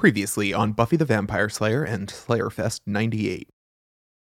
[0.00, 3.50] Previously on Buffy the Vampire Slayer and Slayerfest 98.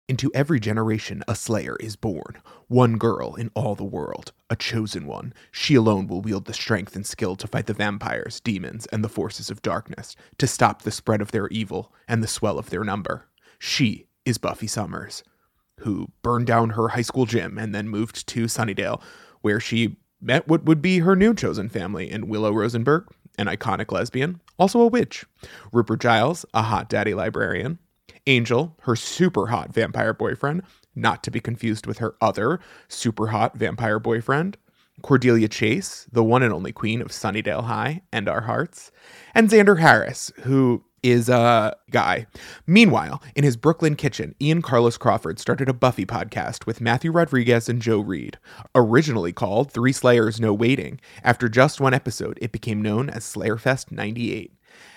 [0.09, 2.41] Into every generation, a Slayer is born.
[2.67, 5.35] One girl in all the world, a chosen one.
[5.51, 9.07] She alone will wield the strength and skill to fight the vampires, demons, and the
[9.07, 12.83] forces of darkness, to stop the spread of their evil and the swell of their
[12.83, 13.27] number.
[13.59, 15.23] She is Buffy Summers,
[15.81, 18.99] who burned down her high school gym and then moved to Sunnydale,
[19.41, 23.05] where she met what would be her new chosen family in Willow Rosenberg,
[23.37, 25.25] an iconic lesbian, also a witch,
[25.71, 27.79] Rupert Giles, a hot daddy librarian,
[28.25, 30.63] Angel, her super hot vampire boyfriend,
[30.95, 34.57] not to be confused with her other super hot vampire boyfriend,
[35.01, 38.91] Cordelia Chase, the one and only queen of Sunnydale High and our hearts,
[39.33, 42.27] and Xander Harris, who is a guy.
[42.65, 47.69] Meanwhile, in his Brooklyn kitchen, Ian Carlos Crawford started a Buffy podcast with Matthew Rodriguez
[47.69, 48.37] and Joe Reed.
[48.75, 53.91] Originally called Three Slayers No Waiting, after just one episode, it became known as Slayerfest
[53.91, 54.53] 98.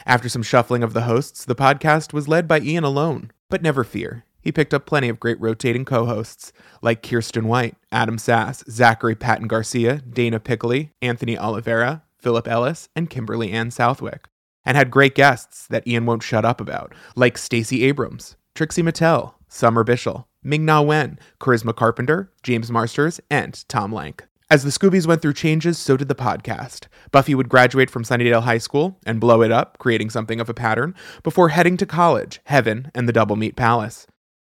[0.07, 3.31] After some shuffling of the hosts, the podcast was led by Ian alone.
[3.49, 7.77] But never fear, he picked up plenty of great rotating co hosts like Kirsten White,
[7.93, 14.29] Adam Sass, Zachary Patton Garcia, Dana Piccoli, Anthony Oliveira, Philip Ellis, and Kimberly Ann Southwick
[14.65, 19.35] and had great guests that Ian won't shut up about, like Stacey Abrams, Trixie Mattel,
[19.49, 24.23] Summer Bishil, Ming Na Wen, Charisma Carpenter, James Marsters, and Tom Lenk.
[24.51, 26.87] As the Scoobies went through changes, so did the podcast.
[27.13, 30.55] Buffy would graduate from Sunnydale High School and blow it up, creating something of a
[30.55, 34.09] pattern, before heading to college, Heaven, and the Double Meat Palace.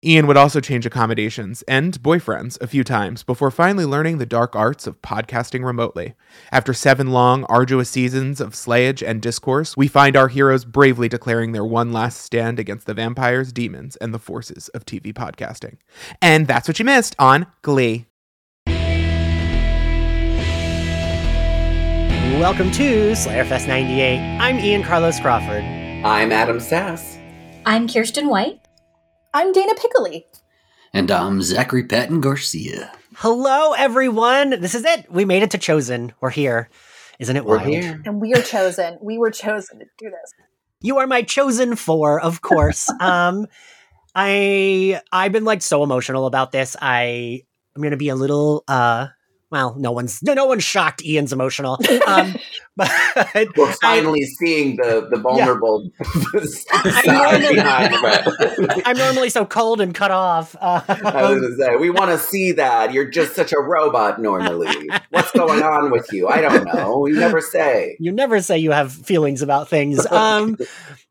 [0.06, 4.54] Ian would also change accommodations and boyfriends a few times before finally learning the dark
[4.54, 6.14] arts of podcasting remotely.
[6.52, 11.54] After seven long, arduous seasons of slayage and discourse, we find our heroes bravely declaring
[11.54, 15.78] their one last stand against the vampires, demons, and the forces of TV podcasting.
[16.22, 18.08] And that's what you missed on Glee.
[22.40, 24.18] Welcome to Slayerfest 98.
[24.42, 25.64] I'm Ian Carlos Crawford.
[25.64, 27.18] I'm Adam Sass.
[27.66, 28.63] I'm Kirsten White.
[29.34, 30.26] I'm Dana Piccoli.
[30.94, 32.92] And I'm Zachary Patton Garcia.
[33.16, 34.52] Hello, everyone.
[34.62, 35.12] This is it.
[35.12, 36.14] We made it to Chosen.
[36.22, 36.70] We're here.
[37.20, 37.70] Isn't it We're wild?
[37.70, 38.02] here.
[38.06, 39.00] And we are chosen.
[39.02, 40.34] We were chosen to do this.
[40.82, 42.92] You are my chosen four, of course.
[43.00, 43.48] um,
[44.16, 46.76] I I've been like so emotional about this.
[46.80, 47.42] I
[47.76, 49.08] I'm gonna be a little uh
[49.54, 51.78] well, no one's no, no one's shocked Ian's emotional.
[52.08, 52.36] Um
[52.76, 52.90] but
[53.56, 57.54] We're I, finally seeing the the vulnerable I side know.
[57.54, 58.82] behind that.
[58.86, 60.56] I'm normally so cold and cut off.
[60.60, 62.94] Uh, I was gonna say, we want to see that.
[62.94, 64.90] You're just such a robot normally.
[65.12, 66.28] What's going on with you?
[66.28, 67.06] I don't know.
[67.06, 67.96] You never say.
[68.00, 70.04] you never say you have feelings about things.
[70.08, 70.58] Um,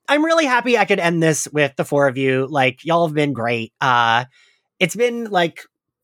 [0.08, 2.48] I'm really happy I could end this with the four of you.
[2.50, 3.72] Like y'all have been great.
[3.80, 4.24] Uh,
[4.80, 5.60] it's been like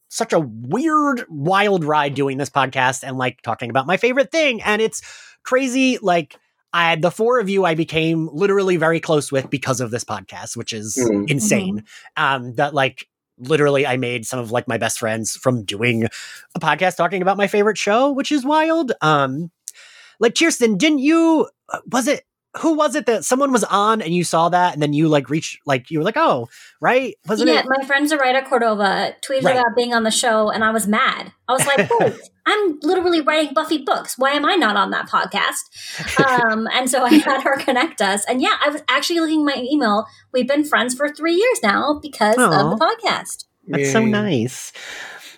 [0.09, 4.63] such a weird, wild ride doing this podcast and like talking about my favorite thing.
[4.63, 5.03] And it's
[5.43, 5.99] crazy.
[6.01, 6.37] Like
[6.73, 10.57] I, the four of you, I became literally very close with because of this podcast,
[10.57, 11.31] which is Mhm.
[11.31, 11.85] insane.
[12.17, 13.09] Um, that like
[13.39, 16.05] literally I made some of like my best friends from doing
[16.55, 18.93] a podcast talking about my favorite show, which is wild.
[19.01, 19.51] Um,
[20.21, 21.49] like Kirsten, didn't you?
[21.73, 22.25] uh, Was it
[22.57, 25.29] who was it that someone was on and you saw that and then you like
[25.29, 26.49] reached like you were like oh
[26.81, 29.57] right wasn't yeah, it my friend Zoraida Cordova tweeted Right.
[29.57, 31.33] about being on the show, and I was mad.
[31.47, 32.15] I was like, "Wait,
[32.47, 34.15] I'm literally writing Buffy books.
[34.17, 35.59] Why am I not on that podcast?"
[36.29, 38.25] Um, and so I had her connect us.
[38.25, 40.07] And yeah, I was actually looking at my email.
[40.33, 42.73] We've been friends for three years now because Aw.
[42.73, 43.45] of the podcast.
[43.69, 44.73] That's so nice.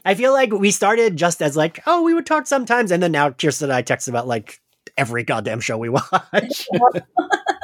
[0.04, 3.12] I feel like we started just as like, oh, we would talk sometimes, and then
[3.12, 4.60] now Kirsten and I text about like
[4.96, 6.68] every goddamn show we watch.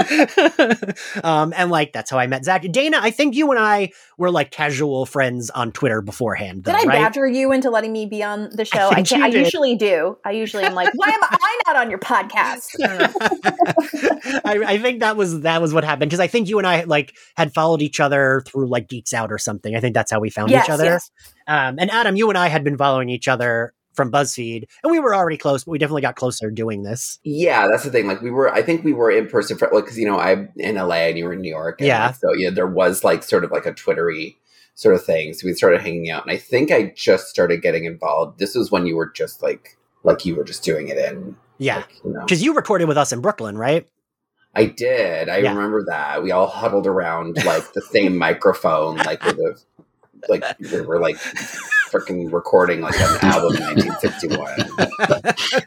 [1.25, 2.63] um, and like that's how I met Zach.
[2.71, 6.65] Dana, I think you and I were like casual friends on Twitter beforehand.
[6.65, 7.03] Though, Did I right?
[7.05, 8.91] badger you into letting me be on the show?
[8.91, 10.19] I, can, I usually do.
[10.25, 12.67] I usually am like, why am I not on your podcast?
[14.45, 16.85] I, I think that was that was what happened because I think you and I
[16.85, 19.75] like had followed each other through like Geeks Out or something.
[19.75, 20.85] I think that's how we found Yes, each other.
[20.85, 21.11] yes.
[21.49, 24.99] Um, and Adam, you and I had been following each other from BuzzFeed, and we
[25.01, 27.19] were already close, but we definitely got closer doing this.
[27.25, 28.07] Yeah, that's the thing.
[28.07, 30.51] Like we were, I think we were in person for like because you know I'm
[30.57, 31.81] in LA and you were in New York.
[31.81, 32.13] And Yeah.
[32.13, 34.37] So yeah, there was like sort of like a Twittery
[34.75, 35.33] sort of thing.
[35.33, 38.39] So we started hanging out, and I think I just started getting involved.
[38.39, 41.77] This was when you were just like like you were just doing it in Yeah,
[41.79, 42.21] like, you know.
[42.21, 43.89] because you recorded with us in Brooklyn, right?
[44.55, 45.29] I did.
[45.29, 45.55] I Yeah.
[45.55, 46.23] remember that.
[46.23, 49.59] We all huddled around like the same microphone, like with a
[50.29, 51.17] like we were like
[51.91, 55.67] freaking recording like an album in 1961.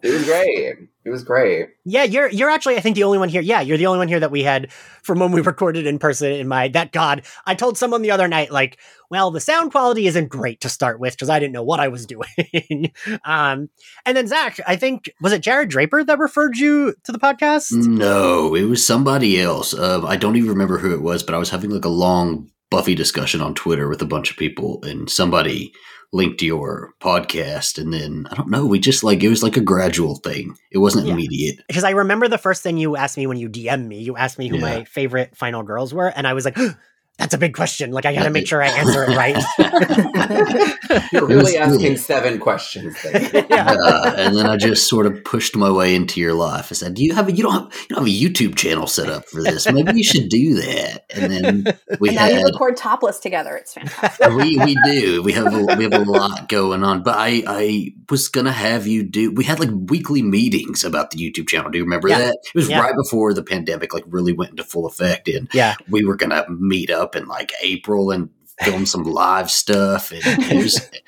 [0.00, 0.48] It was great.
[0.48, 1.70] It It was great.
[1.84, 3.42] Yeah, you're you're actually I think the only one here.
[3.42, 4.70] Yeah, you're the only one here that we had
[5.02, 7.22] from when we recorded in person in my that god.
[7.46, 8.78] I told someone the other night like,
[9.10, 11.88] well, the sound quality isn't great to start with because I didn't know what I
[11.88, 12.92] was doing.
[13.24, 13.70] um
[14.06, 17.72] and then Zach, I think was it Jared Draper that referred you to the podcast?
[17.72, 19.74] No, it was somebody else.
[19.74, 22.50] Uh, I don't even remember who it was, but I was having like a long
[22.70, 25.72] Buffy discussion on Twitter with a bunch of people, and somebody
[26.12, 28.64] linked your podcast, and then I don't know.
[28.66, 30.56] We just like it was like a gradual thing.
[30.70, 31.12] It wasn't Yeah.
[31.14, 31.56] immediate.
[31.68, 34.38] Because I remember the first thing you asked me when you DM'd me, you asked
[34.38, 34.62] me who Yeah.
[34.62, 36.56] my favorite final girls were, and I was like,
[37.18, 37.90] that's a big question.
[37.90, 39.36] Like I gotta make sure I answer it right.
[41.12, 42.00] You're It really asking good.
[42.00, 42.96] seven questions.
[43.48, 43.74] Yeah.
[43.82, 46.68] Uh, and then I just sort of pushed my way into your life.
[46.70, 48.86] I said, "Do you have a you don't have you don't have a YouTube channel
[48.86, 49.70] set up for this?
[49.70, 53.56] Maybe you should do that." And then we and now you had record topless together.
[53.56, 54.28] It's fantastic.
[54.30, 57.02] we we do we have a, we have a lot going on.
[57.02, 59.32] But I I was gonna have you do.
[59.32, 61.70] We had like weekly meetings about the YouTube channel.
[61.70, 62.18] Do you remember Yeah.
[62.18, 62.34] that?
[62.54, 62.80] It was Yeah.
[62.80, 65.74] right before the pandemic like really went into full effect, and Yeah.
[65.88, 70.80] we were gonna meet up in like April and film some live stuff, and was.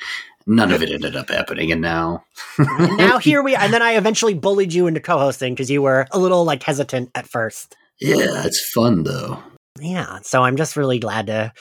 [0.47, 2.25] None of it ended up happening, and now
[2.59, 6.07] And now here we and then I eventually bullied you into co-hosting because you were
[6.11, 7.77] a little like hesitant at first.
[8.01, 9.41] Yeah, it's fun though.
[9.79, 11.53] Yeah, so I'm just really glad to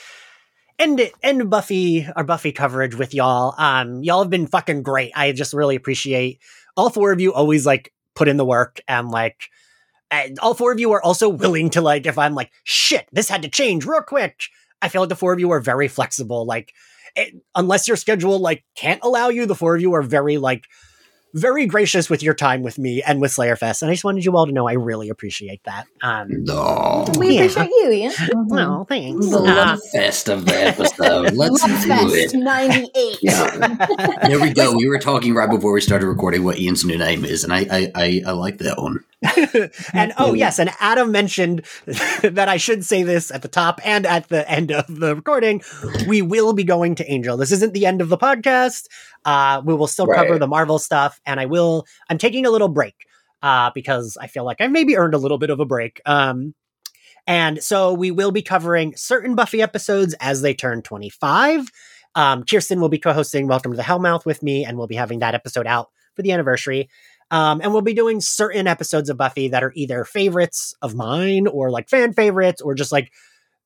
[0.79, 3.53] end it, end Buffy our Buffy coverage with y'all.
[3.57, 5.11] Um, y'all have been fucking great.
[5.13, 6.39] I just really appreciate
[6.77, 7.33] all four of you.
[7.33, 9.49] Always like put in the work and like.
[10.11, 13.29] And all four of you are also willing to like if I'm like shit, this
[13.29, 14.41] had to change real quick.
[14.81, 16.45] I feel like the four of you are very flexible.
[16.45, 16.73] Like,
[17.15, 20.65] it, unless your schedule like can't allow you, the four of you are very like
[21.35, 23.83] very gracious with your time with me and with Slayer Fest.
[23.83, 25.85] And I just wanted you all to know I really appreciate that.
[26.01, 27.05] Um, No.
[27.19, 27.41] We Yeah.
[27.43, 28.13] appreciate you, Ian.
[28.47, 29.27] well, thanks.
[29.29, 31.33] The Uh, love fest of the episode.
[31.35, 32.37] Let's Love do Fest it.
[32.39, 33.17] 98.
[33.21, 33.75] Yeah.
[34.27, 34.73] There we go.
[34.75, 37.59] We were talking right before we started recording what Ian's new name is, and I
[37.69, 39.03] I, I, I like that one.
[39.93, 44.05] and oh yes, and Adam mentioned that I should say this at the top and
[44.05, 45.61] at the end of the recording.
[46.07, 47.35] We will be going to Angel.
[47.35, 48.87] This isn't the end of the podcast.
[49.25, 51.85] Uh, we will still cover the Marvel stuff, and I will.
[52.09, 52.95] I'm taking a little break
[53.41, 56.01] uh, because I feel like I maybe earned a little bit of a break.
[56.05, 56.53] Um,
[57.27, 61.67] and so we will be covering certain Buffy episodes as they turn 25.
[62.15, 65.19] Um, Kirsten will be co-hosting Welcome to the Hellmouth with me, and we'll be having
[65.19, 66.89] that episode out for the anniversary.
[67.31, 71.47] Um, and we'll be doing certain episodes of Buffy that are either favorites of mine
[71.47, 73.11] or like fan favorites or just like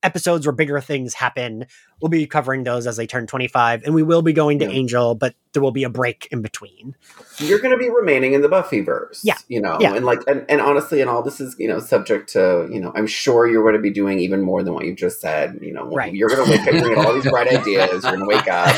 [0.04, 1.65] episodes where bigger things happen.
[2.01, 3.83] We'll be covering those as they turn 25.
[3.83, 4.71] And we will be going to Yeah.
[4.71, 6.95] Angel, but there will be a break in between.
[7.38, 9.21] You're going to be remaining in the Buffyverse.
[9.23, 9.38] Yeah.
[9.47, 9.94] You know, Yeah.
[9.95, 12.91] and like, and, and honestly, and all this is, you know, subject to, you know,
[12.95, 15.59] I'm sure you're going to be doing even more than what you just said.
[15.61, 16.13] You know, Right.
[16.13, 18.03] you're going to wake up, you're going to all these bright ideas.
[18.03, 18.75] You're going to wake up.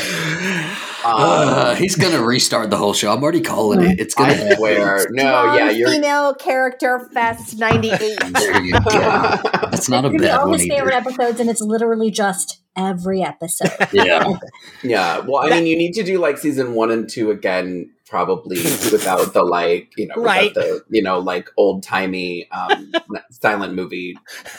[1.08, 3.12] Uh, he's gonna restart the whole show.
[3.12, 4.00] I'm already calling it.
[4.00, 4.56] It's gonna I happen.
[4.56, 5.06] swear.
[5.12, 5.88] No, yeah, you're.
[5.88, 8.18] female character fest 98.
[8.32, 8.78] There you go.
[8.80, 11.08] It's not a It's gonna be bad all one his favorite either.
[11.10, 13.70] episodes, and it's literally just every episode.
[13.92, 14.24] Yeah.
[14.82, 15.18] yeah.
[15.20, 19.32] Well, I mean, you need to do like season one and two again, probably without
[19.32, 20.54] the like, you know, without Right.
[20.54, 22.92] the, you know, like old timey um,
[23.30, 24.16] silent movie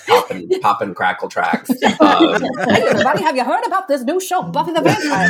[0.07, 1.69] pop and, pop and crackle tracks.
[1.99, 5.27] Um, hey, everybody, have you heard about this new show, Buffy the Vampire?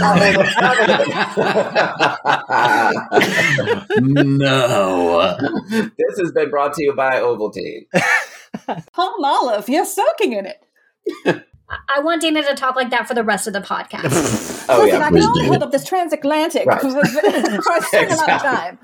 [3.99, 5.37] no.
[5.97, 7.85] this has been brought to you by Ovaltine.
[8.93, 11.43] Palmolive, you're soaking in it.
[11.69, 14.55] I- I want Dana to talk like that for the rest of the podcast.
[14.69, 16.81] Oh Listen, I can only hold up this transatlantic Right.
[16.81, 18.79] for, for a certain amount of time.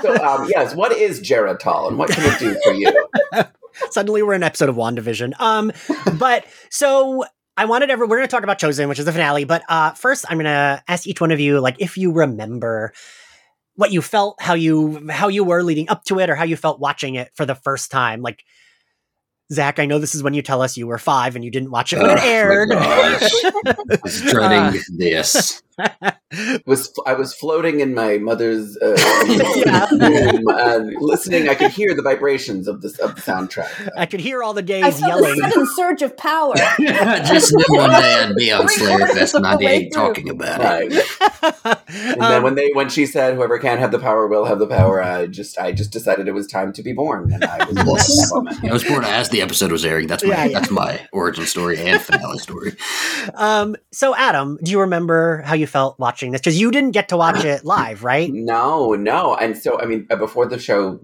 [0.00, 3.06] So um, yes, what is Geritol and what can it do for you?
[3.90, 5.38] Suddenly we're in an episode of WandaVision.
[5.38, 5.72] Um,
[6.18, 7.24] but so
[7.58, 8.08] I wanted everyone.
[8.08, 11.06] we're gonna talk about Chosen, which is the finale, but uh first I'm gonna ask
[11.06, 12.94] each one of you, like, if you remember
[13.74, 16.56] what you felt, how you how you were leading up to it, or how you
[16.56, 18.22] felt watching it for the first time.
[18.22, 18.42] Like
[19.52, 21.70] Zach, I know this is when you tell us you were five and you didn't
[21.70, 22.70] watch it when Oh, it my aired.
[22.70, 23.30] gosh.
[23.66, 25.62] I was dreading this.
[26.66, 28.94] was I was floating in my mother's uh,
[29.66, 29.88] Yeah.
[29.90, 31.48] room and listening.
[31.48, 33.88] I could hear the vibrations of this of the soundtrack.
[33.96, 35.40] I could hear all the I gays felt a yelling.
[35.40, 36.52] sudden surge of power.
[36.56, 39.88] I just knew one day I'd be on Three Slayer quarters Fest of the way
[39.88, 40.92] 98 talking about it.
[40.92, 41.76] Right.
[41.88, 44.58] And then Um, when they when she said whoever can't have the power will have
[44.58, 47.64] the power, I just I just decided it was time to be born, and I
[47.64, 47.74] was
[48.30, 48.64] born at.
[48.70, 50.06] I was born as the episode was airing.
[50.06, 50.58] That's my Yeah, yeah.
[50.58, 52.72] that's my origin story and finale story.
[53.34, 56.40] um, so Adam, do you remember how you felt watching this?
[56.40, 58.30] Because you didn't get to watch it live, right?
[58.50, 61.00] No, no, and so I mean, uh, before the show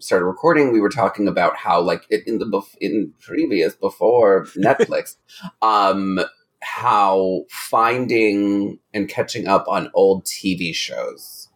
[0.00, 5.16] started recording, we were talking about how, like, in the bef- in previous before Netflix,
[5.62, 6.20] um,
[6.62, 11.48] how finding and catching up on old TV shows,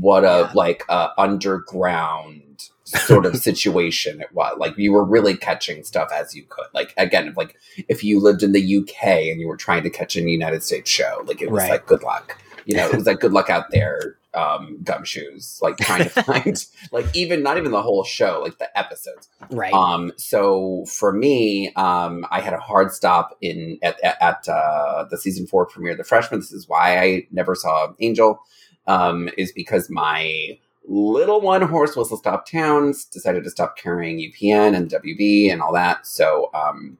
[0.00, 0.50] what a Yeah.
[0.54, 2.42] like uh, underground
[2.90, 4.56] sort of situation it was.
[4.58, 6.66] Like you were really catching stuff as you could.
[6.74, 7.56] Like again, like
[7.88, 10.90] if you lived in the UK and you were trying to catch a United States
[10.90, 11.70] show, like it was Right.
[11.72, 12.40] like good luck.
[12.66, 16.66] You know, it was like good luck out there, um, gumshoes, like trying to find
[16.92, 19.26] like even not even the whole show, like the episodes.
[19.50, 19.72] Right.
[19.72, 25.04] Um, so for me, um, I had a hard stop in at at, at uh,
[25.10, 26.40] the season four premiere, of The Freshman.
[26.40, 28.38] This is why I never saw Angel,
[28.86, 34.74] um, is because my little one horse whistle stop towns decided to stop carrying UPN
[34.74, 36.06] and WB and all that.
[36.06, 36.98] So um,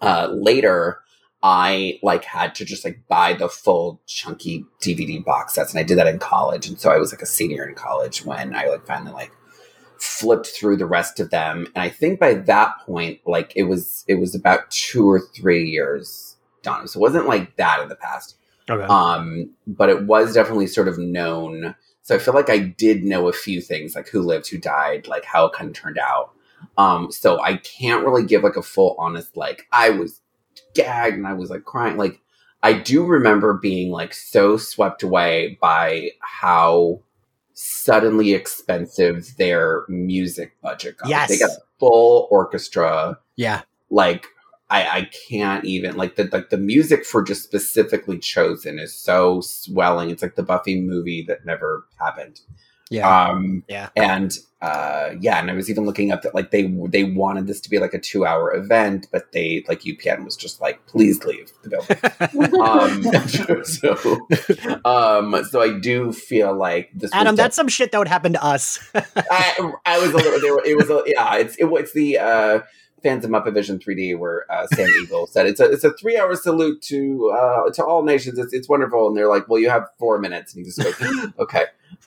[0.00, 1.00] uh, later.
[1.40, 5.84] I like had to just like buy the full chunky DVD box sets, and I
[5.84, 6.66] did that in college.
[6.66, 9.30] And so I was like a senior in college when I like finally like
[9.98, 14.04] flipped through the rest of them and i think by that point like it was
[14.06, 17.96] it was about two or three years done so it wasn't like that in the
[17.96, 18.36] past
[18.70, 18.84] okay.
[18.84, 23.28] um but it was definitely sort of known so i feel like i did know
[23.28, 26.32] a few things like who lived who died like how it kind of turned out
[26.76, 30.20] um so i can't really give like a full honest like i was
[30.74, 32.20] gagged and i was like crying like
[32.62, 37.00] i do remember being like so swept away by how
[37.60, 41.08] suddenly expensive their music budget got.
[41.08, 41.28] Yes.
[41.28, 43.18] They got a full orchestra.
[43.34, 43.62] yeah.
[43.90, 44.26] Like
[44.70, 49.40] I, I can't even like the like the music for just specifically chosen is so
[49.40, 50.10] swelling.
[50.10, 52.40] It's like the Buffy movie that never happened.
[52.90, 53.28] Yeah.
[53.28, 53.88] Um yeah.
[53.96, 57.60] and uh yeah, and I was even looking up that like they they wanted this
[57.60, 61.22] to be like a two hour event, but they like UPN was just like, please
[61.24, 61.98] leave the building
[62.60, 67.10] um, so, um, so I do feel like this.
[67.14, 68.78] Adam, that's some shit that would happen to us.
[68.94, 70.40] I, I was a little.
[70.40, 71.36] There, were- it was a yeah.
[71.36, 72.60] It's it, it's the uh,
[73.02, 76.16] fans of Muppet Vision 3D where uh, Sam Eagle said it's a it's a three
[76.18, 78.38] hour salute to uh, to all nations.
[78.38, 81.32] It's it's wonderful, and they're like, well, you have four minutes, and he just goes,
[81.38, 81.64] okay,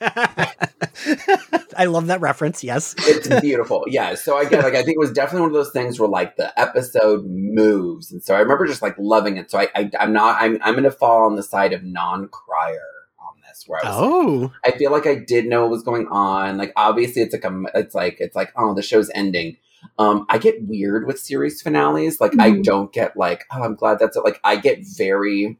[1.76, 2.62] I love that reference.
[2.62, 2.94] Yes.
[2.98, 3.84] it's beautiful.
[3.88, 4.14] Yeah.
[4.14, 6.36] So I get like I think it was definitely one of those things where like
[6.36, 9.50] the episode moves, and so I remember just like loving it.
[9.50, 12.28] So I, I I'm not I'm I'm going to fall on the side of non
[12.28, 12.80] crier
[13.18, 14.52] on this, where I was like, Oh.
[14.64, 16.56] I feel like I did know what was going on.
[16.58, 19.56] Like obviously it's like a it's like it's like oh the show's ending.
[19.98, 22.20] Um I get weird with series finales.
[22.20, 22.62] Like I Mhm.
[22.64, 24.24] don't get like oh I'm glad that's it.
[24.24, 25.58] Like I get very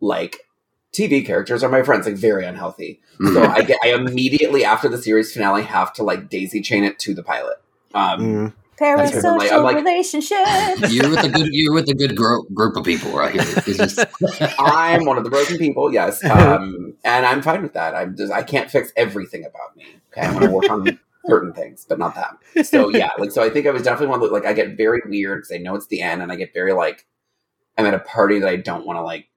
[0.00, 0.38] like
[0.92, 3.00] TV characters are my friends like very unhealthy.
[3.18, 3.48] So Mhm.
[3.48, 7.14] I get I immediately after the series finale have to like daisy chain it to
[7.14, 7.56] the pilot.
[7.94, 8.52] Um Mm.
[8.76, 9.24] That's.
[9.24, 10.92] I'm like- I'm Parasocial like- relationships.
[10.92, 13.44] you're with a good you're with a good gro- group of people right here.
[13.76, 14.04] Just-
[14.58, 16.22] I'm one of the broken people, yes.
[16.28, 17.94] Um and I'm fine with that.
[17.94, 19.84] I'm just I can't fix everything about me.
[20.12, 20.26] Okay.
[20.26, 22.66] I'm going to work on certain things, but not that.
[22.66, 25.00] so yeah, like so I think I was definitely one that like I get very
[25.06, 27.06] weird because I know it's the end and I get very like
[27.76, 29.28] I'm at a party that I don't want to like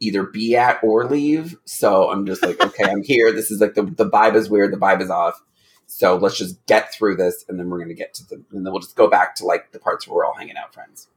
[0.00, 1.56] either be at or leave.
[1.64, 3.32] So I'm just like, okay, I'm here.
[3.32, 5.40] This is like the the vibe is weird, the vibe is off.
[5.86, 8.72] So let's just get through this and then we're gonna get to the and then
[8.72, 11.08] we'll just go back to like the parts where we're all hanging out friends.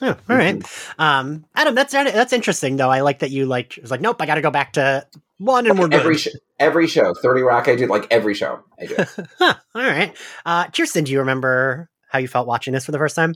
[0.00, 0.62] Yeah, all right.
[0.98, 2.90] Um, Adam, that's that's interesting though.
[2.90, 5.06] I like that you like it was like, nope, I got to go back to
[5.38, 6.00] one and we're good.
[6.00, 8.60] Every sh- every show, 30 Rock, I do like every show.
[8.80, 8.96] I do.
[9.38, 10.16] huh, all right.
[10.46, 13.34] Uh, Kirsten, do you remember how you felt watching this for the first time?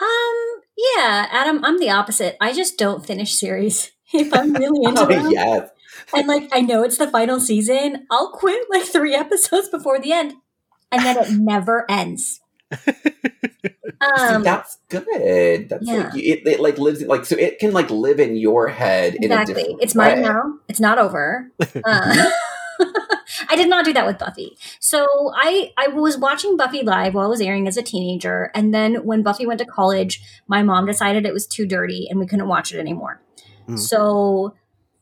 [0.00, 2.36] Um, yeah, Adam, I'm the opposite.
[2.40, 5.30] I just don't finish series if I'm really into oh, them.
[5.30, 5.70] yes.
[6.14, 10.12] And like I know it's the final season, I'll quit like three episodes before the
[10.12, 10.34] end.
[10.90, 12.40] And then it never ends.
[14.00, 15.68] Um See, that's good.
[15.68, 16.10] That's yeah.
[16.10, 19.32] like it, it like lives like so it can like live in your head in
[19.32, 19.76] a exactly.
[19.80, 20.28] It's mine way.
[20.28, 20.54] now.
[20.68, 21.50] It's not over.
[21.84, 22.30] Uh,
[23.48, 24.56] I did not do that with Buffy.
[24.78, 28.72] So I I was watching Buffy live while I was airing as a teenager, and
[28.72, 32.26] then when Buffy went to college, my mom decided it was too dirty and we
[32.26, 33.20] couldn't watch it anymore.
[33.68, 33.78] Mm.
[33.78, 34.54] So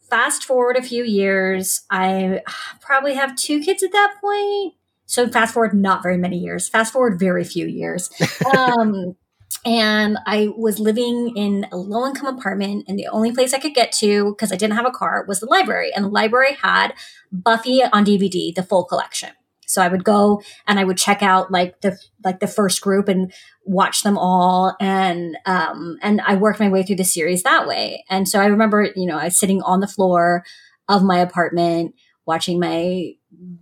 [0.08, 2.42] fast forward a few years, I
[2.80, 4.74] probably have two kids at that point.
[5.06, 6.68] So fast forward not very many years.
[6.68, 8.10] Fast forward very few years.
[8.56, 9.16] Um,
[9.64, 13.74] and I was living in a low income apartment, and the only place I could
[13.74, 16.94] get to because I didn't have a car was the library, and the library had
[17.32, 19.30] Buffy on DVD, the full collection.
[19.66, 23.08] So I would go and I would check out like the like the first group
[23.08, 23.32] and
[23.64, 28.04] watch them all, and um, and I worked my way through the series that way.
[28.08, 30.44] And so I remember, you know, I was sitting on the floor
[30.88, 31.94] of my apartment
[32.26, 33.12] watching my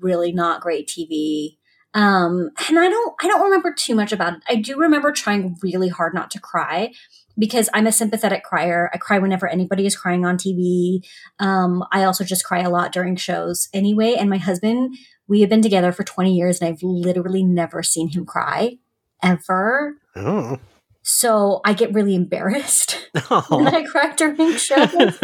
[0.00, 1.56] really not great TV.
[1.94, 4.42] Um, and I don't, I don't remember too much about it.
[4.48, 6.92] I do remember trying really hard not to cry
[7.38, 8.90] because I'm a sympathetic crier.
[8.92, 11.06] I cry whenever anybody is crying on TV.
[11.38, 14.14] Um, I also just cry a lot during shows anyway.
[14.14, 14.96] And my husband,
[15.28, 18.78] we have been together for 20 years and I've literally never seen him cry
[19.22, 19.94] ever.
[20.16, 20.58] Oh,
[21.06, 23.66] So I get really embarrassed when Oh.
[23.66, 25.20] I cry during shows.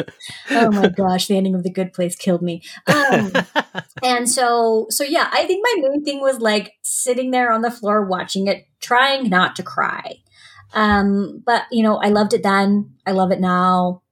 [0.51, 2.63] oh my gosh, the ending of The Good Place killed me.
[2.87, 3.33] Um,
[4.03, 7.71] and so so yeah i think my main thing was like sitting there on the
[7.71, 10.17] floor watching it trying not to cry
[10.75, 14.03] um but you know i loved it then i love it now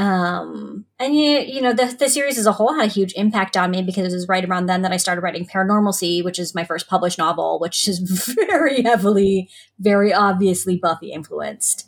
[0.00, 3.54] um and you, you know the, the series as a whole had a huge impact
[3.54, 6.54] on me because it was right around then that i started writing paranormalcy which is
[6.54, 7.98] my first published novel which is
[8.48, 11.86] very heavily very obviously buffy influenced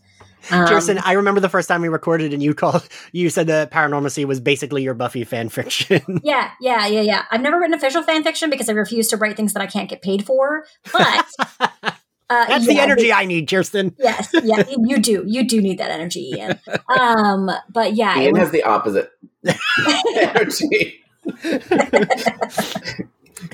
[0.50, 3.70] um, Kirsten, I remember the first time we recorded and you called you said that
[3.70, 6.02] Paranormalcy was basically your Buffy fan fiction.
[6.24, 7.24] Yeah, yeah, yeah, yeah.
[7.30, 9.88] I've never written official fan fiction because I refuse to write things that I can't
[9.88, 10.64] get paid for.
[10.92, 11.96] But
[12.32, 13.94] uh, That's the yeah, energy I need, Kirsten.
[13.98, 15.24] Yes, yeah, you do.
[15.26, 16.58] You do need that energy, Ian.
[16.98, 19.10] Um, but yeah, it Ian was- has the opposite
[20.16, 21.00] energy.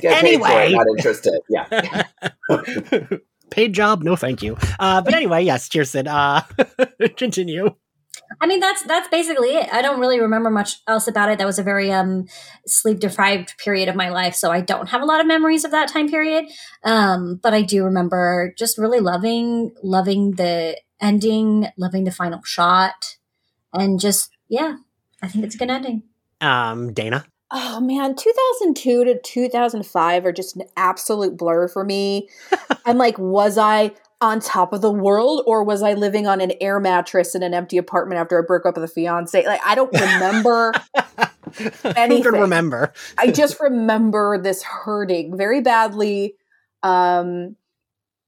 [0.01, 0.67] Get paid for Anyway.
[0.73, 1.41] it, not interested.
[1.49, 2.03] Yeah.
[3.51, 4.57] Paid job, no thank you.
[4.79, 6.07] Uh, but anyway, yes, Kirsten.
[6.07, 6.43] Uh,
[7.17, 7.75] continue.
[8.41, 9.69] I mean, that's that's basically it.
[9.73, 11.39] I don't really remember much else about it.
[11.39, 12.27] That was a very um,
[12.67, 15.71] sleep deprived period of my life, so I don't have a lot of memories of
[15.73, 16.47] that time period.
[16.85, 23.17] Um, but I do remember just really loving loving the ending, loving the final shot,
[23.73, 24.77] and just yeah,
[25.23, 26.05] I think it's a good ending.
[26.41, 27.27] Um, Dana.
[27.51, 32.29] Oh man, 2002 to 2005 are just an absolute blur for me.
[32.85, 36.53] I'm like, was I on top of the world or was I living on an
[36.61, 39.47] air mattress in an empty apartment after I broke up with a fiance?
[39.47, 40.73] Like, I don't remember.
[41.59, 42.23] Who Anything.
[42.25, 42.93] can remember?
[43.17, 46.35] I just remember this hurting very badly.
[46.83, 47.57] Um,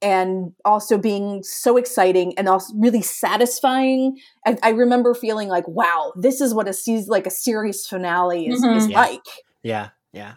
[0.02, 4.16] and also being so exciting and also really satisfying.
[4.46, 8.46] I, I remember feeling like, wow, this is what a season, like a series finale
[8.46, 8.90] is, is Mhm.
[8.90, 8.98] Yeah.
[9.00, 9.24] like.
[9.62, 10.34] Yeah, yeah,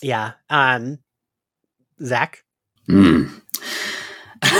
[0.00, 0.32] yeah.
[0.48, 0.98] Um,
[2.04, 2.44] Zach.
[2.86, 3.24] Hmm.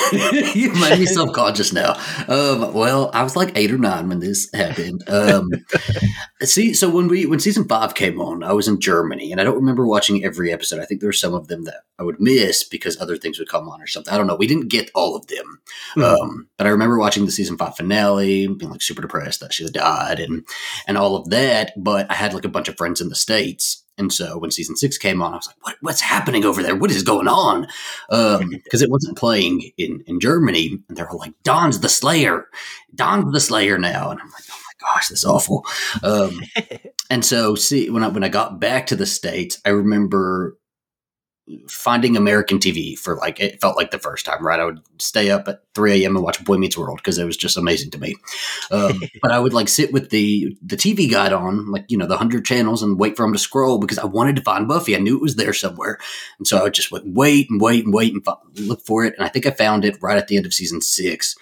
[0.55, 1.95] you made me self conscious now.
[2.29, 5.03] Um, well, I was like eight or nine when this happened.
[5.09, 5.51] Um,
[6.43, 9.45] see, so when we when season five came on, I was in Germany, and I
[9.45, 10.81] don't remember watching every episode.
[10.81, 13.49] I think there were some of them that I would miss because other things would
[13.49, 14.13] come on or something.
[14.13, 14.37] I don't know.
[14.37, 15.61] We didn't get all of them,
[15.97, 16.05] Mhm.
[16.05, 19.65] um, but I remember watching the season five finale, being like super depressed that she
[19.65, 20.45] had died, and
[20.87, 21.73] and all of that.
[21.77, 23.82] But I had like a bunch of friends in the states.
[23.99, 26.75] And so when season six came on, I was like, what, what's happening over there?
[26.75, 27.67] What is going on?
[28.63, 30.79] Because it wasn't playing in, in Germany.
[30.89, 32.49] And they were like, Dawn's the Slayer.
[32.95, 34.11] Dawn's the Slayer now.
[34.11, 35.67] And I'm like, oh my gosh, that's awful.
[36.03, 36.41] Um,
[37.11, 40.57] and so see, when I, when I got back to the States, I remember
[41.69, 44.61] finding American TV for like, it felt like the first time, right?
[44.61, 46.17] I would stay up at 3 a.m.
[46.17, 48.17] and watch Boy Meets World because it was just amazing to me.
[48.71, 52.07] Um, but I would like sit with the the TV guide on, like you know,
[52.07, 54.97] the hundred channels, and wait for him to scroll because I wanted to find Buffy.
[54.97, 55.99] I knew it was there somewhere,
[56.39, 58.27] and so I would just wait and wait and wait and
[58.69, 59.15] look for it.
[59.17, 61.37] And I think I found it right at the end of season six.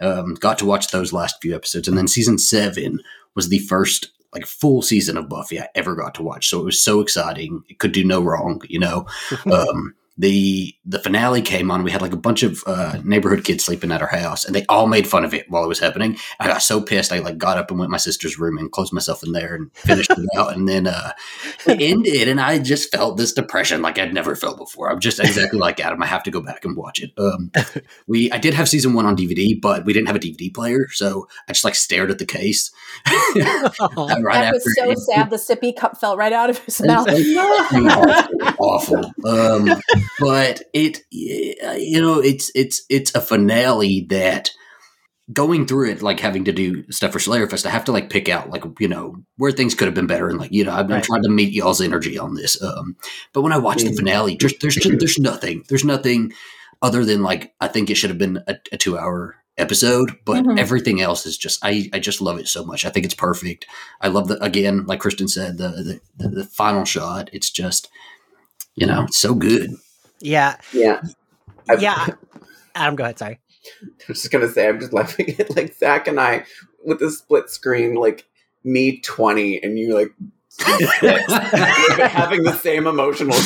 [0.00, 3.00] Um, got to watch those last few episodes, and then season seven
[3.34, 6.48] was the first like full season of Buffy I ever got to watch.
[6.48, 9.06] So it was so exciting; it could do no wrong, you know.
[9.52, 11.82] um, the the finale came on.
[11.82, 14.66] We had like a bunch of uh, neighborhood kids sleeping at our house, and they
[14.68, 16.18] all made fun of it while it was happening.
[16.38, 18.70] I got so pissed, I like got up and went to my sister's room and
[18.70, 20.54] closed myself in there and finished it out.
[20.54, 21.12] And then uh,
[21.66, 24.90] it ended, and I just felt this depression like I'd never felt before.
[24.90, 26.02] I'm just exactly like Adam.
[26.02, 27.12] I have to go back and watch it.
[27.16, 27.50] Um,
[28.06, 30.88] we I did have season one on DVD, but we didn't have a DVD player,
[30.90, 32.70] so I just like stared at the case.
[33.06, 35.30] right that was so sad.
[35.30, 37.08] The sippy cup fell right out of his mouth.
[38.58, 39.10] awful.
[39.24, 39.80] Um,
[40.18, 44.50] but it, you know, it's it's it's a finale that
[45.32, 48.10] going through it, like having to do stuff for Slayer Fest, I have to like
[48.10, 50.72] pick out like you know where things could have been better, and like you know
[50.72, 51.04] I've been Right.
[51.04, 52.60] trying to meet y'all's energy on this.
[52.62, 52.96] Um,
[53.32, 53.96] but when I watch the Mm.
[53.96, 56.32] finale, just there's just, there's nothing, there's nothing
[56.82, 60.42] other than like I think it should have been a, a two hour episode but
[60.42, 60.58] Mhm.
[60.58, 63.66] everything else is just I, I just love it so much i think it's perfect
[64.00, 67.90] i love the again like Kirsten said the the, the, the final shot it's just
[68.76, 69.74] you know it's so good
[70.22, 71.02] yeah, Yeah.
[71.68, 72.06] I- yeah.
[72.74, 73.18] Adam, go ahead.
[73.18, 73.38] Sorry.
[73.82, 76.44] I was just gonna say, I'm just laughing at like Zach and I
[76.84, 78.24] with the split screen, like
[78.64, 80.12] me 20 and you like
[81.02, 81.30] like,
[82.10, 83.36] having the same emotional.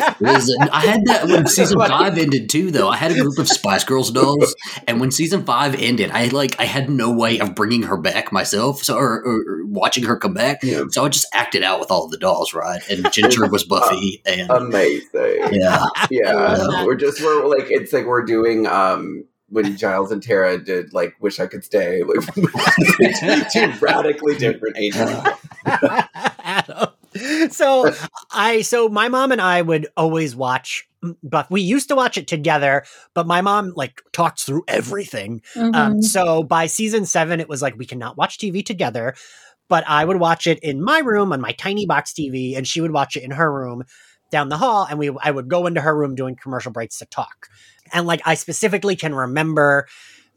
[0.00, 2.88] I had that when season five ended too, though.
[2.88, 4.54] I had a group of Spice Girls dolls,
[4.86, 8.32] and when season five ended, I like I had no way of bringing her back
[8.32, 10.62] myself, so or, or, or watching her come back.
[10.62, 10.84] Yeah.
[10.90, 12.80] So I just acted out with all of the dolls, right?
[12.90, 15.48] And Ginger was Buffy, and Amazing.
[15.52, 16.84] yeah, Yeah.
[16.84, 21.14] We're just we're like it's like we're doing um when Giles and Tara did like
[21.20, 22.24] Wish I Could Stay, like
[23.52, 25.10] two radically different ages.
[27.50, 27.90] So
[28.30, 30.86] I so my mom and I would always watch
[31.22, 35.40] but we used to watch it together, but my mom like talks through everything.
[35.72, 36.04] Um, Mhm.
[36.04, 39.14] so by season seven, it was like we cannot watch TV together,
[39.68, 42.82] but I would watch it in my room on my tiny box TV, and she
[42.82, 43.84] would watch it in her room
[44.30, 47.06] down the hall, and we I would go into her room doing commercial breaks to
[47.06, 47.48] talk.
[47.92, 49.86] And like I specifically can remember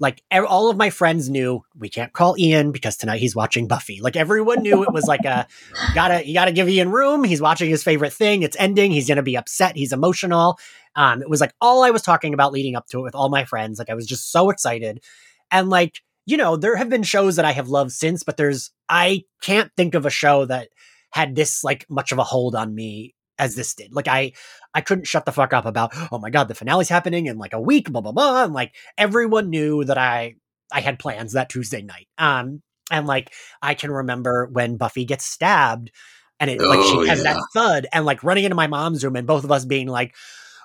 [0.04, 4.02] like all of my friends knew we can't call Ian because tonight he's watching Buffy.
[4.02, 5.48] Like everyone knew it was like a
[5.96, 7.24] gotta you gotta give Ian room.
[7.24, 8.44] He's watching his favorite thing.
[8.44, 8.92] It's ending.
[8.92, 9.78] He's gonna be upset.
[9.78, 10.60] He's emotional.
[10.98, 13.30] Um, it was like all I was talking about leading up to it with all
[13.30, 13.80] my friends.
[13.80, 15.02] Like I was just so excited.
[15.50, 18.72] And like, you know, there have been shows that I have loved since, but there's
[18.90, 20.68] I can't think of a show that
[21.12, 23.94] had this like much of a hold on me as this did.
[23.94, 24.34] Like I
[24.74, 27.54] I couldn't shut the fuck up about, oh my god, the finale's happening in like
[27.54, 28.44] a week, blah blah blah.
[28.44, 30.36] And like everyone knew that I
[30.72, 32.08] I had plans that Tuesday night.
[32.18, 35.92] Um and like I can remember when Buffy gets stabbed
[36.40, 37.34] and it like Oh, she has yeah.
[37.34, 40.16] that thud and like running into my mom's room and both of us being like,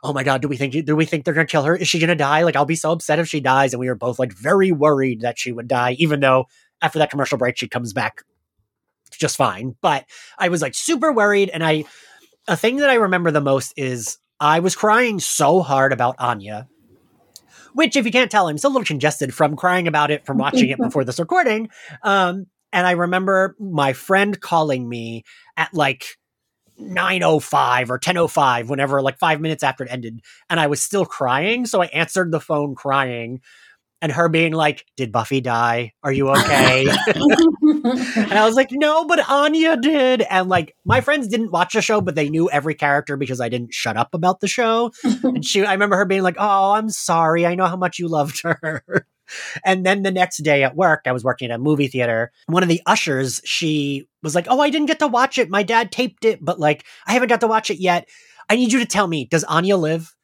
[0.03, 1.77] Oh my god, do we think do we think they're gonna kill her?
[1.77, 2.43] Is she gonna die?
[2.43, 3.73] Like I'll be so upset if she dies.
[3.73, 6.47] And we were both like very worried that she would die, even though
[6.81, 8.23] after that commercial break she comes back
[9.19, 9.75] just fine.
[9.81, 10.05] But
[10.39, 11.85] I was like super worried and I
[12.49, 16.67] a thing that I remember the most is I was crying so hard about Anya,
[17.75, 20.39] which, if you can't tell, I'm still a little congested from crying about it from
[20.39, 21.69] watching it before this recording.
[22.03, 25.25] Um, and I remember my friend calling me
[25.57, 26.07] at like
[26.79, 31.67] 905 or 1005 whenever like 5 minutes after it ended and I was still crying
[31.67, 33.41] so I answered the phone crying
[34.01, 36.87] and her being like did Buffy die are you okay
[37.85, 40.23] and I was like, no, but Anya did.
[40.23, 43.49] And like, my friends didn't watch the show, but they knew every character because I
[43.49, 44.93] didn't shut up about the show.
[45.23, 47.47] and she, I remember her being like, oh, I'm sorry.
[47.47, 49.07] I know how much you loved her.
[49.65, 52.33] and then the next day at work, I was working at a movie theater.
[52.47, 55.51] One of the ushers, she was like, oh, I didn't get to watch it.
[55.51, 58.09] My dad taped it, but like, I haven't got to watch it yet.
[58.49, 60.15] I need you to tell me, does Anya live?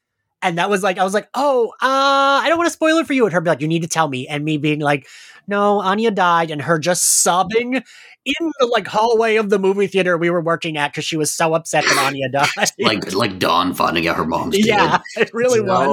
[0.44, 3.06] And that was like, I was like, oh, uh, I don't want to spoil it
[3.06, 3.24] for you.
[3.24, 4.28] And her be like, you need to tell me.
[4.28, 5.08] And me being like,
[5.48, 7.82] no, Anya died, and her just sobbing
[8.24, 11.30] in the like hallway of the movie theater we were working at because she was
[11.32, 12.48] so upset that Anya died.
[12.78, 14.66] like like Dawn finding out her mom's dead.
[14.66, 15.88] yeah, it really was.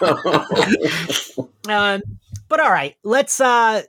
[0.00, 1.48] was.
[1.68, 2.00] Um,
[2.48, 3.82] but all right, let's uh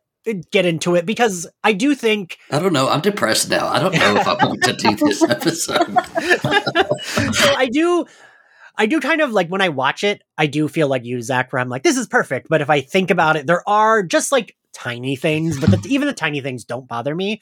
[0.51, 2.37] get into it because I do think.
[2.51, 2.89] I don't know.
[2.89, 3.69] I'm depressed now.
[3.69, 5.87] I don't know if I want to do this episode.
[7.33, 8.05] so I do
[8.79, 11.51] I do kind of like when I watch it, I do feel like you, Zach,
[11.51, 12.47] where I'm like, this is perfect.
[12.49, 16.07] But if I think about it, there are just like tiny things, but the, even
[16.07, 17.41] the tiny things don't bother me.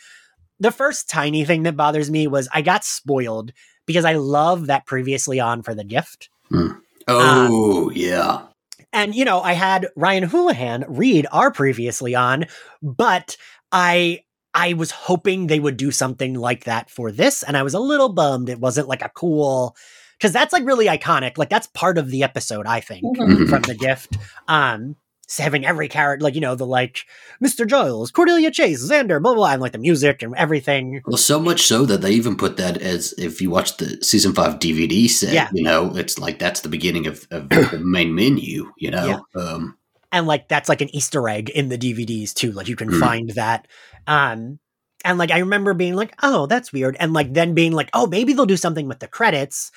[0.60, 3.54] The first tiny thing that bothers me was I got spoiled
[3.86, 6.30] because I love that previously on for the gift.
[6.50, 6.72] Hmm.
[7.08, 8.48] Um, oh yeah.
[8.92, 12.46] And, you know, I had Ryan Houlihan read our previously on,
[12.82, 13.38] but
[13.72, 14.22] I
[14.56, 17.80] I was hoping they would do something like that for this, and I was a
[17.80, 19.76] little bummed it wasn't like a cool
[20.18, 21.38] because that's like really iconic.
[21.38, 23.50] Like that's part of the episode, I think, Mhm.
[23.50, 24.18] from the gift.
[24.48, 24.96] Um
[25.38, 27.00] having every character like, you know, the like
[27.44, 27.68] Mr.
[27.68, 31.02] Giles, Cordelia Chase, Xander, blah blah, blah and like the music and everything.
[31.06, 34.34] Well, so much so that they even put that as if you watch the season
[34.34, 35.50] five DVD set, Yeah.
[35.54, 39.26] you know, it's like that's the beginning of, of the main menu, you know.
[39.36, 39.78] Um,
[40.14, 42.54] and like that's like an Easter egg in the DVDs too.
[42.54, 43.00] Like you can Mm.
[43.02, 43.68] find that.
[44.08, 44.60] Um
[45.04, 46.96] and like I remember being like, oh, that's weird.
[47.02, 49.72] And like then being like, oh, maybe they'll do something with the credits,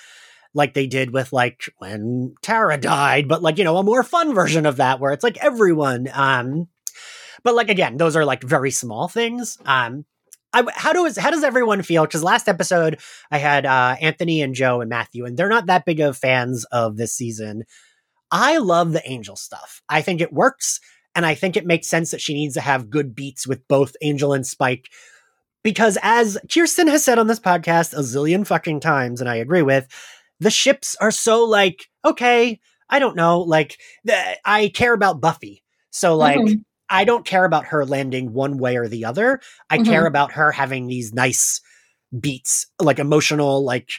[0.55, 4.35] like they did with like when Tara died, but like, you know, a more fun
[4.35, 6.09] version of that where it's like everyone.
[6.13, 6.69] Um
[7.43, 9.59] but like again, those are like very small things.
[9.65, 10.05] Um
[10.53, 12.05] I, how does how does everyone feel?
[12.05, 15.85] Because last episode I had uh, Anthony and Joe and Matthew, and they're not that
[15.85, 17.65] big of fans of this season.
[18.31, 19.81] I love the Angel stuff.
[19.89, 20.81] I think it works,
[21.15, 23.97] and I think it makes sense that she needs to have good beats with both
[24.03, 24.89] Angel and Spike.
[25.63, 29.63] Because as Kirsten has said on this podcast a zillion fucking times, and I agree
[29.63, 29.87] with,
[30.41, 35.63] the ships are so like, okay, I don't know, like the, I care about Buffy.
[35.91, 36.65] So like Mhm.
[36.89, 39.41] I don't care about her landing one way or the other.
[39.71, 39.87] I Mhm.
[39.87, 41.61] care about her having these nice
[42.19, 43.91] beats, like emotional like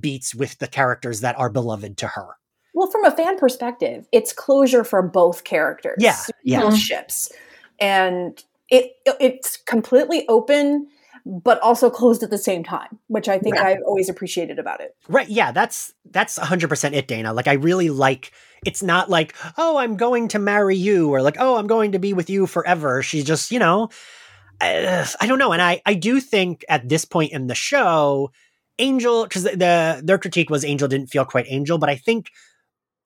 [0.00, 2.28] beats with the characters that are beloved to her.
[2.74, 5.96] Well, from a fan perspective, it's closure for both characters.
[5.98, 6.60] Yeah, yeah.
[6.62, 7.30] both ships,
[7.78, 10.88] and it it's completely open,
[11.24, 13.64] but also closed at the same time, which I think Yeah.
[13.64, 14.96] I've always appreciated about it.
[15.08, 15.28] Right.
[15.28, 17.32] Yeah, that's that's 100% it, Dana.
[17.32, 18.32] Like I really like
[18.64, 21.98] it's not like, "Oh, I'm going to marry you" or like, "Oh, I'm going to
[21.98, 23.88] be with you forever." She's just, you know,
[24.60, 25.52] uh, I don't know.
[25.52, 28.30] And I I do think at this point in the show,
[28.78, 32.30] Angel cuz the their critique was Angel didn't feel quite Angel, but I think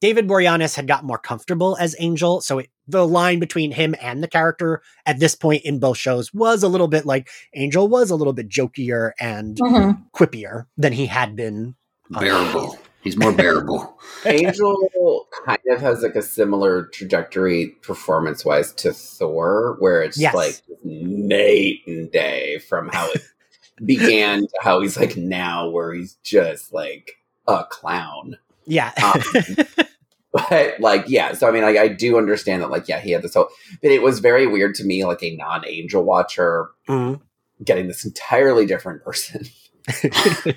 [0.00, 4.22] David Boreanaz had gotten more comfortable as Angel, so it, the line between him and
[4.22, 8.10] the character at this point in both shows was a little bit like Angel was
[8.10, 10.02] a little bit jokier and Mhm.
[10.14, 11.74] quippier than he had been
[12.14, 12.78] on bearable.
[13.02, 13.98] He's more bearable.
[14.24, 20.34] Angel kind of has like a similar trajectory performance wise to Thor, where it's Yes.
[20.34, 23.22] like night and day from how it
[23.84, 27.12] began to how he's like now, where he's just like
[27.46, 28.38] a clown.
[28.66, 28.92] Yeah.
[29.02, 29.22] Um,
[30.32, 33.22] but like, yeah, so I mean, like, I do understand that, like, yeah, he had
[33.22, 33.48] this whole,
[33.82, 37.20] but it was very weird to me, like a non-angel watcher, Mhm.
[37.64, 39.46] getting this entirely different person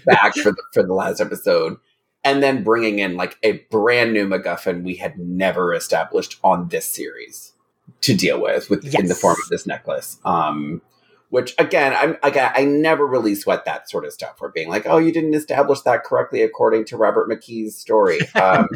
[0.05, 1.77] back for the for the last episode,
[2.23, 6.87] and then bringing in like a brand new MacGuffin we had never established on this
[6.87, 7.53] series
[8.01, 10.19] to deal with, with in the form of this necklace.
[10.25, 10.81] Um,
[11.29, 14.35] which again, I'm again, I never really sweat that sort of stuff.
[14.39, 18.19] Where being like, oh, you didn't establish that correctly according to Robert McKee's story.
[18.39, 18.67] Um,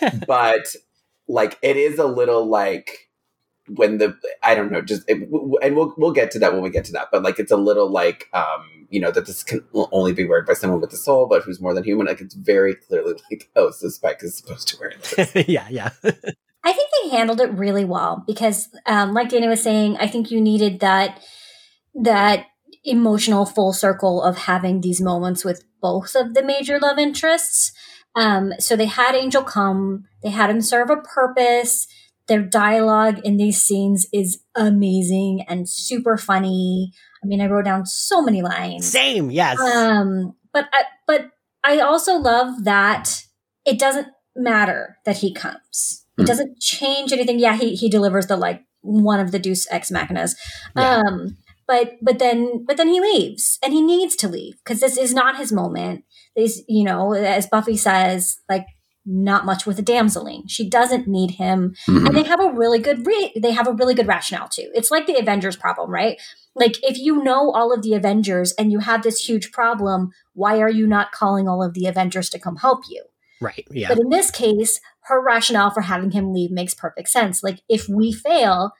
[0.26, 0.66] but
[1.26, 3.10] like, it is a little like
[3.68, 6.52] when the I don't know, just it, w- w- and we'll we'll get to that
[6.52, 7.08] when we get to that.
[7.10, 10.46] But like, it's a little like um, you know that this can only be weared
[10.46, 12.06] by someone with a soul, but who's more than human.
[12.06, 15.34] Like, it's very clearly like, oh, so Spike is supposed to wear this.
[15.48, 15.90] yeah, yeah.
[16.64, 20.30] I think they handled it really well because, um, like Dana was saying, I think
[20.30, 21.20] you needed that
[21.94, 22.46] that
[22.84, 27.72] emotional full circle of having these moments with both of the major love interests.
[28.14, 31.86] Um, so they had Angel come, they had him serve a purpose.
[32.28, 36.92] Their dialogue in these scenes is amazing and super funny.
[37.22, 38.86] I mean, I wrote down so many lines.
[38.90, 39.58] Same, yes.
[39.60, 41.30] Um, but I, but
[41.64, 43.24] I also love that
[43.64, 46.04] it doesn't matter that he comes.
[46.18, 46.26] It Hmm.
[46.26, 47.38] doesn't change anything.
[47.38, 50.34] Yeah, he he delivers the like one of the Deus Ex Machinas.
[50.76, 51.02] Yeah.
[51.06, 54.96] Um, but but then but then he leaves, and he needs to leave because this
[54.96, 56.04] is not his moment.
[56.36, 58.66] This you know, as Buffy says, like
[59.04, 60.42] not much with a damseling.
[60.46, 62.06] She doesn't need him Mhm.
[62.06, 64.92] and they have a really good re- they have a really good rationale too it's
[64.92, 66.20] like the avengers problem right
[66.54, 70.60] like if you know all of the avengers and you have this huge problem why
[70.60, 73.02] are you not calling all of the avengers to come help you
[73.40, 73.88] right, yeah.
[73.88, 77.88] but in this case her rationale for having him leave makes perfect sense like if
[77.88, 78.70] we fail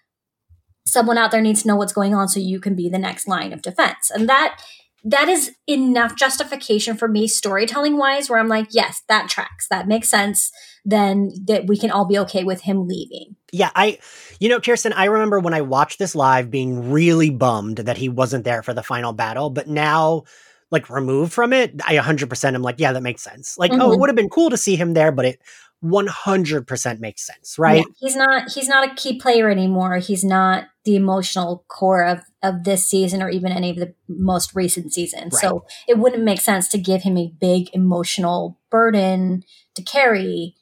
[0.86, 3.26] someone out there needs to know what's going on so you can be the next
[3.28, 4.60] line of defense and that
[5.04, 9.88] that is enough justification for me storytelling wise where i'm like yes that tracks that
[9.88, 10.50] makes sense
[10.84, 13.98] then that we can all be okay with him leaving Yeah, I,
[14.40, 18.08] you know, Kirsten, I remember when I watched this live being really bummed that he
[18.08, 20.24] wasn't there for the final battle, but now,
[20.72, 23.56] like, removed from it, I 100% am like, yeah, that makes sense.
[23.58, 24.00] Like, oh, it Mhm.
[24.00, 25.40] would have been cool to see him there, but it
[25.82, 27.84] 100% makes sense, right?
[27.86, 29.98] Yeah, he's not he's not a key player anymore.
[29.98, 34.54] He's not the emotional core of of this season or even any of the most
[34.54, 35.38] recent seasons.
[35.40, 39.42] So it wouldn't make sense to give him a big emotional burden
[39.76, 40.54] to carry.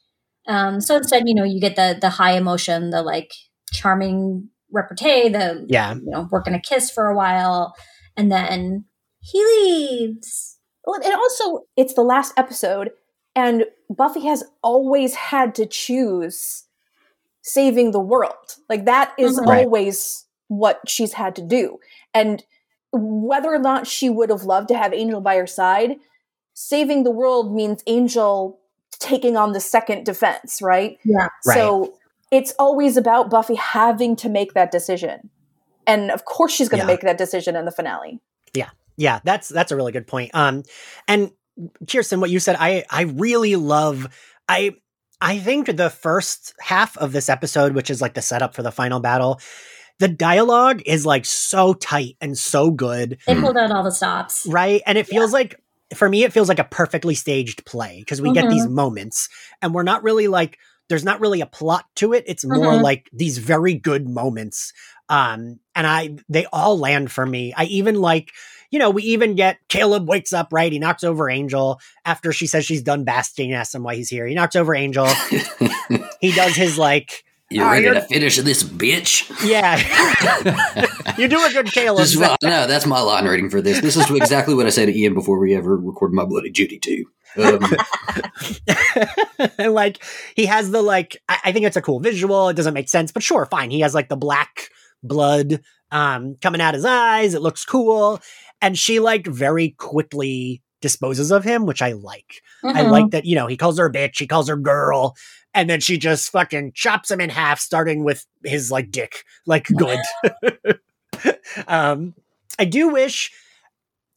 [0.47, 3.31] Um, so instead, you know, you get the the high emotion, the like
[3.73, 5.95] charming repartee, the Yeah.
[5.95, 7.73] you know, we're gonna kiss for a while,
[8.15, 8.85] and then
[9.21, 10.57] he leaves.
[10.85, 12.91] Well, and also it's the last episode,
[13.35, 16.63] and Buffy has always had to choose
[17.41, 18.55] saving the world.
[18.69, 19.45] Like that is Mhm.
[19.47, 19.65] Right.
[19.65, 21.79] always what she's had to do.
[22.13, 22.43] And
[22.91, 25.95] whether or not she would have loved to have Angel by her side,
[26.53, 28.59] saving the world means Angel
[28.99, 30.97] taking on the second defense, right?
[31.03, 31.29] Yeah.
[31.45, 31.55] Right.
[31.55, 31.93] So
[32.31, 35.29] it's always about Buffy having to make that decision.
[35.87, 36.93] And of course she's going to Yeah.
[36.93, 38.19] make that decision in the finale.
[38.53, 38.69] Yeah.
[38.97, 40.31] Yeah, that's that's a really good point.
[40.33, 40.63] Um,
[41.07, 41.31] and
[41.89, 44.07] Kirsten, what you said, I I really love.
[44.47, 44.75] I
[45.21, 48.71] I think the first half of this episode, which is like the setup for the
[48.71, 49.39] final battle,
[49.99, 54.47] the dialogue is like so tight and so good, They pulled out all the stops.
[54.49, 54.81] right?
[54.87, 55.55] And it feels like
[55.95, 58.49] for me, it feels like a perfectly staged play because we get Mhm.
[58.49, 59.29] these moments,
[59.61, 60.57] and we're not really like
[60.89, 62.25] there's not really a plot to it.
[62.27, 62.81] It's more Mhm.
[62.83, 64.73] like these very good moments.
[65.07, 67.53] Um, and I they all land for me.
[67.55, 68.31] I even like
[68.71, 70.71] you know, we even get Caleb wakes up, right?
[70.71, 74.25] He knocks over Angel after she says she's done basking, asks him why he's here.
[74.25, 75.07] He knocks over Angel.
[76.21, 79.29] he does his like, you Oh, ready you're- to finish this, bitch?
[79.45, 79.75] yeah,
[81.17, 82.07] you do a good Caleb.
[82.41, 83.81] No, that's my line rating for this.
[83.81, 86.79] This is exactly what I said to Ian before we ever recorded my Bloody Judy
[86.79, 87.05] too.
[87.37, 87.59] Um,
[89.57, 90.03] and like
[90.35, 92.49] he has the like I, I think it's a cool visual.
[92.49, 93.69] It doesn't make sense, but sure, fine.
[93.71, 94.69] He has like the black
[95.03, 97.33] blood um coming out his eyes.
[97.33, 98.19] It looks cool.
[98.61, 102.41] And she like very quickly disposes of him, which I like.
[102.63, 102.91] I Mhm.
[102.91, 105.15] like that, you know, he calls her a bitch, he calls her girl,
[105.53, 109.23] and then she just fucking chops him in half, starting with his like dick.
[109.45, 109.99] Like good.
[111.67, 112.13] um
[112.59, 113.31] I do wish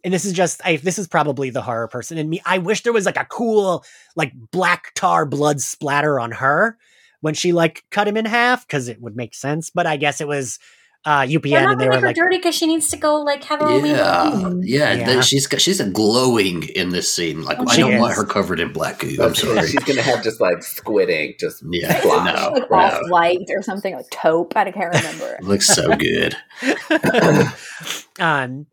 [0.02, 2.40] and this is just I this is probably the horror person in me.
[2.44, 3.84] I wish there was like a cool
[4.16, 6.76] like black tar blood splatter on her
[7.20, 9.70] when she like cut him in half because it would make sense.
[9.70, 10.58] But I guess it was
[11.06, 12.88] uh, They're UPN, not and they gonna were make her like, dirty because she needs
[12.90, 14.62] to go like have her own Yeah, routine.
[14.64, 15.04] yeah, Yeah.
[15.06, 17.42] th- she's she's a glowing in this scene.
[17.44, 19.16] Like Oh, I don't want her covered in black goo.
[19.22, 19.66] I'm sorry.
[19.68, 22.32] she's gonna have just like squid ink, just Yeah, fly.
[22.32, 22.50] no.
[22.52, 22.76] like no.
[22.76, 24.56] off white or something like taupe.
[24.56, 25.38] I can't remember.
[25.42, 26.36] Looks so good.
[28.20, 28.66] um,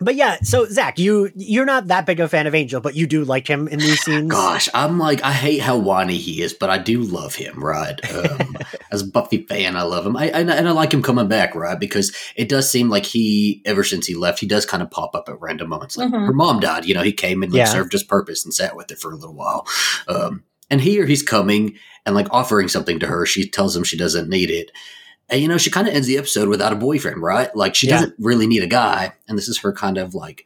[0.00, 0.36] but yeah.
[0.42, 3.24] So Zach, you you're not that big of a fan of Angel, but you do
[3.24, 4.30] like him in these scenes.
[4.30, 7.98] Gosh, I'm like I hate how whiny he is, but I do love him, right?
[8.14, 8.56] Um,
[8.90, 10.16] as a Buffy fan, I love him.
[10.16, 11.78] I, and, I- and I like him coming back, right?
[11.78, 15.14] Because it does seem like he, ever since he left, he does kind of pop
[15.14, 15.96] up at random moments.
[15.96, 16.26] Like Mhm.
[16.26, 17.64] her mom died, you know, he came and like, Yeah.
[17.66, 19.66] served his purpose and sat with it for a little while.
[20.08, 23.24] Um, and here he's coming and like offering something to her.
[23.26, 24.70] She tells him she doesn't need it.
[25.30, 27.54] And you know, she kind of ends the episode without a boyfriend, right?
[27.54, 27.96] Like she Yeah.
[28.00, 29.12] doesn't really need a guy.
[29.28, 30.44] And this is her kind of like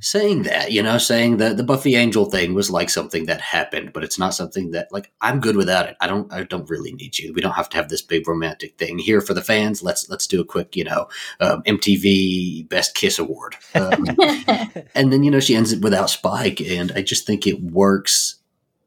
[0.00, 3.92] saying that, you know, saying that the Buffy Angel thing was like something that happened,
[3.92, 5.96] but it's not something that like I'm good without it.
[6.00, 7.32] I don't I don't really need you.
[7.34, 9.82] We don't have to have this big romantic thing here for the fans.
[9.82, 11.08] Let's let's do a quick, you know,
[11.40, 13.56] um, MTV Best Kiss Award.
[13.74, 14.04] Um,
[14.94, 18.36] and then you know she ends it without Spike, and I just think it works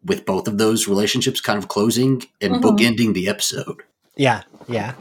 [0.04, 2.62] with both of those relationships kind of closing and Mhm.
[2.62, 3.84] bookending the episode.
[4.18, 4.94] Yeah, yeah.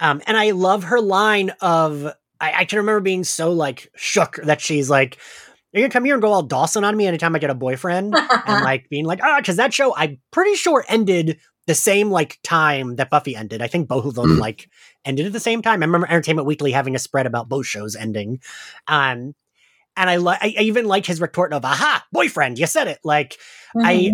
[0.00, 2.06] Um, and I love her line of
[2.40, 5.18] I, I can remember being so like shook that she's like,
[5.72, 8.14] You're gonna come here and go all Dawson on me anytime I get a boyfriend.
[8.46, 12.38] and like being like, ah, because that show I'm pretty sure ended the same like
[12.42, 13.62] time that Buffy ended.
[13.62, 14.38] I think both of them Mhm.
[14.40, 14.68] like
[15.04, 15.82] ended at the same time.
[15.82, 18.40] I remember Entertainment Weekly having a spread about both shows ending.
[18.88, 19.34] Um
[19.96, 22.98] and I like I I even like his retort of aha, boyfriend, you said it.
[23.04, 23.36] Like
[23.76, 24.12] I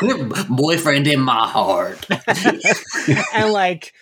[0.48, 2.06] Boyfriend in my heart.
[3.34, 3.92] and like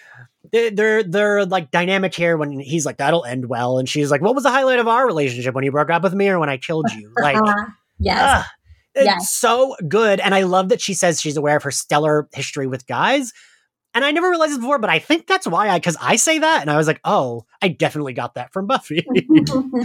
[0.52, 4.20] they- they're they're like dynamic here when he's like that'll end well and she's like
[4.20, 6.48] what was the highlight of our relationship when you broke up with me or when
[6.50, 7.54] i killed you like Uh,
[7.98, 8.46] yes.
[8.94, 9.30] it's Yes.
[9.34, 12.86] so good and i love that she says she's aware of her stellar history with
[12.86, 13.32] guys
[13.94, 16.38] and i never realized this before but i think that's why i because i say
[16.38, 19.06] that and i was like oh i definitely got that from buffy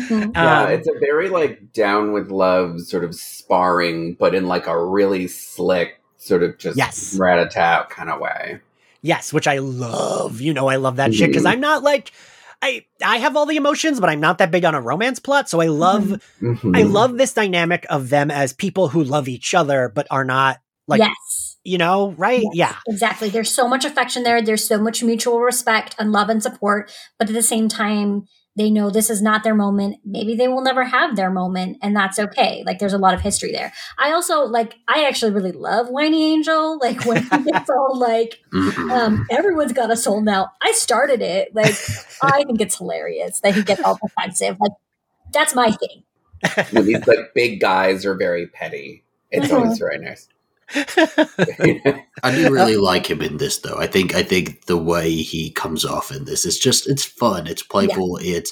[0.10, 4.68] Yeah, Um, it's a very like down with love sort of sparring, but in like
[4.68, 7.16] a really slick sort of just Yes.
[7.20, 8.60] rat a tat kind of way.
[9.08, 12.12] Yes which i love you know i love that shit because i'm not like
[12.60, 15.48] I, I have all the emotions, but I'm not that big on a romance plot.
[15.48, 16.76] So I love Mhm.
[16.76, 20.58] I love this dynamic of them as people who love each other but are not
[20.88, 21.58] like yes.
[21.64, 22.42] you know, right?
[22.54, 22.76] Yes, Yeah.
[22.88, 23.30] Exactly.
[23.30, 24.42] There's so much affection there.
[24.42, 26.92] There's so much mutual respect and love and support.
[27.20, 28.26] But at the same time,
[28.58, 29.98] they know this is not their moment.
[30.04, 32.64] Maybe they will never have their moment, and that's okay.
[32.66, 33.72] Like there's a lot of history there.
[33.98, 34.76] I also like.
[34.88, 36.80] I actually really love Whiny Angel.
[36.88, 40.52] Like when he gets all like, um, everyone's got a soul now.
[40.62, 41.54] I started it.
[41.56, 41.76] Like
[42.24, 44.58] I think it's hilarious that he gets all defensive.
[44.60, 44.72] Like
[45.34, 46.04] that's my thing.
[46.72, 49.04] when these like big guys are very petty.
[49.32, 49.56] It's Mhm.
[49.62, 50.28] always very nice.
[52.24, 53.78] I do really like him in this, though.
[53.78, 57.48] I think I think the way he comes off in this is just it's fun,
[57.48, 58.52] it's playful, it's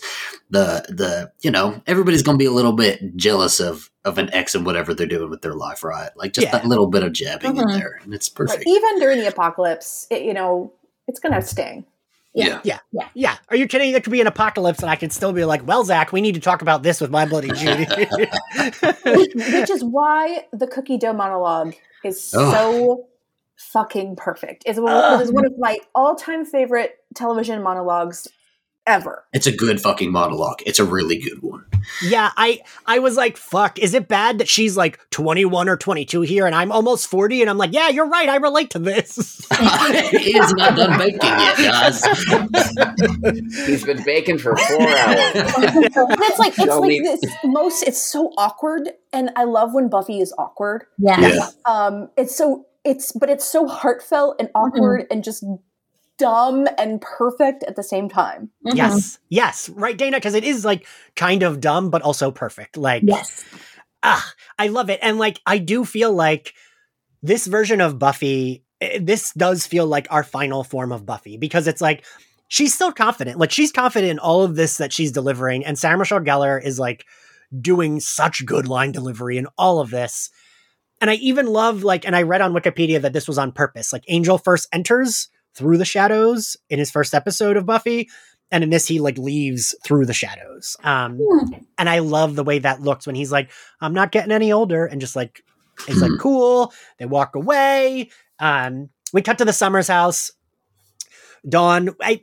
[0.49, 4.55] the the you know everybody's gonna be a little bit jealous of of an ex
[4.55, 6.11] and whatever they're doing with their life, right?
[6.15, 6.51] Like just Yeah.
[6.51, 7.73] that little bit of jabbing in Mhm.
[7.79, 8.63] there, and it's Like, perfect.
[8.67, 10.71] even during the apocalypse, it, you know,
[11.07, 11.85] it's gonna sting.
[12.35, 12.59] Yeah.
[12.91, 13.07] yeah.
[13.13, 13.37] Yeah.
[13.49, 13.91] Are you kidding?
[13.91, 16.35] There could be an apocalypse and I could still be like, well, Zach, we need
[16.35, 17.85] to talk about this with my bloody Judy.
[17.85, 23.07] which, which is why the cookie dough monologue is so
[23.57, 24.63] fucking perfect.
[24.65, 25.19] It's one, Ugh.
[25.19, 28.27] it is one of my all-time favorite television monologues
[28.87, 29.23] ever.
[29.33, 30.61] It's a good fucking monologue.
[30.65, 31.65] It's a really good one.
[32.03, 36.21] yeah, I I was like, fuck, is it bad that she's like 21 or 22
[36.21, 39.15] here and I'm almost 40 and I'm like, yeah, you're right, I relate to this.
[40.11, 42.03] he is not done baking yet, guys.
[43.65, 45.17] He's been baking for four hours.
[45.35, 45.75] And
[46.23, 49.89] it's like it's Don't like need- this most it's so awkward and I love when
[49.89, 50.85] Buffy is awkward.
[50.97, 51.35] Yes.
[51.35, 51.49] Yeah.
[51.71, 55.43] Um it's so it's but it's so heartfelt and awkward and just
[56.17, 58.49] dumb and perfect at the same time.
[58.65, 58.75] Mhm.
[58.75, 59.19] yes.
[59.29, 59.69] Yes.
[59.69, 62.77] Right, Dana, because it is like kind of dumb, but also perfect.
[62.77, 63.43] Like Yes.
[64.03, 64.99] ah, I love it.
[65.01, 66.53] And like, I do feel like
[67.21, 71.67] this version of Buffy, eh, this does feel like our final form of Buffy because
[71.67, 72.05] it's like
[72.47, 73.39] she's still confident.
[73.39, 75.65] Like, she's confident in all of this that she's delivering.
[75.65, 77.05] And Sarah Michelle Gellar is like
[77.59, 80.29] doing such good line delivery in all of this.
[81.01, 83.91] And I even love, like, and I read on Wikipedia that this was on purpose.
[83.91, 88.09] Like, Angel first enters through the shadows in his first episode of Buffy.
[88.51, 90.77] And in this, he like leaves through the shadows.
[90.83, 91.53] Um, Hmm.
[91.77, 93.49] and I love the way that looks when he's like,
[93.81, 94.85] I'm not getting any older.
[94.85, 95.41] And just like,
[95.87, 96.71] it's like, cool.
[96.99, 98.09] They walk away.
[98.39, 100.31] Um, we cut to the Summers house.
[101.47, 102.21] Dawn, I,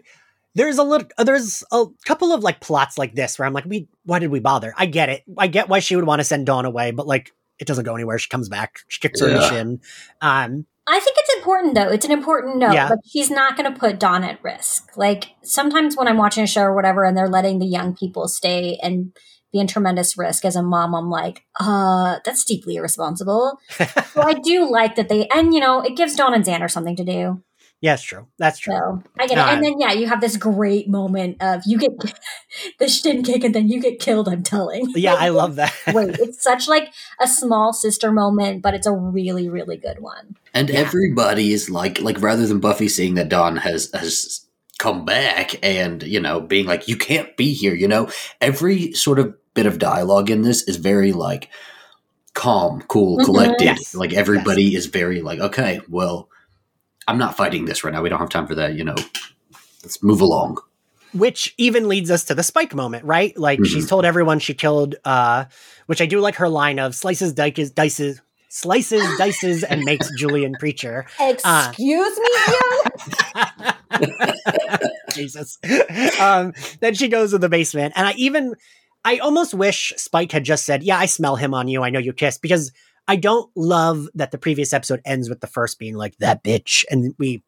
[0.55, 3.65] there's a little, uh, there's a couple of like plots like this where I'm like,
[3.65, 4.75] we, why did we bother?
[4.77, 5.23] I get it.
[5.39, 7.95] I get why she would want to send Dawn away, but like, it doesn't go
[7.95, 8.19] anywhere.
[8.19, 8.81] She comes back.
[8.89, 9.81] She kicks her in the shin.
[10.21, 11.89] Um, I think it's important though.
[11.89, 12.73] It's an important note.
[12.73, 12.91] Yeah.
[13.07, 14.97] She's not going to put Dawn at risk.
[14.97, 18.29] Like sometimes when I'm watching a show or whatever, and they're letting the young people
[18.29, 19.13] stay and
[19.53, 23.59] be in tremendous risk as a mom, I'm like, uh, that's deeply irresponsible.
[23.71, 26.97] so I do like that they, and you know, it gives Dawn and Xander something
[26.97, 27.43] to do.
[27.83, 28.29] Yeah, it's true.
[28.39, 28.73] That's true.
[28.75, 29.41] So I get it.
[29.41, 31.91] Uh, And then yeah, you have this great moment of you get
[32.79, 34.29] the shin kick and then you get killed.
[34.29, 34.89] I'm telling.
[34.95, 35.75] Yeah, Like, I love that.
[35.89, 40.37] Wait, it's such like a small sister moment, but it's a really, really good one.
[40.55, 40.79] And Yeah.
[40.79, 44.47] everybody is like, like rather than Buffy seeing that Dawn has has
[44.79, 47.75] come back and you know being like, you can't be here.
[47.75, 48.09] You know,
[48.41, 51.49] every sort of bit of dialogue in this is very like
[52.35, 53.25] calm, cool, Mhm.
[53.25, 53.65] collected.
[53.65, 53.93] Yes.
[53.95, 56.29] Like everybody is very like, okay, well,
[57.09, 58.03] I'm not fighting this right now.
[58.03, 58.75] We don't have time for that.
[58.75, 58.95] You know,
[59.83, 60.59] let's move along.
[61.15, 63.67] which even leads us to the spike moment right like Mhm.
[63.67, 65.45] she's told everyone she killed uh
[65.85, 70.57] which i do like her line of slices dices dices slices dices and makes julian
[70.57, 72.31] preacher Excuse me,
[75.13, 75.59] jesus
[76.19, 78.55] um then she goes to the basement and i even
[79.05, 81.99] i almost wish spike had just said yeah i smell him on you i know
[81.99, 82.73] you kissed because
[83.09, 86.85] i don't love that the previous episode ends with the first being like that bitch
[86.91, 87.43] and we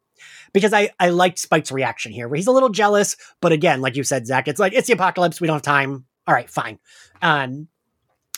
[0.53, 3.95] because I, I liked Spike's reaction here, where he's a little jealous, but again, like
[3.95, 5.41] you said, Zach, it's like it's the apocalypse.
[5.41, 6.05] We don't have time.
[6.27, 6.79] All right, fine.
[7.21, 7.67] Um,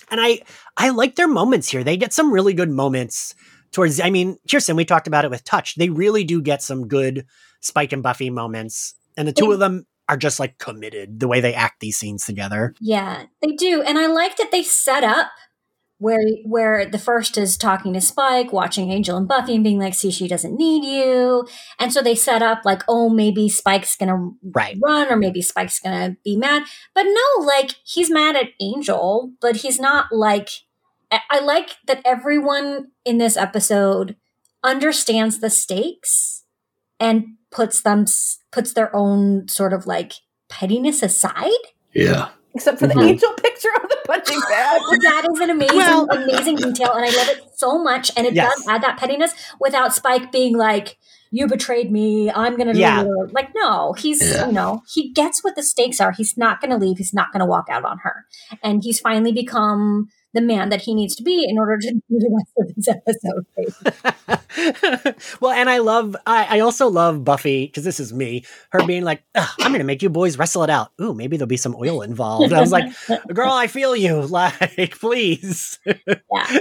[0.09, 0.41] and I
[0.75, 1.83] I like their moments here.
[1.83, 3.35] They get some really good moments
[3.71, 3.99] towards.
[3.99, 5.77] I mean, Kirsten, we talked about it with Touched.
[5.77, 7.25] They really do get some good
[7.61, 11.41] Spike and Buffy moments, and the two of them are just like committed the way
[11.41, 12.73] they act these scenes together.
[12.79, 15.29] Yeah, they do, and I like that they set up
[15.99, 19.93] where where the first is talking to Spike, watching Angel and Buffy, and being like,
[19.93, 21.47] "See, she doesn't need you,"
[21.79, 24.77] and so they set up like, "Oh, maybe Spike's gonna Right.
[24.83, 29.57] run, or maybe Spike's gonna be mad," but no, like he's mad at Angel, but
[29.57, 30.49] he's not like.
[31.11, 34.17] I I like that everyone in this episode
[34.63, 36.43] understands the stakes
[36.99, 38.05] and puts them
[38.51, 40.13] puts their own sort of like
[40.49, 41.51] pettiness aside.
[41.93, 42.29] Yeah.
[42.57, 43.09] Except for the Mhm.
[43.09, 44.81] angel picture on the punching bag.
[45.01, 48.11] that is an amazing, Well- amazing detail, and I love it so much.
[48.17, 48.53] And it Yes.
[48.55, 50.97] does add that pettiness without Spike being like,
[51.31, 52.31] "You betrayed me.
[52.31, 53.03] I'm gonna Yeah.
[53.03, 54.47] leave." Like, no, he's Yeah.
[54.47, 56.11] you know he gets what the stakes are.
[56.11, 56.97] He's not gonna leave.
[56.97, 58.25] He's not gonna walk out on her,
[58.63, 60.07] and he's finally become
[60.37, 62.87] the man that he needs to be in order to do the rest of this
[62.87, 63.45] episode.
[65.41, 68.43] well, and I love, I, I also love Buffy because this is me.
[68.69, 71.47] Her being like, "I'm going to make you boys wrestle it out." Ooh, maybe there'll
[71.47, 72.53] be some oil involved.
[72.53, 72.91] I was like,
[73.33, 74.27] "Girl, I feel you.
[74.37, 76.59] Like, please." Yeah.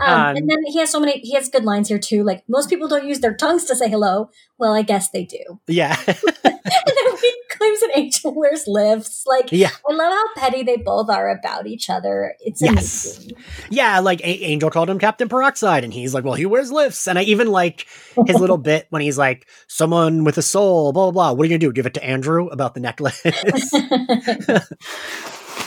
[0.00, 1.20] Um, Um, and then he has so many.
[1.20, 2.22] He has good lines here too.
[2.22, 4.30] Like most people don't use their tongues to say hello.
[4.58, 5.60] Well, I guess they do.
[5.66, 9.24] yeah, and then he claims an angel wears lifts.
[9.26, 12.34] Like yeah, I love how petty they both are about each other.
[12.40, 13.16] It's Yes.
[13.18, 13.36] amazing.
[13.70, 13.98] yeah.
[14.00, 17.18] Like A- Angel called him Captain Peroxide, and he's like, "Well, he wears lifts." And
[17.18, 17.86] I even like
[18.26, 21.32] his little bit when he's like, "Someone with a soul." Blah blah blah.
[21.32, 21.72] What are you gonna do?
[21.72, 23.22] Give it to Andrew about the necklace?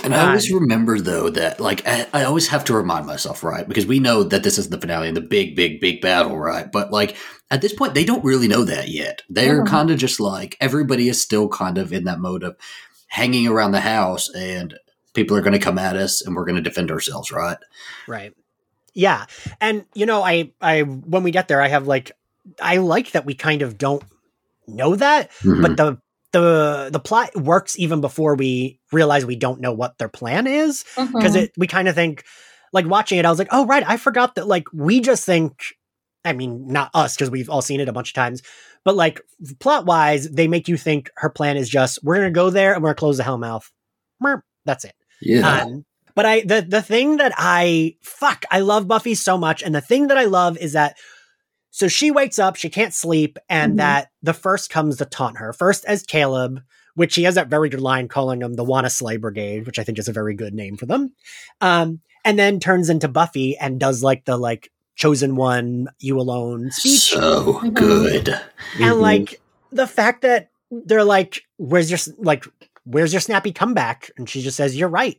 [0.04, 3.68] And I always remember though that like I, I always have to remind myself, right?
[3.68, 6.72] Because we know that this is the finale and the big, big, big battle, right?
[6.72, 7.18] But like
[7.50, 9.22] at this point, they don't really know that yet.
[9.30, 9.68] They're Mhm.
[9.68, 12.56] kind of just like everybody is still kind of in that mode of
[13.08, 14.78] hanging around the house and
[15.14, 17.58] people are going to come at us and we're going to defend ourselves, right?
[18.08, 18.34] Right.
[18.94, 19.26] Yeah.
[19.62, 22.12] And you know, I I when we get there, I have like
[22.62, 24.04] I like that we kind of don't
[24.68, 25.62] know that, Mhm.
[25.62, 25.98] but the
[26.34, 30.84] the the plot works even before we realize we don't know what their plan is
[30.98, 31.44] because Mhm.
[31.44, 32.24] it we kind of think
[32.74, 35.77] like watching it I was like, "Oh right, I forgot that like we just think
[36.26, 38.42] I mean, not us because we've all seen it a bunch of times,
[38.84, 39.22] but like
[39.60, 42.74] plot wise, they make you think her plan is just we're going to go there
[42.74, 43.70] and we're going to close the Hellmouth.
[44.24, 44.94] Merp, That's it.
[45.22, 45.62] yeah.
[45.64, 49.74] Um, but I the the thing that I fuck I love Buffy so much, and
[49.76, 50.98] the thing that I love is that
[51.70, 53.78] so she wakes up, she can't sleep, and Mhm.
[53.78, 56.62] that the first comes to taunt her first as Caleb,
[56.96, 59.84] which he has that very good line calling them the Wanna Slay Brigade, which I
[59.84, 61.14] think is a very good name for them.
[61.62, 66.70] Um, and then turns into Buffy and does like the like chosen one, you alone
[66.72, 68.28] speech so good.
[68.30, 69.00] and Mhm.
[69.00, 69.40] like
[69.72, 72.46] the fact that they're like where's your like
[72.84, 75.18] where's your snappy comeback and she just says you're right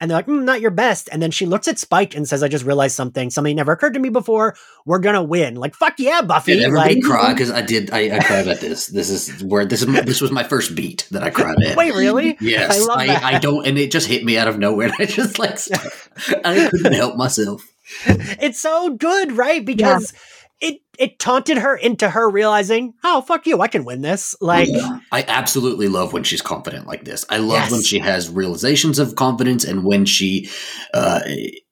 [0.00, 2.42] and they're like mm, not your best and then she looks at spike and says
[2.42, 4.54] i just realized something something never occurred to me before
[4.84, 7.32] we're gonna win like fuck yeah buffy Did everybody like cry?
[7.32, 7.90] Because I did.
[7.92, 8.88] I, I cried at this.
[8.88, 9.86] This is where this is.
[9.88, 11.76] my- This was my first beat that I cried at.
[11.76, 13.22] wait really Yes, I love I, that.
[13.24, 14.90] I, don't, and it just hit me out of nowhere.
[14.98, 15.58] I just like,
[16.44, 17.62] I couldn't help myself.
[18.40, 20.12] it's so good right because
[20.60, 24.68] it it taunted her into her realizing oh fuck you i can win this like
[24.68, 24.98] Yeah.
[25.12, 27.24] I absolutely love when she's confident like this.
[27.30, 27.70] I love Yes.
[27.72, 30.48] when she has realizations of confidence and when she
[30.94, 31.20] uh,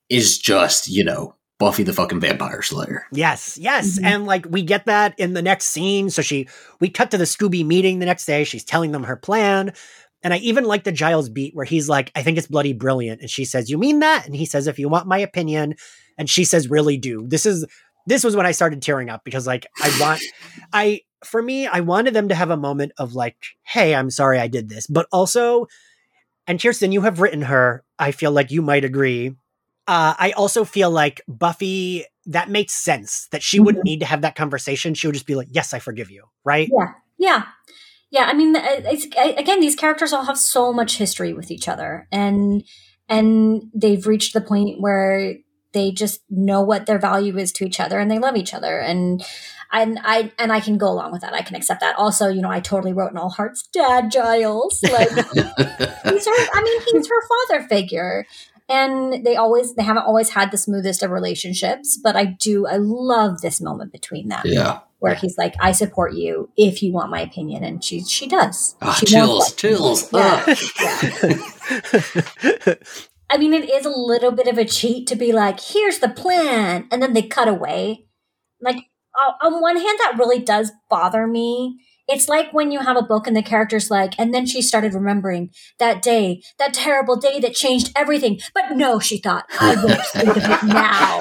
[0.08, 3.04] is just, you know, Buffy the fucking Vampire Slayer.
[3.12, 3.98] Yes, yes.
[3.98, 4.04] Mhm.
[4.04, 6.08] And like we get that in the next scene.
[6.10, 6.48] So she
[6.80, 8.42] we cut to the Scooby meeting the next day.
[8.44, 9.72] She's telling them her plan.
[10.24, 13.20] And I even like the Giles beat where he's like, I think it's bloody brilliant.
[13.20, 14.24] And she says, You mean that?
[14.26, 15.74] And he says, If you want my opinion.
[16.18, 17.26] And she says, Really do.
[17.26, 17.64] This is
[18.06, 20.22] this was when I started tearing up because like I want
[20.72, 24.38] I for me, I wanted them to have a moment of like, hey, I'm sorry
[24.38, 24.86] I did this.
[24.86, 25.66] But also,
[26.46, 27.84] and Kirsten, you have written her.
[27.98, 29.34] I feel like you might agree.
[29.86, 34.20] Uh, I also feel like Buffy, that makes sense that she wouldn't need to have
[34.20, 34.94] that conversation.
[34.94, 36.24] She would just be like, yes, I forgive you.
[36.44, 36.68] Right?
[36.70, 36.92] Yeah.
[37.18, 37.44] Yeah,
[38.10, 42.06] yeah I mean, it's, again, these characters all have so much history with each other,
[42.12, 42.62] and
[43.08, 45.36] and they've reached the point where
[45.72, 48.78] they just know what their value is to each other, and they love each other,
[48.78, 49.24] and
[49.72, 51.34] and I and I can go along with that.
[51.34, 51.96] I can accept that.
[51.96, 56.48] Also, you know, I totally wrote in all hearts, Dad Giles, like he's her.
[56.54, 58.26] I mean, he's her father figure.
[58.70, 62.76] And they always, they haven't always had the smoothest of relationships, but I do, I
[62.76, 64.80] love this moment between them yeah.
[64.98, 68.76] where he's like, "I support you if you want my opinion," and she she does.
[68.82, 70.12] Ah, she chills, chills.
[70.12, 70.44] Yeah.
[70.46, 70.54] Ah.
[73.30, 76.08] I mean, it is a little bit of a cheat to be like, "Here's the
[76.08, 78.06] plan," and then they cut away.
[78.60, 78.78] Like
[79.42, 81.80] on one hand, that really does bother me.
[82.10, 84.94] It's like when you have a book and the character's like, and then she started
[84.94, 88.40] remembering that day, that terrible day that changed everything.
[88.54, 91.20] But no, she thought, I won't think of it now.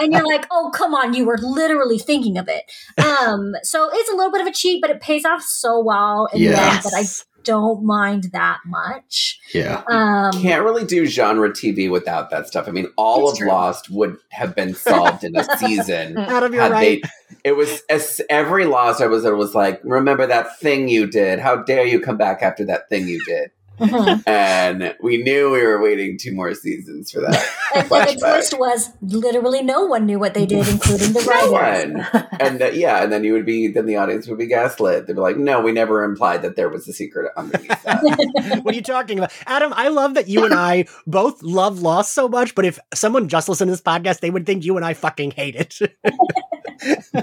[0.00, 2.64] and you're like, oh, come on, you were literally thinking of it.
[3.04, 6.28] Um, so it's a little bit of a cheat, but it pays off so well
[6.32, 6.84] in the end Yes.
[6.84, 7.02] that I
[7.44, 9.38] don't mind that much.
[9.54, 9.82] yeah.
[9.88, 12.66] Um, Can't really do genre TV without that stuff.
[12.66, 13.48] I mean, all of true.
[13.48, 16.18] Lost would have been solved in a season.
[16.18, 17.02] Out of your had right.
[17.02, 17.08] they
[17.44, 21.86] it was as every lost episode was like remember that thing you did how dare
[21.86, 24.22] you come back after that thing you did mhm.
[24.26, 27.34] and we knew we were waiting two more seasons for that
[27.74, 28.18] and, and the Flashback.
[28.20, 32.12] twist was literally no one knew what they did, including the no writers.
[32.12, 35.06] one and uh, yeah and then you would be then the audience would be gaslit
[35.06, 38.02] they'd be like no we never implied that there was a secret underneath that
[38.62, 39.32] what are you talking about?
[39.46, 43.28] Adam, I love that you and I both love Lost so much, but if someone
[43.28, 45.78] just listened to this podcast, they would think you and I fucking hate it.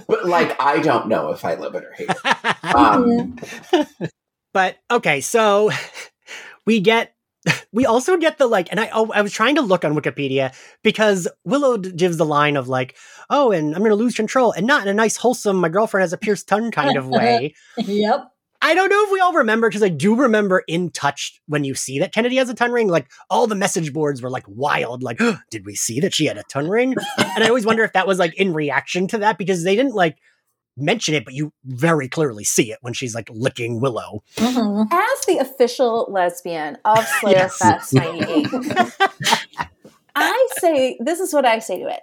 [0.08, 3.36] but like i don't know if i love it or hate it um,
[4.54, 5.72] but okay, so
[6.66, 7.16] we get
[7.72, 10.54] we also get the like, and I oh, I was trying to look on Wikipedia
[10.84, 12.96] because Willow gives the line of like,
[13.30, 16.14] oh, and I'm gonna lose control, and not in a nice, wholesome, my girlfriend has
[16.14, 17.56] a pierced tongue kind of way.
[17.78, 18.32] yep.
[18.64, 21.74] I don't know if we all remember because I do remember in Touched when you
[21.74, 25.02] see that Kennedy has a tongue ring, like all the message boards were like wild,
[25.02, 26.94] like, did we see that she had a tongue ring?
[27.18, 29.96] and I always wonder if that was like in reaction to that because they didn't
[29.96, 30.18] like
[30.78, 34.24] mention it, but you very clearly see it when she's like licking Willow.
[34.38, 34.88] Mhm.
[34.92, 37.58] As the official lesbian of Slayer Yes.
[37.58, 38.48] Fest 98,
[40.16, 42.02] I say, this is what I say to it.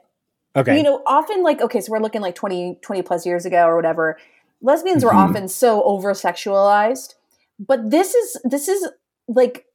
[0.57, 0.77] Okay.
[0.77, 3.77] You know, often like, okay, so we're looking like 20, 20 plus years ago or
[3.77, 4.19] whatever.
[4.62, 5.29] Lesbians were Mhm.
[5.29, 7.14] often so over sexualized.
[7.61, 8.89] But this is, this is
[9.29, 9.66] like,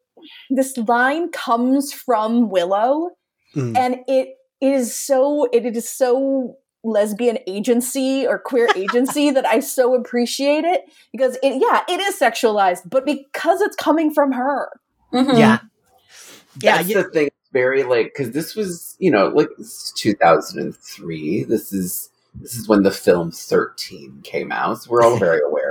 [0.50, 3.12] this line comes from Willow
[3.56, 3.78] Mm.
[3.78, 9.96] and it is so, it is so lesbian agency or queer agency that I so
[9.96, 10.82] appreciate it
[11.12, 14.70] because it, yeah, it is sexualized, but because it's coming from her.
[15.14, 15.38] Mhm.
[15.38, 15.60] yeah.
[16.62, 16.78] Yeah.
[16.78, 21.44] that's you- the thing very like because this was you know like this is 2003
[21.44, 25.63] this is this is when the film 13 came out so we're all very aware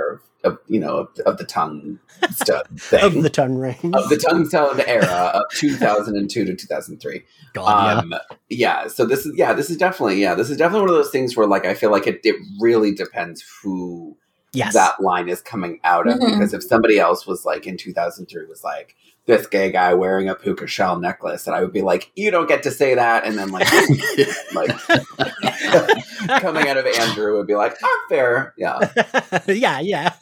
[0.43, 1.99] of, of you know of, of the tongue
[2.31, 3.77] stud thing of the tongue ring.
[3.93, 7.23] of the tongue sound era of 2002 to 2003
[7.53, 8.13] God, um
[8.49, 11.11] yeah so this is yeah this is definitely yeah this is definitely one of those
[11.11, 14.17] things where like i feel like it, it really depends who.
[14.55, 14.73] Yes.
[14.75, 16.29] that line is coming out of Mhm.
[16.29, 18.95] because if somebody else was like in 2003 was like
[19.25, 22.47] this gay guy wearing a puka shell necklace and i would be like you don't
[22.47, 23.67] get to say that and then like
[24.53, 24.69] like
[26.41, 28.79] coming out of andrew would be like oh fair yeah
[29.47, 30.13] yeah, yeah.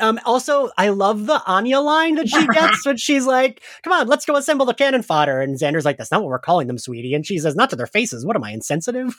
[0.00, 4.06] um, also, I love the Anya line that she gets when she's like, "Come on,
[4.08, 6.78] let's go assemble the cannon fodder." And Xander's like, "That's not what we're calling them,
[6.78, 8.24] sweetie." And she says, "Not to their faces.
[8.24, 9.16] What am I insensitive?"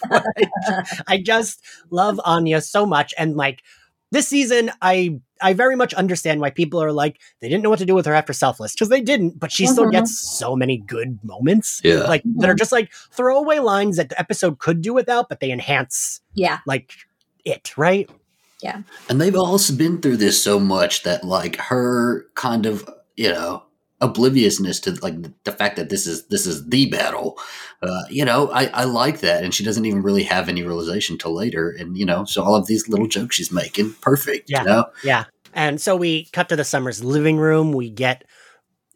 [1.08, 3.64] I just love Anya so much, and like
[4.12, 7.80] this season, I I very much understand why people are like they didn't know what
[7.80, 9.92] to do with her after Selfless because they didn't, but she still Mhm.
[9.92, 12.04] gets so many good moments, Yeah.
[12.04, 15.52] like that are just like throwaway lines that the episode could do without, but they
[15.52, 16.60] enhance Yeah.
[16.66, 16.92] like
[17.46, 18.10] it, right?
[18.64, 23.30] Yeah, and they've also been through this so much that like her kind of, you
[23.30, 23.62] know,
[24.00, 27.38] obliviousness to like the fact that this is this is the battle.
[27.82, 29.44] Uh, you know, I, I like that.
[29.44, 31.70] And she doesn't even really have any realization till later.
[31.70, 34.50] And, you know, so all of these little jokes she's making, perfect.
[34.50, 34.62] Yeah.
[34.62, 34.86] You know?
[35.04, 35.26] Yeah.
[35.54, 37.72] And so we cut to the Summers living room.
[37.72, 38.24] We get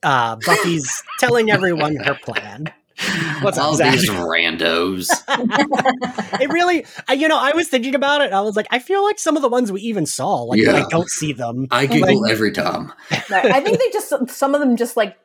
[0.04, 2.74] uh, Buffy's telling everyone her plan.
[3.42, 3.94] What's All Zach?
[3.94, 5.10] these randos.
[6.42, 8.32] it really, I, you know, I was thinking about it.
[8.34, 10.74] I was like, I feel like some of the ones we even saw, like Yeah.
[10.74, 11.68] I don't see them.
[11.72, 12.92] I giggle every time.
[13.30, 13.46] Right.
[13.46, 15.18] I think they just some of them just like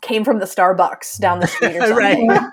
[0.00, 2.28] came from the Starbucks down the street or something.
[2.28, 2.50] right.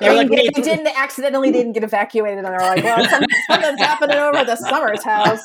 [0.00, 3.22] They, like, didn't get- they didn't accidentally didn't get evacuated, and they're like, "Well, some,
[3.48, 5.40] something's happening over at the Summers house."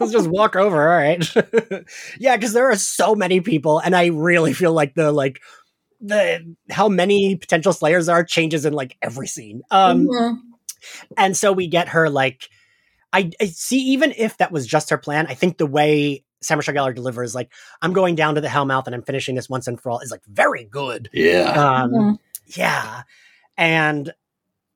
[0.00, 0.88] Let's just walk over.
[0.88, 1.24] All right.
[2.18, 5.40] yeah, because there are so many people, and I really feel like the like
[6.00, 9.62] the how many potential slayers there are changes in like every scene.
[9.70, 10.36] Um, Mhm.
[11.16, 12.48] and so we get her like
[13.12, 16.58] I, I see even if that was just her plan i think the way Sarah
[16.58, 17.50] Michelle Gellar delivers like
[17.82, 20.10] i'm going down to the hellmouth and i'm finishing this once and for all is
[20.10, 21.50] like very good Yeah.
[21.82, 22.18] um Mhm.
[22.56, 23.02] yeah
[23.56, 24.12] and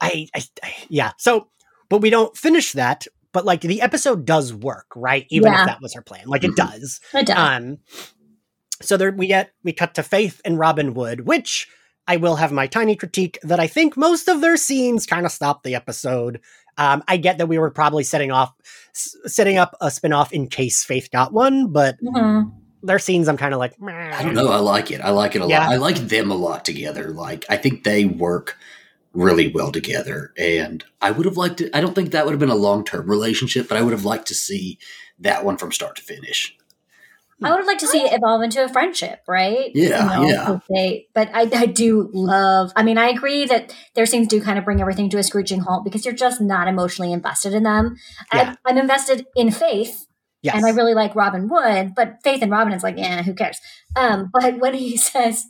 [0.00, 1.48] I, I I yeah so
[1.88, 5.60] but we don't finish that but like the episode does work right even Yeah.
[5.60, 6.56] if that was her plan like it Mhm.
[6.56, 7.36] does It does.
[7.38, 7.78] um,
[8.82, 11.68] so there we get we cut to Faith and Robin Wood, which
[12.06, 15.32] I will have my tiny critique that I think most of their scenes kind of
[15.32, 16.40] stop the episode.
[16.78, 18.52] Um, I get that we were probably setting off
[18.94, 22.50] s- setting up a spinoff in case Faith got one, but Mhm.
[22.82, 24.48] their scenes I'm kind of like, I don't know.
[24.48, 25.00] I like it.
[25.00, 25.60] I like it a Yeah.
[25.60, 25.68] lot.
[25.72, 27.10] I like them a lot together.
[27.10, 28.56] Like I think they work
[29.12, 30.32] really well together.
[30.38, 31.70] And I would have liked it.
[31.74, 34.06] I don't think that would have been a long term relationship, but I would have
[34.06, 34.78] liked to see
[35.18, 36.56] that one from start to finish.
[37.44, 39.70] I would have liked to see it evolve into a friendship, right?
[39.74, 40.58] Yeah, yeah.
[40.68, 42.72] They, but I, I do love.
[42.76, 45.60] I mean, I agree that their scenes do kind of bring everything to a screeching
[45.60, 47.96] halt because you're just not emotionally invested in them.
[48.32, 48.54] Yeah.
[48.64, 50.06] I, I'm invested in Faith,
[50.42, 53.34] yes, and I really like Robin Wood, but Faith and Robin is like, yeah, who
[53.34, 53.58] cares?
[53.96, 55.46] Um, but when he says,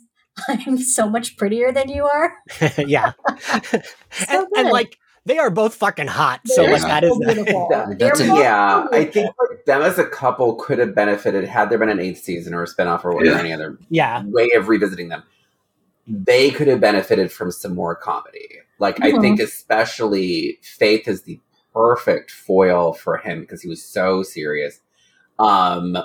[0.47, 2.33] "I'm so much prettier than you are,"
[2.77, 3.81] yeah, so
[4.29, 7.67] and, and like they are both fucking hot, so They're like that is so beautiful.
[7.71, 9.33] That- that's a- yeah, I think
[9.65, 12.67] them as a couple could have benefited had there been an eighth season or a
[12.67, 13.39] spinoff or Yeah.
[13.39, 15.23] any other yeah, way of revisiting them.
[16.07, 18.49] They could have benefited from some more comedy.
[18.79, 21.39] Like I think, especially Faith is the
[21.73, 24.81] perfect foil for him because he was so serious.
[25.39, 25.97] Um,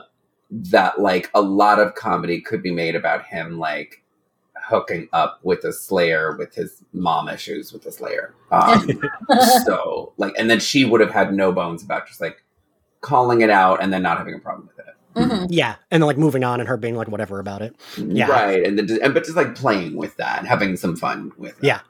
[0.51, 4.03] that like a lot of comedy could be made about him like
[4.69, 8.35] hooking up with a Slayer with his mom issues with the Slayer.
[8.51, 9.03] Um,
[9.67, 12.43] so like, and then she would have had no bones about just like
[13.03, 14.95] calling it out and then not having a problem with it.
[15.17, 15.47] Mhm.
[15.51, 17.75] yeah, and then like moving on and her being like whatever about it.
[17.97, 18.29] Yeah.
[18.31, 18.65] Right.
[18.65, 21.65] And then, and, but just like playing with that and having some fun with it.
[21.65, 21.81] Yeah.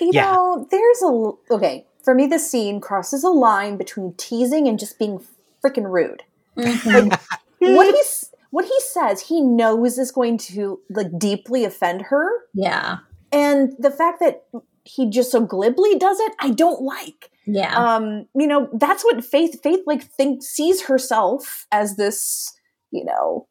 [0.00, 0.32] You Yeah.
[0.32, 1.86] know, there's a okay.
[2.02, 5.20] For me, the scene crosses a line between teasing and just being
[5.64, 6.22] freaking rude.
[6.56, 7.16] Mhm.
[7.58, 12.98] what he's what he says, he knows is going to like deeply offend her, yeah,
[13.32, 14.44] and the fact that
[14.84, 17.30] he just so glibly does it, I don't like.
[17.46, 17.74] yeah.
[17.76, 22.54] Um, you know, that's what Faith Faith like think sees herself as this,
[22.90, 23.46] you know,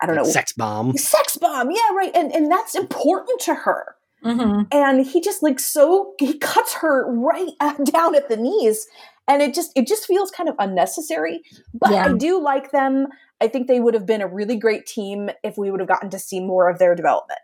[0.00, 0.96] I don't know, sex bomb.
[0.96, 1.70] sex bomb.
[1.70, 2.10] Yeah, right.
[2.14, 3.96] And and that's important to her.
[4.24, 4.68] Mhm.
[4.72, 7.50] and he just like so he cuts her right
[7.84, 8.86] down at the knees
[9.28, 11.40] and it just it just feels kind of unnecessary
[11.74, 12.06] but Yeah.
[12.06, 13.06] i do like them
[13.40, 16.10] i think they would have been a really great team if we would have gotten
[16.10, 17.40] to see more of their development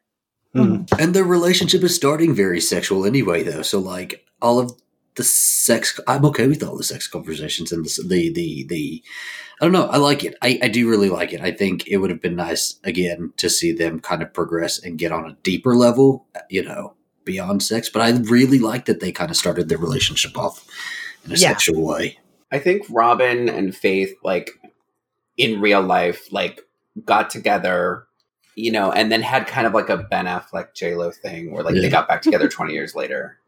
[0.54, 0.84] Hmm.
[0.98, 3.60] And their relationship is starting very sexual anyway, though.
[3.60, 4.72] So, like, all of
[5.14, 9.02] the sex, I'm okay with all the sex conversations and the, the, the, the
[9.60, 9.86] I don't know.
[9.88, 10.36] I like it.
[10.40, 11.42] I, I do really like it.
[11.42, 14.98] I think it would have been nice, again, to see them kind of progress and
[14.98, 17.90] get on a deeper level, you know, beyond sex.
[17.90, 20.64] But I really like that they kind of started their relationship off
[21.24, 21.48] in a Yeah.
[21.48, 22.18] sexual way.
[22.50, 24.50] I think Robin and Faith, like
[25.36, 26.60] in real life, like
[27.04, 28.04] got together,
[28.56, 31.62] you know, and then had kind of like a Ben Affleck J Lo thing where
[31.62, 31.82] like Yeah.
[31.82, 33.38] they got back together twenty years later.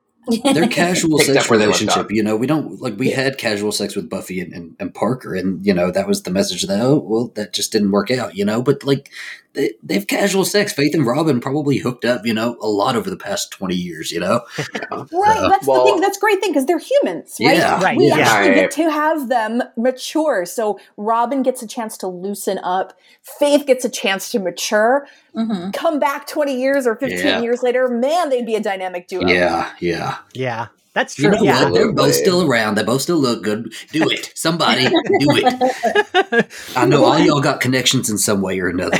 [0.53, 3.11] Their casual Picked sex up where they left relationship, you know, we don't like we
[3.11, 6.31] had casual sex with Buffy and, and, and Parker, and you know that was the
[6.31, 8.63] message that oh well that just didn't work out, you know.
[8.63, 9.11] But like
[9.53, 10.73] they, they have casual sex.
[10.73, 14.13] Faith and Robin probably hooked up, you know, a lot over the past twenty years,
[14.13, 14.43] you know.
[14.91, 17.97] right that's well- the thing that's a great thing because they're humans right Yeah, Right,
[17.99, 18.19] we yeah.
[18.19, 18.55] actually Right.
[18.55, 22.93] get to have them mature so robin gets a chance to loosen up
[23.23, 25.73] faith gets a chance to mature Mhm.
[25.73, 27.41] come back 20 years or 15 Yeah.
[27.41, 30.19] years later man they'd be a dynamic duo Yeah, yeah.
[30.35, 31.27] Yeah, that's true.
[31.27, 31.65] You know yeah.
[31.65, 31.75] what?
[31.75, 32.75] They're both still around.
[32.77, 33.73] They both still look good.
[33.93, 34.89] Do it, somebody.
[34.89, 36.53] Do it.
[36.77, 38.99] I know all y'all got connections in some way or another.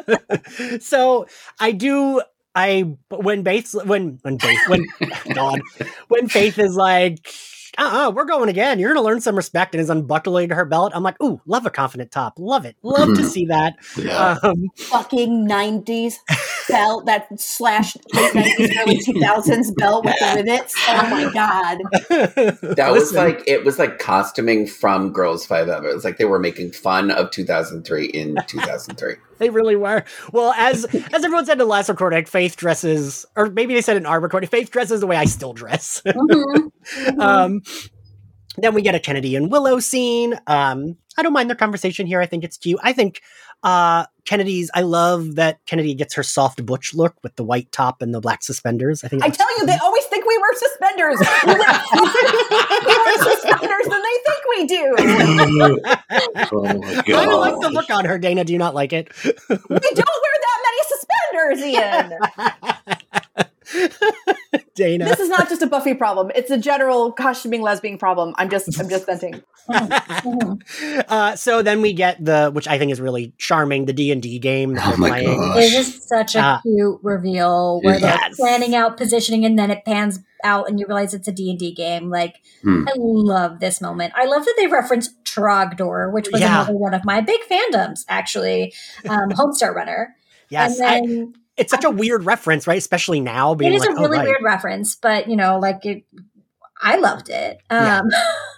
[0.80, 1.26] so
[1.58, 2.22] I do.
[2.54, 4.86] I when Bates when when Bates when
[5.34, 5.60] God
[6.06, 7.26] when Faith is like,
[7.78, 8.78] uh, uh we're going again.
[8.78, 10.92] You're gonna learn some respect, and is unbuckling her belt.
[10.94, 12.34] I'm like, ooh, love a confident top.
[12.38, 12.76] Love it.
[12.82, 13.76] Love to see that.
[13.96, 14.38] Yeah.
[14.42, 16.16] Um, fucking 90s
[16.68, 20.74] belt, that slash nineties, early two thousands belt with the rivets.
[20.88, 21.78] Oh my god!
[22.74, 25.84] That was Listen, like it was like costuming from Girls5eva.
[25.84, 29.14] It was like they were making fun of 2003 in 2003.
[29.38, 30.04] They really were.
[30.32, 33.96] Well, as as everyone said in the last recording, Faith dresses, or maybe they said
[33.96, 36.02] in our recording, Faith dresses the way I still dress.
[36.14, 37.18] Mhm.
[37.18, 37.62] um,
[38.58, 40.34] then we get a Kennedy and Willow scene.
[40.46, 42.20] Um, I don't mind their conversation here.
[42.20, 42.78] I think it's cute.
[42.82, 43.20] I think
[43.62, 44.70] uh, Kennedy's.
[44.74, 48.20] I love that Kennedy gets her soft butch look with the white top and the
[48.20, 49.04] black suspenders.
[49.04, 49.22] I think.
[49.22, 51.20] I tell you, they always think we wear suspenders.
[51.44, 54.94] We wear, we suspenders than they think we do.
[56.52, 58.44] oh my I don't like the look on her, Dana.
[58.44, 59.08] Do you not like it?
[59.24, 62.18] We don't wear that many suspenders, Ian.
[64.74, 65.04] Dana.
[65.04, 68.34] This is not just a Buffy problem; it's a general costuming lesbian problem.
[68.36, 69.42] I'm just, I'm just venting.
[71.08, 74.20] Uh, so then we get the, which I think is really charming, the D and
[74.22, 75.38] D game that Oh they're my playing.
[75.38, 75.56] God.
[75.58, 76.60] It is such a Ah.
[76.62, 81.14] cute reveal where they're planning out positioning and then it pans out and you realize
[81.14, 82.10] it's a D&D game.
[82.10, 82.84] Like, Hmm.
[82.86, 84.12] I love this moment.
[84.16, 86.62] I love that they reference Trogdor, which was Yeah.
[86.62, 88.74] another one of my big fandoms, actually.
[89.08, 90.14] Um, Homestar Runner.
[90.50, 92.78] Yes, and I, then it's such a weird reference, right?
[92.78, 94.24] Especially now, being it is like, a really oh, right.
[94.24, 96.04] weird reference, but you know, like it,
[96.80, 97.58] I loved it.
[97.70, 98.00] Yeah.
[98.00, 98.08] Um,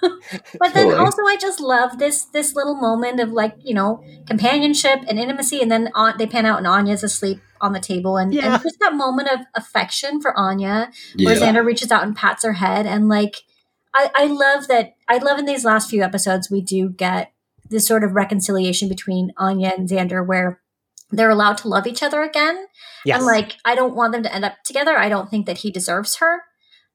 [0.58, 0.94] but then Totally.
[0.94, 5.60] also, I just love this this little moment of like you know companionship and intimacy,
[5.60, 8.54] and then on, they pan out and Anya's asleep on the table, and, Yeah.
[8.54, 10.90] and just that moment of affection for Anya,
[11.22, 11.52] where Yeah.
[11.52, 13.42] Xander reaches out and pats her head, and like
[13.94, 14.94] I, I love that.
[15.08, 17.32] I love in these last few episodes we do get
[17.68, 20.60] this sort of reconciliation between Anya and Xander, where
[21.10, 22.66] they're allowed to love each other again.
[23.04, 23.18] Yes.
[23.18, 24.96] And like, I don't want them to end up together.
[24.96, 26.42] I don't think that he deserves her.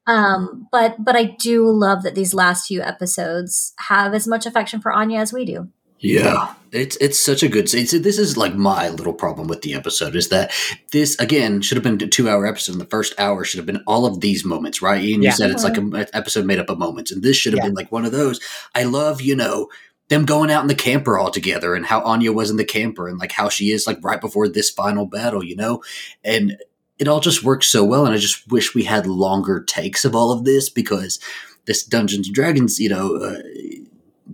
[0.08, 4.82] Um, but but I do love that these last few episodes have as much affection
[4.82, 5.70] for Anya as we do.
[6.00, 7.72] Yeah, it's it's such a good.
[7.72, 10.52] It's, this is like my little problem with the episode is that
[10.92, 12.72] this again should have been a two hour episode.
[12.72, 15.04] And the first hour should have been all of these moments, right?
[15.04, 15.30] Ian, Yeah.
[15.30, 17.66] you said it's like an episode made up of moments, and this should have Yeah.
[17.68, 18.40] been like one of those.
[18.74, 19.70] I love, you know,
[20.12, 23.08] them going out in the camper all together, and how Anya was in the camper,
[23.08, 25.82] and like how she is like right before this final battle, you know,
[26.24, 26.58] and
[27.00, 28.06] it all just works so well.
[28.06, 31.20] And I just wish we had longer takes of all of this because
[31.66, 33.16] this Dungeons and Dragons, you know.
[33.16, 33.40] Uh,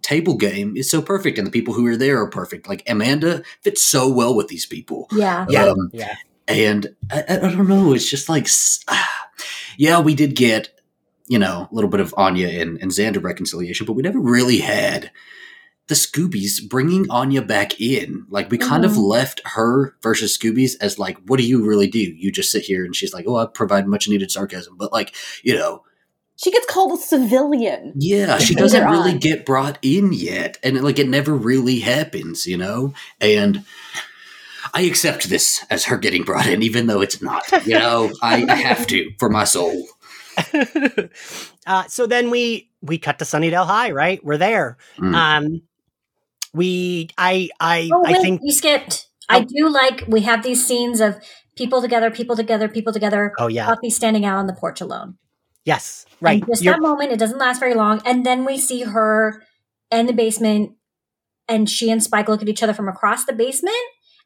[0.04, 3.42] table game is so perfect and the people who are there are perfect like amanda
[3.64, 5.48] fits so well with these people Yeah.
[5.50, 6.16] yeah, um, yeah,
[6.48, 9.28] and I, I don't know it's just like s- ah.
[9.78, 10.70] yeah we did get
[11.28, 14.60] you know a little bit of anya and, and xander reconciliation but we never really
[14.60, 15.10] had
[15.88, 19.08] the scoobies bringing anya back in like we kind of Mhm.
[19.10, 22.84] left her versus scoobies as like what do you really do you just sit here
[22.86, 25.84] and she's like oh i provide much needed sarcasm but like you know
[26.40, 27.94] She gets called a civilian.
[27.98, 29.20] yeah, she doesn't really on.
[29.20, 32.94] get brought in yet, and like it never really happens, you know.
[33.20, 33.64] And
[34.72, 37.42] I accept this as her getting brought in, even though it's not.
[37.66, 39.88] You know, I, I have to for my soul.
[41.66, 44.24] uh, so then we we cut to Sunnydale High, right?
[44.24, 44.78] We're there.
[45.00, 45.16] Mm.
[45.16, 45.62] Um,
[46.58, 49.08] we I I Oh I think you skipped.
[49.30, 49.46] I Oh.
[49.48, 51.18] do like we have these scenes of
[51.56, 53.34] people together, people together, people together.
[53.40, 55.18] oh yeah Buffy standing out on the porch alone.
[55.66, 58.02] yes right And just You're- that moment, it doesn't last very long.
[58.06, 59.44] And then we see her
[59.92, 60.72] in the basement
[61.48, 63.76] and she and Spike look at each other from across the basement.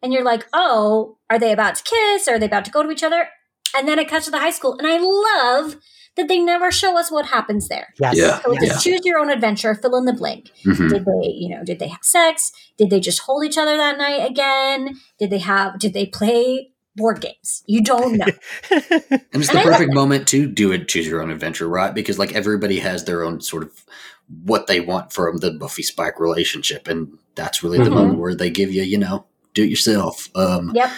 [0.01, 2.27] And you're like, oh, are they about to kiss?
[2.27, 3.27] Are they about to go to each other?
[3.75, 4.75] And then it cuts to the high school.
[4.79, 5.75] And I love
[6.17, 7.93] that they never show us what happens there.
[7.99, 8.39] yes Yeah.
[8.41, 8.71] So it's yes.
[8.73, 10.51] just choose your own adventure, fill in the blank.
[10.65, 10.89] Mhm.
[10.89, 12.51] Did they, you know, did they have sex?
[12.77, 14.99] Did they just hold each other that night again?
[15.19, 17.63] Did they have, did they play board games?
[17.67, 18.25] You don't know.
[18.71, 21.93] And it's the I love perfect moment to do it, choose your own adventure, right?
[21.93, 23.85] Because like everybody has their own sort of
[24.43, 27.93] what they want from the Buffy Spike relationship, and that's really the Mhm.
[27.93, 30.29] moment where they give you, you know, do it yourself.
[30.35, 30.89] Um, yep.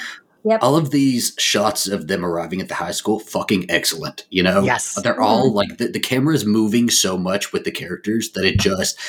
[0.46, 0.60] Yep.
[0.62, 4.62] all of these shots of them arriving at the high school fucking excellent you know
[4.64, 5.02] Yes.
[5.02, 8.60] they're all like the, the camera is moving so much with the characters that it
[8.60, 9.00] just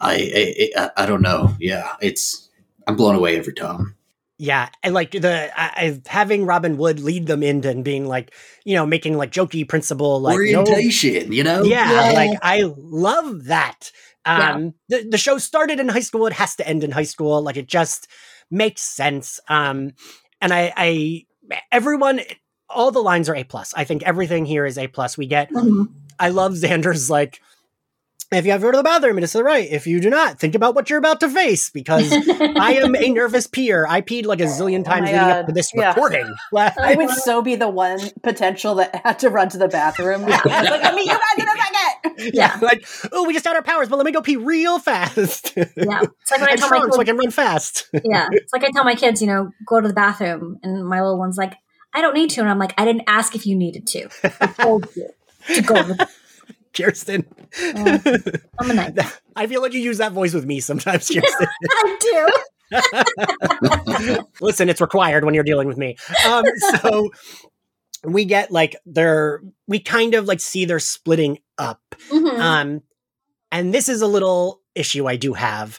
[0.00, 2.48] I, I i I don't know yeah it's
[2.86, 3.96] i'm blown away every time
[4.38, 8.32] Yeah, and like the I, having Robin Wood lead them into and being like,
[8.64, 12.12] you know, making like jokey principle, like no- orientation you know yeah, Yeah.
[12.12, 13.90] like I love that.
[14.24, 17.42] Um, the the show started in high school; it has to end in high school.
[17.42, 18.06] Like it just
[18.48, 19.40] makes sense.
[19.48, 19.92] Um,
[20.40, 21.26] and I, I
[21.72, 22.20] everyone,
[22.68, 23.72] all the lines are a plus.
[23.74, 25.16] I think everything here is a plus.
[25.18, 25.50] We get.
[25.50, 25.88] Mhm.
[26.18, 27.40] I love Xander's like.
[28.30, 29.66] If you have to go to the bathroom, it is to the right.
[29.70, 33.08] If you do not, think about what you're about to face because I am a
[33.08, 33.86] nervous peer.
[33.88, 35.88] I peed like a zillion Oh times my leading up to this Yeah.
[35.88, 36.34] recording.
[36.54, 40.28] I would so be the one potential that had to run to the bathroom.
[40.28, 40.40] Yeah.
[40.44, 42.34] I was like, I mean, you guys in a second.
[42.34, 45.54] yeah, like oh, we just got our powers, but let me go pee real fast.
[45.56, 45.64] yeah.
[46.02, 47.88] It's like when I and tell my strong so I can run fast.
[48.04, 48.28] yeah.
[48.32, 51.18] It's like I tell my kids, you know, go to the bathroom, and my little
[51.18, 51.54] one's like,
[51.94, 52.42] I don't need to.
[52.42, 54.08] And I'm like, I didn't ask if you needed to.
[54.38, 55.08] I told you
[55.54, 55.98] to go with
[56.74, 57.26] Kirsten.
[57.60, 57.98] Oh,
[58.58, 58.98] I'm a night.
[59.36, 61.46] I feel like you use that voice with me sometimes, Kirsten.
[61.70, 61.96] I
[62.70, 64.24] do.
[64.40, 65.96] Listen, it's required when you're dealing with me.
[66.26, 66.44] Um,
[66.80, 67.10] so
[68.04, 71.80] we get like they're we kind of like see they're splitting up.
[72.10, 72.38] Mhm.
[72.38, 72.82] Um,
[73.50, 75.78] and this is a little issue I do have.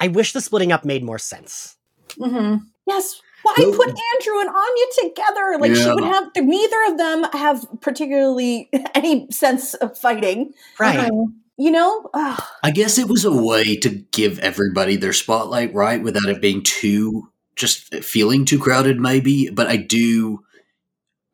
[0.00, 1.76] I wish the splitting up made more sense.
[2.18, 2.56] Mm-hmm.
[2.86, 3.20] Yes.
[3.42, 5.58] Why Well- put Andrew and Anya together?
[5.58, 10.52] Like she would have neither of them have particularly any sense of fighting.
[10.78, 11.10] Right.
[11.10, 11.34] Mhm.
[11.56, 12.08] You know?
[12.14, 12.42] Ugh.
[12.62, 16.02] I guess it was a way to give everybody their spotlight, right?
[16.02, 19.50] Without it being too just feeling too crowded, maybe.
[19.50, 20.40] But I do.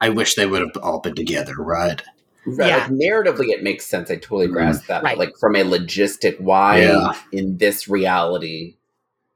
[0.01, 2.03] I wish they would have all been together, right?
[2.45, 2.77] Right, Yeah.
[2.77, 4.11] like narratively, it makes sense.
[4.11, 5.03] I totally grasp that.
[5.03, 5.19] but, Right.
[5.19, 7.13] Like from a logistic, why Yeah.
[7.33, 8.77] in this reality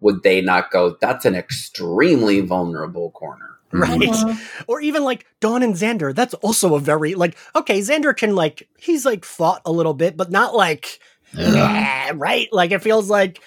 [0.00, 0.96] would they not go?
[1.00, 3.46] That's an extremely vulnerable corner.
[3.72, 4.00] Right.
[4.00, 4.64] Mhm.
[4.66, 6.14] Or even like Dawn and Xander.
[6.14, 10.16] That's also a very like okay, Xander can like he's like fought a little bit,
[10.16, 10.98] but not like
[11.32, 12.10] Yeah.
[12.12, 12.48] "Nah," right?
[12.52, 13.40] Like it feels like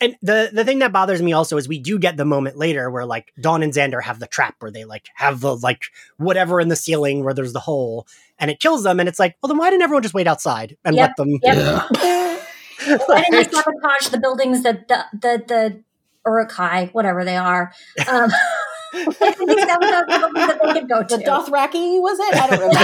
[0.00, 2.90] and the the thing that bothers me also is we do get the moment later
[2.90, 5.82] where like Dawn and Xander have the trap where they like have the like
[6.16, 8.06] whatever in the ceiling where there's the hole
[8.38, 10.78] and it kills them and it's like, well then why didn't everyone just wait outside
[10.84, 11.56] and Yep, let them Yep.
[12.00, 12.38] Yeah.
[13.06, 15.82] Why didn't they sabotage the buildings that the the the
[16.28, 17.72] Uruk-hai, whatever they are?
[18.08, 18.30] Um,
[18.94, 21.16] I think they sabotaged the that they could go to.
[21.16, 22.34] The Dothraki was it?
[22.34, 22.78] I don't remember.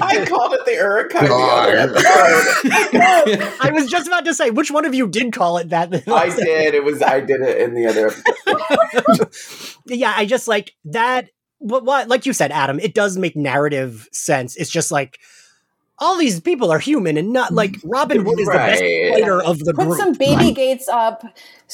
[0.04, 1.26] I called it the Uruk-hai
[1.86, 3.56] the God.
[3.60, 5.92] I was just about to say, which one of you did call it that?
[6.08, 6.74] I did.
[6.74, 7.02] It was.
[7.02, 8.12] I did it in the other.
[8.46, 9.76] episode.
[9.86, 11.30] yeah, I just like that.
[11.58, 14.54] What, what, like you said, Adam, it does make narrative sense.
[14.56, 15.18] It's just like
[15.98, 19.12] all these people are human and not like Robin Hood is the best Right.
[19.12, 19.98] fighter of the Put group.
[19.98, 21.22] some baby gates up.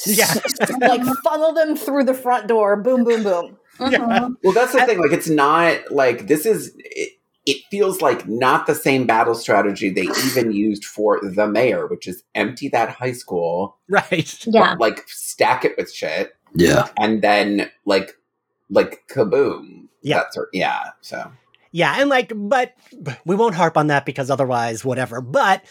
[0.05, 0.33] Yeah.
[0.79, 2.77] like funnel them through the front door.
[2.77, 3.57] Boom, boom, boom.
[3.79, 4.35] Mhm.
[4.43, 4.99] Well, that's the thing.
[4.99, 6.73] Like, it's not like this is.
[6.77, 7.13] It,
[7.47, 12.07] it feels like not the same battle strategy they even used for the mayor, which
[12.07, 14.45] is empty that high school, right.
[14.45, 14.75] Yeah.
[14.79, 16.89] like stack it with shit, Yeah.
[16.99, 18.15] and then like
[18.69, 19.87] like kaboom.
[20.03, 20.17] Yeah.
[20.19, 20.49] That sort.
[20.53, 20.91] Yeah.
[21.01, 21.31] So
[21.71, 22.73] Yeah, and like, but
[23.25, 25.21] we won't harp on that because otherwise, whatever.
[25.21, 25.63] But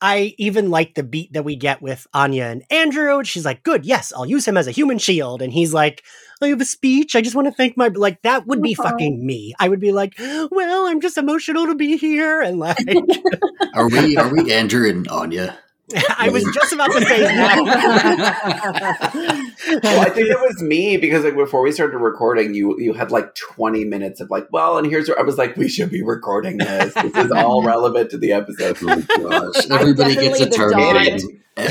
[0.00, 3.22] I even like the beat that we get with Anya and Andrew.
[3.24, 6.02] She's like, "Good, yes, I'll use him as a human shield," and he's like,
[6.42, 7.16] "I have a speech.
[7.16, 8.90] I just want to thank my like." That would be Uh-huh.
[8.90, 9.54] fucking me.
[9.58, 12.78] I would be like, "Well, I'm just emotional to be here," and like,
[13.74, 14.16] Are we?
[14.16, 15.58] Are we Andrew and Anya?
[16.18, 17.58] I was just about to say that.
[19.82, 23.10] well, I think it was me because like before we started recording, you you had
[23.10, 26.02] like twenty minutes of like, well, and here's where I was like, we should be
[26.02, 26.92] recording this.
[26.94, 28.76] This is all relevant to the episode.
[28.82, 29.70] Oh gosh!
[29.70, 30.72] Everybody gets a the turn.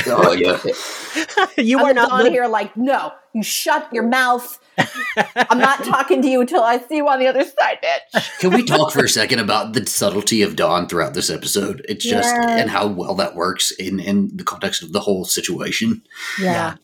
[0.08, 0.60] Oh, yeah.
[1.64, 4.60] you I'm are not Dawn the- here, like, no, you shut your mouth.
[5.36, 8.40] I'm not talking to you until I see you on the other side, bitch.
[8.40, 11.84] Can we talk for a second about the subtlety of Dawn throughout this episode?
[11.90, 12.58] It's just Yeah.
[12.58, 16.04] and how well that works in in the context of the whole situation.
[16.40, 16.76] Yeah.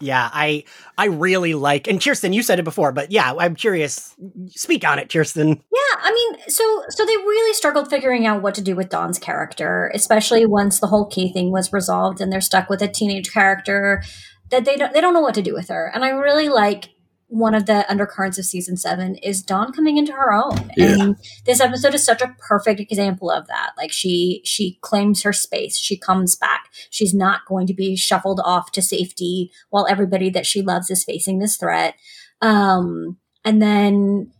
[0.00, 0.64] Yeah, I
[0.98, 4.16] I really like and Kirsten, you said it before, but yeah, I'm curious.
[4.48, 5.48] Speak on it, Kirsten.
[5.48, 9.20] Yeah, I mean, so so they really struggled figuring out what to do with Dawn's
[9.20, 13.32] character, especially once the whole key thing was resolved and they're stuck with a teenage
[13.32, 14.02] character
[14.50, 15.92] that they don't they don't know what to do with her.
[15.94, 16.88] And I really like
[17.32, 20.70] one of the undercurrents of season seven is Dawn coming into her own.
[20.76, 21.16] And
[21.46, 23.70] this episode is such a perfect example of that.
[23.78, 25.78] Like she she claims her space.
[25.78, 26.66] She comes back.
[26.90, 31.04] She's not going to be shuffled off to safety while everybody that she loves is
[31.04, 31.94] facing this threat.
[32.42, 33.16] Um
[33.46, 34.30] and then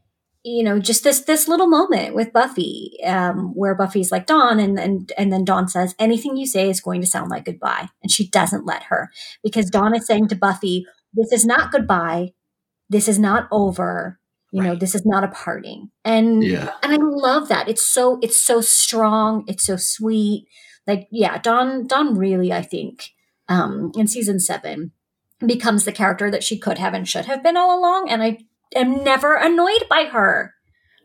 [0.45, 4.79] you know just this this little moment with buffy um where buffy's like dawn and
[4.79, 8.11] and and then dawn says anything you say is going to sound like goodbye and
[8.11, 9.09] she doesn't let her
[9.45, 10.85] because dawn is saying to buffy
[11.15, 12.33] this is not goodbye
[12.93, 14.19] this is not over
[14.53, 16.73] you know this is not a parting and Yeah.
[16.83, 20.47] and i love that it's so it's so strong it's so sweet
[20.87, 23.11] like yeah don dawn really i think
[23.49, 24.93] um in season seven
[25.45, 28.39] becomes the character that she could have and should have been all along and i
[28.77, 30.55] am never annoyed by her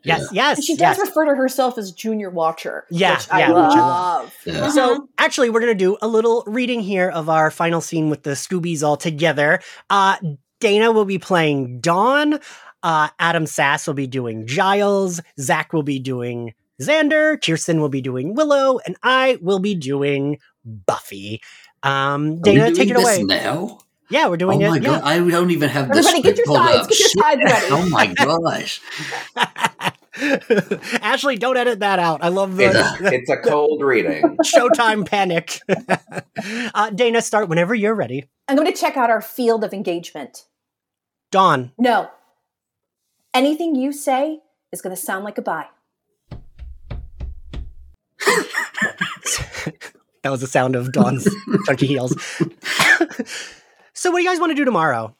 [0.04, 0.58] Yes, yes.
[0.58, 1.08] And she does yes.
[1.08, 2.86] refer to herself as Junior Watcher.
[2.88, 4.34] Yeah, which I yeah, I love.
[4.46, 4.68] Yeah.
[4.70, 8.30] So actually, we're gonna do a little reading here of our final scene with the
[8.30, 9.60] Scoobies all together.
[9.90, 10.16] Uh,
[10.60, 12.38] Dana will be playing Dawn.
[12.82, 15.20] Uh, Adam Sass will be doing Giles.
[15.40, 17.44] Zach will be doing Xander.
[17.44, 21.40] Kirsten will be doing Willow, and I will be doing Buffy.
[21.82, 23.22] Um, Are we Dana, doing take it this away.
[23.24, 23.78] now?
[24.10, 24.66] Yeah, we're doing it.
[24.66, 24.82] Oh my it.
[24.84, 25.02] god!
[25.02, 26.06] I don't even have this.
[26.06, 26.78] Everybody, get your pulled sides.
[26.78, 26.88] up.
[26.88, 27.66] Get your sides ready.
[27.70, 28.80] Oh my gosh!
[31.02, 32.22] Ashley, don't edit that out.
[32.24, 34.36] I love the, It's, it's a cold reading.
[34.44, 35.60] Showtime panic.
[36.74, 38.24] uh, Dana, start whenever you're ready.
[38.48, 40.44] I'm going to check out our field of engagement.
[41.30, 42.10] Dawn, No.
[43.34, 44.40] anything you say
[44.72, 45.66] is going to sound like a bye.
[50.22, 51.28] that was the sound of Dawn's
[51.66, 52.14] chunky heels.
[53.92, 55.14] so, what do you guys want to do tomorrow?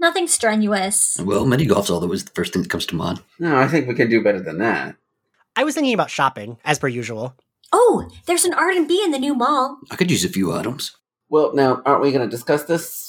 [0.00, 1.18] Nothing strenuous.
[1.22, 3.22] Well, mini golf's all that was the first thing that comes to mind.
[3.38, 4.96] No, I think we can do better than that.
[5.54, 7.34] I was thinking about shopping, as per usual.
[7.72, 9.78] Oh, there's an R and B in the new mall.
[9.90, 10.96] I could use a few items.
[11.28, 13.05] Well, now, aren't we going to discuss this?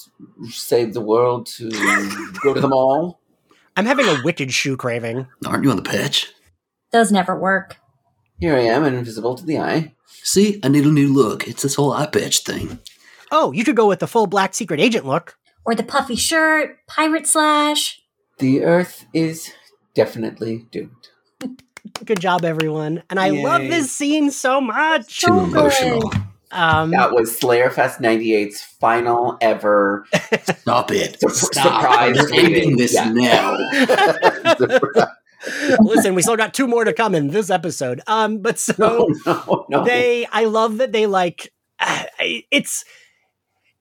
[0.50, 1.70] Save the world to
[2.44, 3.20] go to the mall?
[3.76, 5.28] I'm having a wicked shoe craving.
[5.46, 6.32] Aren't you on the patch?
[6.92, 7.78] Those never work.
[8.40, 9.96] Here I am, invisible to the eye.
[10.08, 11.48] See, I need a new look.
[11.48, 12.80] It's this whole eye patch thing.
[13.32, 15.38] Oh, you could go with the full black secret agent look.
[15.66, 18.02] Or the puffy shirt, pirate slash.
[18.40, 19.52] The Earth is
[19.94, 21.10] definitely doomed.
[22.06, 23.04] Good job, everyone.
[23.10, 25.22] And I love this scene so much.
[25.22, 26.12] Too So emotional.
[26.52, 30.06] Um, That was Slayerfest 98's final ever
[30.60, 31.20] Stop it.
[31.20, 31.82] Sur- Stop.
[31.82, 33.12] surprise We're ending this Yeah.
[33.12, 33.58] now.
[35.82, 38.02] Listen, we still got two more to come in this episode.
[38.08, 39.84] Um, but so no, no, no.
[39.86, 42.86] they, I love that they like, uh, it's,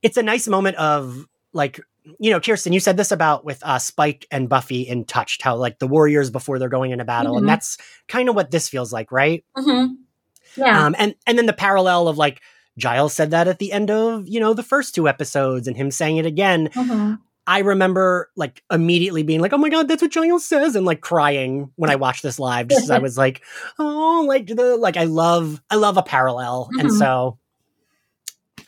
[0.02, 1.80] it's a nice moment of like,
[2.20, 5.56] you know, Kirsten, you said this about with uh, Spike and Buffy in Touched, how
[5.56, 7.38] like the warriors before they're going into battle, Mhm.
[7.38, 9.44] and that's kind of what this feels like, right?
[9.56, 9.94] Mm-hmm.
[10.56, 10.86] Yeah.
[10.86, 12.40] Um, and and then the parallel of like
[12.78, 15.90] Giles said that at the end of you know the first two episodes, and him
[15.90, 16.68] saying it again.
[16.74, 17.18] Mhm.
[17.48, 21.00] I remember like immediately being like, "Oh my god, that's what Giles says," and like
[21.00, 23.42] crying when I watched this live, just 'cause I was like,
[23.78, 26.98] "Oh, like the like I love I love a parallel," and Mhm.
[26.98, 27.38] so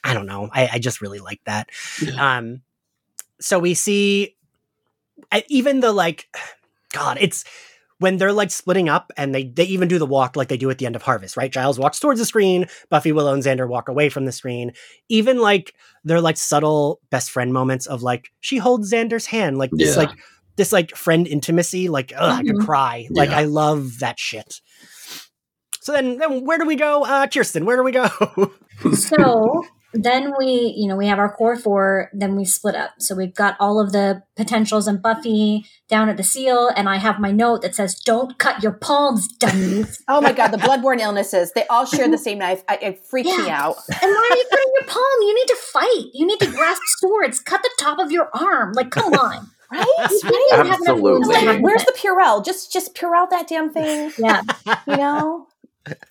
[0.04, 1.68] I don't know, I, I just really like that.
[2.18, 2.62] Um,
[3.40, 4.36] so we see
[5.48, 6.28] even the like,
[6.92, 7.44] God, it's
[7.98, 10.70] when they're like splitting up and they they even do the walk like they do
[10.70, 11.50] at the end of Harvest, right?
[11.52, 14.72] Giles walks towards the screen, Buffy, Willow, and Xander walk away from the screen.
[15.08, 15.74] Even like
[16.04, 20.02] they're like subtle best friend moments of like she holds Xander's hand, like this Yeah.
[20.02, 20.10] like
[20.56, 22.64] this like friend intimacy, like ugh, I could Mhm.
[22.64, 23.06] cry.
[23.10, 23.38] Like Yeah.
[23.38, 24.60] I love that shit.
[25.80, 27.64] So then, then where do we go, uh, Kirsten?
[27.64, 28.08] Where do we go?
[28.94, 32.90] so then we, you know, we have our core four, then we split up.
[32.98, 36.96] So we've got all of the potentials and Buffy down at the seal, and I
[36.96, 40.02] have my note that says, Don't cut your palms, dummies.
[40.08, 41.52] Oh my god, the bloodborne illnesses.
[41.54, 42.62] They all share the same knife.
[42.68, 43.76] I, it freaked me out.
[43.88, 45.04] and why are you cutting your palm?
[45.20, 46.04] You need to fight.
[46.14, 47.40] You need to grasp swords.
[47.40, 48.72] Cut the top of your arm.
[48.72, 49.48] Like, come on.
[49.70, 50.08] Right?
[50.10, 51.46] You don't have enough room to Absolutely.
[51.46, 52.42] hide Where's the Purell?
[52.44, 54.12] Just just Purell that damn thing.
[54.18, 54.42] Yeah.
[54.86, 55.46] You know?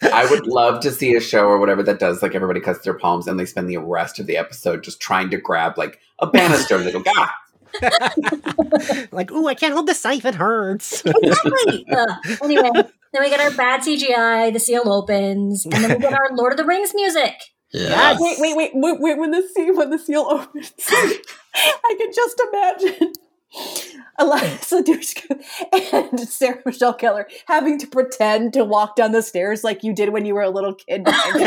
[0.01, 2.93] I would love to see a show or whatever that does like everybody cuts their
[2.93, 6.27] palms and they spend the rest of the episode just trying to grab like a
[6.27, 7.29] banister and they go, Gah!
[9.11, 11.03] like, ooh, I can't hold the scythe; it hurts.
[11.23, 11.85] Exactly.
[11.91, 12.37] Ugh.
[12.43, 16.29] anyway, then we get our bad CGI, the seal opens, and then we get our
[16.33, 17.33] Lord of the Rings music.
[17.73, 17.89] Yeah.
[17.89, 18.19] Yes.
[18.19, 20.71] Wait, wait, wait, wait, wait, when the seal when the seal opens.
[20.89, 23.13] I can just imagine
[24.19, 29.83] Eliza Dushku and Sarah Michelle Gellar having to pretend to walk down the stairs like
[29.83, 31.03] you did when you were a little kid.
[31.03, 31.45] behind the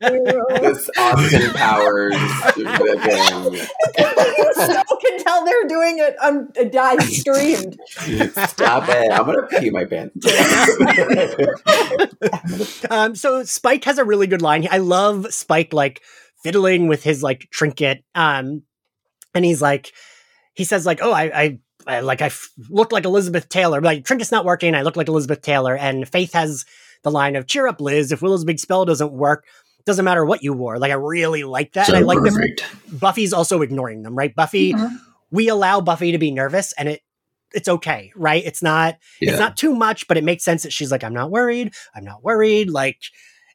[0.00, 0.60] counter.
[0.60, 2.14] this Austin Powers
[2.52, 3.54] thing.
[3.54, 7.78] you still can tell they're doing it on a dive streamed.
[7.88, 9.12] Stop it.
[9.12, 10.26] I'm going to pee my pants.
[12.90, 14.68] um, so Spike has a really good line.
[14.70, 16.02] I love Spike like
[16.42, 18.04] fiddling with his like trinket.
[18.14, 18.62] Um,
[19.34, 19.92] and he's like,
[20.54, 23.80] he says like, oh, I, I, I like I f- look like Elizabeth Taylor.
[23.80, 24.74] Like trinket's not working.
[24.74, 25.76] I look like Elizabeth Taylor.
[25.76, 26.64] And Faith has
[27.02, 28.12] the line of cheer up, Liz.
[28.12, 29.44] If Willow's big spell doesn't work,
[29.84, 30.78] doesn't matter what you wore.
[30.78, 31.86] Like I really like that.
[31.88, 32.64] So and I like that perfect.
[33.00, 34.34] Buffy's also ignoring them, right?
[34.34, 34.96] Buffy, Mhm.
[35.30, 37.02] we allow Buffy to be nervous, and it
[37.52, 38.42] it's okay, right?
[38.44, 39.30] It's not Yeah.
[39.32, 41.74] it's not too much, but it makes sense that she's like, I'm not worried.
[41.94, 42.70] I'm not worried.
[42.70, 42.96] Like,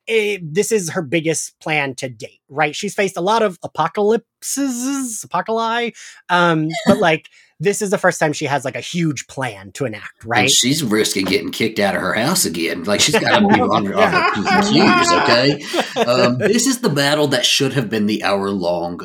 [0.07, 2.75] it, this is her biggest plan to date, right?
[2.75, 7.29] She's faced a lot of apocalypses, apocalypse, um, but like,
[7.59, 10.41] this is the first time she has like a huge plan to enact, right?
[10.41, 12.85] And she's risking getting kicked out of her house again.
[12.85, 15.63] Like she's got to be on her, on her P's and Q's, okay?
[16.09, 19.01] Um, this is the battle that should have been the hour long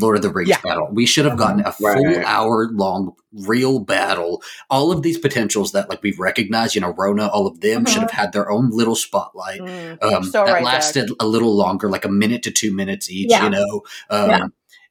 [0.00, 0.60] Lord of the Rings Yeah.
[0.62, 0.88] battle.
[0.92, 2.24] We should have gotten a full Right.
[2.24, 4.42] hour long real battle.
[4.70, 8.02] All of these potentials that like we've recognized, you know, Rona, all of them should
[8.02, 9.60] have had their own little spotlight.
[9.60, 13.10] Mm, Um, so that right, lasted a little longer, like a minute to two minutes
[13.10, 13.44] each, Yeah.
[13.44, 13.82] you know.
[14.10, 14.44] Um, Yeah.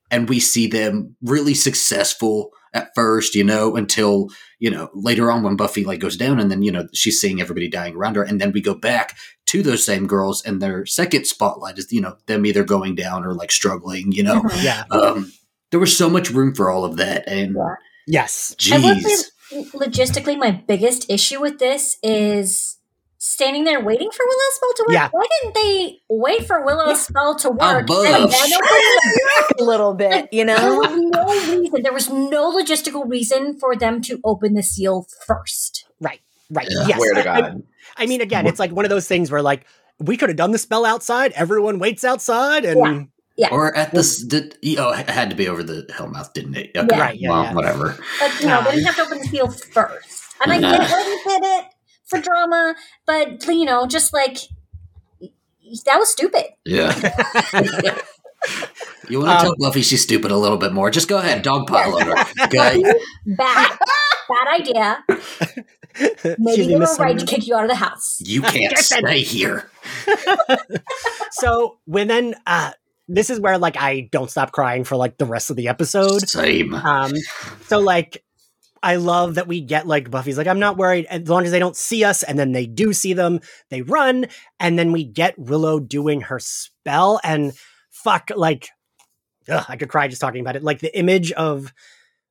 [0.09, 5.43] And we see them really successful at first, you know, until you know later on
[5.43, 8.23] when Buffy like goes down, and then you know she's seeing everybody dying around her,
[8.23, 9.17] and then we go back
[9.47, 13.25] to those same girls, and their second spotlight is you know them either going down
[13.25, 14.41] or like struggling, you know.
[14.41, 14.63] Mhm.
[14.63, 14.83] yeah.
[14.91, 15.31] Um,
[15.71, 17.75] there was so much room for all of that, and Yeah.
[18.07, 18.55] Yes.
[18.71, 22.77] I would say logistically, my biggest issue with this is
[23.23, 24.93] standing there waiting for Willow's spell to work.
[24.95, 25.09] Yeah.
[25.11, 28.03] Why didn't they wait for Willow's spell to work Above.
[28.05, 30.75] and then open the a little bit, you There know?
[30.77, 31.83] was no reason.
[31.83, 35.85] There was no logistical reason for them to open the seal first.
[35.99, 36.19] Right.
[36.49, 36.65] Right.
[36.71, 36.87] Yeah.
[36.87, 36.97] Yes.
[36.97, 37.63] Swear to I- I- God.
[37.97, 39.65] I mean, again, it's like one of those things where like
[39.99, 41.31] we could have done the spell outside.
[41.33, 43.49] Everyone waits outside, and Yeah.
[43.51, 46.71] Or at this, did, oh, it had to be over the Hellmouth, didn't it?
[46.75, 47.53] Okay, Right, yeah, well, yeah.
[47.53, 47.97] whatever.
[48.19, 48.63] But you know, Nah.
[48.63, 50.23] they didn't have to open the seal first.
[50.43, 51.65] And I get why they did it
[52.11, 52.75] for drama,
[53.07, 54.37] but you know, just like
[55.85, 56.45] that was stupid.
[56.65, 56.93] Yeah.
[59.09, 60.89] you want to Um, tell Buffy she's stupid a little bit more?
[60.91, 62.25] Just go ahead, dogpile on her.
[62.45, 62.83] Okay.
[63.25, 65.03] Bad, bad idea.
[65.09, 68.17] Maybe Excuse me, they were right to kick you out of the house.
[68.23, 69.69] You can't stay here.
[71.31, 72.71] so when then uh
[73.07, 76.27] this is where like I don't stop crying for like the rest of the episode.
[76.29, 76.73] Same.
[76.73, 77.11] Um
[77.67, 78.23] so like
[78.83, 81.59] I love that we get like Buffy's like I'm not worried as long as they
[81.59, 84.27] don't see us and then they do see them, they run
[84.59, 87.53] and then we get Willow doing her spell and
[87.89, 88.69] fuck like
[89.49, 90.63] ugh, I could cry just talking about it.
[90.63, 91.73] Like the image of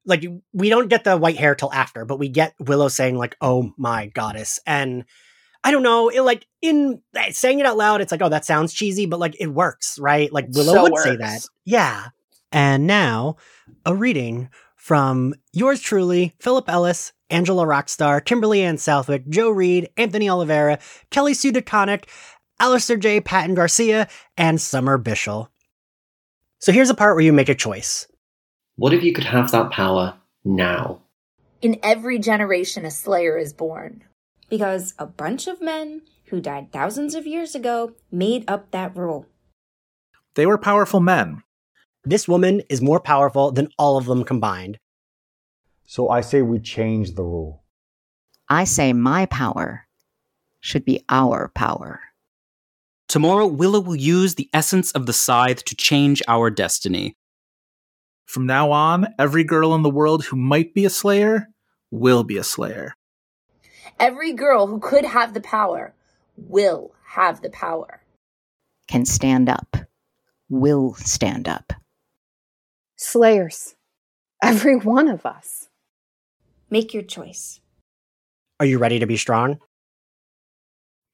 [0.04, 3.36] like we don't get the white hair till after, but we get Willow saying like
[3.40, 5.04] oh my goddess and
[5.62, 8.44] I don't know, it like in eh, saying it out loud, it's like, oh, that
[8.44, 10.32] sounds cheesy, but like it works, right?
[10.32, 11.44] Like Willow So would say that.
[11.64, 12.08] Yeah.
[12.52, 13.36] And now
[13.84, 14.48] a reading
[14.80, 20.78] from yours truly, Philip Ellis, Angela Rockstar, Kimberly Ann Southwick, Joe Reed, Anthony Oliveira,
[21.10, 22.04] Kelly Sue DeConnick,
[22.58, 23.20] Alistair J.
[23.20, 24.08] Patton Garcia,
[24.38, 25.48] and Summer Bishil.
[26.58, 28.06] So here's a part where you make a choice.
[28.76, 30.14] What if you could have that power
[30.44, 31.02] now?
[31.60, 34.04] In every generation, a Slayer is born.
[34.48, 39.26] because a bunch of men who died thousands of years ago made up that rule.
[40.34, 41.42] They were powerful men.
[42.04, 44.78] This woman is more powerful than all of them combined.
[45.84, 47.62] So I say we change the rule.
[48.48, 49.86] I say my power
[50.60, 52.00] should be our power.
[53.08, 57.16] Tomorrow, Willow will use the essence of the scythe to change our destiny.
[58.24, 61.48] From now on, every girl in the world who might be a slayer
[61.90, 62.94] will be a slayer.
[63.98, 65.92] Every girl who could have the power
[66.36, 68.00] will have the power.
[68.86, 69.76] Can stand up.
[70.48, 71.72] Will stand up.
[73.00, 73.74] Slayers.
[74.42, 75.68] Every one of us.
[76.68, 77.60] Make your choice.
[78.60, 79.58] Are you ready to be strong?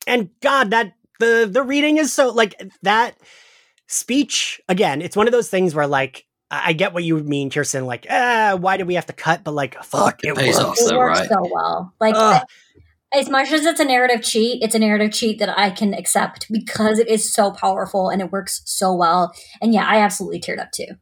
[0.07, 3.17] And God, that the the reading is so like that
[3.87, 5.01] speech again.
[5.01, 7.87] It's one of those things where like I I get what you mean, Kirsten.
[7.87, 9.45] Like, ah, why did we have to cut?
[9.45, 10.65] But like, fuck, it, It pays works.
[10.67, 10.79] off.
[10.79, 11.29] It So, works right.
[11.29, 11.95] so well.
[12.01, 12.43] Like Ugh.
[13.15, 16.51] as much as it's a narrative cheat, it's a narrative cheat that I can accept
[16.53, 19.33] because it is so powerful and it works so well.
[19.63, 20.97] And yeah, I absolutely teared up too.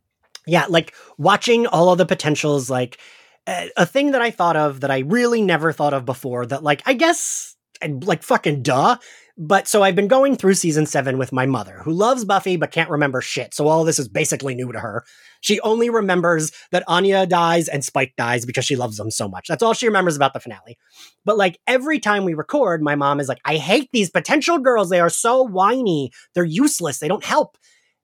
[0.47, 2.99] Yeah, like watching all of the potentials, like
[3.47, 6.47] a thing that I thought of that I really never thought of before.
[6.47, 8.97] That like I guess like fucking duh.
[9.37, 12.71] But so I've been going through season seven with my mother, who loves Buffy but
[12.71, 13.53] can't remember shit.
[13.53, 15.05] So all this is basically new to her.
[15.41, 19.49] She only remembers that Anya dies and Spike dies because she loves them so much.
[19.49, 20.79] That's all she remembers about the finale.
[21.25, 24.89] But like every time we record, my mom is like, I hate these potential girls.
[24.89, 26.13] They are so whiny.
[26.35, 27.01] They're useless.
[27.01, 27.59] They don't help.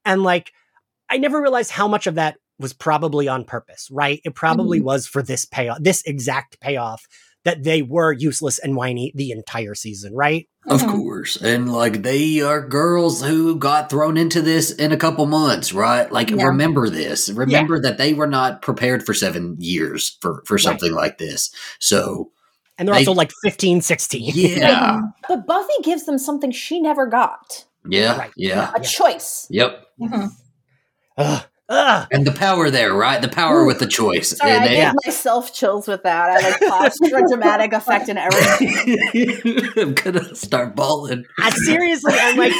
[0.04, 0.50] And like,
[1.10, 4.20] I never realized how much of that was probably on purpose, right?
[4.24, 4.86] It probably mm-hmm.
[4.86, 7.06] was for this payoff, this exact payoff
[7.44, 10.46] that they were useless and whiny the entire season, right?
[10.66, 10.90] Of mm-hmm.
[10.90, 11.36] course.
[11.36, 16.10] And like they are girls who got thrown into this in a couple months, right?
[16.12, 16.44] Like Yeah.
[16.44, 17.30] remember this.
[17.30, 21.50] Remember that they were not prepared for 7 years for for something like this.
[21.78, 22.30] So
[22.76, 24.32] And they're They- also like 15, 16.
[24.34, 25.00] Yeah.
[25.28, 28.28] But Buffy gives them something she never got yeah.
[28.36, 28.70] Yeah.
[28.74, 29.46] a choice.
[29.50, 29.86] Yep.
[30.00, 30.26] Mm-hmm.
[31.20, 31.44] Ugh.
[31.72, 32.08] Ugh.
[32.10, 33.22] And the power there, right?
[33.22, 34.36] The power with the choice.
[34.36, 36.28] Sorry, And I they- gave myself chills with that.
[36.30, 39.70] I like paused for a dramatic effect and everything.
[39.78, 41.26] I'm gonna start bawling.
[41.38, 42.52] I seriously, I'm like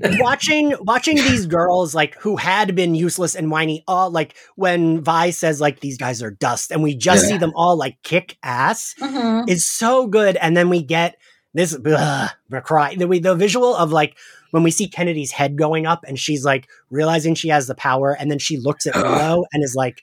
[0.20, 3.82] watching watching these girls like who had been useless and whiny.
[3.88, 7.30] All like when Vi says like these guys are dust, and we just Yeah.
[7.30, 9.48] see them all like kick ass Mhm.
[9.48, 10.36] is so good.
[10.36, 11.16] And then we get
[11.54, 12.96] this ugh, we're.
[12.98, 14.16] The, we- the visual of like
[14.50, 18.12] when we see Kennedy's head going up, and she's like realizing she has the power,
[18.18, 20.02] and then she looks at Willow and is like,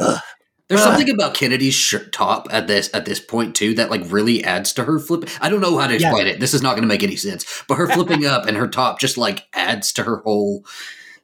[0.00, 0.20] ugh.
[0.68, 0.86] There's Ugh.
[0.86, 4.72] something about Kennedy's shirt top at this at this point too that like really adds
[4.74, 5.28] to her flip.
[5.40, 6.06] I don't know how to Yeah.
[6.10, 6.38] explain it.
[6.38, 7.64] This is not going to make any sense.
[7.66, 10.64] But her flipping up and her top just like adds to her whole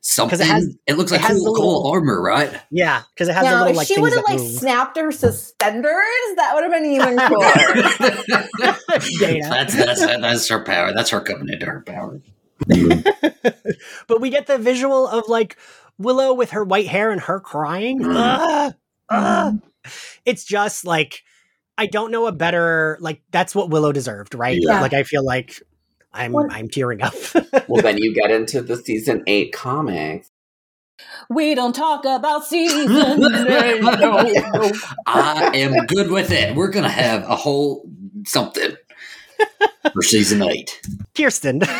[0.08, 0.40] something.
[0.40, 2.60] It, has- it looks it like has cool, the cool little- armor, right?
[2.70, 4.50] Yeah, because it has the now, little if like she would have like move.
[4.58, 5.92] snapped her suspenders,
[6.36, 8.76] that would have been even cooler.
[9.48, 10.92] That's that's that's her power.
[10.94, 12.20] That's her coming into her power.
[14.06, 15.56] but we get the visual of like
[15.98, 18.00] Willow with her white hair and her crying.
[18.00, 18.14] Mm.
[18.16, 18.74] Ugh,
[19.10, 19.60] ugh.
[20.24, 21.22] It's just like
[21.78, 24.58] I don't know a better like that's what Willow deserved, right?
[24.60, 24.80] Yeah.
[24.80, 25.60] Like I feel like
[26.16, 27.14] I'm Well- I'm tearing up.
[27.68, 30.30] well, then you get into the season eight comics.
[31.28, 33.82] We don't talk about season eight.
[33.82, 34.72] No, no.
[35.06, 36.56] I am good with it.
[36.56, 37.88] We're gonna have a whole
[38.24, 38.76] something
[39.92, 40.80] for season eight.
[41.16, 41.60] Kirsten.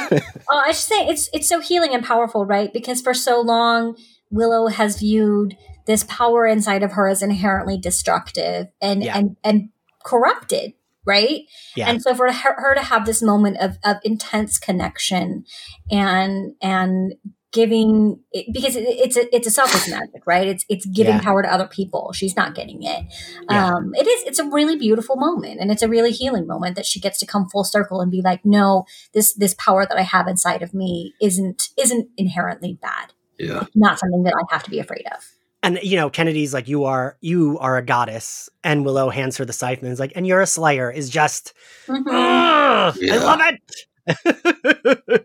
[0.49, 2.73] Oh, I should say it's it's so healing and powerful, right?
[2.73, 3.97] Because for so long,
[4.31, 5.57] Willow has viewed
[5.87, 9.19] this power inside of her as inherently destructive and Yeah.
[9.19, 9.71] and and
[10.05, 10.75] corrupted,
[11.07, 11.41] right?
[11.77, 11.89] Yeah.
[11.89, 15.45] And so for her, to have this moment of of intense connection
[15.91, 17.15] and and
[17.53, 20.47] giving it, because it, it's a it's a selfless magic, right?
[20.47, 21.23] It's it's giving Yeah.
[21.23, 22.12] power to other people.
[22.12, 23.05] She's not getting it.
[23.51, 23.69] Yeah.
[23.74, 26.85] Um, it is it's a really beautiful moment, and it's a really healing moment that
[26.87, 28.85] she gets to come full circle and be like, no,
[29.15, 33.12] this this power that I have inside of me isn't isn't inherently bad.
[33.39, 33.65] Yeah.
[33.74, 35.36] Not something that I have to be afraid of.
[35.62, 39.45] And you know, Kennedy's like, "You are, you are a goddess," and Willow hands her
[39.45, 41.55] the scythe and is like, "And you're a slayer." Is just,
[41.89, 42.07] Mhm.
[43.01, 43.15] Yeah.
[43.15, 43.61] I love it.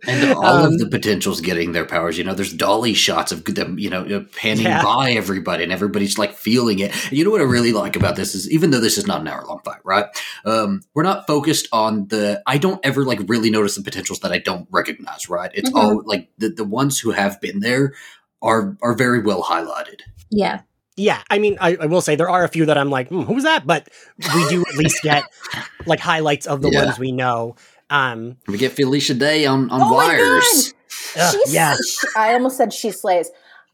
[0.08, 2.18] And all Um, of the potentials getting their powers.
[2.18, 4.82] You know, there's dolly shots of them, you know, uh, panning Yeah.
[4.84, 6.91] by everybody and everybody's like feeling it.
[7.10, 9.22] And you know what I really like about this is even though this is not
[9.22, 10.06] an hour long fight, right?
[10.45, 14.32] Um, we're not focused on the, I don't ever like really notice the potentials that
[14.32, 15.52] I don't recognize, right?
[15.53, 15.76] It's Mhm.
[15.80, 17.94] all like the, the ones who have been there
[18.41, 19.99] are, are very well highlighted.
[20.32, 20.62] Yeah.
[20.98, 23.22] yeah, I mean, I, I will say there are a few that I'm like, hmm,
[23.22, 23.88] "Who's that?" But
[24.34, 25.24] we do at least get
[25.86, 26.86] like highlights of the Yeah.
[26.86, 27.56] ones we know.
[27.90, 30.74] Um, We get Felicia Day on, on Oh wires.
[31.20, 33.30] ugh, yeah, she- I almost said she slays.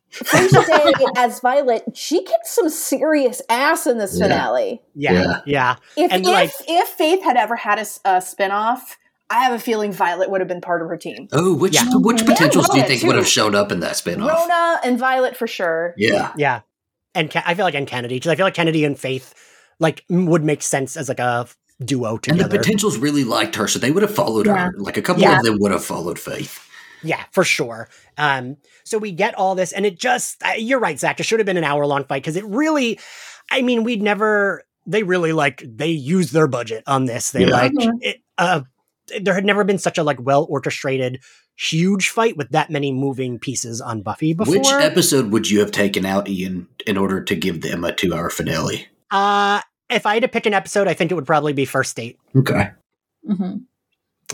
[0.10, 4.82] Felicia Day as Violet, she kicked some serious ass in this finale.
[4.96, 5.76] yeah, yeah, Yeah.
[5.98, 8.80] If And, if, like- if Faith had ever had a, s- a spinoff,
[9.30, 11.28] I have a feeling Violet would have been part of her team.
[11.34, 11.86] Oh, which Yeah.
[11.96, 13.30] which Yeah, potentials do you Rona, think would have too.
[13.30, 14.28] shown up in that spinoff?
[14.30, 15.94] Rona and Violet for sure.
[15.98, 16.32] Yeah.
[16.38, 16.62] yeah.
[17.14, 19.34] And Ke- I feel like and Kennedy because I feel like Kennedy and Faith
[19.80, 21.48] like would make sense as like a
[21.84, 22.48] duo And together.
[22.50, 24.68] the potentials really liked her, so they would have followed Yeah.
[24.68, 24.74] her.
[24.78, 25.38] Like a couple Yeah.
[25.40, 26.60] of them would have followed Faith.
[27.04, 27.90] Yeah, for sure.
[28.18, 31.20] Um, so we get all this, and it just, uh, you're right, Zach.
[31.20, 33.00] It should have been an hour long fight because it really,
[33.52, 37.30] I mean, we'd never, they really like, they used their budget on this.
[37.32, 37.52] They Yeah.
[37.52, 37.92] like, Mhm.
[38.02, 38.62] it, uh,
[39.22, 41.22] there had never been such a like well orchestrated,
[41.56, 44.56] huge fight with that many moving pieces on Buffy before.
[44.56, 48.14] Which episode would you have taken out, Ian, in order to give them a two
[48.14, 48.88] hour finale?
[49.12, 51.96] uh, if I had to pick an episode, I think it would probably be First
[51.96, 52.20] Date.
[52.36, 52.72] Okay.
[53.26, 53.58] hmm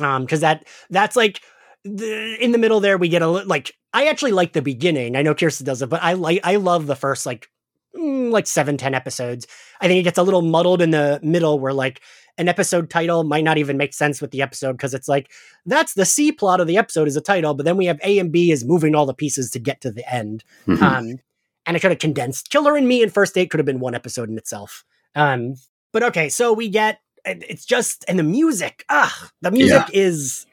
[0.02, 1.41] um because that that's like
[1.84, 5.22] the, in the middle there we get a like i actually like the beginning i
[5.22, 7.48] know kirsten does it but i like i love the first like
[7.95, 9.45] mm, like seven ten episodes
[9.82, 12.02] i think it gets a little muddled in the middle where like
[12.38, 15.31] an episode title might not even make sense with the episode because it's like
[15.65, 18.18] that's the c plot of the episode is a title but then we have a
[18.19, 20.81] and b is moving all the pieces to get to the end Mhm.
[20.81, 21.19] um
[21.65, 23.93] and it could have condensed killer and me and first date could have been one
[23.95, 24.84] episode in itself
[25.15, 25.55] um
[25.91, 30.45] but okay so we get it's just and the music ah the music is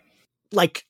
[0.53, 0.85] like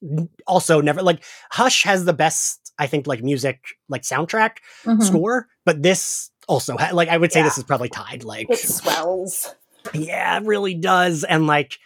[0.47, 5.03] also never like hush has the best i think like music like soundtrack Mhm.
[5.03, 7.45] score but this also ha- like i would say Yeah.
[7.45, 9.55] this is probably tied like It swells.
[9.95, 11.79] Yeah it really does and like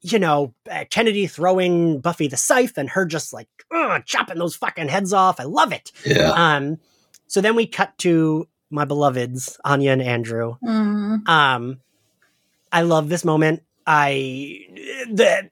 [0.00, 3.48] you know uh, kennedy throwing buffy the scythe and her just like
[4.04, 6.30] chopping those fucking heads off i love it Yeah.
[6.56, 6.78] um
[7.26, 11.28] so then we cut to my beloveds anya and andrew Mm.
[11.28, 11.80] um,
[12.74, 13.62] I love this moment.
[13.86, 14.60] I
[15.10, 15.50] the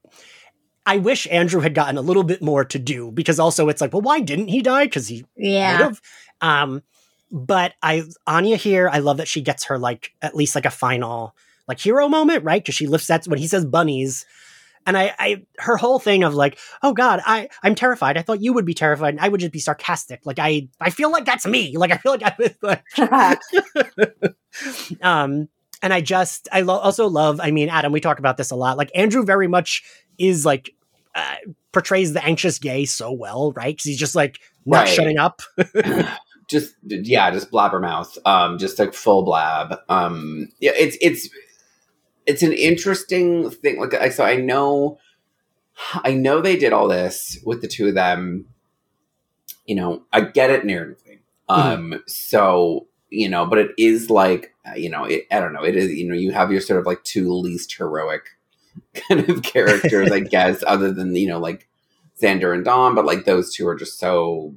[0.87, 3.93] I wish Andrew had gotten a little bit more to do because also it's like,
[3.93, 4.87] well, why didn't he die?
[4.87, 5.77] Because he would Yeah.
[5.77, 6.01] have.
[6.41, 6.83] Um,
[7.31, 10.71] but I Anya here, I love that she gets her like at least like a
[10.71, 11.37] final
[11.71, 12.63] like hero moment, right?
[12.63, 14.27] Because she lifts that when he says bunnies.
[14.87, 18.17] And I, I, her whole thing of like, oh God, I, I'm terrified.
[18.17, 19.11] I thought you would be terrified.
[19.15, 20.21] And I would just be sarcastic.
[20.25, 21.77] Like I, I feel like that's me.
[21.77, 22.85] Like I feel like I was like,
[25.03, 25.49] um
[25.83, 28.57] and i just i lo- also love i mean adam we talk about this a
[28.57, 29.83] lot like andrew very much
[30.19, 30.75] is like
[31.15, 31.37] uh,
[31.73, 34.89] portrays the anxious gay so well right because he's just like not Right.
[34.89, 35.41] shutting up
[36.51, 38.19] just yeah, just blabbermouth.
[38.27, 39.79] Um, just like full blab.
[39.89, 41.29] Um, yeah, it's it's
[42.27, 43.81] it's an interesting thing.
[43.81, 44.99] Like, I so I know,
[46.05, 48.47] I know they did all this with the two of them.
[49.67, 51.21] You know, I get it narratively.
[51.49, 55.65] Um, so you know, but it is like uh, you know, it, I don't know.
[55.65, 58.23] It is you know, you have your sort of like two least heroic
[58.95, 61.69] kind of characters, I guess, other than you know, like
[62.21, 64.55] Xander and Dawn, but like those two are just so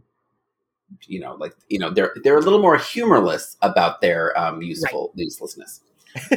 [1.07, 5.11] you know, like you know, they're they're a little more humorless about their um useful
[5.15, 5.81] uselessness.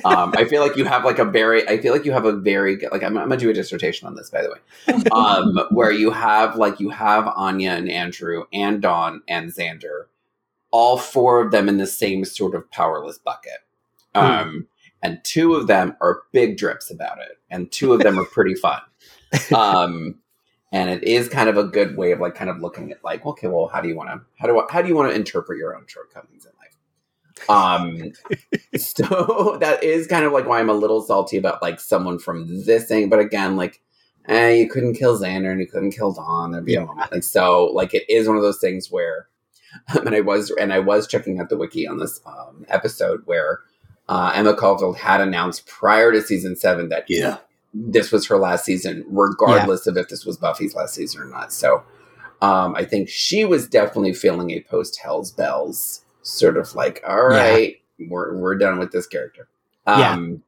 [0.04, 2.32] Um, I feel like you have like a very, I feel like you have a
[2.32, 5.90] very like I'm, I'm gonna do a dissertation on this by the way, um, where
[5.90, 10.06] you have like you have Anya and Andrew and Dawn and Xander,
[10.70, 13.58] all four of them in the same sort of powerless bucket,
[14.14, 14.66] um,
[15.02, 18.54] and two of them are big drips about it, and two of them are pretty
[18.54, 18.80] fun.
[19.54, 20.20] Um,
[20.72, 23.24] and it is kind of a good way of like kind of looking at like,
[23.24, 25.16] okay, well, how do you want to how do I, how do you want to
[25.16, 26.52] interpret your own shortcomings in?
[27.48, 28.12] Um,
[28.76, 32.64] so that is kind of like why I'm a little salty about like someone from
[32.64, 33.80] this thing, but again, like.
[34.28, 36.50] Eh, you couldn't kill Xander and you couldn't kill Dawn.
[36.50, 39.28] There'd be a moment, and so like it is one of those things where
[39.94, 43.60] and I was and I was checking out the wiki on this um, episode where
[44.08, 47.36] uh, Emma Caulfield had announced prior to season seven that Yeah.
[47.72, 51.52] this was her last season, regardless of if this was Buffy's last season or not.
[51.52, 51.84] So
[52.42, 57.26] um, I think she was definitely feeling a post Hell's Bells sort of like, all
[57.26, 58.06] right, Yeah.
[58.10, 59.48] we're we're done with this character.
[59.86, 60.12] Yeah.
[60.12, 60.42] Um,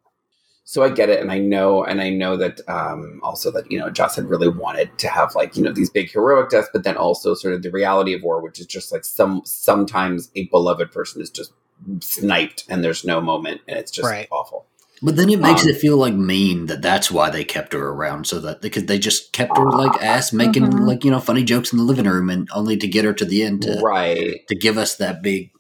[0.65, 3.79] so I get it, and I know, and I know that um, also that you
[3.79, 6.85] know Joss had really wanted to have like you know these big heroic deaths, but
[6.85, 10.45] then also sort of the reality of war, which is just like some sometimes a
[10.49, 11.53] beloved person is just
[12.01, 14.29] sniped and there's no moment, and it's just Right.
[14.31, 14.67] awful.
[15.01, 17.89] But then it makes Um, it feel like mean that that's why they kept her
[17.91, 20.81] around, so that because they just kept her like ass making Mm-hmm.
[20.81, 20.87] Mhm.
[20.89, 23.25] like you know funny jokes in the living room, and only to get her to
[23.25, 24.47] the end to Right.
[24.49, 25.51] to give us that big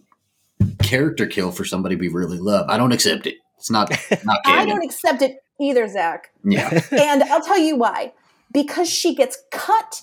[0.83, 2.67] character kill for somebody we really love.
[2.69, 3.37] I don't accept it.
[3.57, 3.91] It's not
[4.25, 6.31] not I don't accept it either, Zach.
[6.45, 8.13] yeah, and I'll tell you why.
[8.53, 10.01] Because she gets cut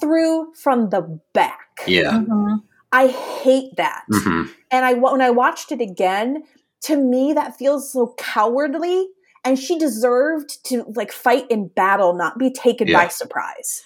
[0.00, 1.68] through from the back.
[1.86, 2.12] yeah.
[2.12, 2.62] Mhm.
[2.92, 4.04] I hate that.
[4.10, 6.42] hmm And I when I watched it again,
[6.82, 9.08] to me that feels so cowardly.
[9.44, 13.04] And she deserved to like fight in battle, not be taken Yeah.
[13.04, 13.84] by surprise.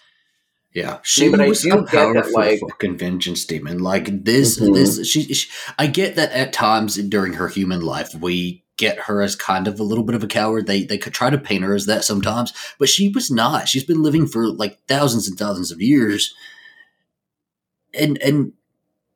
[0.73, 3.81] Yeah, she was a get that, powerful like- fucking vengeance demon.
[3.81, 4.75] Like this, Mhm.
[4.75, 5.05] this.
[5.09, 5.49] She, she.
[5.79, 9.79] I get that at times during her human life, we get her as kind of
[9.81, 10.67] a little bit of a coward.
[10.69, 13.69] They they could try to paint her as that sometimes, but she was not.
[13.69, 16.33] She's been living for like thousands and thousands of years,
[17.93, 18.53] and and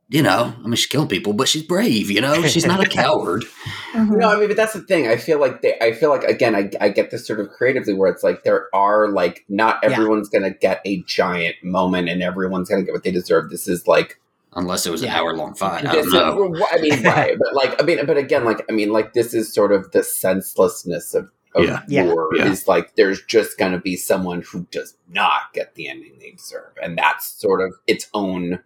[0.09, 2.11] you know, I mean, she's killing people, but she's brave.
[2.11, 3.45] You know, she's not a coward.
[3.93, 4.19] Mhm.
[4.19, 5.09] No, I mean, but that's the thing.
[5.09, 5.77] I feel like they.
[5.81, 8.69] I feel like again, I, I get this sort of creatively where it's like there
[8.75, 9.91] are like not Yeah.
[9.93, 13.51] everyone's gonna get a giant moment and everyone's gonna get what they deserve.
[13.51, 14.21] This is like
[14.57, 15.85] Unless it was an hour long fight.
[15.85, 16.55] I don't know.
[16.55, 17.37] is, I mean, right?
[17.37, 20.05] But like, I mean, but again, like, I mean, like, this is sort of the
[20.05, 21.83] senselessness of, of Yeah.
[21.89, 22.05] Yeah.
[22.05, 22.29] war.
[22.37, 22.47] Yeah.
[22.51, 26.73] Is like there's just gonna be someone who does not get the ending they deserve,
[26.83, 28.61] and that's sort of its own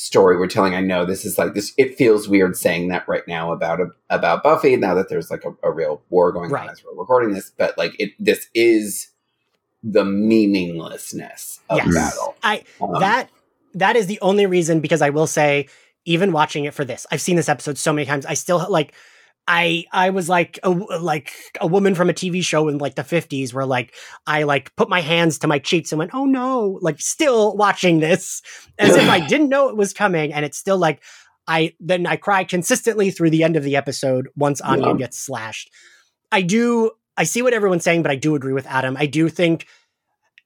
[0.00, 0.74] story we're telling.
[0.74, 1.72] I know this is like this.
[1.76, 3.80] It feels weird saying that right now about
[4.10, 4.76] about Buffy.
[4.76, 6.64] Now that there's like a, a real war going Right.
[6.64, 9.08] on as we're recording this, but like it, this is
[9.82, 11.94] the meaninglessness of Yes.
[11.94, 12.36] battle.
[12.42, 13.30] I Um, that
[13.74, 15.68] that is the only reason because I will say
[16.04, 18.94] even watching it for this I've seen this episode so many times I still like
[19.50, 23.02] I I was like a like a woman from a TV show in like the
[23.02, 23.94] 50s where like
[24.26, 28.00] I like put my hands to my cheeks and went oh no like still watching
[28.00, 28.42] this
[28.78, 31.02] as if I didn't know it was coming and it's still like
[31.48, 34.96] I then I cry consistently through the end of the episode once Anya Yeah.
[34.98, 35.72] gets slashed
[36.30, 39.30] I do I see what everyone's saying but I do agree with Adam I do
[39.30, 39.66] think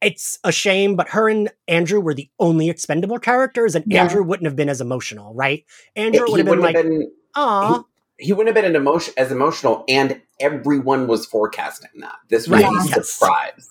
[0.01, 4.03] it's a shame, but her and Andrew were the only expendable characters, and Yeah.
[4.03, 5.65] Andrew wouldn't have been as emotional, right?
[5.95, 7.85] Andrew would have been like, been "Aw,
[8.23, 12.17] he wouldn't have been an emotion as emotional, and everyone was forecasting that.
[12.29, 13.11] This was be a yes.
[13.11, 13.69] surprise.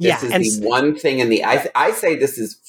[0.00, 2.60] This yeah." is And the one thing in the I, I say this is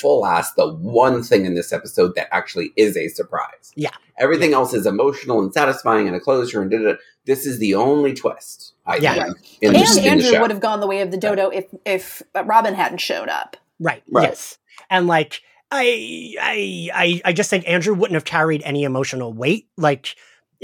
[0.00, 3.72] full ass the one thing in this episode that actually is a surprise.
[3.76, 3.90] Yeah.
[4.18, 6.84] Everything else is emotional and satisfying and a closure and da da.
[6.92, 6.94] da.
[7.26, 8.74] This is the only twist.
[8.86, 9.14] I Yeah.
[9.14, 9.36] think.
[9.62, 12.74] In, And the Andrew would have gone the way of the dodo if if Robin
[12.74, 13.56] hadn't showed up.
[13.80, 14.28] right, Right.
[14.28, 14.58] yes,
[14.90, 15.40] and like
[15.70, 19.68] I, I, I, I just think Andrew wouldn't have carried any emotional weight.
[19.76, 20.14] Like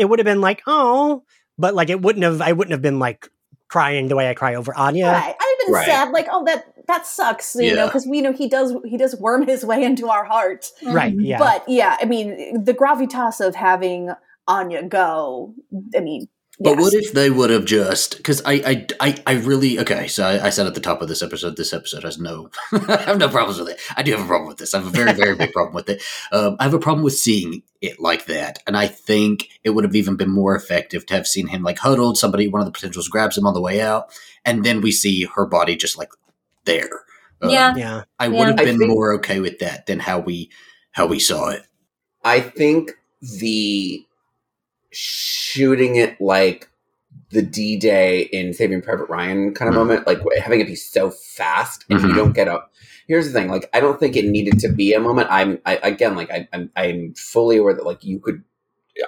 [0.00, 1.22] it would have been like, "Oh,"
[1.58, 2.40] but like it wouldn't have.
[2.40, 3.28] I wouldn't have been like
[3.68, 5.06] crying the way I cry over Anya.
[5.06, 5.36] Right.
[5.38, 5.86] I'd have been Right.
[5.86, 9.14] sad, like, oh, that that sucks, you know, because we know he does he does
[9.16, 10.70] worm his way into our heart.
[10.82, 11.24] Right, mm-hmm.
[11.24, 14.10] yeah, But yeah, I mean, the gravitas of having
[14.48, 15.54] Anya go.
[15.96, 16.28] I mean,
[16.62, 20.08] But what if they would have just because I, I I I really okay.
[20.08, 22.96] So I, I said at the top of this episode, this episode has no I
[23.06, 23.80] have no problems with it.
[23.96, 24.74] I do have a problem with this.
[24.74, 26.02] I have a very very big problem with it.
[26.32, 29.84] Um, I have a problem with seeing it like that, and I think it would
[29.84, 32.18] have even been more effective to have seen him like huddled.
[32.18, 34.12] Somebody, one of the potentials grabs him on the way out,
[34.44, 36.10] and then we see her body just like
[36.66, 37.04] there.
[37.40, 37.74] Um, Yeah.
[37.74, 38.46] yeah, I would Yeah.
[38.48, 40.50] have been think- more okay with that than how we
[40.92, 41.62] how we saw it.
[42.22, 42.92] I think
[43.22, 44.04] the
[44.92, 46.68] shooting it like
[47.30, 49.78] the D Day in Saving Private Ryan kind of Mhm.
[49.78, 52.16] moment, like having it be so fast and you Mhm.
[52.16, 52.72] don't get up.
[53.06, 55.28] Here's the thing, like I don't think it needed to be a moment.
[55.30, 58.42] I'm I, again like I, I'm I'm fully aware that like you could.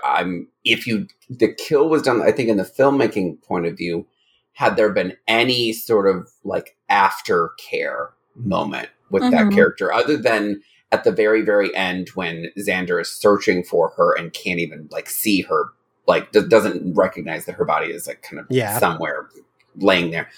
[0.04, 2.22] I'm if you the kill was done.
[2.22, 4.06] I think in the filmmaking point of view,
[4.52, 9.54] had there been any sort of like aftercare moment with that Mhm.
[9.54, 14.32] character, other than at the very very end when Xander is searching for her and
[14.32, 15.64] can't even like see her
[16.06, 18.78] like d- doesn't recognize that her body is like kind of Yeah.
[18.78, 19.28] somewhere
[19.76, 20.28] laying there.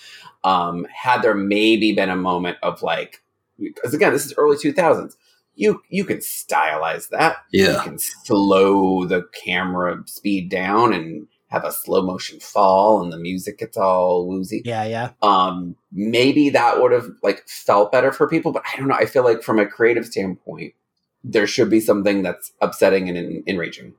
[0.44, 3.22] Um, had there maybe been a moment of like,
[3.58, 5.16] because again, this is early two thousands.
[5.56, 7.36] You you can stylize that.
[7.52, 7.74] Yeah.
[7.76, 13.16] You can slow the camera speed down and have a slow motion fall, and the
[13.18, 15.10] music gets all woozy Yeah, yeah.
[15.22, 19.06] um maybe that would have like felt better for people but i don't know i
[19.06, 20.74] feel like from a creative standpoint
[21.22, 23.94] there should be something that's upsetting and en- enraging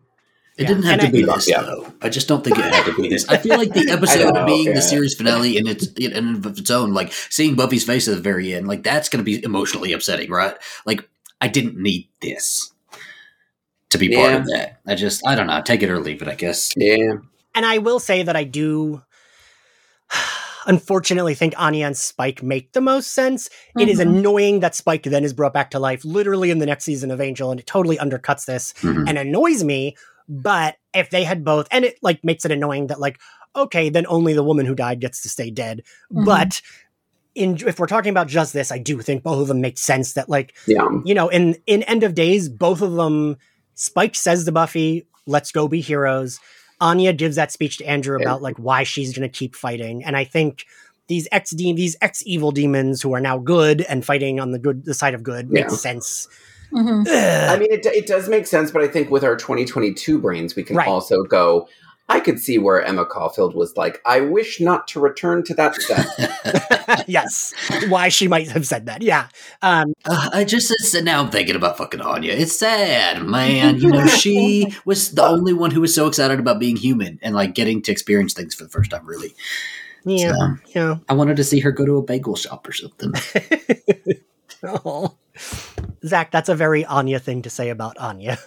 [0.57, 0.67] It Yeah.
[0.69, 1.61] didn't have And to I- be this Yeah.
[1.63, 1.91] though.
[2.01, 3.27] I just don't think it had to be this.
[3.27, 4.75] I feel like the episode know, being yeah.
[4.75, 8.15] the series finale and it's in and of its own, like seeing Buffy's face at
[8.15, 10.55] the very end, like that's going to be emotionally upsetting, right?
[10.85, 11.01] Like
[11.41, 12.71] I didn't need this
[13.89, 14.79] to be part of that.
[14.87, 16.27] I just, I don't know, take it or leave it.
[16.29, 16.71] I guess.
[16.77, 17.15] yeah
[17.55, 19.01] And I will say that I do
[20.67, 23.49] unfortunately think Anya and Spike make the most sense.
[23.79, 24.01] It is Mhm.
[24.17, 27.21] annoying that Spike then is brought back to life literally in the next season of
[27.21, 29.07] Angel and it totally undercuts this Mhm.
[29.07, 29.95] and annoys me.
[30.27, 33.19] But if they had both, and it like makes it annoying that like,
[33.55, 35.83] okay, then only the woman who died gets to stay dead.
[36.11, 36.25] Mhm.
[36.25, 36.61] But
[37.35, 40.13] in if we're talking about just this, I do think both of them make sense
[40.13, 43.37] that like yeah you know, in in End of Days, both of them,
[43.75, 46.39] Spike says to Buffy, "Let's go be heroes."
[46.81, 50.15] Anya gives that speech to Andrew about like why she's going to keep fighting, and
[50.17, 50.65] I think
[51.07, 54.59] these ex de- these ex evil demons who are now good and fighting on the
[54.59, 55.61] good the side of good Yeah.
[55.61, 56.27] makes sense.
[56.73, 57.05] Mhm.
[57.07, 60.63] i mean it, it does make sense but i think with our 2022 brains we
[60.63, 60.87] can Right.
[60.87, 61.69] also go
[62.09, 65.75] i could see where emma caulfield was like i wish not to return to that
[65.81, 66.07] set
[67.07, 67.53] yes,
[67.87, 69.01] why she might have said that.
[69.01, 69.27] Yeah,
[69.61, 72.33] um, Uh, I just it's, now I'm thinking about fucking Anya.
[72.33, 73.77] It's sad, man.
[73.77, 77.35] You know, she was the only one who was so excited about being human and
[77.35, 79.05] like getting to experience things for the first time.
[79.05, 79.33] Really,
[80.05, 80.95] yeah, So, yeah.
[81.09, 83.13] I wanted to see her go to a bagel shop or something.
[84.67, 85.15] Oh.
[86.03, 88.39] Zach, that's a very Anya thing to say about Anya.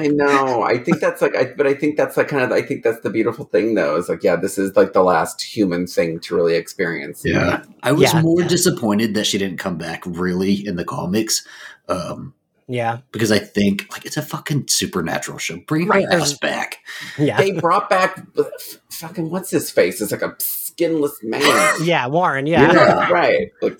[0.00, 0.62] I know.
[0.62, 3.00] I think that's like, I, but I think that's like kind of, I think that's
[3.00, 3.96] the beautiful thing though.
[3.96, 7.22] Is like, yeah, this is like the last human thing to really experience.
[7.24, 8.22] Yeah, I was Yeah.
[8.22, 11.46] more disappointed that she didn't come back really in the comics.
[11.88, 12.34] Um,
[12.68, 15.58] yeah, because I think like it's a fucking supernatural show.
[15.66, 16.78] Bring her Right, ass back.
[17.18, 20.00] yeah, They brought back f- fucking what's his face?
[20.00, 21.42] It's like a skinless man.
[21.82, 22.06] yeah.
[22.06, 22.72] Warren, yeah.
[22.72, 23.50] Yeah, right.
[23.60, 23.76] Like,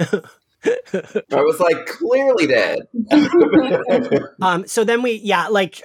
[0.64, 2.80] I was like clearly dead.
[4.42, 5.82] Um, so then we, yeah, like,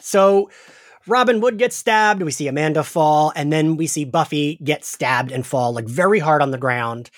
[0.00, 0.50] so
[1.06, 2.22] Robin Wood gets stabbed.
[2.22, 6.18] We see Amanda fall, and then we see Buffy get stabbed and fall like very
[6.18, 7.10] hard on the ground.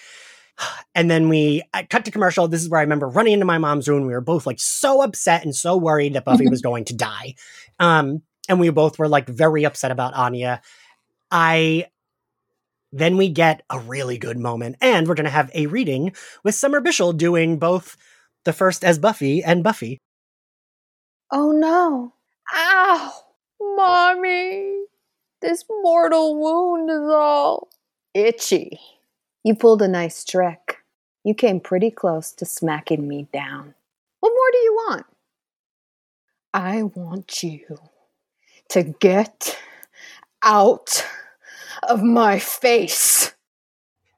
[0.94, 2.48] And then we I cut to commercial.
[2.48, 4.06] This is where I remember running into my mom's room.
[4.06, 7.34] We were both like so upset and so worried that Buffy was going to die.
[7.78, 10.62] Um, and we both were like very upset about Anya.
[11.30, 11.86] I
[12.98, 16.12] then we get a really good moment, and we're gonna have a reading
[16.44, 17.96] with Summer Bishil doing both
[18.44, 19.98] the first as Buffy and Buffy.
[21.32, 22.12] Oh no.
[22.54, 23.12] Ow!
[23.60, 24.84] Mommy!
[25.40, 27.68] This mortal wound is all
[28.14, 28.78] itchy.
[29.44, 30.78] You pulled a nice trick.
[31.24, 33.74] You came pretty close to smacking me down.
[34.20, 35.06] What more do you want?
[36.54, 37.78] I want you
[38.70, 39.58] to get
[40.42, 41.04] out
[41.84, 43.32] of my face.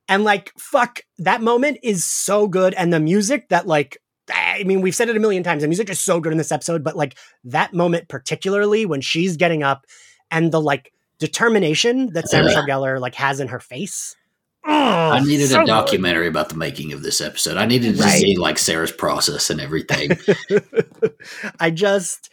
[0.09, 2.73] And like, fuck, that moment is so good.
[2.75, 3.99] And the music that, like,
[4.33, 5.63] I mean, we've said it a million times.
[5.63, 9.37] The music is so good in this episode, but like that moment, particularly when she's
[9.37, 9.85] getting up
[10.31, 12.49] and the like determination that Sam Yeah.
[12.49, 14.15] Michelle Gellar like has in her face.
[14.65, 15.67] I Oh, needed so a good.
[15.69, 17.57] documentary about the making of this episode.
[17.57, 18.21] I needed to Right.
[18.21, 20.11] see like Sarah's process and everything.
[21.61, 22.31] I just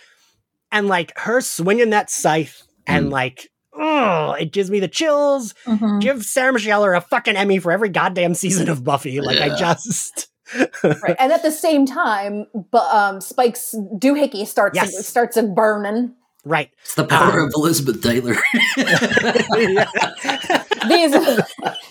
[0.71, 3.11] and like her swinging that scythe and Mm.
[3.11, 5.53] like oh, it gives me the chills.
[5.65, 6.01] Mhm.
[6.01, 9.21] Give Sarah Michelle Gellar a fucking Emmy for every goddamn season of Buffy.
[9.21, 10.27] Like I just
[10.83, 11.15] right.
[11.19, 15.07] And at the same time, but um, Spike's doohickey starts Yes.
[15.07, 16.13] starts burning.
[16.43, 16.69] right.
[16.83, 18.35] It's the power Um, of Elizabeth Taylor.
[20.89, 21.41] These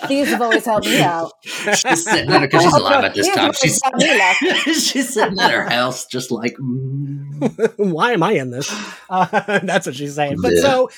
[0.09, 1.33] these have always helped me out.
[1.43, 3.53] she's sitting at her because she's alive at this These time.
[3.53, 4.37] She's helped me laugh.
[4.65, 7.73] she's sitting at her house, just like mm.
[7.77, 8.71] why am I in this?
[9.11, 10.39] Uh, that's what she's saying.
[10.41, 10.63] But Yeah.
[10.63, 10.91] so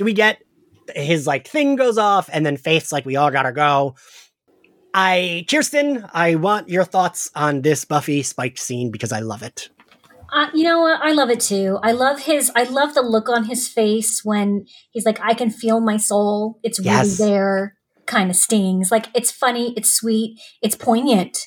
[0.00, 0.42] we get
[0.96, 3.94] his like thing goes off, and then Faith's like, we all gotta go.
[4.94, 9.70] I, Kirsten, I want your thoughts on this Buffy Spike scene because I love it.
[10.32, 10.98] Uh, you know what?
[11.02, 11.78] I love it too.
[11.82, 12.50] I love his.
[12.56, 16.58] I love the look on his face when he's like, "I can feel my soul.
[16.62, 17.18] It's really Yes.
[17.18, 17.76] there."
[18.06, 18.90] Kind of stings.
[18.90, 19.74] Like it's funny.
[19.76, 20.40] It's sweet.
[20.62, 21.38] It's poignant.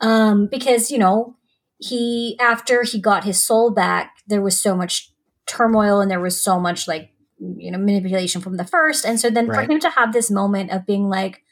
[0.00, 1.36] Um, because you know,
[1.78, 5.12] he after he got his soul back, there was so much
[5.46, 9.30] turmoil and there was so much like you know manipulation from the first, and so
[9.30, 9.64] then Right.
[9.66, 11.42] for him to have this moment of being like,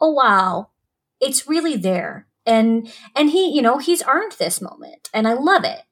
[0.00, 0.70] "Oh wow,
[1.20, 5.64] it's really there," and and he, you know, he's earned this moment, and I love
[5.64, 5.82] it.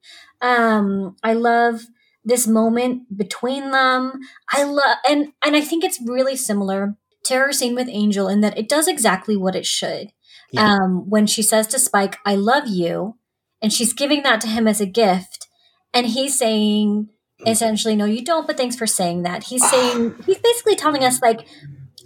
[0.45, 1.87] Um, I love
[2.23, 4.21] this moment between them.
[4.53, 8.43] I love and and I think it's really similar to her scene with Angel in
[8.43, 10.12] that it does exactly what it should.
[10.53, 10.66] Yeah.
[10.66, 13.16] Um, when she says to Spike, "I love you,"
[13.62, 15.49] and she's giving that to him as a gift,
[15.95, 17.09] and he's saying
[17.47, 19.45] essentially, "No, you don't." But thanks for saying that.
[19.45, 21.47] He's saying he's basically telling us like,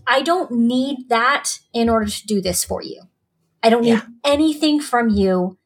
[0.07, 3.03] "I don't need that in order to do this for you.
[3.65, 5.59] I don't need anything from you.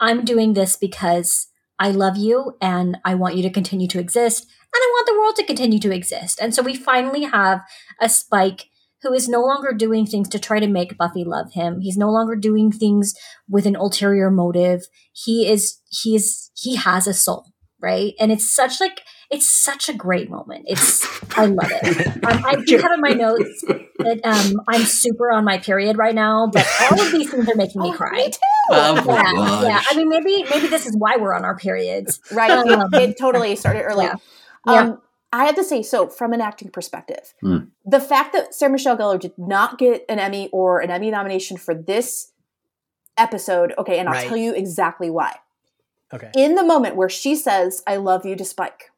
[0.00, 1.46] I'm doing this because."
[1.82, 5.20] I love you and I want you to continue to exist and I want the
[5.20, 6.38] world to continue to exist.
[6.40, 7.60] And so we finally have
[8.00, 8.66] a Spike
[9.02, 11.80] who is no longer doing things to try to make Buffy love him.
[11.80, 13.14] He's no longer doing things
[13.48, 14.82] with an ulterior motive.
[15.12, 17.46] He is he is he has a soul,
[17.80, 18.14] right?
[18.20, 19.00] And it's such like
[19.32, 20.66] it's such a great moment.
[20.68, 21.04] It's
[21.36, 22.06] I love it.
[22.24, 23.62] Um, I do have in my notes
[23.98, 27.56] that um, I'm super on my period right now, but all of these things are
[27.56, 28.30] making me cry.
[28.70, 29.62] Oh my yeah, gosh.
[29.64, 29.82] yeah.
[29.90, 32.50] I mean, maybe maybe this is why we're on our periods, Right.
[32.50, 34.04] Um, it, it totally started early.
[34.04, 34.14] Yeah.
[34.66, 35.00] Um,
[35.32, 37.58] I have to say, so from an acting perspective, Hmm.
[37.86, 41.56] the fact that Sarah Michelle gellar did not get an Emmy or an Emmy nomination
[41.56, 42.32] for this
[43.16, 44.28] episode, okay, and I'll Right.
[44.28, 45.36] tell you exactly why.
[46.12, 46.30] Okay.
[46.36, 48.91] In the moment where she says, I love you to Spike,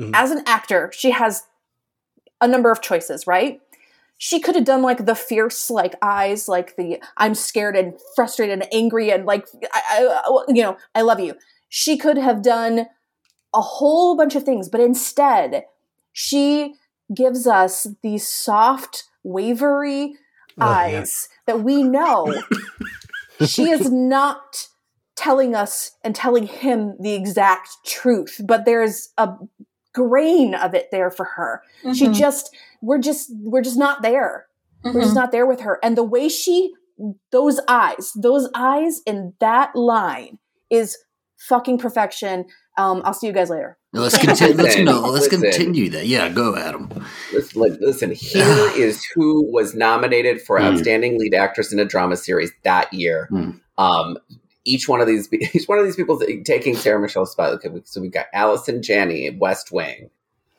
[0.00, 0.12] Mhm.
[0.14, 1.44] as an actor, she has
[2.40, 3.60] a number of choices, right?
[4.16, 8.60] She could have done like the fierce, like eyes, like the I'm scared and frustrated
[8.60, 11.34] and angry and like I, I, you know, I love you.
[11.68, 12.86] She could have done
[13.54, 15.64] a whole bunch of things, but instead,
[16.12, 16.74] she
[17.14, 20.14] gives us these soft, wavery
[20.60, 20.66] Oh, yeah.
[20.66, 22.42] eyes that we know
[23.46, 24.68] she is not
[25.14, 29.28] telling us and telling him the exact truth, but there's a
[29.98, 31.62] grain of it there for her.
[31.94, 32.14] She Mhm.
[32.14, 34.46] just we're just we're just not there.
[34.84, 35.16] We're just Mhm.
[35.16, 35.78] not there with her.
[35.82, 36.72] And the way she
[37.30, 40.38] those eyes, those eyes in that line
[40.70, 40.96] is
[41.48, 42.44] fucking perfection.
[42.76, 43.76] Um, I'll see you guys later.
[43.92, 44.54] Let's continue.
[44.54, 45.00] Let's no.
[45.00, 45.40] Let's listen.
[45.42, 46.06] continue that.
[46.06, 46.90] Yeah, go, Adam.
[47.32, 50.66] Listen, like, listen, here is who was nominated for Hmm.
[50.66, 53.26] outstanding lead actress in a drama series that year.
[53.30, 53.50] Hmm.
[53.78, 54.18] Um,
[54.68, 57.52] each one of these, each one of these people taking Sarah Michelle's spot.
[57.54, 60.10] Okay, so we've got Allison Janney, West Wing.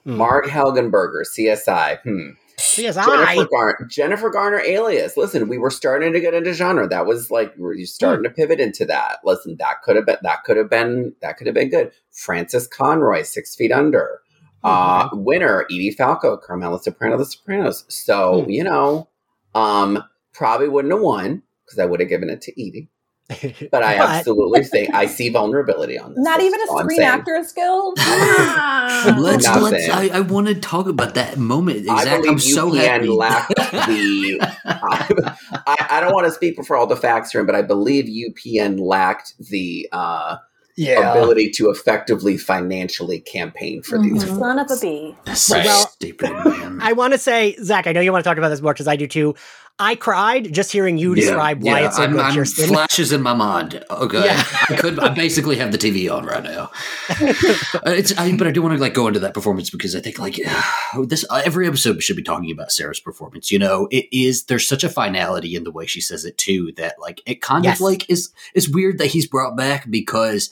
[0.05, 1.99] Marg Helgenberger, CSI.
[2.01, 2.29] Hmm.
[2.57, 3.05] CSI.
[3.05, 5.15] Jennifer, Gar- Jennifer Garner, Alias.
[5.15, 6.87] Listen, we were starting to get into genre.
[6.87, 9.19] That was like we were starting to pivot into that.
[9.23, 11.91] Listen, that could have been that could have been that could have been good.
[12.11, 14.19] Frances Conroy, Six Feet Under.
[14.63, 17.85] Uh, winner Edie Falco, Carmela Soprano, The Sopranos.
[17.87, 18.49] So Hmm.
[18.49, 19.07] you know,
[19.55, 20.03] um,
[20.33, 22.89] probably wouldn't have won because I would have given it to Edie.
[23.71, 26.23] But I But- absolutely think I see vulnerability on this.
[26.23, 27.01] Not even a Screen saying.
[27.09, 27.97] Actors Guild.
[27.99, 29.45] Let's.
[29.45, 29.63] Nothing.
[29.63, 31.87] let's I, I want to talk about that moment.
[31.89, 32.17] I Exactly.
[32.17, 33.07] believe I'm so UPN happy.
[33.07, 33.55] lacked
[33.87, 34.39] the.
[34.65, 38.79] I, I don't want to speak for all the facts here, but I believe UPN
[38.79, 40.37] lacked the uh,
[40.75, 41.11] Yeah.
[41.11, 44.23] ability to effectively financially campaign for these.
[44.25, 44.39] Mhm.
[44.39, 45.15] Son of a bee.
[45.25, 45.65] That's so Right.
[45.65, 46.79] Well, stupid, man.
[46.81, 48.87] I want to say, Zach, I know you want to talk about this more because
[48.87, 49.35] I do too.
[49.79, 52.67] I cried just hearing you describe why it's so I'm, good, I'm Kirsten.
[52.67, 53.83] flashes in my mind.
[53.89, 54.43] Okay, Yeah.
[54.69, 54.99] I could.
[54.99, 56.69] I basically have the TV on right now.
[57.09, 58.17] Uh, it's.
[58.17, 60.37] I, but I do want to like go into that performance because I think like
[61.05, 61.25] this.
[61.29, 63.51] Uh, every episode should be talking about Sarah's performance.
[63.51, 64.43] You know, it is.
[64.45, 67.63] There's such a finality in the way she says it too that like it kind
[67.63, 67.77] Yes.
[67.77, 68.29] of like is.
[68.53, 70.49] It's weird that he's brought back because.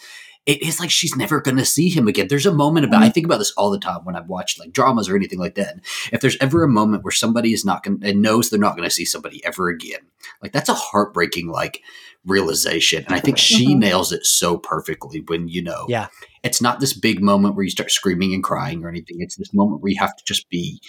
[0.47, 2.27] It is like she's never going to see him again.
[2.29, 4.71] There's a moment about I think about this all the time when I've watched like
[4.71, 5.75] dramas or anything like that.
[6.11, 8.87] If there's ever a moment where somebody is not going and knows they're not going
[8.87, 9.99] to see somebody ever again,
[10.41, 11.81] like that's a heartbreaking like
[12.25, 13.03] realization.
[13.05, 13.79] And I think she Mhm.
[13.79, 16.07] nails it so perfectly when you know Yeah.
[16.43, 19.17] it's not this big moment where you start screaming and crying or anything.
[19.19, 20.81] It's this moment where you have to just be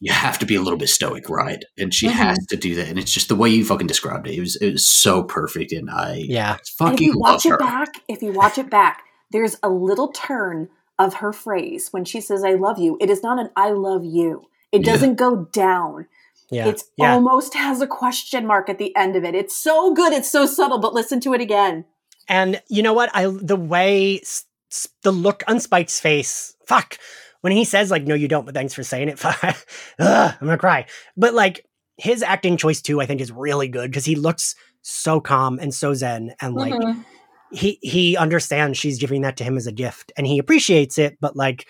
[0.00, 1.64] you have to be a little bit stoic, right?
[1.78, 2.12] And she Mhm.
[2.12, 2.88] has to do that.
[2.88, 4.34] And it's just the way you fucking described it.
[4.34, 6.52] It was it was so perfect and I Yeah.
[6.52, 7.54] And if fucking you love watch her.
[7.54, 10.68] it back, if you watch it back, there's a little turn
[10.98, 12.96] of her phrase when she says, I love you.
[13.00, 14.42] It is not an I love you.
[14.72, 16.06] It doesn't go down.
[16.50, 16.66] Yeah.
[16.68, 17.12] It's yeah.
[17.14, 19.34] almost has a question mark at the end of it.
[19.34, 20.12] It's so good.
[20.12, 21.84] It's so subtle, but listen to it again.
[22.28, 23.10] And you know what?
[23.14, 26.98] I the way s- s- the look on Spike's face, fuck,
[27.46, 29.24] when he says like, "No, you don't," but thanks for saying it.
[29.24, 29.54] Ugh,
[30.00, 30.86] I'm gonna cry.
[31.16, 31.64] But like
[31.96, 35.72] his acting choice too, I think is really good because he looks so calm and
[35.72, 37.04] so zen, and like Mhm.
[37.52, 41.18] he he understands she's giving that to him as a gift, and he appreciates it.
[41.20, 41.68] But like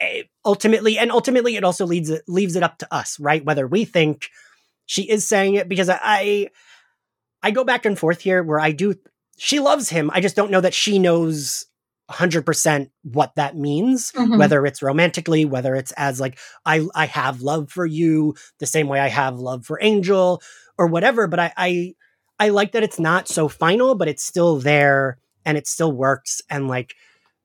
[0.00, 3.44] eh, ultimately, and ultimately, it also leads it leaves it up to us, right?
[3.44, 4.30] Whether we think
[4.86, 6.48] she is saying it because I
[7.42, 8.94] I go back and forth here where I do
[9.36, 10.10] she loves him.
[10.14, 11.66] I just don't know that she knows
[12.08, 14.38] 100% what that means, Mhm.
[14.38, 18.88] whether it's romantically, whether it's as like I I have love for you the same
[18.88, 20.42] way I have love for Angel
[20.78, 21.94] or whatever, but I I
[22.38, 26.42] I like that it's not so final, but it's still there and it still works
[26.50, 26.94] and like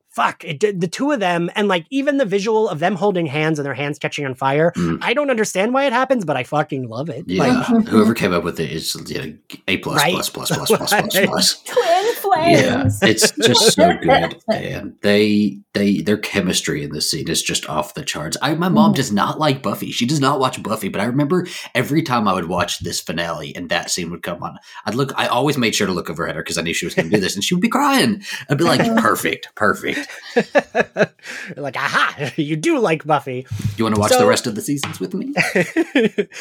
[0.10, 3.26] fuck it did the two of them and like even the visual of them holding
[3.26, 5.00] hands and their hands catching on fire Mm.
[5.02, 8.34] i don't understand why it happens but i fucking love it Yeah, Like, whoever came
[8.34, 9.34] up with it is you know,
[9.68, 10.14] a plus Right?
[10.14, 11.28] plus plus plus plus plus Right.
[11.28, 11.62] plus.
[11.64, 17.42] Twin Yeah, it's just so good, and they they their chemistry in this scene is
[17.42, 18.38] just off the charts.
[18.42, 19.92] I my mom does not like Buffy.
[19.92, 23.56] She does not watch Buffy, but I remember every time I would watch this finale
[23.56, 25.12] and that scene would come on, I'd look.
[25.18, 27.10] I always made sure to look over at her because I knew she was going
[27.10, 28.22] to do this, and she would be crying.
[28.50, 30.09] I'd be like, "Perfect, perfect."
[31.58, 33.46] like aha you do like buffy
[33.78, 35.34] You want to watch So- the rest of the seasons with me?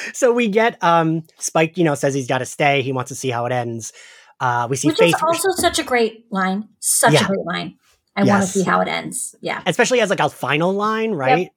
[0.13, 3.15] so we get um spike you know says he's got to stay he wants to
[3.15, 3.93] see how it ends
[4.41, 6.69] uh we see Which faith is also such a great line.
[6.81, 7.25] Such Yeah.
[7.25, 7.75] a great line.
[8.17, 9.35] I want to see how it ends.
[9.41, 9.63] Yeah.
[9.67, 11.51] especially as like a final line right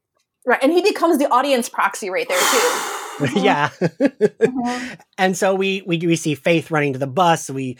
[0.43, 3.39] Right, and he becomes the audience proxy right there too.
[3.41, 3.69] yeah
[5.19, 7.77] and so we, we we see faith running to the bus we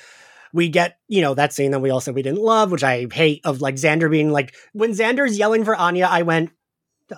[0.53, 3.07] we get you know that scene that we all said we didn't love which i
[3.11, 6.51] hate of like xander being like when xander's yelling for anya i went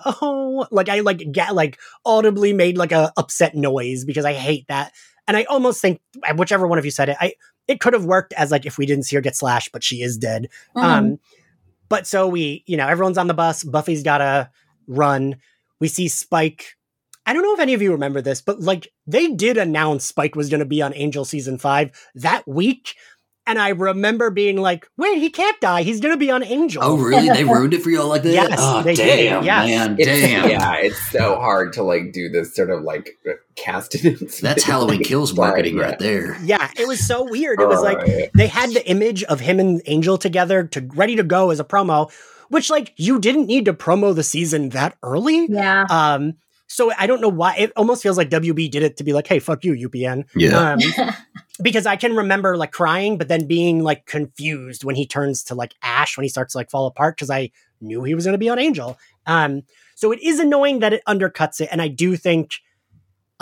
[0.04, 4.66] oh like i like get like audibly made like a upset noise because i hate
[4.68, 4.92] that.
[5.26, 6.00] And i almost think
[6.36, 7.34] whichever one of you said it i
[7.66, 10.02] it could have worked as like if we didn't see her get slashed but she
[10.02, 10.48] is dead.
[10.76, 11.18] Um
[11.88, 14.50] but so we you know everyone's on the bus buffy's gotta
[14.86, 15.36] run.
[15.80, 16.76] We see spike.
[17.26, 20.36] I don't know if any of you remember this, but like they did announce Spike
[20.36, 22.96] was going to be on Angel season five that week.
[23.46, 25.82] And I remember being like, wait, he can't die.
[25.82, 26.82] He's going to be on Angel.
[26.82, 27.28] Oh, really?
[27.28, 28.32] They ruined it for y'all like that?
[28.32, 29.66] Yes, oh, they did, damn, yes.
[29.66, 30.50] man, It's, damn.
[30.54, 33.18] Yeah, it's so hard to like do this sort of like
[33.54, 34.32] cast announcement.
[34.42, 35.82] That's Halloween Kills marketing yeah.
[35.82, 36.38] right there.
[36.42, 37.60] Yeah, it was so weird.
[37.60, 38.30] It was like Alright.
[38.34, 41.64] they had the image of him and Angel together to ready to go as a
[41.64, 42.10] promo,
[42.48, 45.46] which like you didn't need to promo the season that early.
[45.50, 45.84] Yeah.
[45.90, 46.34] Um,
[46.74, 49.28] so I don't know why it almost feels like WB did it to be like,
[49.28, 50.24] hey, fuck you, UPN.
[50.34, 50.72] Yeah.
[50.72, 50.80] Um,
[51.62, 55.54] because I can remember like crying, but then being like confused when he turns to
[55.54, 58.34] like Ash when he starts to like fall apart because I knew he was going
[58.34, 58.98] to be on Angel.
[59.24, 59.62] Um,
[59.94, 62.50] so it is annoying that it undercuts it, and I do think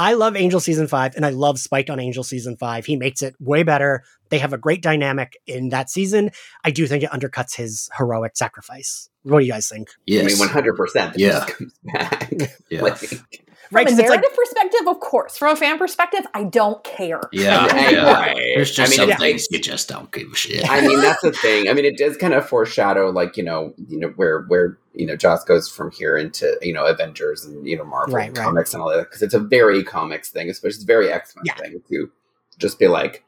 [0.02, 2.84] I love Angel season five, and I love Spike on Angel season five.
[2.84, 4.02] He makes it way better.
[4.30, 6.30] They have a great dynamic in that season.
[6.64, 9.08] I do think it undercuts his heroic sacrifice.
[9.22, 9.90] What do you guys think?
[10.10, 11.16] I mean, one hundred percent.
[11.16, 11.46] Yeah.
[11.46, 12.32] comes back.
[12.68, 12.82] Yeah.
[12.82, 13.40] Like, Right,
[13.72, 15.36] From 'cause a it's like- narrative perspective, of course.
[15.38, 17.20] From a fan perspective, I don't care.
[17.32, 18.12] Yeah, yeah.
[18.12, 18.36] right.
[18.54, 20.68] There's just I mean, some it's- things you just don't give a shit.
[20.70, 21.68] I mean, that's the thing.
[21.68, 25.06] I mean, it does kind of foreshadow, like you know, you know where where you
[25.06, 28.44] know Joss goes from here into you know Avengers and you know Marvel Right, right.
[28.44, 31.34] comics and all that because it's a very comics thing, especially it's a very X
[31.36, 32.10] Men thing to
[32.58, 33.24] just be like,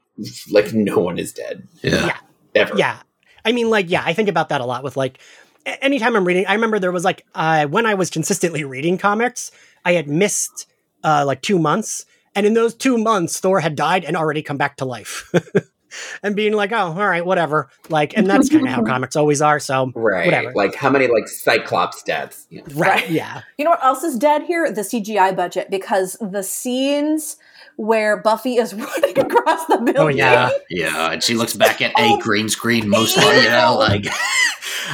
[0.51, 1.67] like no one is dead.
[1.83, 2.07] Yeah.
[2.07, 2.17] Yeah.
[2.55, 2.75] Ever.
[2.77, 2.99] Yeah.
[3.47, 5.21] I mean, like, yeah, I think about that a lot with like a-
[5.67, 6.47] anytime I'm reading.
[6.47, 9.51] I remember there was like uh, when I was consistently reading comics,
[9.85, 10.67] I had missed
[11.03, 14.57] uh, like two months, and in those two months, Thor had died and already come
[14.57, 15.33] back to life.
[16.23, 17.71] and being like, oh, all right, whatever.
[17.89, 19.61] Like, and that's kind of how comics always are.
[19.61, 20.27] So, Right.
[20.27, 20.53] whatever.
[20.55, 22.47] Like how many like Cyclops deaths?
[22.51, 22.67] You know?
[22.75, 23.09] right.
[23.09, 23.43] Yeah.
[23.59, 24.71] You know what else is dead here?
[24.73, 27.37] The CGI budget, because the scenes
[27.77, 29.97] where Buffy is running across the oh, building.
[29.97, 30.51] Oh, yeah.
[30.71, 34.07] Yeah, and she looks back at a green screen mostly, you know, like.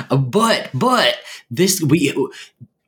[0.09, 1.17] Uh, but but
[1.51, 2.15] this we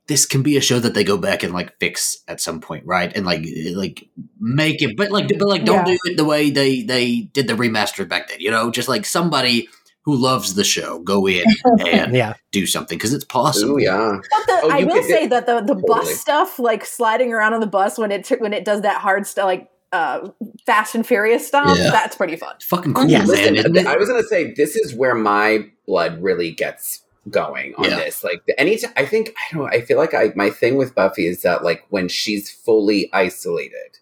[0.06, 2.84] this can be a show that they go back and like fix at some point,
[2.86, 3.14] right?
[3.16, 3.44] And like
[3.74, 4.08] like
[4.38, 5.94] make it, but like but like don't Yeah.
[5.94, 9.04] do it the way they they did the remaster back then, you know, just like
[9.04, 9.68] somebody
[10.04, 11.44] who loves the show go in
[11.86, 12.34] and Yeah.
[12.52, 13.74] do something because it's possible.
[13.74, 14.18] Ooh, yeah.
[14.30, 17.54] But the, Oh, I will could- say that the the bus stuff, like sliding around
[17.54, 20.28] on the bus when it when it does that hard stuff, like uh,
[20.66, 21.90] Fast and Furious stuff, Yeah.
[21.90, 22.54] that's pretty fun.
[22.62, 23.28] Fucking cool, Yes.
[23.28, 23.54] man.
[23.54, 23.86] Listen, isn't?
[23.86, 27.96] I was gonna say this is where my blood really gets going on Yeah.
[27.96, 28.24] this.
[28.24, 29.68] Like any, t- I think I don't know.
[29.68, 33.98] I feel like I my thing with Buffy is that like when she's fully isolated,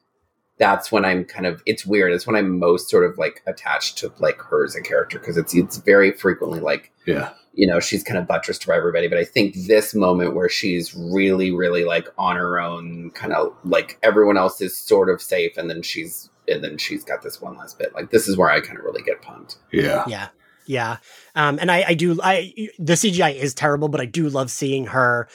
[0.58, 1.62] that's when I'm kind of.
[1.66, 2.12] It's weird.
[2.12, 5.36] It's when I'm most sort of like attached to like her as a character because
[5.36, 7.30] it's it's very frequently like Yeah.
[7.52, 9.08] You know she's kind of buttressed by everybody.
[9.08, 13.54] But I think this moment where she's really really like on her own, kind of
[13.64, 17.40] like everyone else is sort of safe, and then she's and then she's got this
[17.40, 17.94] one last bit.
[17.94, 19.56] Like this is where I kind of really get pumped.
[19.72, 20.04] Yeah.
[20.06, 20.28] Yeah.
[20.66, 20.98] Yeah.
[21.34, 24.86] Um, and I, I do, I, the CGI is terrible, but I do love seeing
[24.86, 25.28] her.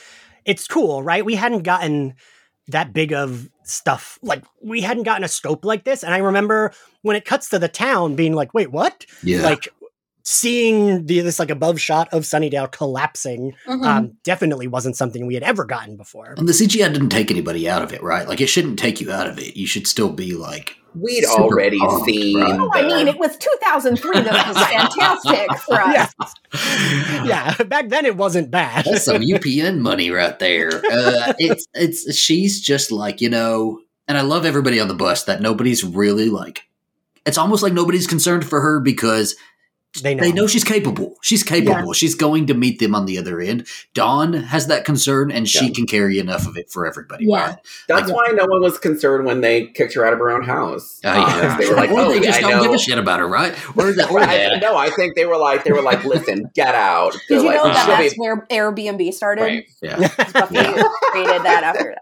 [0.46, 1.26] It's cool, right?
[1.26, 2.14] We hadn't gotten
[2.70, 4.18] that big of stuff.
[4.22, 6.04] Like, we hadn't gotten a scope like this.
[6.04, 6.72] And I remember
[7.02, 9.06] when it cuts to the town being like, wait, what?
[9.24, 9.42] Yeah.
[9.42, 9.68] Like,
[10.28, 13.86] seeing the, this like above shot of Sunnydale collapsing Mhm.
[13.86, 16.34] um, definitely wasn't something we had ever gotten before.
[16.38, 18.28] And the CGI didn't take anybody out of it, right?
[18.28, 19.56] Like it shouldn't take you out of it.
[19.56, 22.40] You should still be like We'd super already pumped, seen.
[22.42, 22.60] right?
[22.60, 24.22] Oh, I mean, it was 2003.
[24.22, 27.26] That was fantastic for us.
[27.28, 28.86] yeah, back then it wasn't bad.
[28.86, 30.70] That's some UPN money right there.
[30.74, 35.24] Uh, it's it's she's just like you know, and I love everybody on the bus
[35.26, 36.64] that nobody's really like.
[37.26, 39.36] It's almost like nobody's concerned for her because
[40.02, 40.24] they know.
[40.24, 41.16] They know she's capable.
[41.22, 41.94] She's capable.
[41.94, 43.68] She's going to meet them on the other end.
[43.94, 45.74] Dawn has that concern, and she Yeah.
[45.74, 47.26] can carry enough of it for everybody.
[47.26, 47.46] Yeah.
[47.48, 47.58] Right?
[47.88, 50.44] That's Like- why no one was concerned when they kicked her out of her own
[50.44, 51.00] house.
[51.04, 51.58] Oh, yeah.
[51.58, 53.28] They were like, or "Oh, they just I don't know." give a shit about her,
[53.28, 53.54] right?
[53.78, 56.76] Or, the, or I, no, I think they were like, they were like, listen, get
[56.76, 57.14] out.
[57.14, 59.42] Did They're you like, know that "She'll be that's where Airbnb started?
[59.42, 59.66] Right.
[59.82, 59.98] Yeah.
[59.98, 62.02] Buffy created that after that.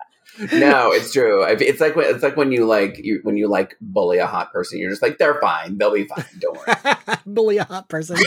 [0.53, 1.43] No, it's true.
[1.43, 4.51] It's like when it's like when you like you when you like bully a hot
[4.51, 6.25] person, you're just like they're fine, they'll be fine.
[6.39, 6.75] Don't worry.
[7.25, 8.17] bully a hot person.
[8.17, 8.25] so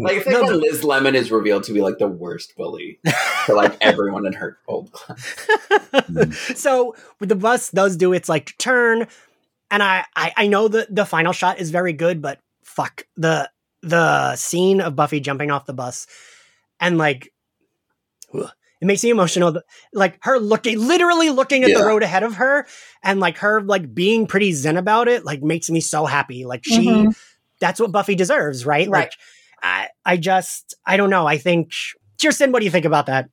[0.00, 2.98] like it's like when Liz Lemon is revealed to be like the worst bully
[3.44, 5.36] to like everyone in her old class.
[6.54, 9.06] so the bus does do its like turn,
[9.70, 13.50] and I, I I know that the final shot is very good, but fuck the
[13.82, 16.06] the scene of Buffy jumping off the bus
[16.80, 17.32] and like
[18.42, 18.50] ugh,
[18.80, 19.60] it makes me emotional.
[19.92, 21.78] Like her looking, literally looking at Yeah.
[21.78, 22.66] the road ahead of her,
[23.02, 26.44] and like her like being pretty zen about it, like makes me so happy.
[26.44, 27.16] Like she, Mhm.
[27.60, 28.88] that's what Buffy deserves, right?
[28.88, 29.12] Like
[29.62, 31.26] I, I just, I don't know.
[31.26, 31.72] I think
[32.20, 33.28] Kirsten, what do you think about that?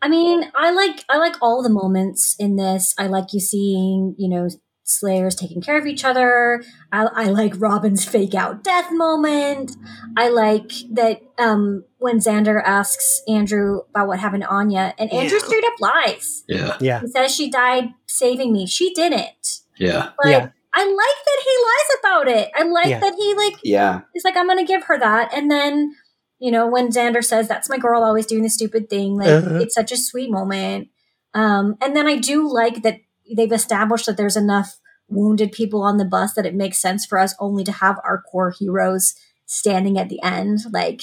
[0.00, 2.94] I mean, I like I like all the moments in this.
[2.98, 4.48] I like you seeing, you know,
[4.88, 6.62] Slayers taking care of each other.
[6.90, 9.76] I, I like Robin's fake out death moment.
[10.16, 15.38] I like that um, when Xander asks Andrew about what happened to Anya, and Andrew
[15.38, 15.44] Yeah.
[15.46, 16.44] straight up lies.
[16.48, 16.76] Yeah.
[16.80, 17.00] Yeah.
[17.00, 18.66] He says she died saving me.
[18.66, 19.60] She didn't.
[19.76, 20.10] Yeah.
[20.22, 20.48] But Yeah.
[20.74, 22.50] I like that he lies about it.
[22.54, 23.00] I like Yeah.
[23.00, 24.00] that he like Yeah.
[24.14, 25.32] he's like, I'm gonna give her that.
[25.34, 25.94] And then,
[26.38, 29.56] you know, when Xander says, That's my girl always doing the stupid thing, like Uh-huh.
[29.56, 30.88] it's such a sweet moment.
[31.34, 33.00] Um, and then I do like that
[33.34, 34.78] they've established that there's enough
[35.08, 38.20] wounded people on the bus that it makes sense for us only to have our
[38.22, 39.14] core heroes
[39.46, 41.02] standing at the end, like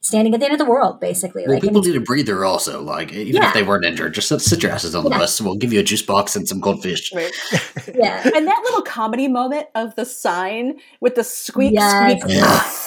[0.00, 1.42] standing at the end of the world, basically.
[1.44, 2.80] Well, like people and- need a breather also.
[2.82, 3.48] Like, even Yeah.
[3.48, 5.18] if they weren't injured, just sit, sit your asses on the Yeah.
[5.18, 5.40] bus.
[5.40, 7.10] We'll give you a juice box and some goldfish.
[7.12, 8.30] yeah.
[8.36, 12.20] And that little comedy moment of the sign with the squeak, Yes.
[12.20, 12.36] squeak.
[12.36, 12.64] Yeah.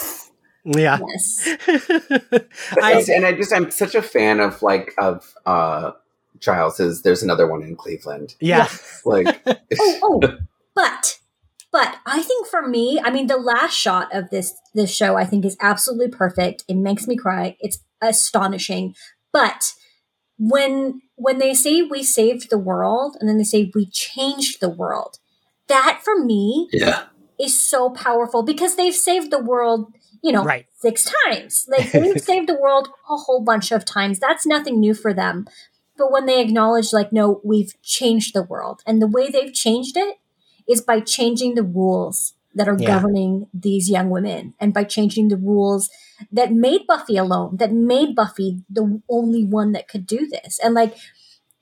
[0.64, 1.48] Yes.
[2.82, 5.92] I, and I just I'm such a fan of like of uh
[6.40, 8.34] Giles's There's another one in Cleveland.
[8.40, 8.68] yeah.
[9.04, 9.40] Like
[9.80, 10.20] oh, oh,
[10.74, 11.18] but
[11.70, 15.24] but I think for me, I mean, the last shot of this this show, I
[15.24, 16.64] think, is absolutely perfect.
[16.68, 17.56] It makes me cry.
[17.60, 18.94] It's astonishing.
[19.32, 19.72] But
[20.38, 24.68] when when they say we saved the world, and then they say we changed the
[24.70, 25.18] world,
[25.68, 27.04] that for me Yeah.
[27.40, 29.92] is so powerful because they've saved the world,
[30.22, 30.66] you know, Right.
[30.78, 31.66] six times.
[31.68, 34.18] Like they've saved the world a whole bunch of times.
[34.20, 35.46] That's nothing new for them.
[35.98, 39.96] But when they acknowledge, like, no, we've changed the world, and the way they've changed
[39.96, 40.16] it
[40.68, 42.86] is by changing the rules that are Yeah.
[42.86, 45.90] governing these young women, and by changing the rules
[46.32, 50.58] that made Buffy alone, that made Buffy the only one that could do this.
[50.62, 50.96] And like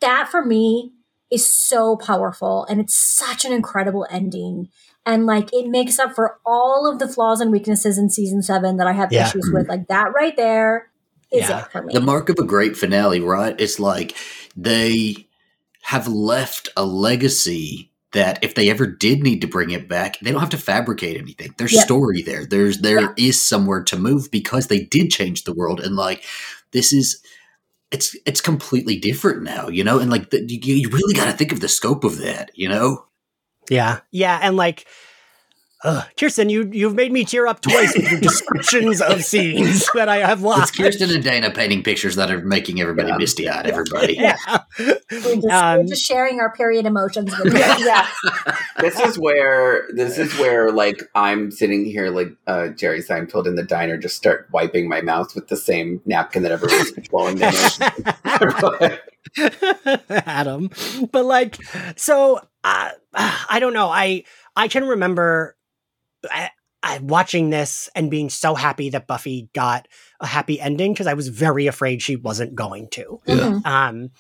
[0.01, 0.93] that for me
[1.31, 4.69] is so powerful and it's such an incredible ending.
[5.05, 8.77] And like it makes up for all of the flaws and weaknesses in season seven
[8.77, 9.27] that I have Yeah.
[9.29, 9.69] issues with.
[9.69, 10.89] Like that right there
[11.33, 11.61] is Yeah.
[11.65, 11.93] it for me.
[11.93, 13.55] The mark of a great finale, right?
[13.61, 14.17] It's like
[14.57, 15.29] they
[15.83, 20.31] have left a legacy that if they ever did need to bring it back, they
[20.31, 21.55] don't have to fabricate anything.
[21.59, 21.85] There's Yep.
[21.85, 22.47] story there.
[22.47, 23.13] There's there Yeah.
[23.17, 26.25] is somewhere to move because they did change the world and like
[26.73, 27.21] this is
[27.93, 29.99] it's it's completely different now, you know?
[30.01, 32.69] And like the, you, you really got to think of the scope of that, you
[32.69, 33.05] know?
[33.71, 34.01] Yeah.
[34.11, 34.39] Yeah.
[34.43, 34.87] And like,
[35.85, 40.09] uh, Kirsten, you, you've made me tear up twice with your descriptions of scenes that
[40.09, 40.77] I have It's lost.
[40.77, 43.17] Kirsten and Dana painting pictures that are making everybody Yeah.
[43.19, 44.15] misty eyed, everybody.
[44.15, 44.37] Yeah.
[44.79, 44.95] we're,
[45.37, 47.59] just, Um, we're just sharing our period emotions with you.
[47.87, 48.09] yeah.
[48.81, 53.55] this is where this is where like I'm sitting here like uh Jerry Seinfeld in
[53.57, 57.37] the diner just start wiping my mouth with the same napkin that everyone everyone's blowing
[57.37, 57.79] their nose.
[60.11, 60.71] Adam.
[61.13, 61.59] But like,
[61.97, 63.89] so uh, I don't know.
[63.89, 64.25] I
[64.57, 65.57] I can remember
[66.33, 66.51] I,
[66.83, 69.89] I watching this and being so happy that Buffy got
[70.21, 73.21] a happy ending because I was very afraid she wasn't going to.
[73.27, 73.67] Mhm.
[73.67, 74.11] Um,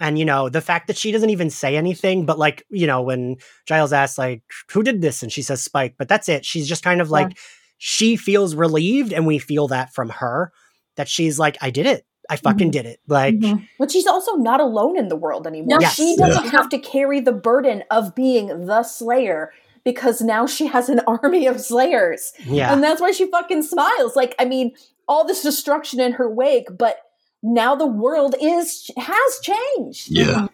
[0.00, 3.00] and you know the fact that she doesn't even say anything, but like you know
[3.02, 4.42] when Giles asks like
[4.72, 6.44] who did this and she says Spike, but that's it.
[6.44, 7.38] She's just kind of like
[7.78, 10.52] she feels relieved, and we feel that from her
[10.96, 12.04] that she's like I did it.
[12.28, 12.72] I fucking Mhm.
[12.72, 13.00] did it.
[13.06, 13.68] Like Mhm.
[13.78, 15.78] But she's also not alone in the world anymore.
[15.80, 15.88] No.
[15.88, 19.52] She doesn't have to carry the burden of being the Slayer
[19.84, 22.32] because now she has an army of Slayers.
[22.44, 22.72] yeah.
[22.72, 24.16] And that's why she fucking smiles.
[24.16, 24.72] Like, I mean,
[25.06, 26.98] all this destruction in her wake, but
[27.42, 30.10] now the world is has changed.
[30.10, 30.48] Yeah.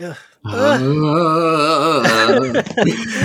[0.00, 0.16] Ugh.
[0.48, 2.02] Uh,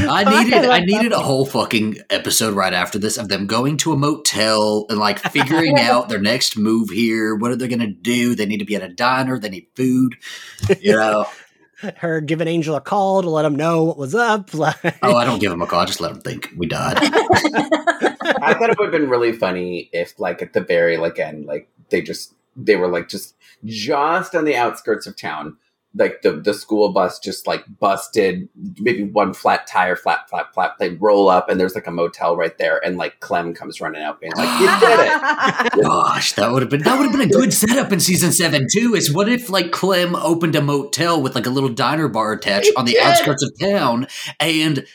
[0.09, 3.93] I needed I needed a whole fucking episode right after this of them going to
[3.93, 7.35] a motel and like figuring out their next move here.
[7.35, 8.33] What are they gonna do?
[8.33, 9.37] They need to be at a diner.
[9.37, 10.15] They need food.
[10.79, 11.27] You know.
[11.97, 14.53] Her giving Angel a call to let him know what was up.
[14.61, 15.79] Like, Oh, I don't give him a call.
[15.79, 16.97] I just let him think we died.
[17.01, 21.45] I thought it would have been really funny if, like, at the very like end,
[21.45, 23.35] like they just they were like just
[23.65, 25.57] just on the outskirts of town,
[25.93, 28.47] like the the school bus just like busted,
[28.79, 30.75] maybe one flat tire, flat, flat, flat.
[30.79, 34.01] They roll up and there's like a motel right there, and like Clem comes running
[34.01, 37.29] out, being like, "You did it!" Gosh, that would have been that would have been
[37.29, 38.95] a good setup in season seven too.
[38.95, 42.71] Is what if like Clem opened a motel with like a little diner bar attached
[42.77, 43.03] on the did.
[43.03, 44.07] outskirts of town,
[44.39, 44.85] and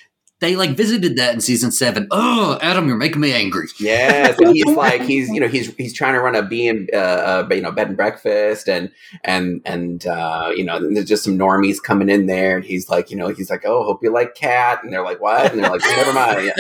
[0.41, 2.09] they like visited that in season seven.
[2.11, 3.69] Oh, Adam, you're making me angry.
[3.81, 6.91] Yes, and he's like he's you know he's he's trying to run a B and
[6.93, 8.91] uh, uh, you know bed and breakfast and
[9.25, 13.11] and and uh, you know there's just some normies coming in there and he's like
[13.11, 15.71] you know he's like oh hope you like cat and they're like what and they're
[15.71, 16.53] like never mind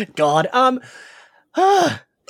[0.16, 0.80] God, um,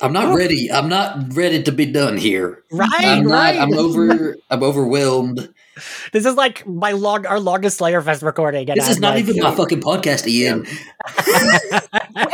[0.03, 0.71] I'm not ready.
[0.71, 2.63] I'm not ready to be done here.
[2.71, 3.33] Right, I'm not.
[3.33, 3.59] right.
[3.59, 4.37] I'm over.
[4.49, 5.53] I'm overwhelmed.
[6.13, 8.69] this is like my log, our longest Slayer Fest recording.
[8.69, 10.65] And This is I'm not like- even my fucking podcast, Ian.
[10.65, 10.67] and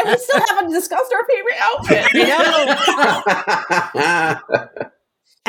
[0.05, 2.05] we still haven't discussed our favorite outfit.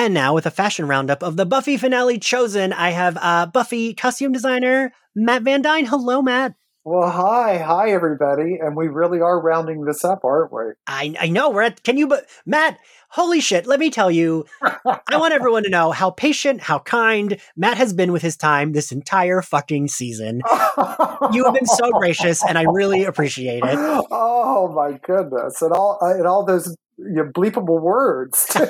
[0.01, 3.94] And now, with a fashion roundup of the Buffy finale chosen, I have uh, Buffy
[3.94, 5.86] costume designer Matt Van Dyne.
[5.86, 6.55] Hello, Matt.
[6.90, 10.62] Well, hi, hi, everybody, and we really are rounding this up, aren't we?
[10.86, 11.82] I I know we're at.
[11.82, 12.78] Can you, but Matt?
[13.10, 13.66] Holy shit!
[13.66, 14.47] Let me tell you.
[14.62, 18.73] I want everyone to know how patient, how kind Matt has been with his time
[18.73, 20.40] this entire fucking season.
[21.31, 24.06] you have been so gracious, and I really appreciate it.
[24.10, 28.47] Oh my goodness, and all uh, and all those you know, bleepable words.
[28.56, 28.66] well,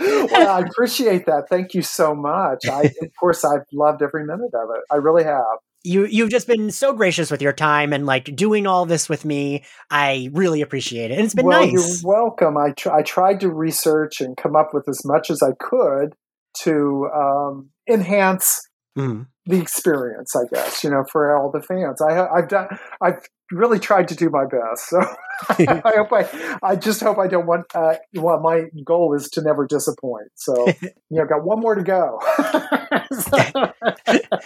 [0.00, 1.48] I appreciate that.
[1.48, 2.66] Thank you so much.
[2.66, 4.82] I, of course, I've loved every minute of it.
[4.90, 5.44] I really have.
[5.84, 9.24] You you've just been so gracious with your time and like doing all this with
[9.24, 9.64] me.
[9.90, 11.72] I really appreciate it, and it's been well, nice.
[11.72, 12.56] you're welcome.
[12.58, 16.14] I tr- I tried to research and come up with as much as I could
[16.62, 18.60] to um, enhance
[18.98, 19.26] Mhm.
[19.46, 20.34] the experience.
[20.34, 22.02] I guess you know for all the fans.
[22.02, 22.66] I I've done.
[23.00, 23.20] I've
[23.52, 24.88] really tried to do my best.
[24.88, 25.00] So
[25.48, 26.58] I hope I.
[26.62, 27.66] I just hope I don't want.
[27.72, 30.28] Uh, well, my goal is to never disappoint.
[30.34, 32.18] So you know, got one more to go.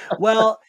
[0.19, 0.61] well,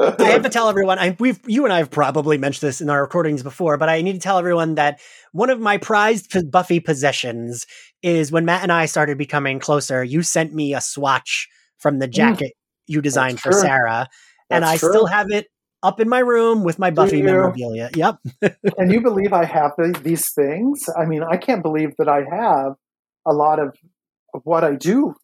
[0.00, 0.98] I have to tell everyone.
[0.98, 4.00] I, we've you and I have probably mentioned this in our recordings before, but I
[4.02, 5.00] need to tell everyone that
[5.32, 7.66] one of my prized p- Buffy possessions
[8.02, 10.02] is when Matt and I started becoming closer.
[10.02, 11.48] You sent me a swatch
[11.78, 12.12] from the mm.
[12.12, 12.52] jacket
[12.86, 13.60] you designed for true.
[13.60, 14.08] Sarah,
[14.48, 14.90] and I true.
[14.90, 15.46] still have it
[15.82, 17.90] up in my room with my Buffy memorabilia.
[17.94, 18.18] Yep.
[18.78, 20.84] Can you believe I have the, these things?
[20.96, 22.74] I mean, I can't believe that I have
[23.26, 23.74] a lot of,
[24.34, 25.14] of what I do.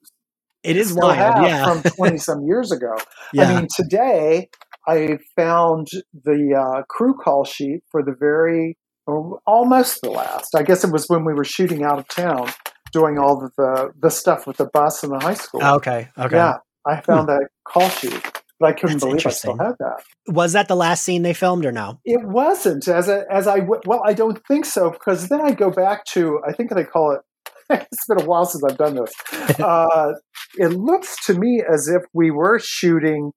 [0.63, 1.65] It is wild, have yeah.
[1.65, 2.97] from twenty some years ago.
[3.33, 3.45] Yeah.
[3.45, 4.49] I mean, today
[4.87, 8.77] I found the uh, crew call sheet for the very
[9.07, 10.55] or almost the last.
[10.55, 12.51] I guess it was when we were shooting out of town,
[12.93, 15.63] doing all of the the stuff with the bus and the high school.
[15.63, 16.09] Okay.
[16.19, 16.37] Okay.
[16.37, 18.21] Yeah, I found that call sheet,
[18.59, 20.03] but I couldn't That's believe I still had that.
[20.29, 22.01] Was that the last scene they filmed or no?
[22.05, 25.71] It wasn't as a, as I well, I don't think so because then I go
[25.71, 27.21] back to I think they call it.
[27.71, 29.13] it's been a while since I've done this.
[29.59, 30.13] Uh,
[30.57, 33.33] it looks to me as if we were shooting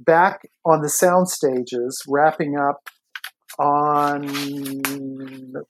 [0.00, 2.88] back on the sound stages, wrapping up
[3.58, 4.26] on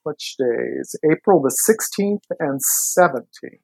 [0.04, 0.96] which days?
[1.10, 3.62] April the sixteenth and seventeenth,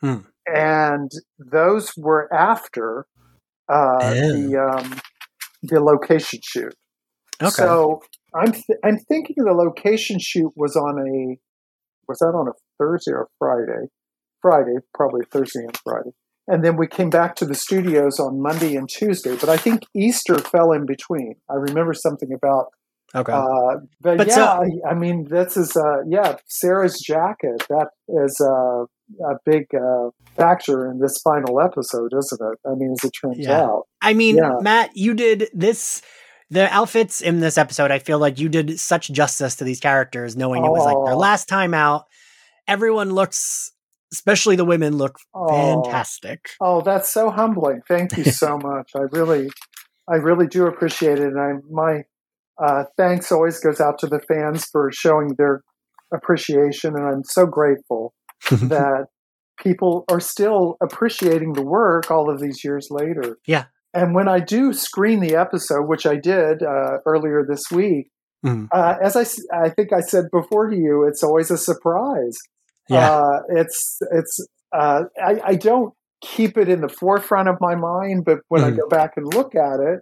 [0.00, 0.28] Hmm.
[0.46, 3.06] and those were after
[3.68, 5.00] uh, the um,
[5.62, 6.74] the location shoot.
[7.42, 7.50] Okay.
[7.50, 8.00] So
[8.34, 11.36] I'm th- I'm thinking the location shoot was on a
[12.08, 13.88] was that on a Thursday or Friday?
[14.40, 16.10] Friday, probably Thursday and Friday.
[16.48, 19.36] And then we came back to the studios on Monday and Tuesday.
[19.36, 21.34] But I think Easter fell in between.
[21.50, 22.66] I remember something about.
[23.14, 23.32] Okay.
[23.32, 27.64] Uh, but, But yeah, so- I, I mean, this is uh, yeah, Sarah's jacket.
[27.68, 28.84] That is uh,
[29.24, 32.58] a big uh, factor in this final episode, isn't it?
[32.68, 33.62] I mean, as it turns Yeah.
[33.62, 33.84] out.
[34.02, 34.54] I mean, Yeah.
[34.60, 36.02] Matt, you did this.
[36.48, 40.36] The outfits in this episode, I feel like you did such justice to these characters,
[40.36, 42.04] knowing it was like their last time out.
[42.68, 43.72] Everyone looks,
[44.12, 45.48] especially the women, look Aw.
[45.82, 46.50] fantastic.
[46.60, 47.80] Oh, that's so humbling.
[47.88, 48.90] Thank you so much.
[48.94, 49.50] I really,
[50.08, 51.28] I really do appreciate it.
[51.32, 52.02] And I, my
[52.62, 55.62] uh, thanks always goes out to the fans for showing their
[56.14, 56.94] appreciation.
[56.96, 58.14] And I'm so grateful
[58.50, 59.06] that
[59.58, 63.38] people are still appreciating the work all of these years later.
[63.46, 63.64] Yeah.
[63.94, 68.10] And when I do screen the episode, which I did uh, earlier this week,
[68.44, 68.68] Mhm.
[68.70, 69.24] uh, as I,
[69.64, 72.36] I think I said before to you, it's always a surprise.
[72.88, 73.10] Yeah.
[73.10, 75.92] Uh, it's it's uh, I, I don't
[76.22, 78.76] keep it in the forefront of my mind, but when I Mhm.
[78.78, 80.00] go back and look at it,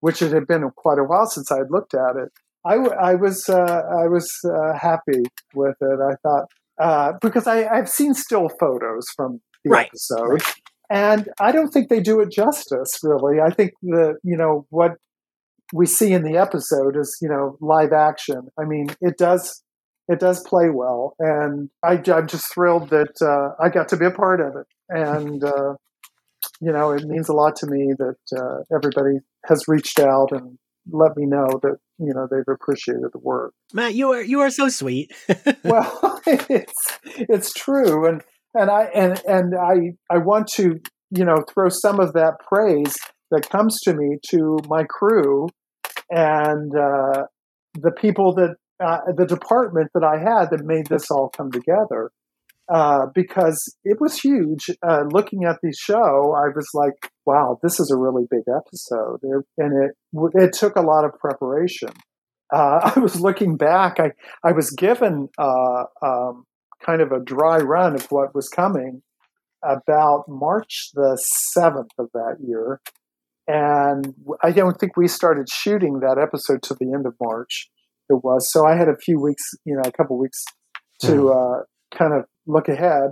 [0.00, 2.30] which it had been quite a while since I had looked at it,
[2.64, 5.22] I, I was uh, I was uh, happy
[5.54, 5.98] with it.
[6.00, 6.46] I thought
[6.80, 10.42] uh, because I, I've seen still photos from the Right, episode,
[10.90, 12.98] and I don't think they do it justice.
[13.02, 14.92] Really, I think the you know what
[15.72, 18.48] we see in the episode is you know live action.
[18.58, 19.62] I mean, it does
[20.08, 24.06] it does play well, and I, am just thrilled that uh, I got to be
[24.06, 24.66] a part of it.
[24.88, 25.74] And uh,
[26.60, 30.58] you know, it means a lot to me that uh, everybody has reached out and
[30.90, 33.52] let me know that you know they've appreciated the work.
[33.72, 35.12] Matt, you are you are so sweet.
[35.64, 38.22] well, it's it's true, and
[38.54, 40.80] and I and and I I want to
[41.10, 42.96] you know throw some of that praise
[43.30, 45.48] that comes to me to my crew
[46.10, 47.24] and uh,
[47.74, 52.10] the people that uh, the department that I had that made this all come together.
[52.70, 54.68] Uh, because it was huge.
[54.86, 59.20] Uh, looking at the show, I was like, "Wow, this is a really big episode,"
[59.56, 59.96] and it
[60.34, 61.88] it took a lot of preparation.
[62.52, 63.98] Uh, I was looking back.
[63.98, 64.10] I
[64.44, 66.44] I was given uh, um,
[66.84, 69.00] kind of a dry run of what was coming
[69.64, 71.16] about March the
[71.54, 72.82] seventh of that year,
[73.46, 77.70] and I don't think we started shooting that episode to the end of March.
[78.08, 80.42] It was so I had a few weeks, you know, a couple weeks
[81.02, 81.60] to mm.
[81.60, 81.62] uh,
[81.96, 83.10] kind of look ahead.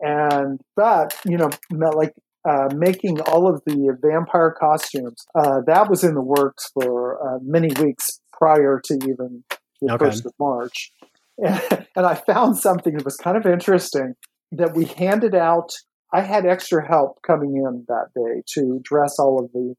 [0.00, 2.14] And but you know, like
[2.48, 7.38] uh, making all of the vampire costumes, uh, that was in the works for uh,
[7.42, 9.44] many weeks prior to even
[9.80, 10.06] the okay.
[10.06, 10.92] first of March.
[11.38, 14.14] And, and I found something that was kind of interesting
[14.52, 15.70] that we handed out
[16.12, 19.74] I had extra help coming in that day to dress all of the,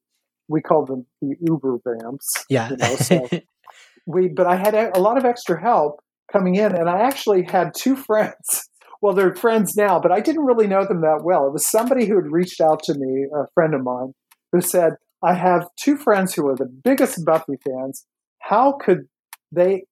[0.48, 2.46] we call them the Uber vamps.
[2.50, 2.70] Yeah.
[2.70, 3.28] You know, so
[4.06, 6.02] we, but I had a lot of extra help
[6.32, 8.68] coming in, and I actually had two friends.
[9.04, 11.48] Well, they're friends now, but I didn't really know them that well.
[11.48, 14.14] It was somebody who had reached out to me, a friend of mine,
[14.52, 18.06] who said, I have two friends who are the biggest Buffy fans.
[18.40, 19.08] How could
[19.52, 19.86] they,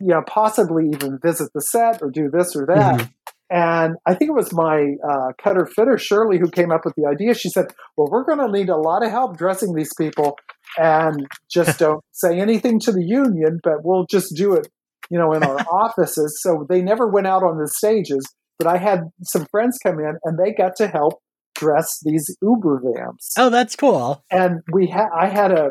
[0.00, 3.00] you know, possibly even visit the set or do this or that?
[3.00, 3.10] Mm-hmm.
[3.48, 7.08] And I think it was my uh, cutter fitter, Shirley, who came up with the
[7.08, 7.34] idea.
[7.34, 7.66] She said,
[7.96, 10.36] Well, we're going to need a lot of help dressing these people
[10.76, 14.68] and just don't say anything to the union, but we'll just do it,
[15.10, 16.40] you know, in our offices.
[16.42, 18.26] So they never went out on the stages.
[18.58, 21.20] But I had some friends come in and they got to help
[21.54, 23.34] dress these Uber vamps.
[23.38, 24.24] Oh, that's cool.
[24.30, 25.68] And we had, I had a,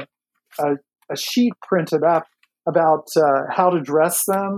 [0.60, 0.76] a,
[1.12, 2.26] a sheet printed up
[2.68, 4.58] about uh, how to dress them.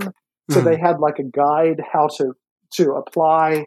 [0.51, 0.63] So mm.
[0.63, 2.33] they had like a guide how to
[2.73, 3.65] to apply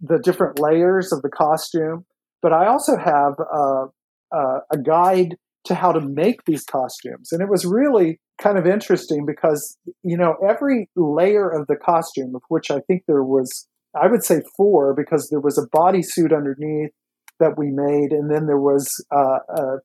[0.00, 2.04] the different layers of the costume.
[2.42, 7.32] But I also have a, guide to how to make these costumes.
[7.32, 12.34] And it was really kind of interesting because, you know, every layer of the costume,
[12.34, 16.34] of which I think there was, I would say four, because there was a bodysuit
[16.34, 16.92] underneath
[17.40, 19.76] that we made, and then there was uh, uh,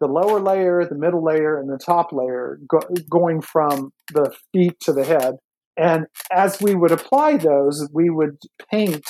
[0.00, 4.78] the lower layer, the middle layer, and the top layer go- going from the feet
[4.80, 5.36] to the head.
[5.76, 8.38] And as we would apply those, we would
[8.72, 9.06] paint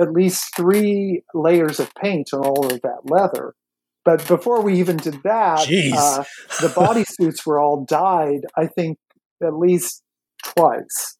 [0.00, 3.54] at least three layers of paint on all of that leather.
[4.04, 6.24] But before we even did that, uh,
[6.60, 8.98] the bodysuits were all dyed, I think,
[9.42, 10.02] at least
[10.42, 11.18] twice.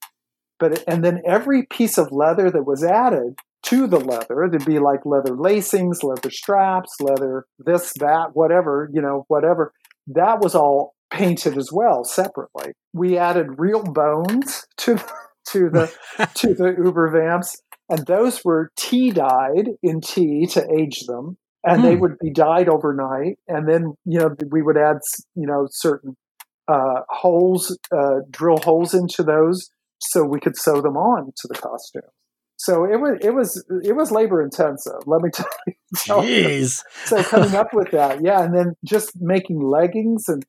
[0.58, 4.78] But and then every piece of leather that was added to the leather, there'd be
[4.78, 9.72] like leather lacings, leather straps, leather this, that, whatever, you know, whatever,
[10.06, 12.72] that was all painted as well separately.
[12.92, 15.02] We added real bones to
[15.48, 15.92] to the
[16.34, 21.84] to the Uber vamps, and those were tea dyed in tea to age them, and
[21.84, 22.00] they hmm.
[22.00, 23.38] would be dyed overnight.
[23.48, 24.98] And then you know we would add
[25.34, 26.16] you know certain
[26.68, 29.70] uh, holes, uh, drill holes into those,
[30.00, 32.02] so we could sew them on to the costume.
[32.60, 35.06] So it was it was it was labor intensive.
[35.06, 35.30] Let me
[35.96, 36.44] tell you.
[36.52, 36.82] Jeez.
[37.06, 40.44] So coming up with that, yeah, and then just making leggings and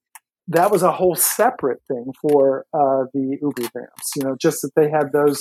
[0.54, 4.16] that was a whole separate thing for uh, the Uber vamps.
[4.16, 5.40] You know, just that they had those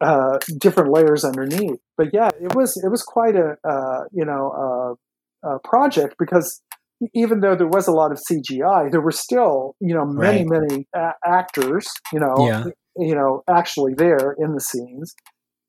[0.00, 1.80] uh, different layers underneath.
[1.96, 4.96] But yeah, it was it was quite a uh, you know
[5.42, 6.62] a project because
[7.14, 10.60] even though there was a lot of CGI, there were still you know many right.
[10.68, 12.64] many a- actors you know yeah.
[12.96, 15.14] you know actually there in the scenes,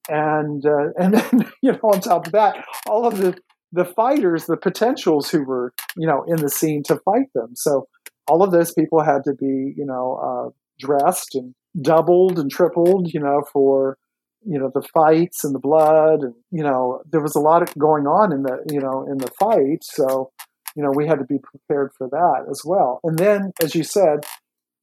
[0.09, 3.37] and uh, and then you know on top of that, all of the
[3.71, 7.51] the fighters, the potentials who were you know in the scene to fight them.
[7.55, 7.87] So
[8.27, 10.49] all of those people had to be, you know, uh,
[10.79, 13.97] dressed and doubled and tripled, you know, for
[14.43, 18.05] you know the fights and the blood, and you know there was a lot going
[18.05, 20.31] on in the you know in the fight, so
[20.75, 22.99] you know we had to be prepared for that as well.
[23.03, 24.25] And then, as you said,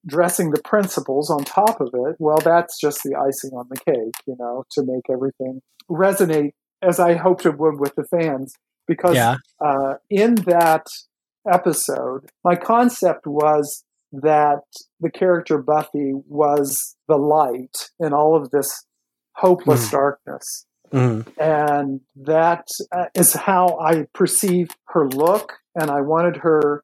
[0.07, 4.15] dressing the principals on top of it, well, that's just the icing on the cake,
[4.27, 5.61] you know, to make everything
[5.91, 6.53] resonate
[6.83, 8.55] as I hoped it would with the fans.
[8.87, 9.37] Because yeah.
[9.61, 10.87] uh, in that
[11.51, 14.61] episode, my concept was that
[15.01, 18.87] the character Buffy was the light in all of this
[19.37, 19.93] hopeless mm.
[19.93, 20.67] darkness.
[20.93, 21.27] Mhm.
[21.39, 26.83] and that uh, is how I perceive her look, and I wanted her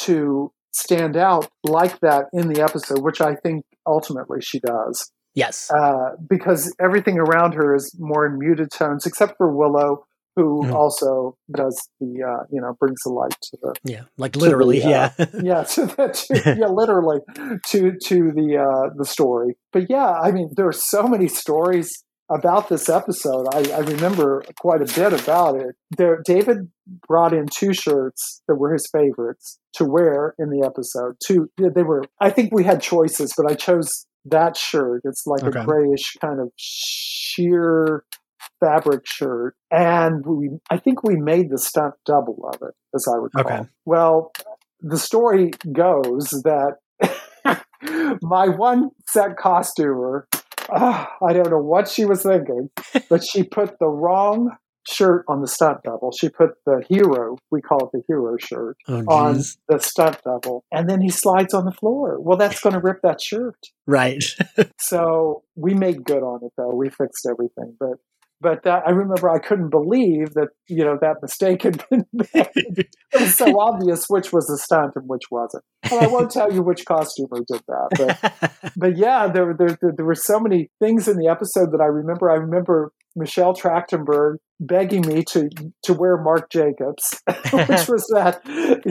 [0.00, 5.10] to stand out like that in the episode, which I think ultimately she does.
[5.34, 5.70] Yes.
[5.70, 10.04] Uh, because everything around her is more in muted tones, except for Willow,
[10.36, 10.72] who Mhm.
[10.74, 13.74] also does the, uh, you know, brings the light to the.
[13.84, 15.26] Yeah, like literally, the, uh, yeah.
[15.42, 17.20] yeah, to the, to, yeah, literally
[17.68, 19.56] to to the uh, the story.
[19.72, 23.46] But yeah, I mean, there are so many stories about this episode.
[23.54, 25.76] I, I remember quite a bit about it.
[25.96, 26.70] There, David
[27.06, 31.14] brought in two shirts that were his favorites to wear in the episode.
[31.24, 32.02] Two, they were.
[32.20, 35.02] I think we had choices, but I chose that shirt.
[35.04, 35.60] It's like Okay.
[35.60, 38.02] a grayish kind of sheer
[38.60, 40.50] fabric shirt, and we.
[40.70, 43.40] I think we made the stunt double of it, as I recall.
[43.42, 43.68] Okay.
[43.84, 44.32] Well,
[44.80, 46.76] the story goes that
[48.22, 50.28] my one set costumer,
[50.70, 52.70] ah, I don't know what she was thinking,
[53.08, 54.50] but she put the wrong
[54.88, 56.12] shirt on the stunt double.
[56.12, 60.64] She put the hero, we call it the hero shirt, Oh, on the stunt double.
[60.72, 62.20] And then he slides on the floor.
[62.20, 63.58] Well, that's going to rip that shirt.
[63.86, 64.22] Right.
[64.78, 66.72] So we made good on it, though.
[66.72, 67.76] We fixed everything.
[67.80, 67.98] But
[68.40, 72.50] but that, I remember I couldn't believe that you know that mistake had been made.
[72.54, 75.64] it was so obvious which was the stunt and which wasn't.
[75.90, 78.18] And I won't tell you which costumer did that,
[78.50, 81.80] but but yeah, there, there there there were so many things in the episode that
[81.80, 82.30] I remember.
[82.30, 85.48] I remember Michelle Trachtenberg begging me to
[85.84, 87.22] to wear Marc Jacobs,
[87.52, 88.42] which was that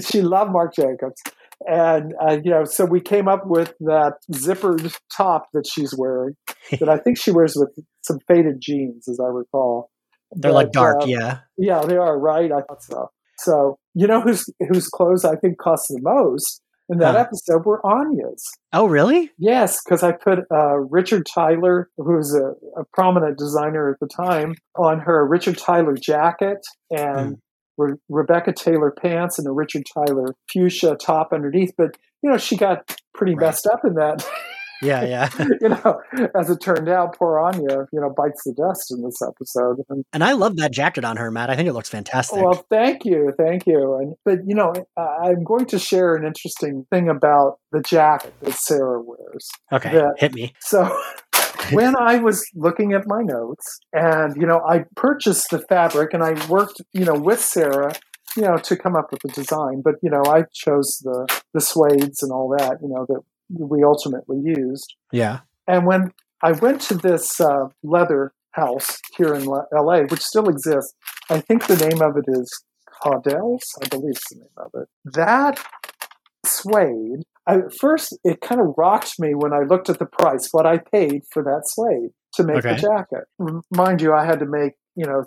[0.08, 1.22] she loved Marc Jacobs.
[1.68, 6.36] And uh, you know, so we came up with that zippered top that she's wearing,
[6.80, 7.70] that I think she wears with
[8.02, 9.90] some faded jeans, as I recall.
[10.32, 11.40] They're like dark, uh, yeah.
[11.58, 12.52] yeah, they are right.
[12.52, 13.10] I thought so.
[13.40, 17.22] So you know whose whose clothes I think cost the most in that Huh.
[17.22, 18.44] episode were Anya's.
[18.74, 19.32] Oh, really?
[19.38, 24.08] Yes, because I put uh, Richard Tyler, who was a, a prominent designer at the
[24.08, 26.60] time, on her Richard Tyler jacket
[26.92, 27.38] and
[27.78, 31.74] Re- Rebecca Taylor pants and a Richard Tyler fuchsia top underneath.
[31.78, 34.26] But you know, she got pretty messed up in that.
[34.82, 35.30] Yeah, yeah.
[35.62, 36.02] you know,
[36.38, 39.78] as it turned out, poor Anya, you know, bites the dust in this episode.
[39.90, 41.50] And And I love that jacket on her, Matt.
[41.50, 42.42] I think it looks fantastic.
[42.42, 43.96] well, thank you, thank you.
[43.96, 48.54] And but you know, I'm going to share an interesting thing about the jacket that
[48.54, 49.50] Sarah wears.
[49.72, 50.54] okay, that- hit me.
[50.60, 50.84] So
[51.72, 56.24] when I was looking at my notes, and you know, I purchased the fabric, and
[56.24, 57.94] I worked, you know, with Sarah,
[58.36, 59.82] you know, to come up with the design.
[59.84, 63.84] But you know, I chose the the suedes and all that, you know, that we
[63.84, 64.96] ultimately used.
[65.12, 65.40] Yeah.
[65.68, 66.12] And when
[66.42, 70.94] I went to this uh, leather house here in LA, which still exists,
[71.30, 72.64] I think the name of it is
[73.04, 74.88] Caudell's, I believe is the name of it.
[75.14, 75.64] That
[76.46, 80.50] suede, I, at first it kind of rocked me when I looked at the price,
[80.52, 83.26] what I paid for that suede to make the jacket.
[83.72, 85.26] Mind you, I had to make, you know,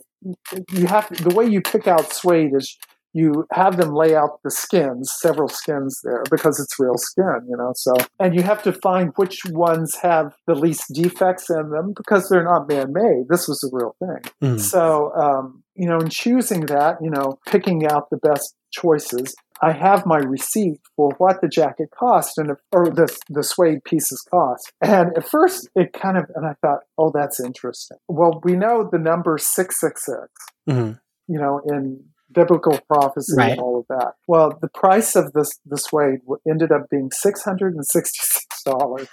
[0.73, 2.77] you have the way you pick out suede is
[3.19, 7.57] you have them lay out the skins, several skins there, because it's real skin, you
[7.57, 7.73] know.
[7.74, 12.28] So, and you have to find which ones have the least defects in them because
[12.28, 13.24] they're not man made.
[13.28, 14.23] This was a real thing.
[14.43, 14.61] Mhm.
[14.61, 19.73] So, um, you know, in choosing that, you know, picking out the best choices, I
[19.73, 24.70] have my receipt for what the jacket cost and or the the suede pieces cost.
[24.82, 27.99] And at first, it kind of and I thought, oh, that's interesting.
[28.09, 30.28] Well, we know the number six six six
[30.69, 31.01] Mhm.
[31.27, 33.52] you know, in biblical prophecy Right.
[33.52, 34.12] and all of that.
[34.26, 38.62] Well, the price of this the suede ended up being six hundred and sixty six
[38.64, 39.09] dollars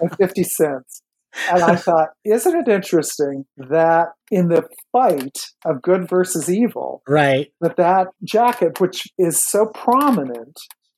[0.00, 1.02] and fifty cents.
[1.50, 7.52] And I thought, isn't it interesting that in the fight of good versus evil, Right.
[7.60, 10.56] that that jacket, which is so prominent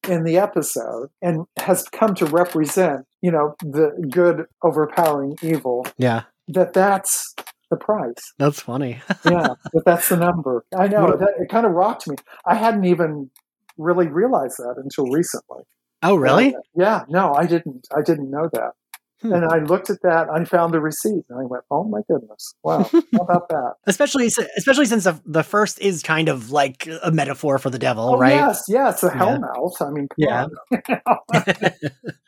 [0.09, 6.25] in the episode and has come to represent, you know, the good overpowering evil, Yeah.
[6.49, 7.35] that that's
[7.71, 9.01] the price That's funny.
[9.25, 10.65] yeah, but that's the number.
[10.77, 12.17] I know that, it kind of rocked me.
[12.47, 13.31] I hadn't even
[13.77, 15.65] really realized that until recently.
[16.03, 16.55] Oh, really?
[16.75, 17.89] Yeah, no, I didn't.
[17.97, 18.73] I didn't know that.
[19.23, 19.33] Hmm.
[19.33, 20.29] And I looked at that.
[20.31, 22.55] I found the receipt, and I went, "Oh my goodness!
[22.63, 27.11] Wow, how about that?" Especially, especially since the, the first is kind of like a
[27.11, 28.35] metaphor for the devil, Oh right?
[28.35, 29.13] yes, yes, a Yeah.
[29.19, 29.81] hellmouth.
[29.81, 31.31] I mean, come Yeah.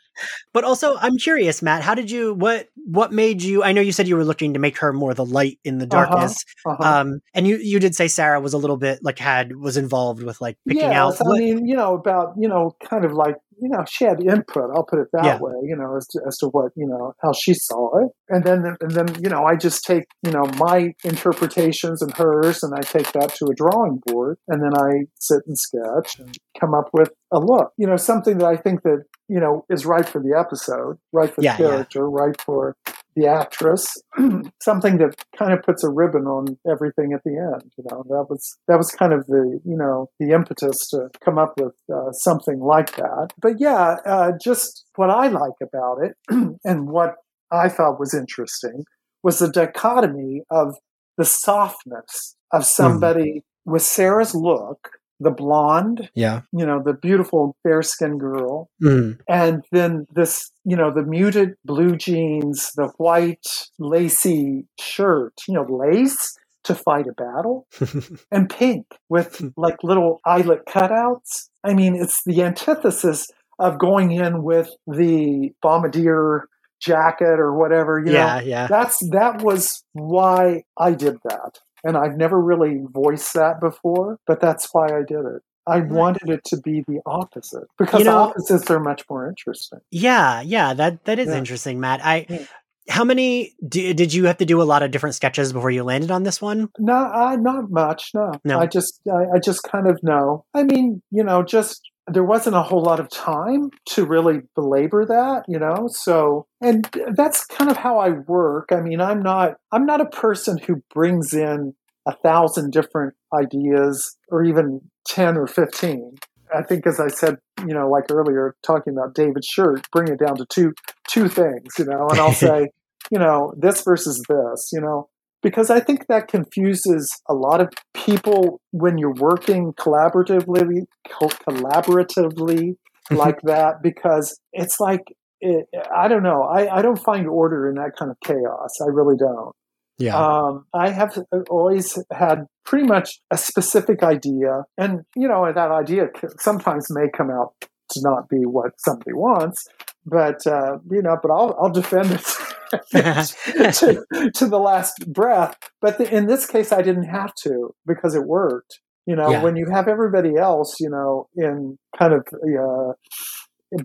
[0.53, 1.81] But also, I'm curious, Matt.
[1.81, 2.33] How did you?
[2.33, 3.63] What what made you?
[3.63, 5.85] I know you said you were looking to make her more the light in the
[5.85, 6.43] Uh-huh, darkness.
[6.65, 6.83] uh-huh.
[6.83, 10.23] Um, and you you did say Sarah was a little bit like had was involved
[10.23, 11.27] with like picking yes, out.
[11.27, 14.69] I mean, you know, about you know, kind of like you know, she had input.
[14.73, 15.37] I'll put it that Yeah.
[15.39, 15.53] way.
[15.63, 18.75] You know, as to, as to what you know how she saw it, and then
[18.81, 22.81] and then you know, I just take you know my interpretations and hers, and I
[22.81, 26.89] take that to a drawing board, and then I sit and sketch and come up
[26.93, 27.71] with a look.
[27.77, 31.33] You know, something that I think that you know is right for the episode, right
[31.33, 31.69] for Yeah, the yeah.
[31.69, 32.75] character, right for
[33.19, 33.97] the actress,
[34.61, 37.71] something that kind of puts a ribbon on everything at the end.
[37.77, 41.37] You know, that was that was kind of the you know the impetus to come
[41.37, 43.33] up with uh, something like that.
[43.41, 46.15] But yeah, uh, just what I like about it
[46.63, 47.15] and what
[47.51, 48.83] I thought was interesting
[49.23, 50.75] was the dichotomy of
[51.17, 54.89] the softness of somebody with Sarah's look,
[55.19, 56.41] the blonde, Yeah.
[56.51, 59.19] you know, the beautiful fair skinned girl, Mm.
[59.27, 63.45] and then this, you know, the muted blue jeans, the white
[63.79, 67.67] lacy shirt, you know, lace to fight a battle,
[68.31, 71.49] and pink with like little eyelet cutouts.
[71.63, 73.27] I mean, it's the antithesis
[73.59, 76.45] of going in with the bombardier
[76.81, 77.99] jacket or whatever.
[78.05, 78.67] You Yeah, know, yeah.
[78.67, 84.39] That's that was why I did that, and I've never really voiced that before, but
[84.39, 85.41] that's why I did it.
[85.67, 89.79] I wanted it to be the opposite because You know- opposites are much more interesting.
[89.91, 91.37] Yeah, yeah, that that is Yeah.
[91.37, 91.99] interesting, Matt.
[92.03, 92.47] I
[92.89, 95.83] how many d- did you have to do a lot of different sketches before you
[95.83, 96.69] landed on this one?
[96.79, 98.09] No, I, uh, not much.
[98.15, 98.59] No, No.
[98.59, 100.43] I just, I, I just kind of know.
[100.55, 105.05] I mean, you know, just there wasn't a whole lot of time to really belabor
[105.05, 105.87] that, you know.
[105.91, 108.69] So, and that's kind of how I work.
[108.71, 111.73] I mean, I'm not, I'm not a person who brings in
[112.07, 116.15] a thousand different ideas or even ten or fifteen.
[116.55, 120.19] I think, as I said, you know, like earlier, talking about David's shirt, bring it
[120.19, 120.73] down to two
[121.07, 122.69] two things, you know, and I'll say,
[123.11, 125.08] you know, this versus this, you know,
[125.41, 132.75] because I think that confuses a lot of people when you're working collaboratively, collaboratively
[133.11, 135.01] like that, because it's like
[135.41, 138.75] it, I don't know, I, I don't find order in that kind of chaos.
[138.81, 139.55] I really don't.
[139.97, 140.17] Yeah.
[140.17, 141.17] Um, I have
[141.49, 146.07] always had pretty much a specific idea, and you know that idea
[146.39, 149.67] sometimes may come out to not be what somebody wants,
[150.05, 152.25] but uh, you know, but I'll I'll defend it
[152.91, 154.05] to,
[154.35, 155.55] to the last breath.
[155.81, 158.79] But the, in this case, I didn't have to because it worked.
[159.05, 159.43] You know, Yeah.
[159.43, 162.93] when you have everybody else, you know, in kind of uh,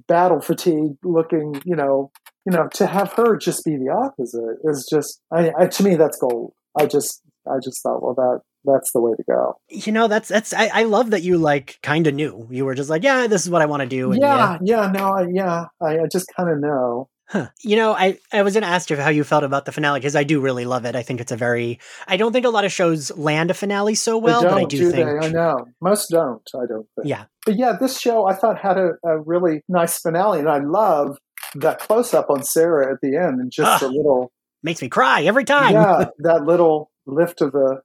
[0.07, 2.11] battle fatigue looking, you know,
[2.45, 5.97] you know, to have her just be the opposite is just, I, I to me,
[5.97, 6.53] that's gold.
[6.79, 9.57] I just, I just thought, well, that that's the way to go.
[9.69, 12.47] You know, that's that's I, I love that you like kind of knew.
[12.51, 14.13] You were just like, yeah, this is what I want to do.
[14.13, 17.09] and Yeah, yeah, no, I, yeah, I, I just kind of know.
[17.35, 17.49] Huh.
[17.65, 19.99] You know, I, I was going to ask you how you felt about the finale
[19.99, 20.95] because I do really love it.
[20.95, 21.81] I think it's a very.
[22.07, 24.93] I don't think a lot of shows land a finale so well, but I do
[24.93, 25.21] think.
[25.21, 25.27] they?
[25.27, 26.49] I know most don't.
[26.55, 27.09] I don't think.
[27.09, 27.25] Yeah.
[27.45, 31.19] But yeah, this show I thought had a, a really nice finale, and I love
[31.57, 34.31] that close up on Sarah at the end, and just Ah, a little
[34.63, 35.73] makes me cry every time.
[35.73, 37.81] Yeah, that little lift of the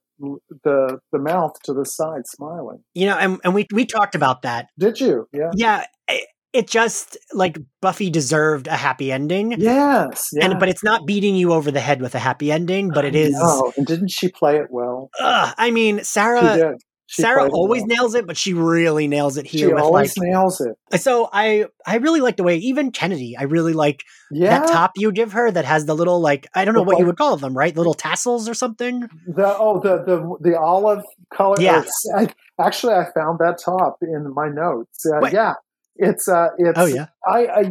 [0.64, 2.84] the the mouth to the side, smiling.
[2.94, 4.68] You know, and, and we we talked about that.
[4.78, 5.28] Did you?
[5.34, 5.50] Yeah.
[5.56, 5.86] Yeah.
[6.52, 9.52] It, just like Buffy deserved a happy ending.
[9.60, 10.30] Yes.
[10.34, 10.46] Yeah.
[10.46, 13.16] And but it's not beating you over the head with a happy ending, but it
[13.16, 13.36] is.
[13.40, 15.10] Oh, and didn't she play it well?
[15.20, 16.76] Ugh, I mean, Sarah.
[17.12, 17.98] She Sarah always well.
[17.98, 20.28] nails it, but she really nails it here She with always like.
[20.28, 21.02] nails it.
[21.02, 23.36] So I I really like the way even Kennedy.
[23.36, 24.60] I really like Yeah.
[24.60, 27.00] that top you give her that has the little like I don't know The what
[27.00, 27.76] you would call them, right?
[27.76, 29.08] Little tassels or something.
[29.26, 31.04] The oh the the the olive
[31.34, 31.56] color.
[31.60, 31.84] Oh,
[32.16, 32.28] I,
[32.60, 35.04] actually, I found that top in my notes.
[35.04, 35.56] Uh, yeah,
[36.00, 36.80] it's uh, it's.
[36.80, 37.08] Oh, yeah.
[37.28, 37.64] I, I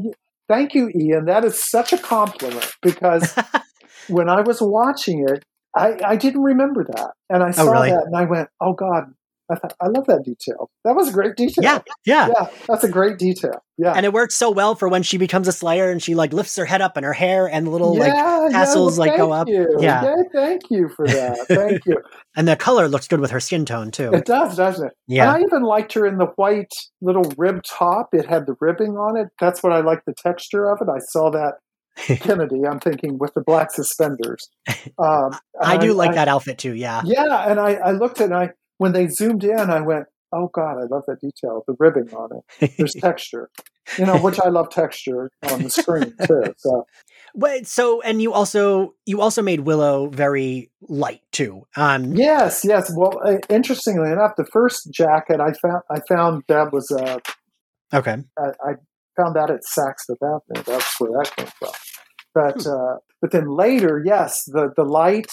[0.48, 1.26] thank you, Ian.
[1.26, 3.34] That is such a compliment because
[4.08, 5.44] when I was watching it,
[5.76, 7.88] I I didn't remember that, and I Oh, saw really?
[7.88, 9.04] that, and I went, "Oh God."
[9.50, 10.70] I thought, I love that detail.
[10.84, 11.64] That was a great detail.
[11.64, 12.28] Yeah, yeah.
[12.28, 12.50] yeah.
[12.66, 13.62] That's a great detail.
[13.78, 16.32] Yeah, And it works so well for when she becomes a Slayer and she like
[16.32, 19.08] lifts her head up and her hair and the little like Yeah, yeah, tassels well,
[19.08, 19.48] like go up.
[19.48, 19.66] you.
[19.78, 20.02] Yeah.
[20.04, 21.38] yeah, thank you for that.
[21.48, 21.96] Thank you.
[22.36, 24.12] And the color looks good with her skin tone too.
[24.12, 24.92] It does, doesn't it?
[25.06, 25.32] Yeah.
[25.32, 28.08] And I even liked her in the white little rib top.
[28.12, 29.28] It had the ribbing on it.
[29.40, 30.88] That's what I like the texture of it.
[30.90, 31.54] I saw that
[32.20, 34.48] Kennedy, I'm thinking, with the black suspenders.
[34.98, 37.02] Um, I do like that outfit too, yeah.
[37.04, 40.78] Yeah, and I, I looked and I when they zoomed in, I went, Oh God,
[40.78, 42.72] I love that detail, the ribbing on it.
[42.78, 43.50] There's texture.
[43.98, 46.52] You know, which I love texture on the screen too.
[46.58, 46.84] So
[47.34, 51.66] But so and you also you also made Willow very light too.
[51.76, 52.92] Um Yes, yes.
[52.94, 57.18] Well, uh, interestingly enough, the first jacket I found, I found that was uh,
[57.94, 58.16] Okay.
[58.38, 58.72] I, I
[59.16, 60.62] found that at Saks Fifth Avenue.
[60.66, 61.72] That's where that came from.
[62.34, 62.70] But Hmm.
[62.70, 65.32] uh, but then later, yes, the the light.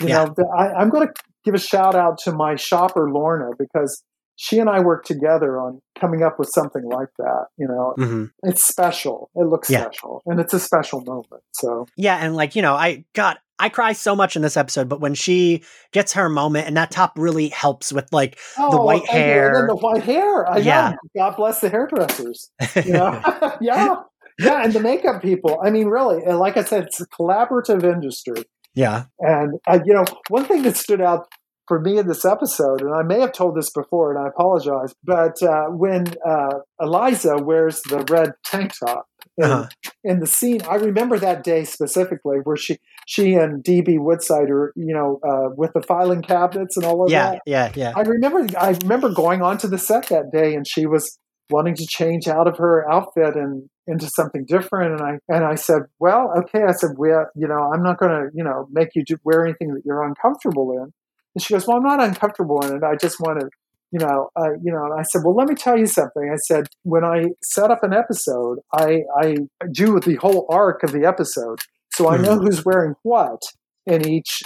[0.00, 0.24] You Yeah.
[0.24, 1.12] know, the, I, I'm going to
[1.44, 4.02] give a shout out to my shopper Lorna because
[4.36, 7.46] she and I worked together on coming up with something like that.
[7.58, 8.30] You know, Mhm.
[8.42, 9.30] it's special.
[9.34, 9.82] It looks Yeah.
[9.82, 11.42] special, and it's a special moment.
[11.52, 14.88] So Yeah, and like, you know, I God, I cry so much in this episode,
[14.88, 15.62] but when she
[15.92, 19.02] gets her moment and that top really helps with like the Oh, white.
[19.02, 19.66] And hair.
[19.68, 20.50] the white hair.
[20.50, 20.90] I Yeah.
[20.92, 20.96] know.
[21.22, 22.50] God bless the hairdressers.
[22.82, 23.20] You know?
[23.60, 23.96] yeah.
[24.38, 25.60] yeah, and the makeup people.
[25.62, 28.44] I mean, really, like I said, it's a collaborative industry.
[28.80, 29.04] Yeah.
[29.34, 31.22] And uh, you know, one thing that stood out
[31.68, 34.92] for me in this episode, and I may have told this before, and I apologize,
[35.04, 39.04] but uh, when uh, Eliza wears the red tank top
[39.38, 39.66] in, Uh-huh.
[40.02, 44.72] in the scene, I remember that day specifically where she she and DB Woodside are,
[44.76, 47.40] you know, uh, with the filing cabinets and all of Yeah, that.
[47.46, 47.90] yeah, yeah.
[47.90, 47.92] Yeah.
[47.96, 51.18] I remember I remember going onto the set that day and she was
[51.50, 55.56] wanting to change out of her outfit and into something different and I and I
[55.56, 58.90] said, "Well, okay." I said, "We, you know, I'm not going to, you know, make
[58.94, 60.92] you do, wear anything that you're uncomfortable in."
[61.34, 62.82] And she goes, "Well, I'm not uncomfortable in it.
[62.84, 63.48] I just want to,
[63.90, 66.36] you know, uh, you know." And I said, "Well, let me tell you something." I
[66.46, 69.36] said, "When I set up an episode, I I
[69.72, 71.58] do the whole arc of the episode,
[71.92, 73.42] so I know who's wearing what
[73.86, 74.40] in each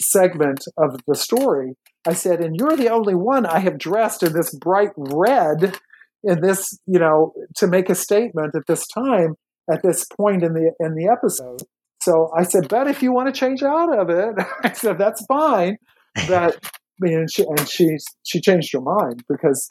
[0.00, 1.74] segment of the story."
[2.06, 5.78] I said, "And you're the only one I have dressed in this bright red."
[6.26, 9.34] In this, you know, to make a statement at this time,
[9.70, 11.60] at this point in the in the episode.
[12.02, 14.34] So I said, "Bet if you want to change out of it,"
[14.64, 15.76] I said, "That's fine."
[16.28, 16.58] But
[17.00, 19.66] and she and she she changed her mind because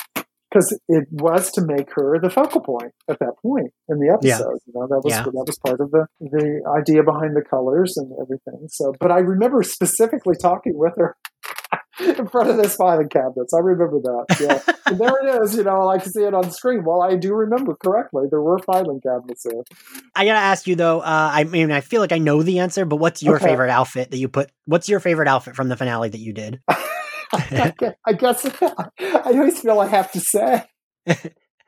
[0.52, 4.60] because it was to make her the focal point at that point in the episode.
[4.66, 4.66] Yeah.
[4.68, 5.24] You know, that was Yeah.
[5.24, 8.68] that was part of the the idea behind the colors and everything.
[8.70, 11.16] So, but I remember specifically talking with her
[12.18, 13.54] in front of this filing cabinets.
[13.54, 14.26] I remember that.
[14.40, 14.74] Yeah.
[14.88, 15.56] and there it is.
[15.56, 16.84] You know, I can see it on screen.
[16.84, 18.24] Well, I do remember correctly.
[18.30, 19.62] There were filing cabinets there.
[20.16, 21.00] I gotta ask you though.
[21.02, 23.46] Uh, I mean, I feel like I know the answer, but what's your Okay.
[23.46, 24.52] favorite outfit that you put?
[24.66, 26.62] What's your favorite outfit from the finale that you did?
[27.34, 28.90] I guess- I guess I
[29.26, 30.64] always feel I have to say.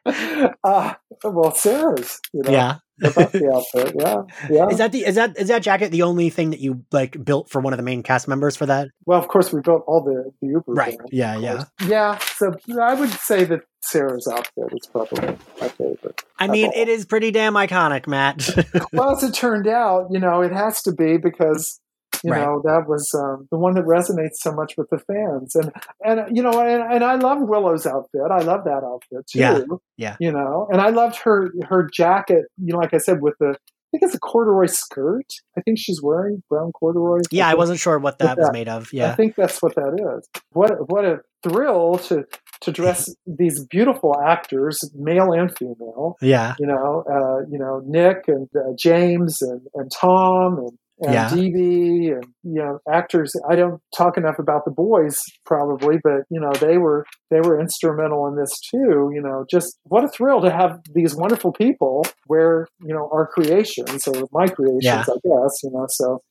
[0.05, 0.93] uh,
[1.23, 2.19] well, Sarah's.
[2.33, 2.75] You know, Yeah.
[2.97, 3.95] The outfit.
[3.99, 4.67] Yeah, yeah.
[4.69, 7.49] Is that the is that is that jacket the only thing that you like built
[7.49, 8.89] for one of the main cast members for that?
[9.05, 10.73] well, of course, we built all the the Uber.
[10.73, 10.97] Right.
[10.97, 11.63] van, Yeah, yeah.
[11.85, 12.17] Yeah.
[12.35, 16.23] So I would say that Sarah's outfit is probably my favorite.
[16.39, 18.49] I mean, it is pretty damn iconic, Matt.
[18.93, 21.79] well, as it turned out, you know, it has to be because
[22.25, 22.41] you Right.
[22.41, 25.71] know that was um, the one that resonates so much with the fans, and
[26.03, 28.21] and you know, and, and I love Willow's outfit.
[28.31, 29.39] I love that outfit too.
[29.39, 29.59] Yeah,
[29.97, 30.15] yeah.
[30.19, 32.45] You know, and I loved her her jacket.
[32.57, 35.27] You know, like I said, with the I think it's a corduroy skirt.
[35.57, 37.19] I think she's wearing brown corduroy.
[37.31, 38.91] yeah, I wasn't sure what that with was made of.
[38.91, 40.27] Yeah, I think that's what that is.
[40.51, 42.25] What what a thrill to
[42.61, 46.15] to dress these beautiful actors, male and female.
[46.21, 51.13] yeah, You know, uh, you know Nick and uh, James and, and Tom and and
[51.13, 51.29] Yeah.
[51.29, 53.33] DB and you know actors.
[53.49, 57.59] I don't talk enough about the boys probably, but you know they were they were
[57.59, 59.11] instrumental in this too.
[59.13, 63.27] You know, just what a thrill to have these wonderful people where you know our
[63.27, 65.01] creations or my creations, Yeah.
[65.01, 65.63] I guess.
[65.63, 66.21] You know, so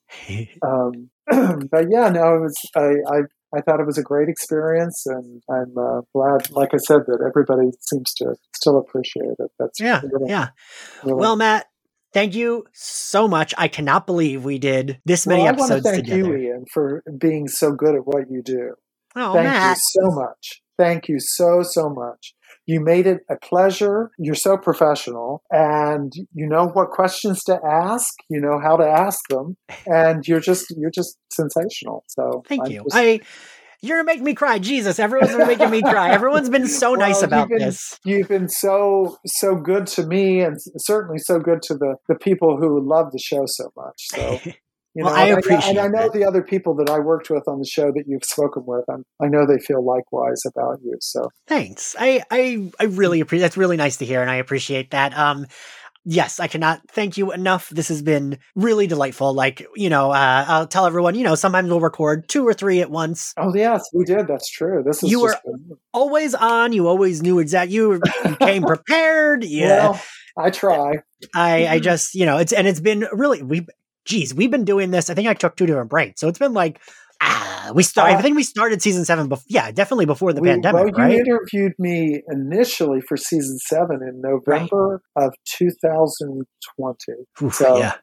[0.62, 1.10] um,
[1.70, 3.20] but yeah, no, it was I, I
[3.56, 7.22] I thought it was a great experience, and I'm uh, glad, like I said, that
[7.24, 9.50] everybody seems to still appreciate it.
[9.60, 10.48] That's yeah, really, yeah.
[11.04, 11.66] really- Well, Matt,
[12.14, 13.52] thank you so much.
[13.58, 16.38] I cannot believe we did this many well, I want to episodes thank together.
[16.38, 18.74] you, Ian, for being so good at what you do.
[19.14, 19.76] Oh, thank Matt.
[19.76, 20.62] you so much.
[20.78, 22.34] Thank you so so much.
[22.66, 24.10] You made it a pleasure.
[24.18, 28.14] You're so professional, and you know what questions to ask.
[28.30, 32.04] You know how to ask them, and you're just you're just sensational.
[32.08, 32.82] So Thank I'm you.
[32.84, 33.20] just- I
[33.82, 34.58] you're gonna make me cry.
[34.58, 36.10] Jesus, everyone's been making me cry.
[36.12, 37.98] Everyone's been so nice about you've been, this.
[38.04, 42.56] You've been so so good to me, and certainly so good to the the people
[42.58, 43.94] who love the show so much.
[43.98, 44.40] So.
[44.96, 46.12] You Well, know, I and appreciate and I know that.
[46.12, 48.84] the other people that I worked with on the show that you've spoken with.
[48.88, 50.96] I'm, I know they feel likewise about you.
[51.00, 51.96] So Thanks.
[51.98, 53.42] I I I really appreciate.
[53.42, 55.12] That's really nice to hear, and I appreciate that.
[55.18, 55.46] Um,
[56.04, 57.68] yes, I cannot thank you enough.
[57.70, 59.32] This has been really delightful.
[59.32, 61.14] Like you know, uh, I'll tell everyone.
[61.14, 63.34] You know, sometimes we'll record two or three at once.
[63.36, 64.26] Oh yes, we did.
[64.26, 64.82] That's true.
[64.84, 65.36] This is You were
[65.92, 66.72] always on.
[66.72, 67.74] You always knew exactly.
[67.74, 69.44] You, you came prepared.
[69.44, 69.90] Yeah.
[69.90, 70.02] Well,
[70.36, 70.94] I try.
[71.34, 73.66] I I just you know it's and it's been really we.
[74.04, 75.08] Geez, we've been doing this.
[75.08, 76.78] I think I took two different breaks, so it's been like
[77.72, 78.10] we start.
[78.10, 79.28] I Uh, think we started season seven.
[79.28, 81.26] Before, yeah, definitely before the We- pandemic, well, you right?
[81.26, 86.96] interviewed me initially for season seven in November of 2020.
[87.42, 87.94] Oof, so yeah.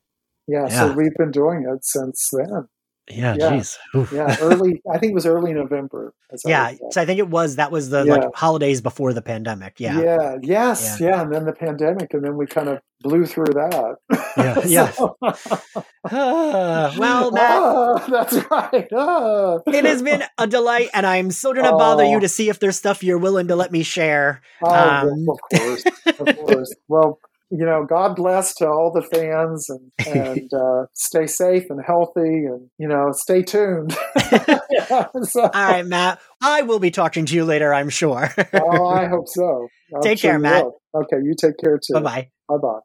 [0.47, 0.67] yeah, Yeah.
[0.69, 2.67] so we've been doing it since then.
[3.15, 3.49] Yeah, yeah.
[3.51, 3.77] jeez.
[3.95, 4.11] Oof.
[4.11, 4.81] Yeah, early.
[4.91, 6.13] I think it was early November.
[6.31, 8.13] as Yeah, so I think it was that was the Yeah.
[8.15, 9.79] like holidays before the pandemic.
[9.79, 10.35] Yeah, Yeah.
[10.41, 10.97] Yes.
[10.99, 11.07] Yeah.
[11.07, 11.21] Yeah.
[11.21, 13.95] And then the pandemic, and then we kind of blew through that.
[14.38, 14.91] Yeah, yeah.
[14.91, 15.17] So-
[16.03, 18.88] Ah, well, Matt, Ah, that's right.
[18.91, 19.59] Ah.
[19.67, 22.11] it has been a delight, and I'm so gonna bother Oh.
[22.11, 24.41] you to see if there's stuff you're willing to let me share.
[24.63, 25.83] Oh, Um, well, of course,
[26.19, 26.75] of course.
[26.88, 27.19] Well,
[27.52, 32.45] you know, God bless to all the fans, and and uh, stay safe and healthy,
[32.45, 33.95] and you know, stay tuned.
[34.32, 36.19] Yeah, so- all right, Matt.
[36.41, 37.73] I will be talking to you later.
[37.73, 38.34] I'm sure.
[38.53, 39.68] oh, I hope so.
[39.95, 40.64] I'm Take sure care, Matt.
[40.65, 40.82] will.
[40.95, 41.94] Okay, you take care too.
[41.95, 42.30] Bye bye.
[42.48, 42.80] Bye bye.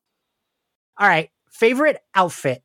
[0.99, 1.31] All right.
[1.51, 2.63] Favorite outfit,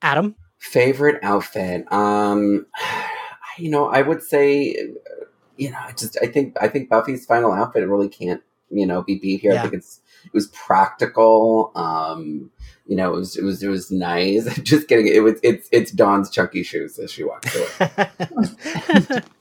[0.00, 0.36] Adam?
[0.58, 1.90] Favorite outfit?
[1.92, 2.66] Um,
[3.58, 5.24] you know, I would say, uh,
[5.56, 8.42] you know, I just I think I think Buffy's final outfit really can't
[8.72, 9.52] you know be beat here.
[9.52, 9.60] Yeah.
[9.60, 11.72] I think it's it was practical.
[11.74, 12.50] Um,
[12.86, 14.44] you know, it was it was it was nice.
[14.62, 15.06] just kidding.
[15.06, 19.20] It was it's it's Dawn's chunky shoes as she walks away.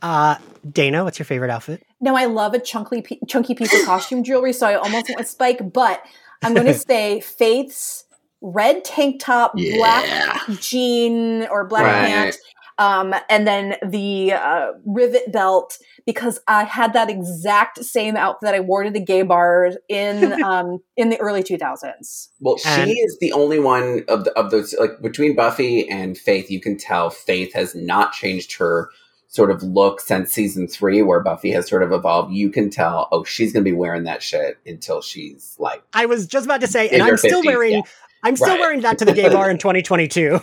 [0.00, 0.36] Uh,
[0.70, 1.82] Dana, what's your favorite outfit?
[2.00, 5.28] No, I love a chunky chunky piece of costume jewelry, so I almost went with
[5.28, 6.02] Spike, but
[6.42, 8.04] I'm going to say Faith's
[8.40, 9.76] red tank top, Yeah.
[9.76, 12.06] black jean or black Right.
[12.06, 12.36] pant,
[12.80, 15.76] um, and then the uh, rivet belt
[16.06, 20.42] because I had that exact same outfit that I wore to the gay bar in
[20.42, 22.28] um, in the early 2000s.
[22.40, 26.16] Well, she And- is the only one of the, of those like between Buffy and
[26.16, 26.50] Faith.
[26.50, 28.88] You can tell Faith has not changed her
[29.28, 32.32] sort of look since season three, where Buffy has sort of evolved.
[32.32, 36.26] You can tell, oh, she's gonna be wearing that shit until she's like I was
[36.26, 37.74] just about to say, and I'm still wearing.
[37.74, 37.82] yeah.
[38.22, 38.60] I'm still Right.
[38.60, 40.40] wearing that to the gay bar in 2022.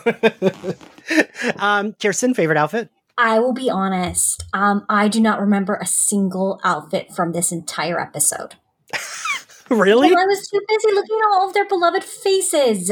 [1.60, 2.90] um, Kirsten, favorite outfit?
[3.18, 4.44] I will be honest.
[4.54, 8.56] Um, I do not remember a single outfit from this entire episode.
[9.70, 10.08] Really?
[10.08, 12.90] And I was too busy looking at all of their beloved faces.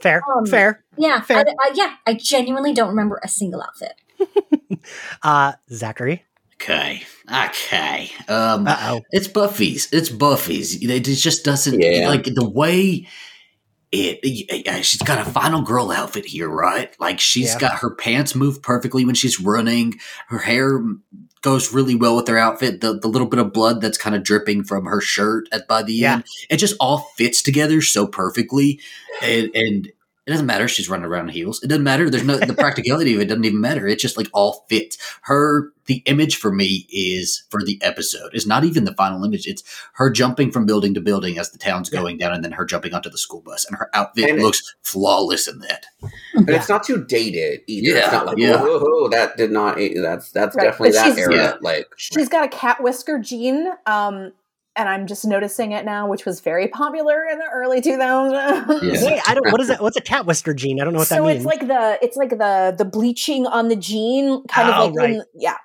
[0.00, 0.84] Fair, Um, fair.
[0.96, 1.38] Yeah, Fair.
[1.38, 1.94] I, I, yeah.
[2.06, 3.92] I genuinely don't remember a single outfit.
[5.24, 6.24] Uh, Zachary.
[6.62, 7.02] Okay.
[7.28, 8.12] Okay.
[8.28, 9.00] Um, Uh-oh.
[9.10, 9.88] it's Buffy's.
[9.92, 10.80] It's Buffy's.
[10.80, 12.08] It just doesn't Yeah.
[12.08, 13.08] like the way
[13.92, 14.84] it.
[14.84, 16.94] She's got a final girl outfit here, right?
[17.00, 17.58] Like she's Yeah.
[17.60, 19.98] got her pants move perfectly when she's running.
[20.28, 20.82] Her hair
[21.42, 22.80] goes really well with her outfit.
[22.80, 25.82] The the little bit of blood that's kind of dripping from her shirt at by
[25.82, 26.14] the Yeah.
[26.14, 28.80] end, it just all fits together so perfectly,
[29.22, 29.88] and and.
[30.26, 30.66] It doesn't matter.
[30.66, 31.62] She's running around in heels.
[31.62, 32.10] It doesn't matter.
[32.10, 33.86] There's no the practicality of it doesn't even matter.
[33.86, 34.98] It just like all fits.
[35.22, 39.46] Her the image for me is for the episode It's not even the final image.
[39.46, 39.62] It's
[39.92, 42.92] her jumping from building to building as the town's going down, and then her jumping
[42.92, 45.86] onto the school bus, and her outfit And- looks flawless in that.
[46.34, 47.90] and it's not too dated either.
[47.96, 48.60] Yeah, it's not like yeah.
[48.60, 49.76] whoa, whoa, that did not.
[49.76, 51.34] That's that's Right, definitely but that she's- era.
[51.36, 51.52] Yeah.
[51.60, 54.32] Like She's got a cat whisker jean, um,
[54.76, 58.82] and I'm just noticing it now, which was very popular in the early 2000s.
[58.82, 59.06] Yeah.
[59.06, 59.50] Wait, I don't.
[59.50, 59.80] What is that?
[59.80, 60.80] What's a cat whisker jean?
[60.80, 61.36] I don't know what so that means.
[61.38, 65.10] it's like the it's like the the bleaching on the jean, kind Oh, of like
[65.10, 65.56] in- yeah.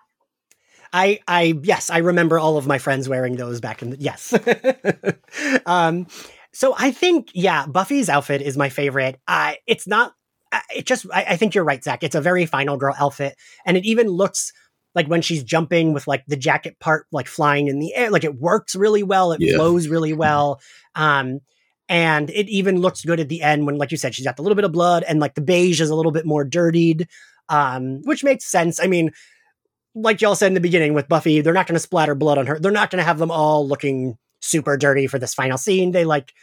[0.93, 4.33] I, I, yes, I remember all of my friends wearing those back in the, yes.
[5.65, 6.07] um,
[6.51, 9.17] so I think, yeah, Buffy's outfit is my favorite.
[9.27, 10.13] Uh, it's not,
[10.51, 12.03] uh, it just, I, I think you're right, Zach.
[12.03, 13.37] It's a very final girl outfit.
[13.65, 14.51] And it even looks
[14.95, 18.23] like when she's jumping with like the jacket part, like flying in the air, like
[18.23, 19.31] it works really well.
[19.31, 19.55] It Yeah.
[19.55, 20.59] flows really well.
[20.95, 21.39] Um,
[21.87, 24.41] and it even looks good at the end when, like you said, she's got a
[24.41, 27.07] little bit of blood and like the beige is a little bit more dirtied,
[27.49, 28.79] um, which makes sense.
[28.81, 29.11] I mean,
[29.93, 32.47] like y'all said in the beginning with Buffy, they're not going to splatter blood on
[32.47, 32.59] her.
[32.59, 35.91] They're not going to have them all looking super dirty for this final scene.
[35.91, 36.33] They like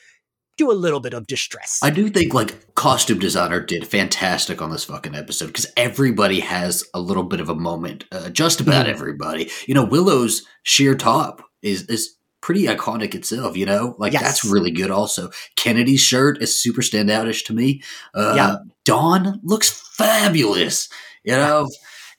[0.59, 1.79] do a little bit of distress.
[1.83, 6.85] I do think like costume designer did fantastic on this fucking episode because everybody has
[6.93, 8.05] a little bit of a moment.
[8.13, 8.91] Uh, just about Mhm.
[8.91, 9.51] everybody.
[9.67, 13.57] You know, Willow's sheer top is is pretty iconic itself.
[13.57, 14.23] You know, like Yes.
[14.23, 14.91] that's really good.
[14.91, 17.83] Also, Kennedy's shirt is super standoutish to me.
[18.15, 18.57] Uh, Yeah.
[18.85, 20.89] Dawn looks fabulous.
[21.25, 21.69] You know.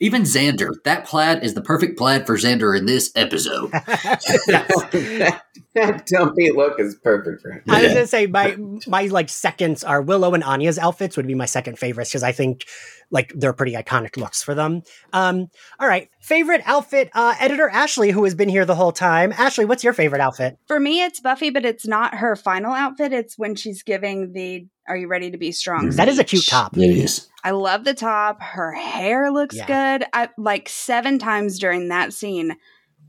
[0.02, 3.70] Even Xander, that plaid is the perfect plaid for Xander in this episode.
[5.74, 7.62] that, that dumpy look is perfect for him.
[7.68, 8.56] I was gonna say my
[8.86, 12.32] my like seconds are Willow and Anya's outfits would be my second favorites because I
[12.32, 12.64] think
[13.10, 14.82] like they're pretty iconic looks for them.
[15.12, 15.48] Um,
[15.78, 19.32] all right, favorite outfit, uh, editor Ashley, who has been here the whole time.
[19.32, 20.58] Ashley, what's your favorite outfit?
[20.68, 23.12] For me, it's Buffy, but it's not her final outfit.
[23.12, 26.46] It's when she's giving the "Are you ready to be strong?" That is a cute
[26.46, 26.76] top.
[26.76, 27.28] It is.
[27.42, 28.42] I love the top.
[28.42, 29.66] Her hair looks Yeah.
[29.98, 30.06] good.
[30.12, 32.54] I like seven times during that scene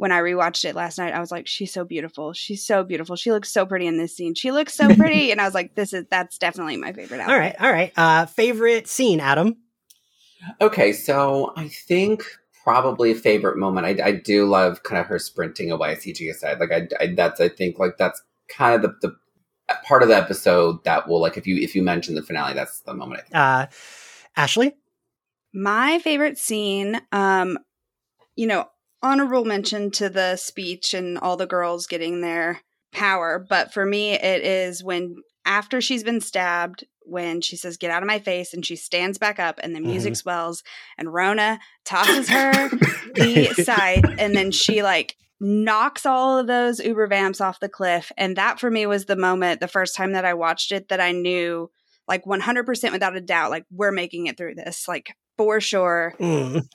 [0.02, 1.14] when I rewatched it last night.
[1.14, 2.34] I was like, she's so beautiful.
[2.34, 3.15] She's so beautiful.
[3.15, 4.34] She looks so pretty in this scene.
[4.34, 7.32] She looks so pretty, and I was like, this is that's definitely my favorite outfit.
[7.32, 7.94] All right, all right.
[7.95, 9.57] Uh, favorite scene, Adam.
[10.60, 12.23] Okay, so I think
[12.64, 13.86] probably favorite moment.
[13.86, 16.60] I, I do love kind of her sprinting away CG aside.
[16.60, 19.15] Like I, I that's I think like that's kind of the, the
[19.84, 22.80] part of the episode that will like if you if you mention the finale, that's
[22.80, 23.19] the moment.
[23.19, 23.36] I think.
[23.36, 23.65] Uh,
[24.36, 24.73] Ashley.
[25.53, 27.60] My favorite scene, um,
[28.36, 28.68] you know,
[29.03, 32.61] honorable mention to the speech and all the girls getting their
[32.91, 35.15] power, but for me, it is when
[35.45, 39.18] after she's been stabbed, when she says, Get out of my face, and she stands
[39.18, 40.18] back up, and the music Mhm.
[40.18, 40.64] swells,
[40.98, 42.52] and Rona tosses her
[43.15, 48.11] the side, and then she like knocks all of those Uber vamps off the cliff.
[48.18, 50.99] And that for me was the moment, the first time that I watched it, that
[51.02, 51.72] I knew
[52.07, 54.88] like 100% without a doubt, like we're making it through this.
[54.88, 56.68] Like for sure, Mm.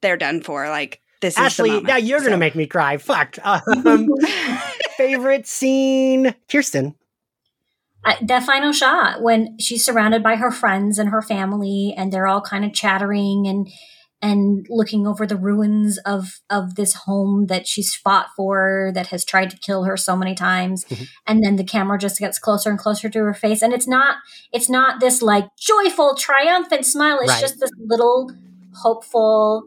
[0.00, 0.68] they're done for.
[0.68, 2.96] Like this Ashley, is now you're gonna make me cry.
[2.98, 3.38] Fuck.
[3.44, 4.08] Um,
[4.96, 6.94] favorite scene, Kirsten.
[8.04, 12.26] I, that final shot when she's surrounded by her friends and her family, and they're
[12.26, 13.68] all kind of chattering and
[14.22, 19.24] and looking over the ruins of of this home that she's fought for that has
[19.24, 21.04] tried to kill her so many times Mm-hmm.
[21.26, 24.16] and then the camera just gets closer and closer to her face and it's not
[24.52, 27.40] it's not this like joyful triumphant smile it's Right.
[27.40, 28.30] just this little
[28.82, 29.64] hopeful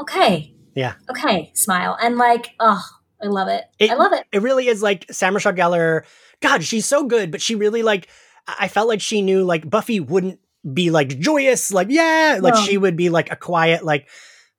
[0.00, 0.94] okay Yeah.
[1.10, 2.82] okay smile and like oh
[3.20, 6.02] i love it, It- i love it It really is like Sarah Michelle Gellar.
[6.42, 8.08] God, she's so good, but she really like.
[8.46, 10.38] I I felt like she knew like Buffy wouldn't
[10.72, 12.60] be like joyous, like yeah, like No.
[12.60, 14.06] she would be like a quiet, like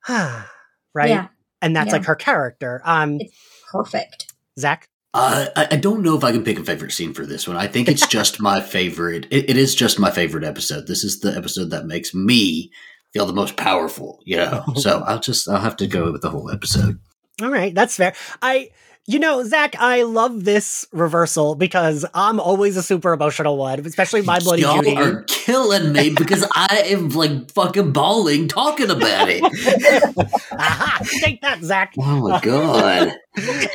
[0.09, 0.49] ah,
[0.95, 1.27] right, Yeah.
[1.61, 1.93] and that's Yeah.
[1.93, 2.81] like her character.
[2.83, 3.19] Um,
[3.71, 4.33] perfect.
[4.59, 7.47] Zach, Uh, I, I don't know if I can pick a favorite scene for this
[7.47, 7.57] one.
[7.57, 9.27] I think it's just my favorite.
[9.29, 10.87] It, it is just my favorite episode.
[10.87, 12.71] This is the episode that makes me
[13.17, 14.19] feel the most powerful.
[14.25, 16.99] You know, so I'll just I'll have to go with the whole episode.
[17.41, 18.13] All right, that's fair.
[18.41, 18.69] I,
[19.05, 24.21] you know, Zach, I love this reversal because I'm always a super emotional one, especially
[24.23, 24.97] my bloody Y'all Judy.
[24.97, 29.43] are killing me because I am like fucking bawling talking about it.
[30.59, 31.93] Aha, take that, Zach.
[31.99, 33.13] Oh my god!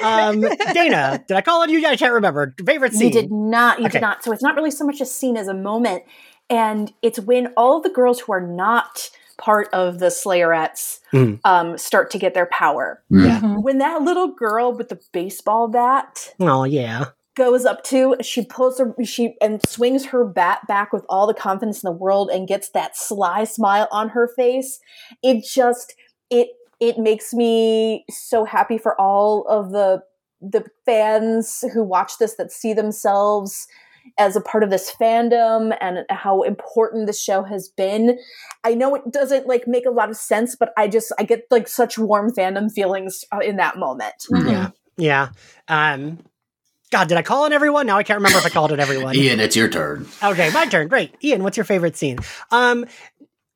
[0.03, 0.41] um,
[0.75, 1.87] Dana, did I call on you?
[1.87, 2.55] I can't remember.
[2.67, 3.05] Favorite scene?
[3.05, 3.79] You did not.
[3.79, 3.93] You Okay.
[3.95, 4.25] did not.
[4.25, 6.03] So it's not really so much a scene as a moment,
[6.51, 9.09] and it's when all the girls who are not
[9.43, 11.41] part of the Slayerettes Mm.
[11.45, 13.03] um, start to get their power.
[13.11, 13.41] Yeah.
[13.41, 17.07] When that little girl with the baseball bat Oh yeah.
[17.37, 21.35] goes up to, she pulls her, she and swings her bat back with all the
[21.35, 24.81] confidence in the world and gets that sly smile on her face.
[25.23, 25.95] It just
[26.31, 26.49] it
[26.81, 30.03] it makes me so happy for all of the
[30.41, 33.67] the fans who watch this that see themselves
[34.19, 38.19] as a part of this fandom and how important the show has been.
[38.65, 41.47] I know it doesn't like make a lot of sense, but I just I get
[41.51, 44.15] like such warm fandom feelings uh, in that moment.
[44.31, 44.71] Yeah.
[44.97, 45.29] Yeah.
[45.69, 46.19] Um,
[46.91, 47.87] God, did I call on everyone?
[47.87, 49.17] Now I can't remember if I called on everyone.
[49.17, 50.07] Ian, it's your turn.
[50.23, 50.89] Okay, my turn.
[50.89, 51.15] Great.
[51.25, 52.19] Ian, what's your favorite scene?
[52.51, 52.85] Um,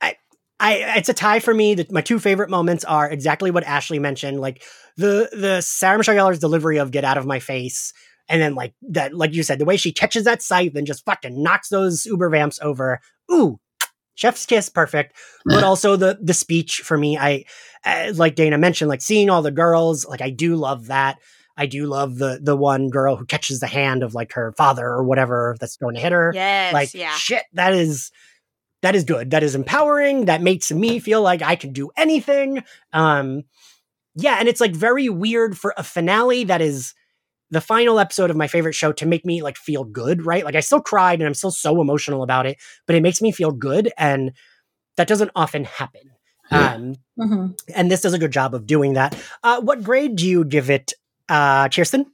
[0.00, 0.16] I,
[0.58, 1.74] I, it's a tie for me.
[1.74, 4.62] The, my two favorite moments are exactly what Ashley mentioned, like
[4.96, 7.92] the the Sarah Michelle Gellar's delivery of "Get out of my face,"
[8.28, 11.04] and then like that, like you said, the way she catches that scythe and just
[11.04, 13.00] fucking knocks those Uber vamps over.
[13.30, 13.58] Ooh,
[14.14, 15.16] chef's kiss, perfect.
[15.44, 17.44] But also the the speech for me, I
[17.84, 21.18] uh, like Dana mentioned, like seeing all the girls, like I do love that.
[21.56, 24.86] I do love the the one girl who catches the hand of like her father
[24.86, 26.32] or whatever that's going to hit her.
[26.34, 27.14] Yes, like yeah.
[27.14, 27.44] shit.
[27.54, 28.10] That is
[28.82, 29.30] that is good.
[29.30, 30.26] That is empowering.
[30.26, 32.62] That makes me feel like I can do anything.
[32.92, 33.44] Um,
[34.14, 36.94] yeah, and it's like very weird for a finale that is
[37.50, 40.44] the final episode of my favorite show to make me like feel good, right?
[40.44, 43.30] Like I still cried and I'm still so emotional about it, but it makes me
[43.32, 44.32] feel good, and
[44.96, 46.10] that doesn't often happen.
[46.50, 47.46] Um, Mm-hmm.
[47.74, 49.16] and this does a good job of doing that.
[49.42, 50.92] Uh, what grade do you give it,
[51.30, 52.04] uh, Kirsten?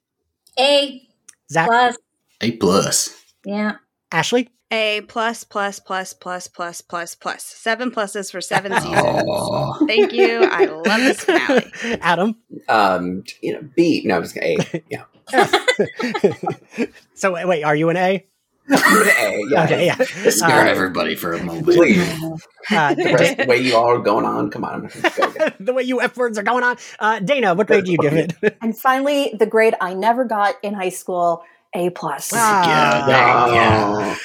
[0.58, 1.02] A
[1.50, 1.66] Zach?
[1.68, 1.96] plus.
[2.40, 3.22] A plus.
[3.44, 3.76] Yeah.
[4.12, 4.48] Ashley?
[4.72, 8.78] A plus plus plus plus plus plus plus seven pluses for seven Aw.
[8.80, 9.86] seasons.
[9.86, 10.44] Thank you.
[10.50, 11.70] I love this finale.
[12.00, 12.36] Adam?
[12.68, 14.02] Um, you know, B.
[14.06, 14.58] No, I'm just kidding.
[14.72, 14.82] A.
[14.88, 15.04] Yeah.
[17.14, 18.26] So wait, wait, are you an A?
[18.70, 19.44] A.
[19.50, 19.64] Yeah.
[19.64, 19.96] Okay, yeah.
[20.30, 21.64] Scare Uh, everybody for a moment.
[21.66, 21.98] Please.
[22.70, 24.50] Uh, The, rest, the way you all are going on.
[24.50, 24.88] Come on.
[25.04, 26.76] I'm go the way you F words are going on.
[26.98, 28.32] Uh, Dana, what grade do you give it?
[28.62, 31.42] And finally, the grade I never got in high school,
[31.74, 32.30] A plus.
[32.34, 34.18] Ah.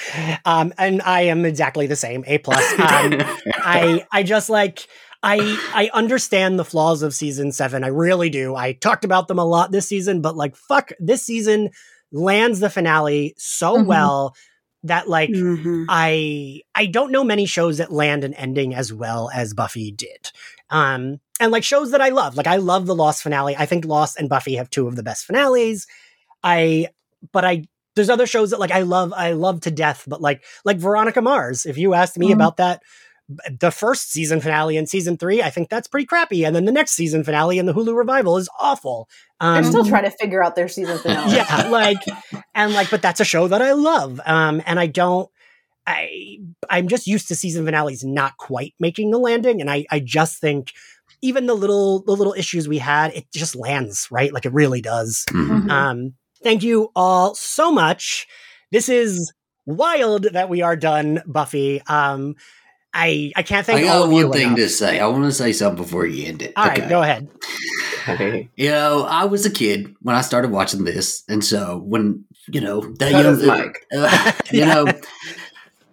[0.45, 2.64] um, and I am exactly the same, A plus.
[2.80, 3.22] Um,
[3.56, 4.88] I I just like
[5.24, 5.38] I
[5.74, 7.84] I understand the flaws of season seven.
[7.84, 8.56] I really do.
[8.56, 11.69] I talked about them a lot this season, but like fuck, this season
[12.11, 13.86] lands the finale so Mhm.
[13.86, 14.36] well
[14.84, 15.86] that like Mhm.
[15.90, 20.32] I I don't know many shows that land an ending as well as Buffy did.
[20.69, 22.36] Um and like shows that I love.
[22.38, 23.56] Like I love the Lost finale.
[23.57, 25.88] I think Lost and Buffy have two of the best finales.
[26.44, 26.90] I
[27.31, 27.64] but I
[27.95, 31.22] there's other shows that like I love I love to death, but like like Veronica
[31.22, 31.65] Mars.
[31.65, 32.34] If you asked me Mhm.
[32.34, 32.81] about that
[33.60, 36.72] the first season finale in season 3, I think that's pretty crappy and then the
[36.72, 39.10] next season finale in the Hulu revival is awful.
[39.41, 41.35] They're Um still trying to figure out their season finale.
[41.35, 41.98] yeah, like
[42.56, 44.22] and like, but that's a show that I love.
[44.26, 45.30] Um, and I don't.
[45.85, 46.38] I
[46.69, 50.39] I'm just used to season finales not quite making the landing, and I I just
[50.39, 50.72] think
[51.22, 54.81] even the little the little issues we had, it just lands right, like it really
[54.81, 55.26] does.
[55.30, 55.69] Mhm.
[55.69, 58.27] Um, thank you all so much.
[58.72, 59.31] This is
[59.65, 61.81] wild that we are done, Buffy.
[61.88, 62.35] Um,
[62.93, 64.57] I I can't thank I all I got of you one thing enough.
[64.59, 64.99] to say.
[64.99, 66.53] I want to say something before you end it.
[66.55, 67.27] All right, go ahead.
[68.07, 68.49] Okay.
[68.55, 72.61] You know, I was a kid when I started watching this, and so when you
[72.61, 73.77] know that So young, does Mike.
[73.95, 74.85] uh, you know,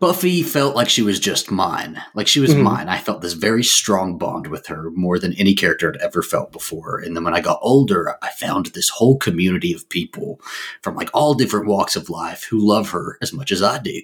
[0.05, 1.99] Buffy felt like she was just mine.
[2.15, 2.63] Like she was Mhm.
[2.63, 2.89] mine.
[2.91, 6.53] I felt this very strong bond with her more than any character had ever felt
[6.53, 6.99] before.
[6.99, 10.41] And then when I got older, I found this whole community of people
[10.83, 14.03] from like all different walks of life who love her as much as I do.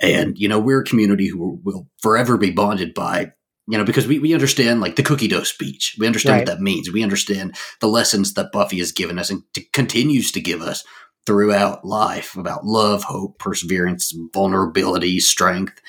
[0.00, 3.32] And, you know, we're a community who will forever be bonded by,
[3.66, 5.96] you know, because we, we understand like the cookie dough speech.
[5.98, 6.46] We understand Right.
[6.46, 6.92] what that means.
[6.92, 10.84] We understand the lessons that Buffy has given us and t- continues to give us
[11.26, 15.80] throughout life about love, hope, perseverance, vulnerability, strength.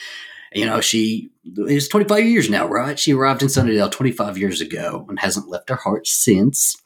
[0.53, 2.97] You know, she is 25 years now, right?
[2.97, 6.77] She arrived in Sunnydale 25 years ago and hasn't left her heart since.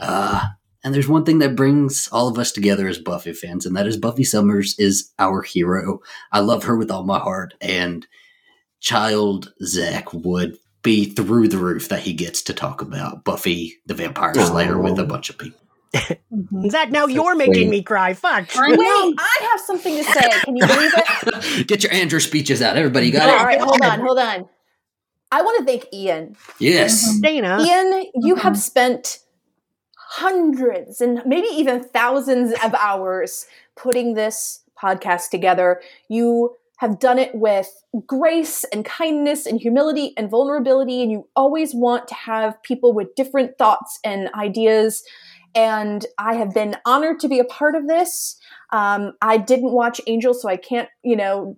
[0.00, 0.44] Uh,
[0.84, 3.86] and there's one thing that brings all of us together as Buffy fans, and that
[3.86, 6.00] is Buffy Summers is our hero.
[6.30, 8.06] I love her with all my heart, and
[8.80, 13.94] child Zach would be through the roof that he gets to talk about Buffy the
[13.94, 15.58] Vampire Slayer with a bunch of people.
[15.94, 16.68] Mm-hmm.
[16.68, 18.14] Zach, now you're making me cry.
[18.14, 18.48] Fuck.
[18.56, 20.28] Wait, I have something to say.
[20.44, 21.66] Can you believe it?
[21.68, 22.76] Get your Andrew speeches out.
[22.76, 23.38] Everybody got All it?
[23.38, 24.48] All right, hold on, hold on.
[25.30, 26.36] I want to thank Ian.
[26.58, 27.08] Yes.
[27.08, 27.20] Mm-hmm.
[27.20, 27.58] Dana.
[27.60, 28.42] Ian, you mm-hmm.
[28.42, 29.20] have spent
[29.96, 33.46] hundreds and maybe even thousands of hours
[33.76, 35.80] putting this podcast together.
[36.08, 41.74] You have done it with grace and kindness and humility and vulnerability, and you always
[41.74, 45.04] want to have people with different thoughts and ideas.
[45.54, 48.38] And I have been honored to be a part of this.
[48.70, 51.56] Um, I didn't watch Angel, so I can't, you know,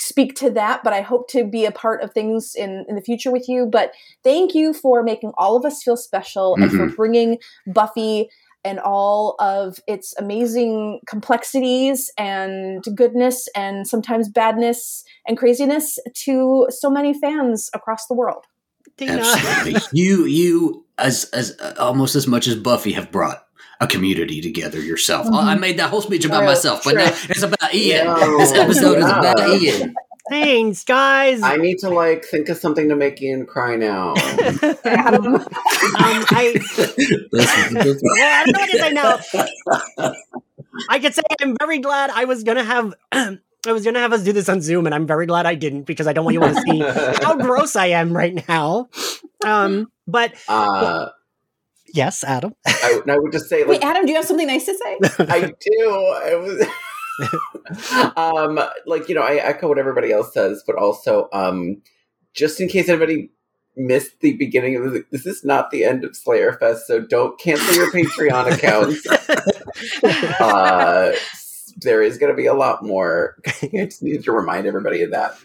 [0.00, 3.02] speak to that, but I hope to be a part of things in, in the
[3.02, 3.66] future with you.
[3.66, 3.92] But
[4.22, 6.96] thank you for making all of us feel special and for Mhm.
[6.96, 8.30] bringing Buffy
[8.64, 16.88] and all of its amazing complexities and goodness and sometimes badness and craziness to so
[16.88, 18.44] many fans across the world.
[19.00, 19.80] Absolutely.
[19.92, 23.46] you you as as uh, almost as much as Buffy have brought
[23.80, 25.26] a community together yourself.
[25.26, 25.42] Mhm.
[25.44, 27.04] I made that whole speech about True, myself, but true.
[27.04, 28.06] now it's about Ian.
[28.06, 29.54] No, this episode is about yeah.
[29.80, 29.94] Ian.
[30.30, 31.42] Thanks, guys.
[31.42, 34.14] I need to like think of something to make Ian cry now.
[34.86, 35.44] Um,
[36.30, 36.54] I,
[37.32, 40.14] well, I don't know what to say now.
[40.88, 42.94] I could say I'm very glad I was gonna have.
[43.12, 45.82] I was gonna have us do this on Zoom, and I'm very glad I didn't
[45.82, 46.80] because I don't want you all to see
[47.24, 48.88] how gross I am right now.
[49.44, 51.08] Um, but Uh,
[51.92, 52.54] yes, Adam.
[52.66, 54.98] I, I would just say, like, Wait, Adam, do you have something nice to say?
[55.28, 55.90] I do.
[55.90, 56.66] I was.
[58.16, 61.80] um, like you know, I echo what everybody else says, but also, um,
[62.32, 63.30] just in case anybody
[63.76, 67.38] missed the beginning of this, this is not the end of Slayer Fest, so don't
[67.38, 69.06] cancel your Patreon accounts.
[70.40, 71.12] uh,
[71.80, 73.36] there is going to be a lot more.
[73.62, 75.36] I just needed to remind everybody of that.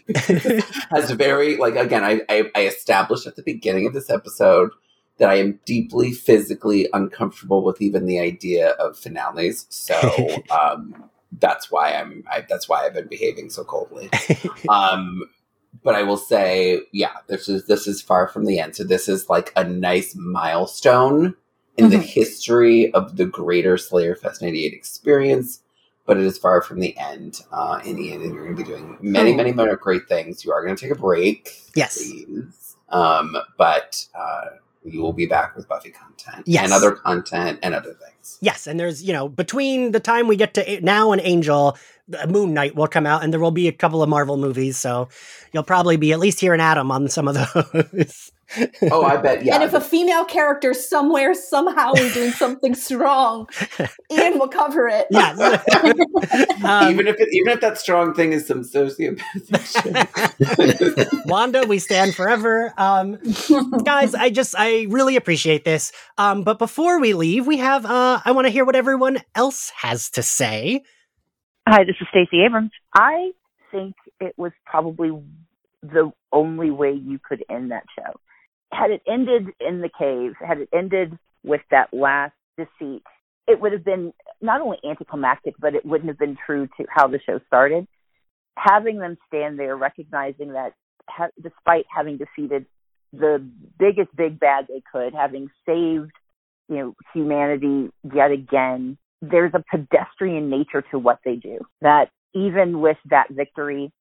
[0.90, 4.70] Has very like again, I, I I established at the beginning of this episode
[5.18, 9.66] that I am deeply physically uncomfortable with even the idea of finales.
[9.68, 9.94] So
[10.50, 11.04] um,
[11.38, 12.24] that's why I'm.
[12.30, 14.08] I, that's why I've been behaving so coldly.
[14.68, 15.24] Um,
[15.84, 18.76] but I will say, yeah, this is this is far from the end.
[18.76, 21.34] So this is like a nice milestone
[21.76, 22.02] in the Mhm.
[22.02, 25.62] history of the greater Slayer Fest '98 experience.
[26.06, 27.40] But it is far from the end.
[27.52, 29.36] Uh, in the end, and you're going to be doing many, Oh.
[29.36, 30.44] many more great things.
[30.44, 31.50] You are going to take a break.
[31.76, 31.98] Yes.
[31.98, 32.76] Please.
[32.88, 34.46] Um, but uh,
[34.84, 36.64] you will be back with Buffy content Yes.
[36.64, 38.38] and other content and other things.
[38.40, 41.76] Yes, and there's you know between the time we get to now and Angel,
[42.28, 45.08] Moon Knight will come out, and there will be a couple of Marvel movies, so
[45.52, 47.34] you'll probably be at least hearing Adam on some of
[47.72, 48.32] those.
[48.90, 49.44] Oh, I bet.
[49.44, 49.54] Yeah.
[49.54, 53.48] And if a female character somewhere somehow is doing something strong,
[54.10, 55.06] Ian will cover it.
[55.10, 55.38] Yes.
[56.62, 59.64] Um, even if it, even if that strong thing is some sociopathic
[61.00, 61.08] shit.
[61.26, 62.74] Wanda, we stand forever.
[62.76, 63.18] Um,
[63.82, 65.90] guys, I just I really appreciate this.
[66.18, 69.72] Um, but before we leave, we have uh, I want to hear what everyone else
[69.76, 70.82] has to say.
[71.68, 72.72] Hi, this is Stacey Abrams.
[72.94, 73.30] I
[73.70, 75.10] think it was probably
[75.82, 78.18] the only way you could end that show.
[78.72, 83.02] Had it ended in the cave, had it ended with that last deceit,
[83.46, 87.06] it would have been not only anticlimactic, but it wouldn't have been true to how
[87.06, 87.86] the show started.
[88.56, 90.72] Having them stand there, recognizing that
[91.08, 92.66] ha- despite having defeated
[93.12, 93.44] the
[93.78, 96.10] biggest big bad they could, having saved
[96.68, 101.58] you know humanity yet again, there's a pedestrian nature to what they do.
[101.80, 103.92] That even with that victory,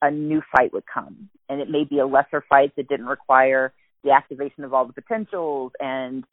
[0.00, 3.72] a new fight would come, and it may be a lesser fight that didn't require
[4.02, 6.24] the activation of all the potentials and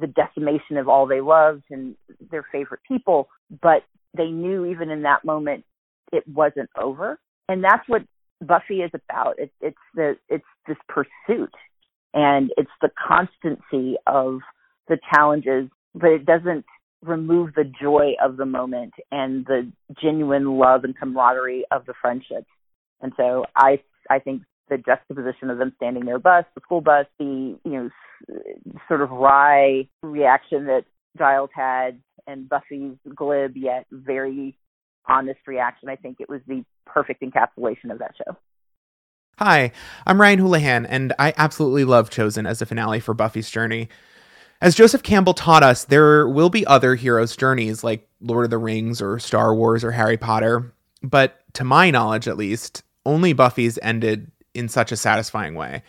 [0.00, 1.94] the decimation of all they loved and
[2.30, 3.28] their favorite people,
[3.60, 3.82] but
[4.16, 5.64] they knew even in that moment
[6.12, 7.18] it wasn't over.
[7.48, 8.02] And that's what
[8.40, 9.38] Buffy is about.
[9.38, 11.52] It, it's the it's this pursuit
[12.14, 14.40] and it's the constancy of
[14.88, 16.64] the challenges, but it doesn't
[17.02, 19.70] remove the joy of the moment and the
[20.00, 22.48] genuine love and camaraderie of the friendships.
[23.00, 27.06] And so I I think the juxtaposition of them standing a bus, the school bus,
[27.18, 27.90] the you know
[28.88, 30.84] sort of wry reaction that
[31.16, 34.56] Giles had, and Buffy's glib yet very
[35.06, 35.88] honest reaction.
[35.88, 38.36] I think it was the perfect encapsulation of that show.
[39.38, 39.70] Hi,
[40.04, 43.88] I'm Ryan Houlihan, and I absolutely love Chosen as a finale for Buffy's journey.
[44.60, 48.58] As Joseph Campbell taught us, there will be other heroes' journeys like Lord of the
[48.58, 50.72] Rings or Star Wars or Harry Potter,
[51.02, 55.84] but to my knowledge at least, only Buffy's ended in such a satisfying way.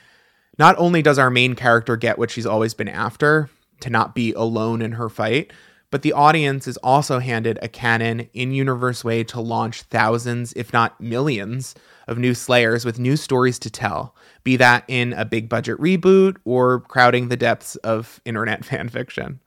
[0.60, 3.50] Not only does our main character get what she's always been after,
[3.80, 5.52] to not be alone in her fight,
[5.90, 10.72] but the audience is also handed a canon, in universe way to launch thousands, if
[10.72, 11.74] not millions,
[12.10, 16.38] of new Slayers with new stories to tell, be that in a big budget reboot
[16.44, 19.40] or crowding the depths of internet fan fiction.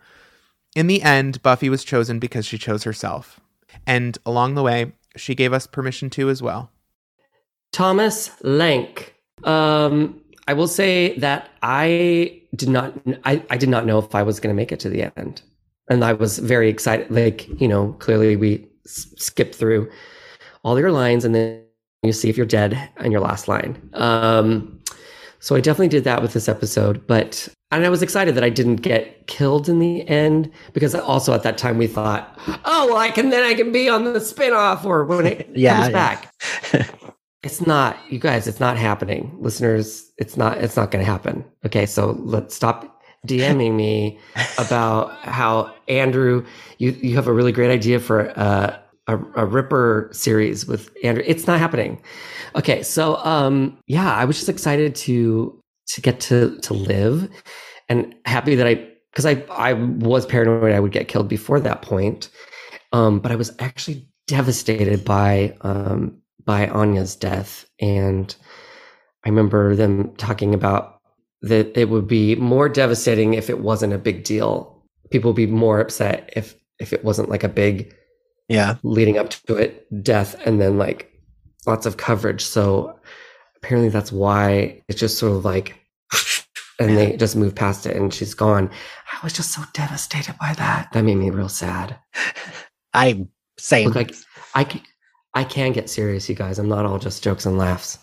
[0.75, 3.41] In the end, Buffy was chosen because she chose herself.
[3.87, 6.71] And along the way, she gave us permission to as well.
[7.73, 9.13] Thomas Lenk.
[9.45, 12.95] Um, I will say that I did not.
[13.25, 15.43] I, I did not know if I was going to make it to the end,
[15.89, 17.11] and I was very excited.
[17.11, 19.91] Like you know, clearly we s- skipped through
[20.65, 21.62] all your lines, and then
[22.03, 23.81] you see if you're dead on your last line.
[23.95, 24.81] Um,
[25.39, 28.51] so I definitely did that with this episode, but and I was excited that I
[28.51, 32.97] didn't get killed in the end because also at that time we thought, oh well,
[32.97, 35.93] I can then I can be on the spinoff or when it Yeah, comes yeah.
[35.93, 36.35] back.
[37.43, 38.47] it's not, you guys.
[38.47, 40.13] It's not happening, listeners.
[40.19, 40.59] It's not.
[40.59, 41.45] It's not going to happen.
[41.67, 44.19] Okay, so let's stop DMing me
[44.59, 46.45] about how Andrew.
[46.79, 51.25] You you have a really great idea for uh, a a Ripper series with Andrew.
[51.27, 52.03] It's not happening.
[52.55, 57.29] Okay, so um, yeah, I was just excited to to get to to live,
[57.89, 61.83] and happy that I because I I was paranoid I would get killed before that
[61.83, 62.31] point,
[62.93, 68.35] um, but I was actually devastated by um, by Anya's death, and
[69.25, 71.01] I remember them talking about
[71.43, 74.85] that it would be more devastating if it wasn't a big deal.
[75.11, 77.95] People would be more upset if if it wasn't like a big
[78.53, 81.13] yeah leading up to it death and then like
[81.67, 82.45] lots of coverage.
[82.45, 82.99] So
[83.57, 85.79] apparently that's why it's just sort of like
[86.79, 88.71] and they just move past it and she's gone.
[89.13, 90.89] I was just so devastated by that.
[90.93, 91.99] That made me real sad.
[92.95, 93.27] I
[93.59, 93.89] same.
[93.89, 94.15] Look, like
[94.55, 94.81] I can,
[95.35, 96.59] I can get serious, you guys.
[96.59, 97.99] I'm not all just jokes and laughs.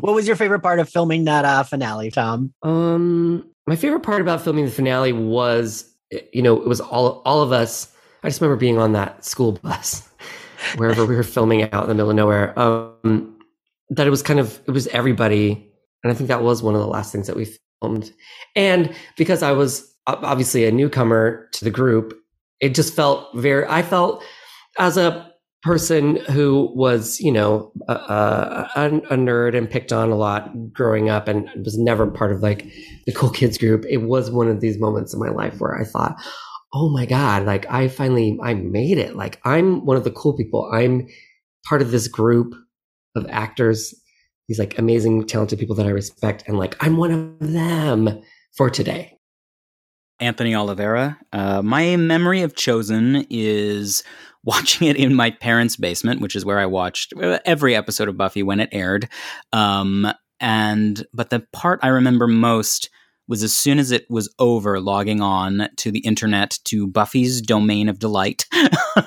[0.00, 2.52] what was your favorite part of filming that uh, finale, Tom?
[2.62, 5.90] Um, my favorite part about filming the finale was,
[6.32, 7.92] you know, it was all all of us.
[8.22, 10.08] I just remember being on that school bus,
[10.76, 12.58] wherever we were filming out in the middle of nowhere.
[12.58, 13.38] Um,
[13.90, 15.72] that it was kind of it was everybody,
[16.02, 18.12] and I think that was one of the last things that we filmed.
[18.56, 22.18] And because I was obviously a newcomer to the group,
[22.60, 23.66] it just felt very.
[23.66, 24.22] I felt
[24.78, 25.32] as a
[25.62, 31.08] person who was, you know, a, a, a nerd and picked on a lot growing
[31.08, 32.64] up and was never part of like
[33.06, 33.84] the cool kids group.
[33.88, 36.16] It was one of these moments in my life where I thought,
[36.72, 39.16] oh my God, like I finally, I made it.
[39.16, 40.70] Like I'm one of the cool people.
[40.72, 41.06] I'm
[41.64, 42.54] part of this group
[43.16, 43.94] of actors,
[44.48, 46.44] these like amazing, talented people that I respect.
[46.46, 48.22] And like, I'm one of them
[48.56, 49.18] for today.
[50.20, 51.18] Anthony Oliveira.
[51.32, 54.02] Uh, my memory of Chosen is
[54.44, 58.16] watching it in my parents' basement, which is where I watched uh, every episode of
[58.16, 59.08] Buffy when it aired.
[59.52, 62.90] Um, and but the part I remember most
[63.28, 67.88] was as soon as it was over, logging on to the internet to Buffy's Domain
[67.88, 68.46] of Delight,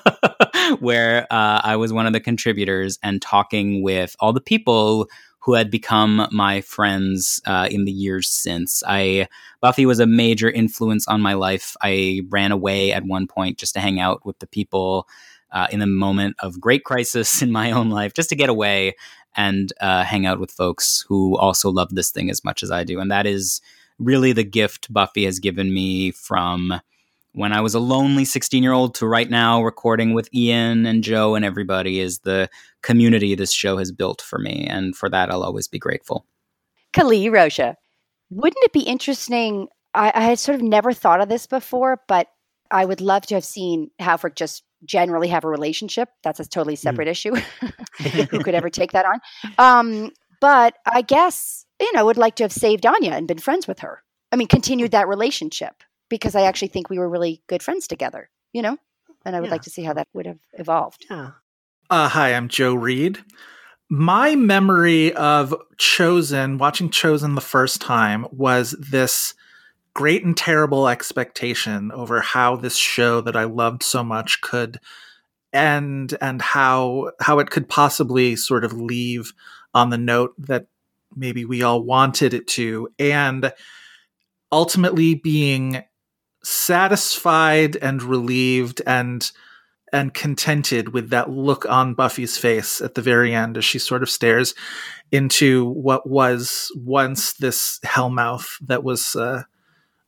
[0.79, 5.09] where uh, I was one of the contributors and talking with all the people
[5.39, 8.83] who had become my friends uh, in the years since.
[8.87, 9.27] I
[9.59, 11.75] Buffy was a major influence on my life.
[11.81, 15.07] I ran away at one point just to hang out with the people
[15.51, 18.95] uh, in the moment of great crisis in my own life, just to get away
[19.35, 22.83] and uh, hang out with folks who also love this thing as much as I
[22.83, 22.99] do.
[22.99, 23.61] And that is
[24.01, 26.81] really the gift Buffy has given me from
[27.33, 31.03] when I was a lonely 16 year old to right now recording with Ian and
[31.03, 32.49] Joe and everybody is the
[32.81, 34.65] community this show has built for me.
[34.69, 36.25] And for that, I'll always be grateful.
[36.93, 37.77] Kali Rocha,
[38.29, 39.67] wouldn't it be interesting?
[39.93, 42.27] I, I had sort of never thought of this before, but
[42.69, 46.09] I would love to have seen Halfrek just generally have a relationship.
[46.23, 47.35] That's a totally separate issue.
[47.99, 49.19] Who could ever take that on?
[49.57, 53.67] Um, but I guess, you know, would like to have saved Anya and been friends
[53.67, 54.03] with her.
[54.31, 58.29] I mean, continued that relationship because I actually think we were really good friends together,
[58.53, 58.77] you know?
[59.25, 59.51] And I would Yeah.
[59.51, 61.05] like to see how that would have evolved.
[61.09, 61.31] Yeah.
[61.89, 63.19] Uh, hi, I'm Joe Reed.
[63.89, 69.33] My memory of Chosen, watching Chosen the first time, was this
[69.93, 74.79] great and terrible expectation over how this show that I loved so much could
[75.51, 79.33] end and how how it could possibly sort of leave
[79.73, 80.67] on the note that
[81.15, 83.53] maybe we all wanted it to and
[84.51, 85.83] ultimately being
[86.43, 89.31] satisfied and relieved and
[89.93, 94.01] and contented with that look on Buffy's face at the very end as she sort
[94.01, 94.55] of stares
[95.11, 99.43] into what was once this hellmouth that was uh,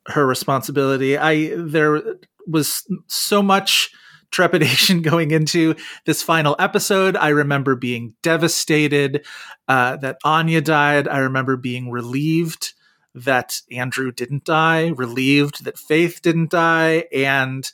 [0.07, 1.17] her responsibility.
[1.17, 2.01] I there
[2.48, 3.91] was so much
[4.33, 7.15] trepidation going into this final episode.
[7.15, 9.25] I remember being devastated
[9.69, 11.07] uh, that Anya died.
[11.07, 12.73] I remember being relieved
[13.15, 17.71] that Andrew didn't die, relieved that Faith didn't die, and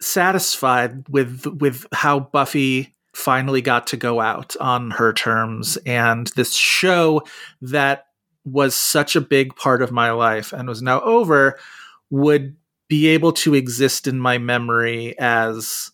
[0.00, 6.54] satisfied with with how Buffy finally got to go out on her terms and this
[6.54, 7.22] show
[7.62, 8.08] that
[8.44, 11.58] was such a big part of my life and was now over
[12.10, 12.54] would
[12.88, 15.90] be able to exist in my memory as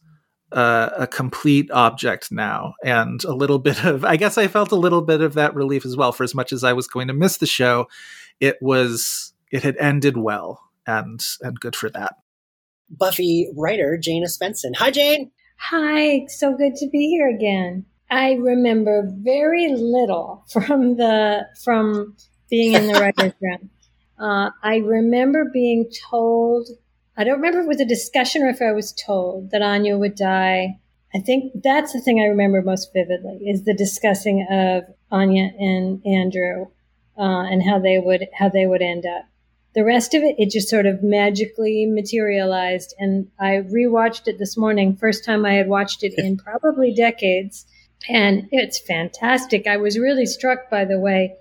[0.52, 4.76] uh, a complete object now and a little bit of i guess i felt a
[4.76, 7.14] little bit of that relief as well for as much as i was going to
[7.14, 7.88] miss the show
[8.38, 12.16] it was it had ended well and and good for that.
[12.90, 14.74] Buffy writer jane Espenson.
[14.76, 15.30] hi jane.
[15.58, 17.84] Hi so good to be here again.
[18.10, 22.16] I remember very little from the from
[22.50, 23.70] being in the writer's room.
[24.18, 26.68] Uh, i remember being told
[27.16, 29.98] I don't remember if it was a discussion or if I was told that Anya
[29.98, 30.78] would die.
[31.14, 36.04] I think that's the thing I remember most vividly is the discussing of Anya and
[36.06, 36.68] Andrew
[37.18, 39.26] uh, and how they would how they would end up.
[39.74, 42.94] The rest of it, it just sort of magically materialized.
[42.98, 47.66] And I rewatched it this morning, first time I had watched it in probably decades,
[48.08, 49.66] and it's fantastic.
[49.66, 51.36] I was really struck by the way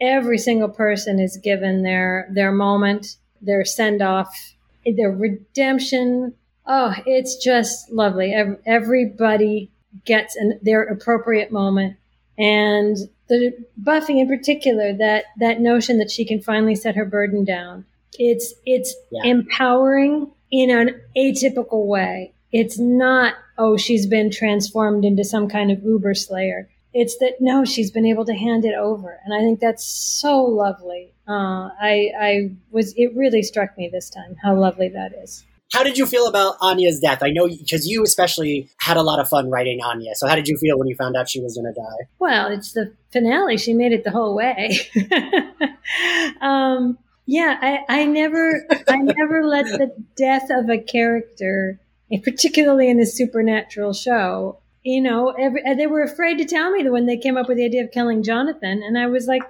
[0.00, 4.55] every single person is given their their moment, their send off
[4.94, 6.34] the redemption.
[6.66, 8.34] Oh, it's just lovely.
[8.66, 9.70] Everybody
[10.04, 11.96] gets an, their appropriate moment.
[12.38, 12.96] And
[13.28, 17.84] the Buffy in particular, that, that notion that she can finally set her burden down.
[18.18, 19.30] It's, it's yeah.
[19.30, 22.32] empowering in an atypical way.
[22.52, 26.68] It's not, oh, she's been transformed into some kind of uber slayer.
[26.98, 29.20] It's that no, she's been able to hand it over.
[29.24, 31.12] And I think that's so lovely.
[31.28, 35.44] Uh, I, I was, it really struck me this time how lovely that is.
[35.74, 37.22] How did you feel about Anya's death?
[37.22, 40.14] I know because you especially had a lot of fun writing Anya.
[40.14, 42.08] So how did you feel when you found out she was going to die?
[42.18, 43.58] Well, it's the finale.
[43.58, 44.78] She made it the whole way.
[46.40, 51.78] um, yeah, I, I never, I never let the death of a character,
[52.22, 56.92] particularly in a supernatural show, you know, every, they were afraid to tell me that
[56.92, 59.42] when they came up with the idea of killing Jonathan, and I was like,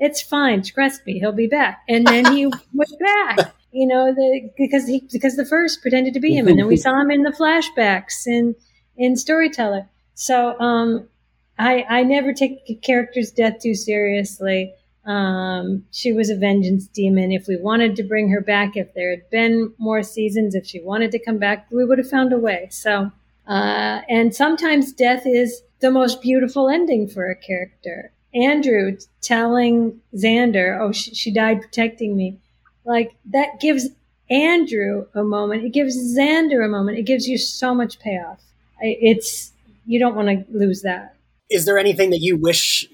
[0.00, 0.62] it's fine.
[0.62, 1.82] Trust me, he'll be back.
[1.88, 3.54] And then he was back.
[3.70, 6.76] You know, the, because he because the first pretended to be him, and then we
[6.76, 8.56] saw him in the flashbacks in
[8.96, 9.88] in Storyteller.
[10.14, 11.08] So um,
[11.56, 14.74] I I never take a character's death too seriously.
[15.06, 17.30] Um, she was a vengeance demon.
[17.30, 20.80] If we wanted to bring her back, if there had been more seasons, if she
[20.80, 22.66] wanted to come back, we would have found a way.
[22.72, 23.12] So,
[23.50, 28.12] uh, and sometimes death is the most beautiful ending for a character.
[28.32, 32.38] Andrew telling Xander, "Oh, she, she died protecting me,"
[32.84, 33.88] like that gives
[34.30, 35.64] Andrew a moment.
[35.64, 36.98] It gives Xander a moment.
[36.98, 38.40] It gives you so much payoff.
[38.80, 39.52] It's
[39.84, 41.16] you don't want to lose that.
[41.50, 42.86] Is there anything that you wish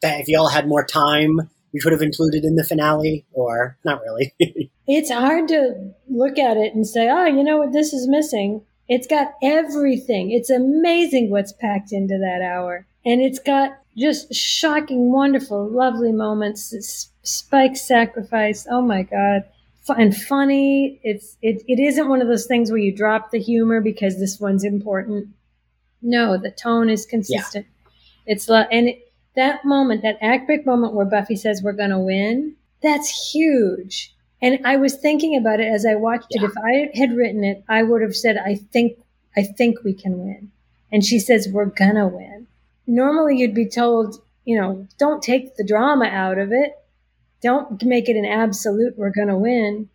[0.00, 4.00] that if y'all had more time, you could have included in the finale, or not
[4.00, 4.34] really?
[4.88, 7.72] it's hard to look at it and say, "Oh, you know what?
[7.72, 10.30] This is missing." It's got everything.
[10.32, 17.08] It's amazing what's packed into that hour, and it's got just shocking, wonderful, lovely moments.
[17.22, 18.66] Spike's sacrifice.
[18.70, 19.44] Oh my God.
[19.88, 21.00] And funny.
[21.02, 24.40] It's, it, it isn't one of those things where you drop the humor because this
[24.40, 25.28] one's important.
[26.00, 27.66] No, the tone is consistent.
[27.66, 28.32] Yeah.
[28.32, 31.98] It's, and it, that moment, that act break moment where Buffy says we're going to
[31.98, 34.14] win, that's huge.
[34.42, 36.42] And I was thinking about it as I watched yeah.
[36.42, 36.50] it.
[36.50, 38.98] If I had written it, I would have said, I think,
[39.36, 40.50] I think we can win.
[40.90, 42.48] And she says, we're gonna win
[42.86, 46.72] normally you'd be told, you know, don't take the drama out of it.
[47.40, 49.88] Don't make it an absolute we're going to win,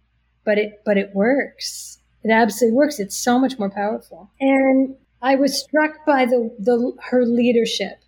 [0.44, 2.00] but it but it works.
[2.24, 3.00] It absolutely works.
[3.00, 4.30] It's so much more powerful.
[4.40, 8.00] And I was struck by the, the her leadership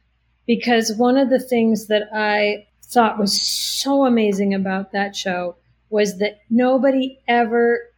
[0.45, 5.55] because one of the things that I thought was so amazing about that show
[5.89, 7.89] was that nobody ever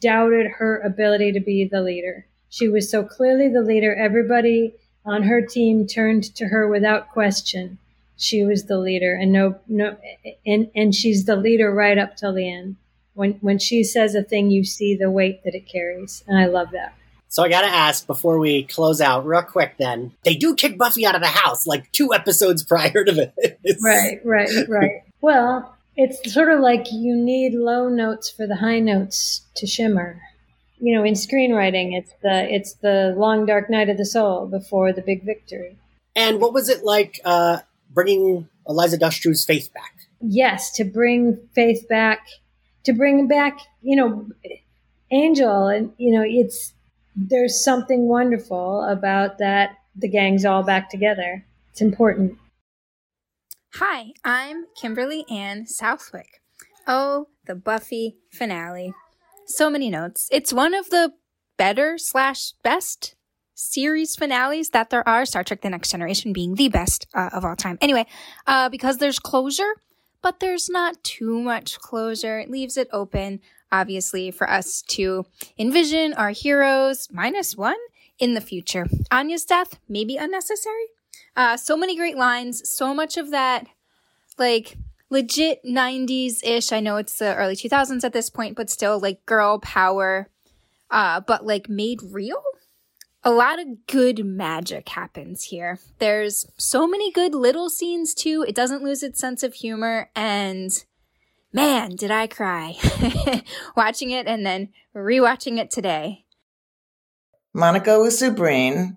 [0.00, 2.26] doubted her ability to be the leader.
[2.48, 3.94] She was so clearly the leader.
[3.94, 4.74] Everybody
[5.04, 7.78] on her team turned to her without question.
[8.16, 9.96] She was the leader, and no, no,
[10.46, 12.76] and and she's the leader right up till the end.
[13.12, 16.46] When when she says a thing, you see the weight that it carries, and I
[16.46, 16.94] love that.
[17.28, 19.74] So I gotta ask before we close out, real quick.
[19.78, 23.82] Then they do kick Buffy out of the house like two episodes prior to this.
[23.84, 25.02] Right, right, right.
[25.20, 30.20] well, it's sort of like you need low notes for the high notes to shimmer.
[30.78, 34.92] You know, in screenwriting, it's the it's the long dark night of the soul before
[34.92, 35.76] the big victory.
[36.14, 37.58] And what was it like uh,
[37.90, 39.94] bringing Eliza Dushku's faith back?
[40.20, 42.26] Yes, to bring faith back,
[42.84, 44.28] to bring back, you know,
[45.10, 46.74] Angel, and you know, it's
[47.14, 49.76] there's something wonderful about that.
[49.94, 51.44] The gang's all back together.
[51.70, 52.38] It's important.
[53.74, 56.40] Hi, I'm Kimberly Ann Southwick.
[56.86, 58.94] Oh, the Buffy finale.
[59.46, 60.28] So many notes.
[60.32, 61.12] It's one of the
[61.58, 63.16] better slash best
[63.54, 65.26] series finales that there are.
[65.26, 67.76] Star Trek: The Next Generation being the best uh, of all time.
[67.82, 68.06] Anyway,
[68.46, 69.74] uh, because there's closure,
[70.22, 72.38] but there's not too much closure.
[72.38, 75.26] It leaves it open, obviously, for us to
[75.58, 77.76] envision our heroes minus one
[78.18, 78.86] in the future.
[79.10, 80.86] Anya's death maybe unnecessary.
[81.36, 82.68] Uh, so many great lines.
[82.68, 83.66] So much of that,
[84.38, 84.76] like
[85.10, 86.72] legit 90s ish.
[86.72, 90.30] I know it's the early 2000s at this point, but still like girl power,
[90.90, 92.42] uh, but like made real.
[93.22, 95.80] A lot of good magic happens here.
[95.98, 98.44] There's so many good little scenes too.
[98.46, 100.70] It doesn't lose its sense of humor and
[101.52, 102.76] man, did I cry
[103.76, 106.24] watching it and then rewatching it today.
[107.52, 108.96] Monica Usubreen.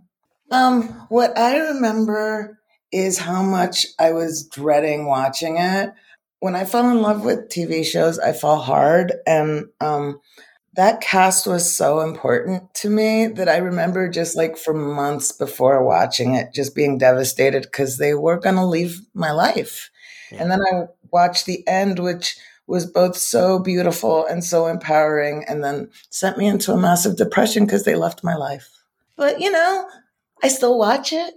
[0.52, 2.60] Um, what I remember
[2.92, 5.94] is how much I was dreading watching it.
[6.40, 9.14] When I fell in love with TV shows, I fall hard.
[9.28, 10.22] And um,
[10.76, 15.84] that cast was so important to me that I remember just like for months before
[15.84, 19.92] watching it, just being devastated because they were going to leave my life.
[20.32, 22.38] And then I watched the end, which
[22.68, 27.66] was both so beautiful and so empowering, and then sent me into a massive depression
[27.66, 28.70] because they left my life.
[29.18, 29.90] But you know,
[30.44, 31.34] I still watch it.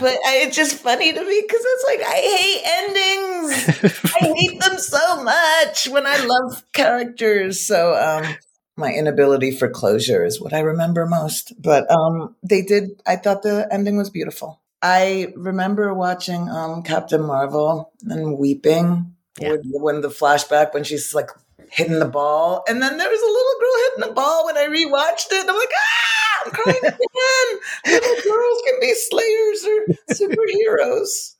[0.00, 4.14] But I, it's just funny to me because it's like I hate endings.
[4.14, 7.60] I hate them so much when I love characters.
[7.60, 8.34] So um,
[8.76, 11.52] my inability for closure is what I remember most.
[11.60, 13.02] But um, they did.
[13.06, 14.62] I thought the ending was beautiful.
[14.80, 21.30] I remember watching um, Captain Marvel and weeping when, when the flashback when she's like
[21.70, 24.66] hitting the ball, and then there was a little girl hitting the ball when I
[24.66, 25.40] rewatched it.
[25.42, 27.60] And I'm like, ah, I'm crying again.
[27.86, 31.34] Little girls can be slayers or superheroes.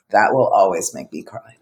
[0.10, 1.56] that will always make me cry.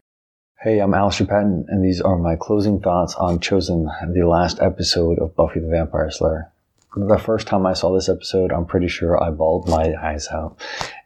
[0.61, 5.19] Hey, I'm Alistair Patton, and these are my closing thoughts on Chosen, the last episode
[5.19, 6.53] of Buffy the Vampire Slayer.
[6.95, 10.61] The first time I saw this episode, I'm pretty sure I bawled my eyes out,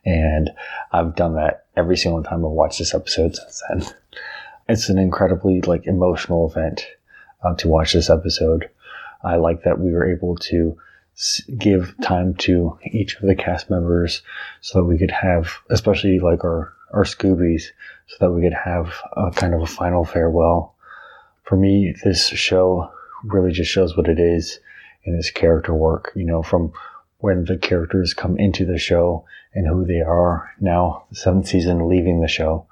[0.04, 0.50] and
[0.92, 3.86] I've done that every single time I've watched this episode since then.
[4.68, 6.86] It's an incredibly like emotional event
[7.42, 8.68] uh, to watch this episode.
[9.22, 10.76] I like that we were able to
[11.58, 14.22] give time to each of the cast members
[14.60, 17.64] so that we could have, especially like our our Scoobies,
[18.06, 20.74] so that we could have a kind of a final farewell.
[21.42, 22.90] For me, this show
[23.24, 24.60] really just shows what it is
[25.04, 26.12] in its character work.
[26.14, 26.72] You know, from
[27.18, 31.88] when the characters come into the show and who they are now, the seventh season,
[31.88, 32.66] leaving the show.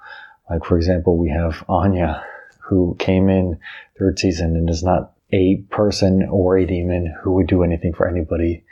[0.49, 2.23] Like, for example, we have Anya,
[2.59, 3.59] who came in
[3.97, 8.07] third season and is not a person or a demon who would do anything for
[8.07, 8.63] anybody,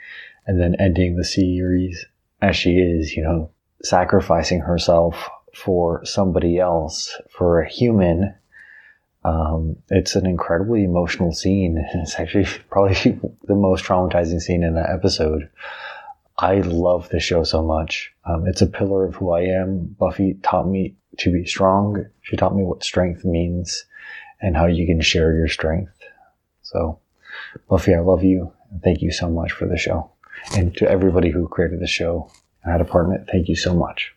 [0.46, 2.06] and then ending the series
[2.42, 3.50] as she is, you know,
[3.82, 8.34] sacrificing herself for somebody else, for a human.
[9.24, 11.84] Um, it's an incredibly emotional scene.
[11.94, 12.94] It's actually probably
[13.44, 15.48] the most traumatizing scene in that episode.
[16.36, 18.12] I love this show so much.
[18.24, 19.94] Um, it's a pillar of who I am.
[19.98, 22.06] Buffy taught me to be strong.
[22.22, 23.84] She taught me what strength means
[24.40, 25.92] and how you can share your strength.
[26.74, 26.98] So,
[27.70, 28.52] Buffy, I love you.
[28.70, 30.10] And thank you so much for the show.
[30.56, 32.30] And to everybody who created the show
[32.64, 34.12] and in it, thank you so much.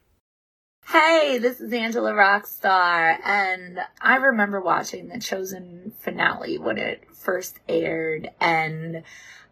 [0.88, 7.60] Hey, this is Angela Rockstar, and I remember watching the Chosen finale when it first
[7.68, 9.04] aired, and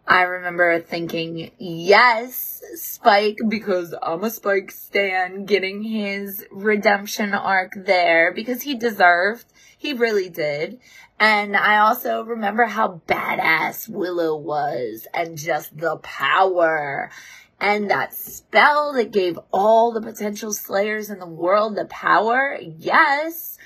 [0.08, 8.32] I remember thinking, yes, Spike, because I'm a Spike stan, getting his redemption arc there
[8.32, 9.44] because he deserved.
[9.76, 10.80] He really did.
[11.18, 17.10] And I also remember how badass Willow was and just the power
[17.58, 22.58] and that spell that gave all the potential slayers in the world the power.
[22.60, 23.56] Yes.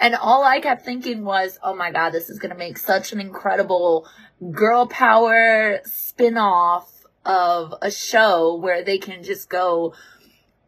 [0.00, 3.12] And all I kept thinking was, oh my God, this is going to make such
[3.12, 4.06] an incredible
[4.52, 6.92] girl power spin-off
[7.24, 9.94] of a show where they can just go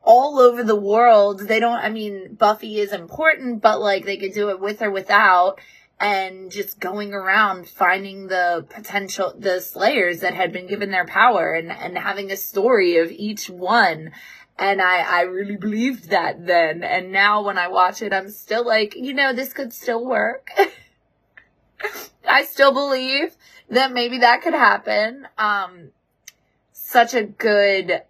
[0.02, 1.41] all over the world.
[1.41, 4.91] They don't, I mean, Buffy is important, but like they could do it with or
[4.91, 5.60] without.
[6.01, 11.53] And just going around finding the potential the slayers that had been given their power
[11.53, 14.11] and and having a story of each one
[14.61, 16.85] and I, I really believed that then.
[16.85, 20.51] And now when I watch it, I'm still like, you know, this could still work.
[22.29, 23.37] I still believe
[23.70, 25.27] that maybe that could happen.
[25.39, 25.93] Um,
[26.73, 28.03] such a good,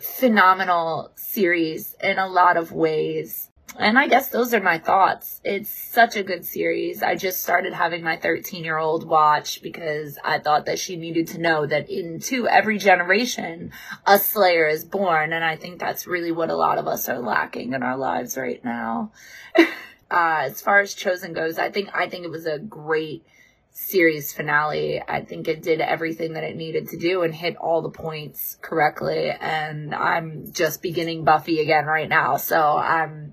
[0.00, 3.48] phenomenal series in a lot of ways.
[3.78, 5.40] And I guess those are my thoughts.
[5.44, 7.02] It's such a good series.
[7.02, 11.28] I just started having my 13 year old watch because I thought that she needed
[11.28, 13.72] to know that into every generation,
[14.06, 15.32] a Slayer is born.
[15.32, 18.36] And I think that's really what a lot of us are lacking in our lives
[18.36, 19.12] right now.
[19.58, 19.64] uh,
[20.10, 23.24] as far as Chosen goes, I think, I think it was a great
[23.70, 25.02] series finale.
[25.06, 28.58] I think it did everything that it needed to do and hit all the points
[28.60, 29.30] correctly.
[29.30, 32.36] And I'm just beginning Buffy again right now.
[32.36, 33.32] So I'm,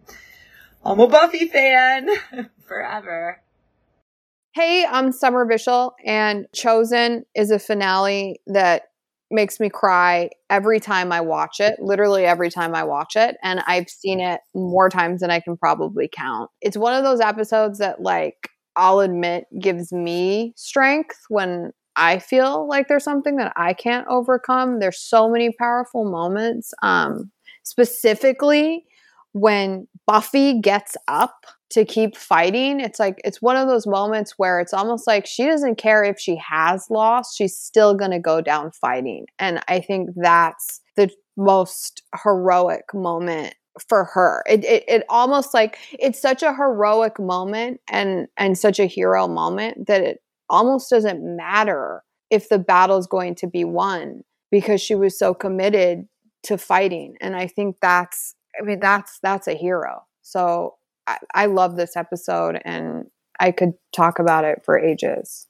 [0.85, 2.09] I'm a Buffy fan
[2.67, 3.41] forever.
[4.53, 8.83] Hey, I'm Summer Bishil, and Chosen is a finale that
[9.29, 13.37] makes me cry every time I watch it, literally every time I watch it.
[13.43, 16.49] And I've seen it more times than I can probably count.
[16.61, 22.67] It's one of those episodes that, like, I'll admit gives me strength when I feel
[22.67, 24.79] like there's something that I can't overcome.
[24.79, 26.73] There's so many powerful moments.
[26.81, 27.31] Um,
[27.63, 28.85] specifically,
[29.33, 34.59] when Buffy gets up to keep fighting, it's like it's one of those moments where
[34.59, 38.41] it's almost like she doesn't care if she has lost, she's still going to go
[38.41, 39.27] down fighting.
[39.37, 43.53] And I think that's the most heroic moment
[43.87, 44.43] for her.
[44.49, 49.27] It, it it almost like it's such a heroic moment and and such a hero
[49.27, 54.95] moment that it almost doesn't matter if the battle's going to be won because she
[54.95, 56.07] was so committed
[56.41, 57.13] to fighting.
[57.21, 60.03] And I think that's I mean, that's that's a hero.
[60.21, 60.75] So
[61.07, 63.05] I, I love this episode, and
[63.39, 65.47] I could talk about it for ages.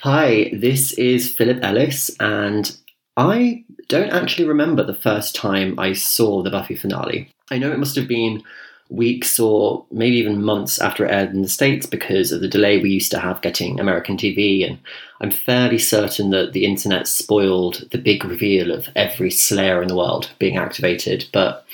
[0.00, 2.76] Hi, this is Philip Ellis, and
[3.16, 7.30] I don't actually remember the first time I saw the Buffy finale.
[7.50, 8.42] I know it must have been
[8.90, 12.78] weeks or maybe even months after it aired in the States because of the delay
[12.78, 14.66] we used to have getting American TV.
[14.66, 14.78] And
[15.20, 19.96] I'm fairly certain that the internet spoiled the big reveal of every Slayer in the
[19.96, 21.26] world being activated.
[21.32, 21.64] But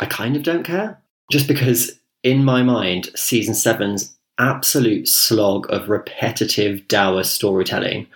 [0.00, 0.98] I kind of don't care.
[1.30, 8.06] Just because, in my mind, season seven's absolute slog of repetitive, dour storytelling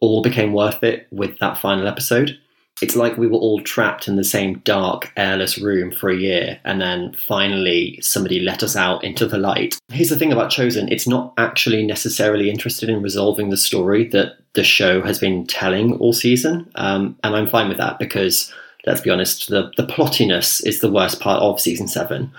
[0.00, 2.38] all became worth it with that final episode.
[2.82, 6.58] It's like we were all trapped in the same dark, airless room for a year,
[6.64, 9.78] and then finally somebody let us out into the light.
[9.90, 14.38] Here's the thing about Chosen it's not actually necessarily interested in resolving the story that
[14.54, 16.68] the show has been telling all season.
[16.74, 18.52] Um, and I'm fine with that because
[18.86, 22.30] let's be honest, the, the plottiness is the worst part of season seven.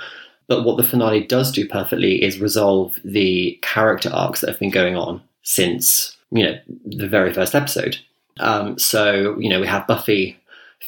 [0.48, 4.70] But what the finale does do perfectly is resolve the character arcs that have been
[4.70, 7.98] going on since, you know, the very first episode.
[8.40, 10.38] Um, so, you know, we have Buffy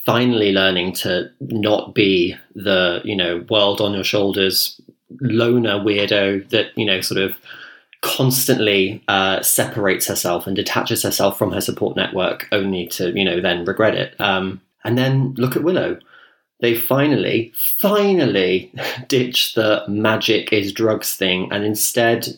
[0.05, 4.79] finally learning to not be the, you know, world on your shoulders
[5.21, 7.35] loner weirdo that, you know, sort of
[8.01, 13.41] constantly uh, separates herself and detaches herself from her support network only to, you know,
[13.41, 14.13] then regret it.
[14.19, 15.99] Um, and then look at Willow.
[16.61, 18.73] They finally, finally
[19.09, 22.29] ditch the magic is drugs thing, and instead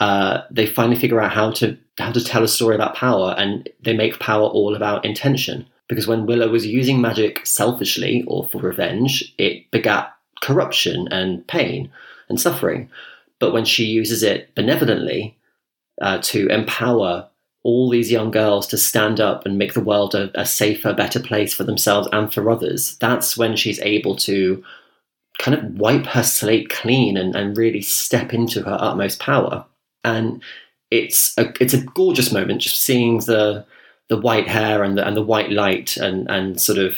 [0.00, 3.68] uh, they finally figure out how to how to tell a story about power, and
[3.80, 5.64] they make power all about intention.
[5.88, 11.90] Because when Willow was using magic selfishly or for revenge, it begat corruption and pain
[12.28, 12.90] and suffering.
[13.38, 15.36] But when she uses it benevolently
[16.00, 17.28] uh, to empower
[17.64, 21.20] all these young girls to stand up and make the world a, a, safer, better
[21.20, 24.62] place for themselves and for others, that's when she's able to
[25.38, 29.64] kind of wipe her slate clean and, and really step into her utmost power.
[30.04, 30.42] And
[30.90, 33.64] it's a it's a gorgeous moment just seeing the
[34.08, 36.96] the white hair and the and the white light and and sort of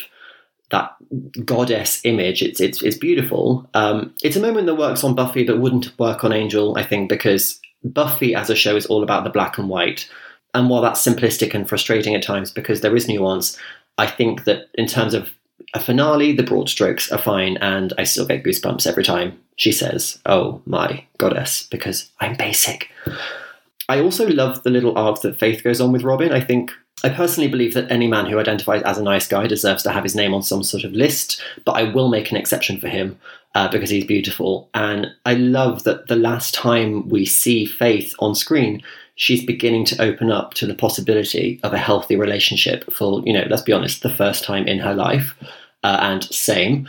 [0.70, 0.96] that
[1.44, 2.42] goddess image.
[2.42, 3.68] It's it's it's beautiful.
[3.74, 7.08] Um, it's a moment that works on Buffy that wouldn't work on Angel, I think,
[7.08, 10.08] because Buffy as a show is all about the black and white
[10.54, 13.58] and while that's simplistic and frustrating at times because there is nuance,
[13.98, 15.30] I think that in terms of
[15.74, 19.72] a finale, the broad strokes are fine, and I still get goosebumps every time she
[19.72, 22.90] says, Oh my goddess, because I'm basic.
[23.88, 26.32] I also love the little arc that Faith goes on with Robin.
[26.32, 29.82] I think I personally believe that any man who identifies as a nice guy deserves
[29.82, 32.80] to have his name on some sort of list, but I will make an exception
[32.80, 33.18] for him
[33.54, 34.70] uh, because he's beautiful.
[34.74, 38.82] And I love that the last time we see Faith on screen,
[39.16, 43.46] she's beginning to open up to the possibility of a healthy relationship for, you know,
[43.48, 45.34] let's be honest, the first time in her life.
[45.82, 46.88] Uh, and same.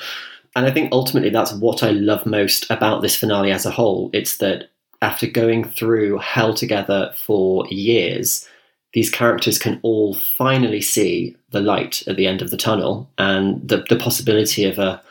[0.55, 4.09] And I think ultimately that's what I love most about this finale as a whole.
[4.13, 4.69] It's that
[5.01, 8.47] after going through hell together for years,
[8.93, 13.67] these characters can all finally see the light at the end of the tunnel and
[13.67, 15.01] the, the possibility of a,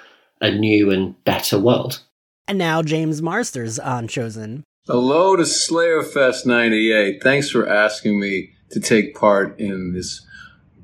[0.40, 2.00] a new and better world.
[2.48, 4.64] And now James Marsters on Chosen.
[4.86, 7.22] Hello to Slayerfest 98.
[7.22, 10.26] Thanks for asking me to take part in this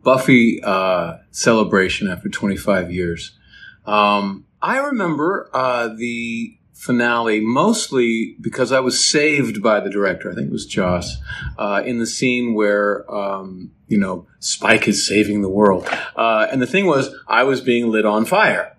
[0.03, 3.37] Buffy uh, celebration after 25 years.
[3.85, 10.31] Um, I remember uh, the finale mostly because I was saved by the director.
[10.31, 11.19] I think it was Joss
[11.59, 16.62] uh, in the scene where um, you know Spike is saving the world, uh, and
[16.62, 18.79] the thing was I was being lit on fire,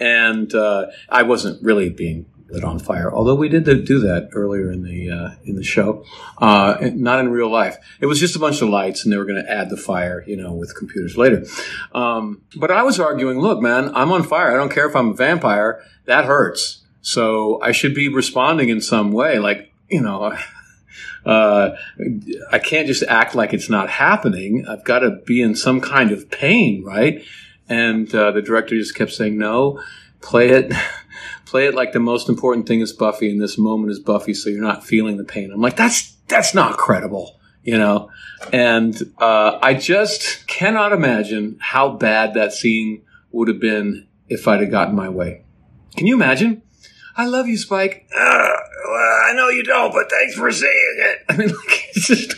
[0.00, 3.12] and uh, I wasn't really being lit on fire.
[3.12, 6.04] Although we did do that earlier in the uh, in the show,
[6.38, 7.76] uh, not in real life.
[8.00, 10.24] It was just a bunch of lights, and they were going to add the fire,
[10.26, 11.44] you know, with computers later.
[11.92, 14.52] Um, but I was arguing, look, man, I'm on fire.
[14.52, 15.82] I don't care if I'm a vampire.
[16.04, 16.82] That hurts.
[17.02, 20.36] So I should be responding in some way, like you know.
[21.26, 21.74] Uh,
[22.52, 24.66] I can't just act like it's not happening.
[24.68, 27.24] I've got to be in some kind of pain, right?
[27.66, 29.82] And uh, the director just kept saying, "No,
[30.20, 30.72] play it,
[31.54, 34.50] play it like the most important thing is Buffy, and this moment is Buffy, so
[34.50, 38.10] you're not feeling the pain." I'm like, "That's that's not credible," you know.
[38.52, 44.62] And uh, I just cannot imagine how bad that scene would have been if I'd
[44.62, 45.44] have gotten my way.
[45.96, 46.62] Can you imagine?
[47.16, 48.08] I love you, Spike.
[48.12, 51.18] Uh, well, I know you don't, but thanks for saying it.
[51.28, 52.34] I mean, like, it's just,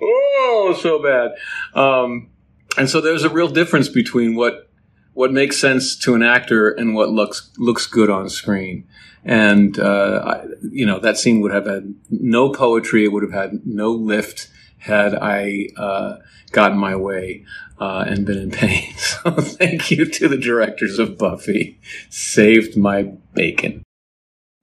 [0.00, 1.32] oh, so bad.
[1.74, 2.30] Um,
[2.78, 4.69] and so there's a real difference between what
[5.14, 8.86] what makes sense to an actor and what looks looks good on screen.
[9.24, 13.04] And uh, I, you know that scene would have had no poetry.
[13.04, 14.48] It would have had no lift
[14.78, 16.16] had I uh,
[16.52, 17.44] gotten my way
[17.78, 18.94] uh, and been in pain.
[19.20, 21.78] So thank you to the directors of Buffy.
[22.08, 23.82] Saved my bacon.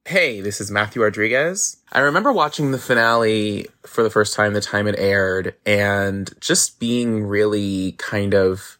[0.06, 1.78] Hey, this is Matthew Rodriguez.
[1.92, 6.80] I remember watching the finale for the first time the time it aired and just
[6.80, 8.77] being really kind of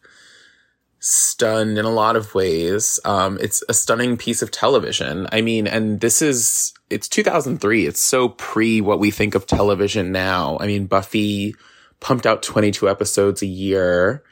[1.08, 3.00] stunned in a lot of ways.
[3.04, 5.26] Um, it's a stunning piece of television.
[5.32, 7.86] I mean, and this is, it's 2003.
[7.86, 10.58] It's so pre what we think of television now.
[10.60, 11.54] I mean, Buffy
[12.00, 14.22] pumped out 22 episodes a year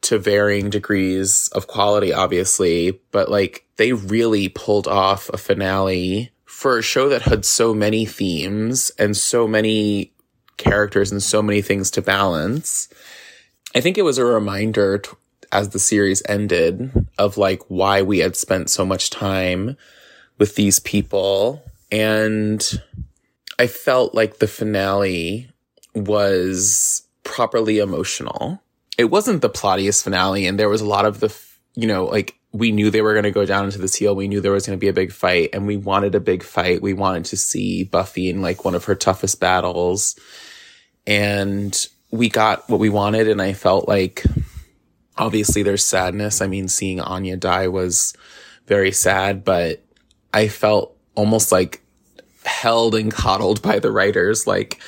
[0.00, 6.78] to varying degrees of quality, obviously, but like they really pulled off a finale for
[6.78, 10.12] a show that had so many themes and so many
[10.56, 12.88] characters and so many things to balance.
[13.74, 15.02] I think it was a reminder
[15.52, 19.76] as the series ended of like why we had spent so much time
[20.38, 21.62] with these people.
[21.90, 22.62] And
[23.58, 25.50] I felt like the finale
[25.94, 28.62] was properly emotional
[28.98, 31.34] it wasn't the plottiest finale, and there was a lot of the,
[31.76, 34.16] you know, like we knew they were going to go down into the seal.
[34.16, 36.42] We knew there was going to be a big fight, and we wanted a big
[36.42, 36.82] fight.
[36.82, 40.18] We wanted to see Buffy in like one of her toughest battles,
[41.06, 43.28] and we got what we wanted.
[43.28, 44.24] And I felt like,
[45.18, 46.40] obviously, there's sadness.
[46.40, 48.14] I mean, seeing Anya die was
[48.66, 49.82] very sad, but
[50.32, 51.82] I felt almost like
[52.44, 54.46] held and coddled by the writers.
[54.46, 54.80] Like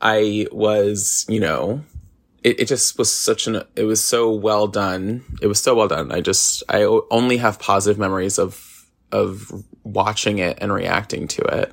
[0.00, 1.82] I was, you know,
[2.46, 5.88] it, it just was such an it was so well done it was so well
[5.88, 11.42] done i just i only have positive memories of of watching it and reacting to
[11.42, 11.72] it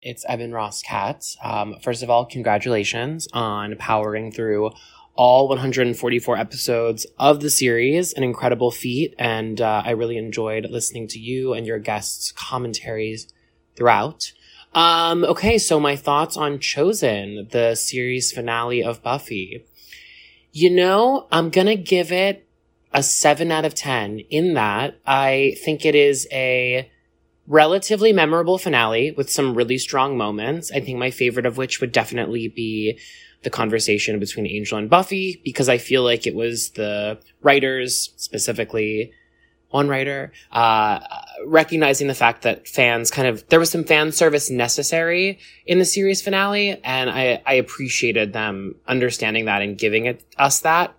[0.00, 4.70] it's evan ross katz um, first of all congratulations on powering through
[5.18, 11.08] all 144 episodes of the series an incredible feat and uh, i really enjoyed listening
[11.08, 13.28] to you and your guests commentaries
[13.76, 14.32] throughout
[14.74, 19.64] um, okay, so my thoughts on Chosen, the series finale of Buffy.
[20.52, 22.46] You know, I'm gonna give it
[22.92, 26.90] a 7 out of 10 in that I think it is a
[27.46, 30.70] relatively memorable finale with some really strong moments.
[30.70, 32.98] I think my favorite of which would definitely be
[33.42, 39.12] the conversation between Angel and Buffy because I feel like it was the writers, specifically
[39.70, 40.98] one writer, uh,
[41.44, 45.84] recognizing the fact that fans kind of, there was some fan service necessary in the
[45.84, 46.80] series finale.
[46.82, 50.94] And I, I appreciated them understanding that and giving it, us that.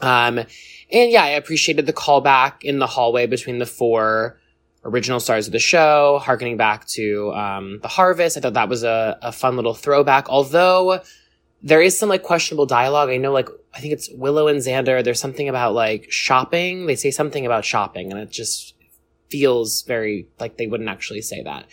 [0.00, 4.40] Um, and yeah, I appreciated the callback in the hallway between the four
[4.82, 8.36] original stars of the show, harkening back to, um, the harvest.
[8.36, 11.00] I thought that was a, a fun little throwback, although,
[11.64, 13.08] there is some like questionable dialogue.
[13.08, 15.02] I know like I think it's Willow and Xander.
[15.02, 16.86] There's something about like shopping.
[16.86, 18.74] They say something about shopping and it just
[19.30, 21.66] feels very like they wouldn't actually say that.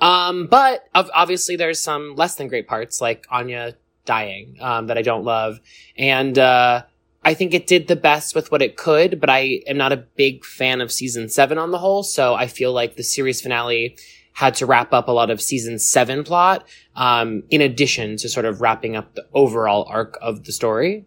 [0.00, 5.02] Um, but obviously there's some less than great parts like Anya dying, um, that I
[5.02, 5.60] don't love.
[5.96, 6.82] And, uh,
[7.24, 9.96] I think it did the best with what it could, but I am not a
[9.96, 12.04] big fan of season seven on the whole.
[12.04, 13.96] So I feel like the series finale
[14.38, 18.46] had to wrap up a lot of season seven plot, um, in addition to sort
[18.46, 21.04] of wrapping up the overall arc of the story.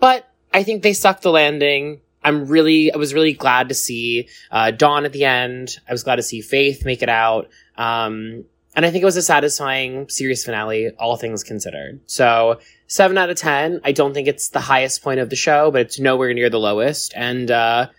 [0.00, 2.00] But I think they sucked the landing.
[2.24, 5.78] I'm really, I was really glad to see uh, Dawn at the end.
[5.88, 7.50] I was glad to see Faith make it out.
[7.76, 12.00] Um, and I think it was a satisfying series finale, all things considered.
[12.06, 13.82] So seven out of 10.
[13.84, 16.58] I don't think it's the highest point of the show, but it's nowhere near the
[16.58, 17.12] lowest.
[17.14, 17.90] And, uh,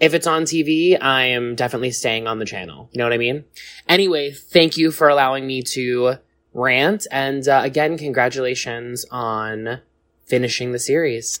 [0.00, 2.88] if it's on TV, I am definitely staying on the channel.
[2.92, 3.44] You know what I mean?
[3.88, 6.14] Anyway, thank you for allowing me to
[6.54, 7.06] rant.
[7.12, 9.80] And uh, again, congratulations on
[10.26, 11.40] finishing the series.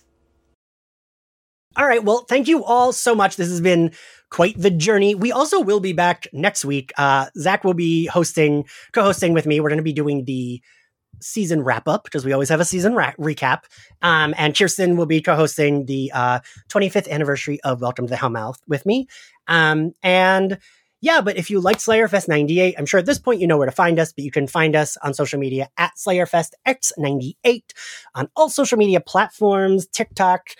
[1.76, 2.04] All right.
[2.04, 3.36] Well, thank you all so much.
[3.36, 3.92] This has been
[4.28, 5.14] quite the journey.
[5.14, 6.92] We also will be back next week.
[6.98, 9.60] Uh, Zach will be hosting, co-hosting with me.
[9.60, 10.60] We're going to be doing the
[11.20, 13.64] season wrap up because we always have a season ra- recap.
[14.02, 18.58] Um, and Kirsten will be co-hosting the uh, 25th anniversary of Welcome to the Hellmouth
[18.66, 19.06] with me.
[19.46, 20.58] Um, and
[21.02, 23.66] yeah, but if you liked Slayerfest 98, I'm sure at this point you know where
[23.66, 27.62] to find us, but you can find us on social media at Slayerfest X98
[28.14, 30.50] on all social media platforms, TikTok,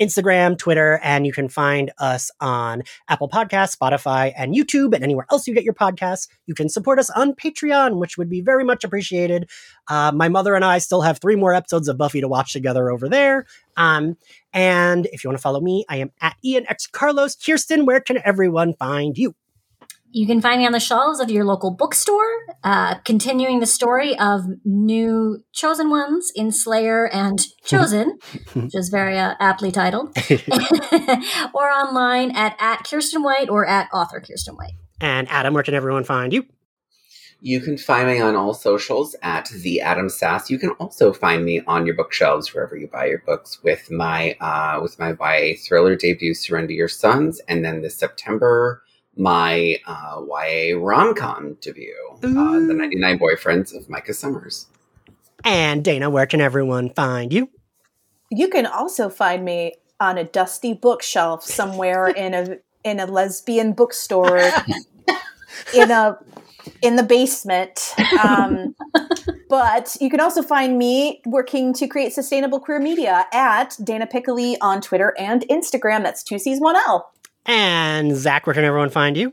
[0.00, 5.26] Instagram, Twitter, and you can find us on Apple Podcasts, Spotify, and YouTube, and anywhere
[5.32, 6.28] else you get your podcasts.
[6.46, 9.50] You can support us on Patreon, which would be very much appreciated.
[9.88, 12.88] Uh, my mother and I still have three more episodes of Buffy to watch together
[12.88, 13.46] over there.
[13.76, 14.16] Um,
[14.52, 17.34] and if you want to follow me, I am at Ian X Carlos.
[17.34, 19.34] Kirsten, where can everyone find you?
[20.10, 22.26] You can find me on the shelves of your local bookstore,
[22.64, 28.18] uh, continuing the story of new chosen ones in Slayer and Chosen,
[28.54, 30.16] which is very uh, aptly titled,
[31.54, 34.72] or online at, at Kirsten White or at author Kirsten White.
[35.00, 36.46] And Adam, where can everyone find you?
[37.40, 40.50] You can find me on all socials at the Adam Sass.
[40.50, 44.36] You can also find me on your bookshelves wherever you buy your books with my
[44.40, 48.82] uh, with my YA thriller debut, Surrender Your Sons, and then this September
[49.18, 54.66] my uh, YA rom com debut, uh, The 99 Boyfriends of Micah Summers.
[55.44, 57.50] And Dana, where can everyone find you?
[58.30, 63.72] You can also find me on a dusty bookshelf somewhere in a in a lesbian
[63.72, 64.38] bookstore
[65.74, 66.18] in a
[66.82, 67.94] in the basement.
[68.22, 68.74] Um,
[69.48, 74.56] but you can also find me working to create sustainable queer media at Dana Piccoli
[74.60, 76.02] on Twitter and Instagram.
[76.02, 77.10] That's two C's one L.
[77.48, 79.32] And Zach, where can everyone find you?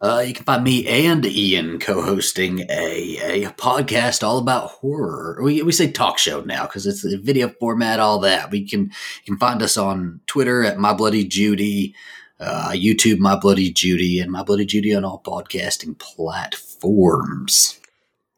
[0.00, 5.40] Uh, you can find me and Ian co-hosting a, a podcast all about horror.
[5.42, 8.52] We, we say talk show now because it's a video format, all that.
[8.52, 8.90] We can you
[9.24, 11.96] can find us on Twitter at My Bloody Judy,
[12.38, 17.80] uh, YouTube My Bloody Judy, and My Bloody Judy on all podcasting platforms.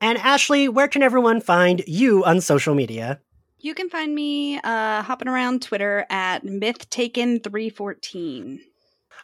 [0.01, 3.21] And Ashley, where can everyone find you on social media?
[3.59, 8.61] You can find me uh, hopping around Twitter at MythTaken314.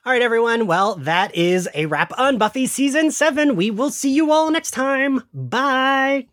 [0.07, 0.67] All right, everyone.
[0.67, 3.57] Well, that is a wrap on Buffy season seven.
[3.57, 5.23] We will see you all next time.
[5.33, 6.27] Bye.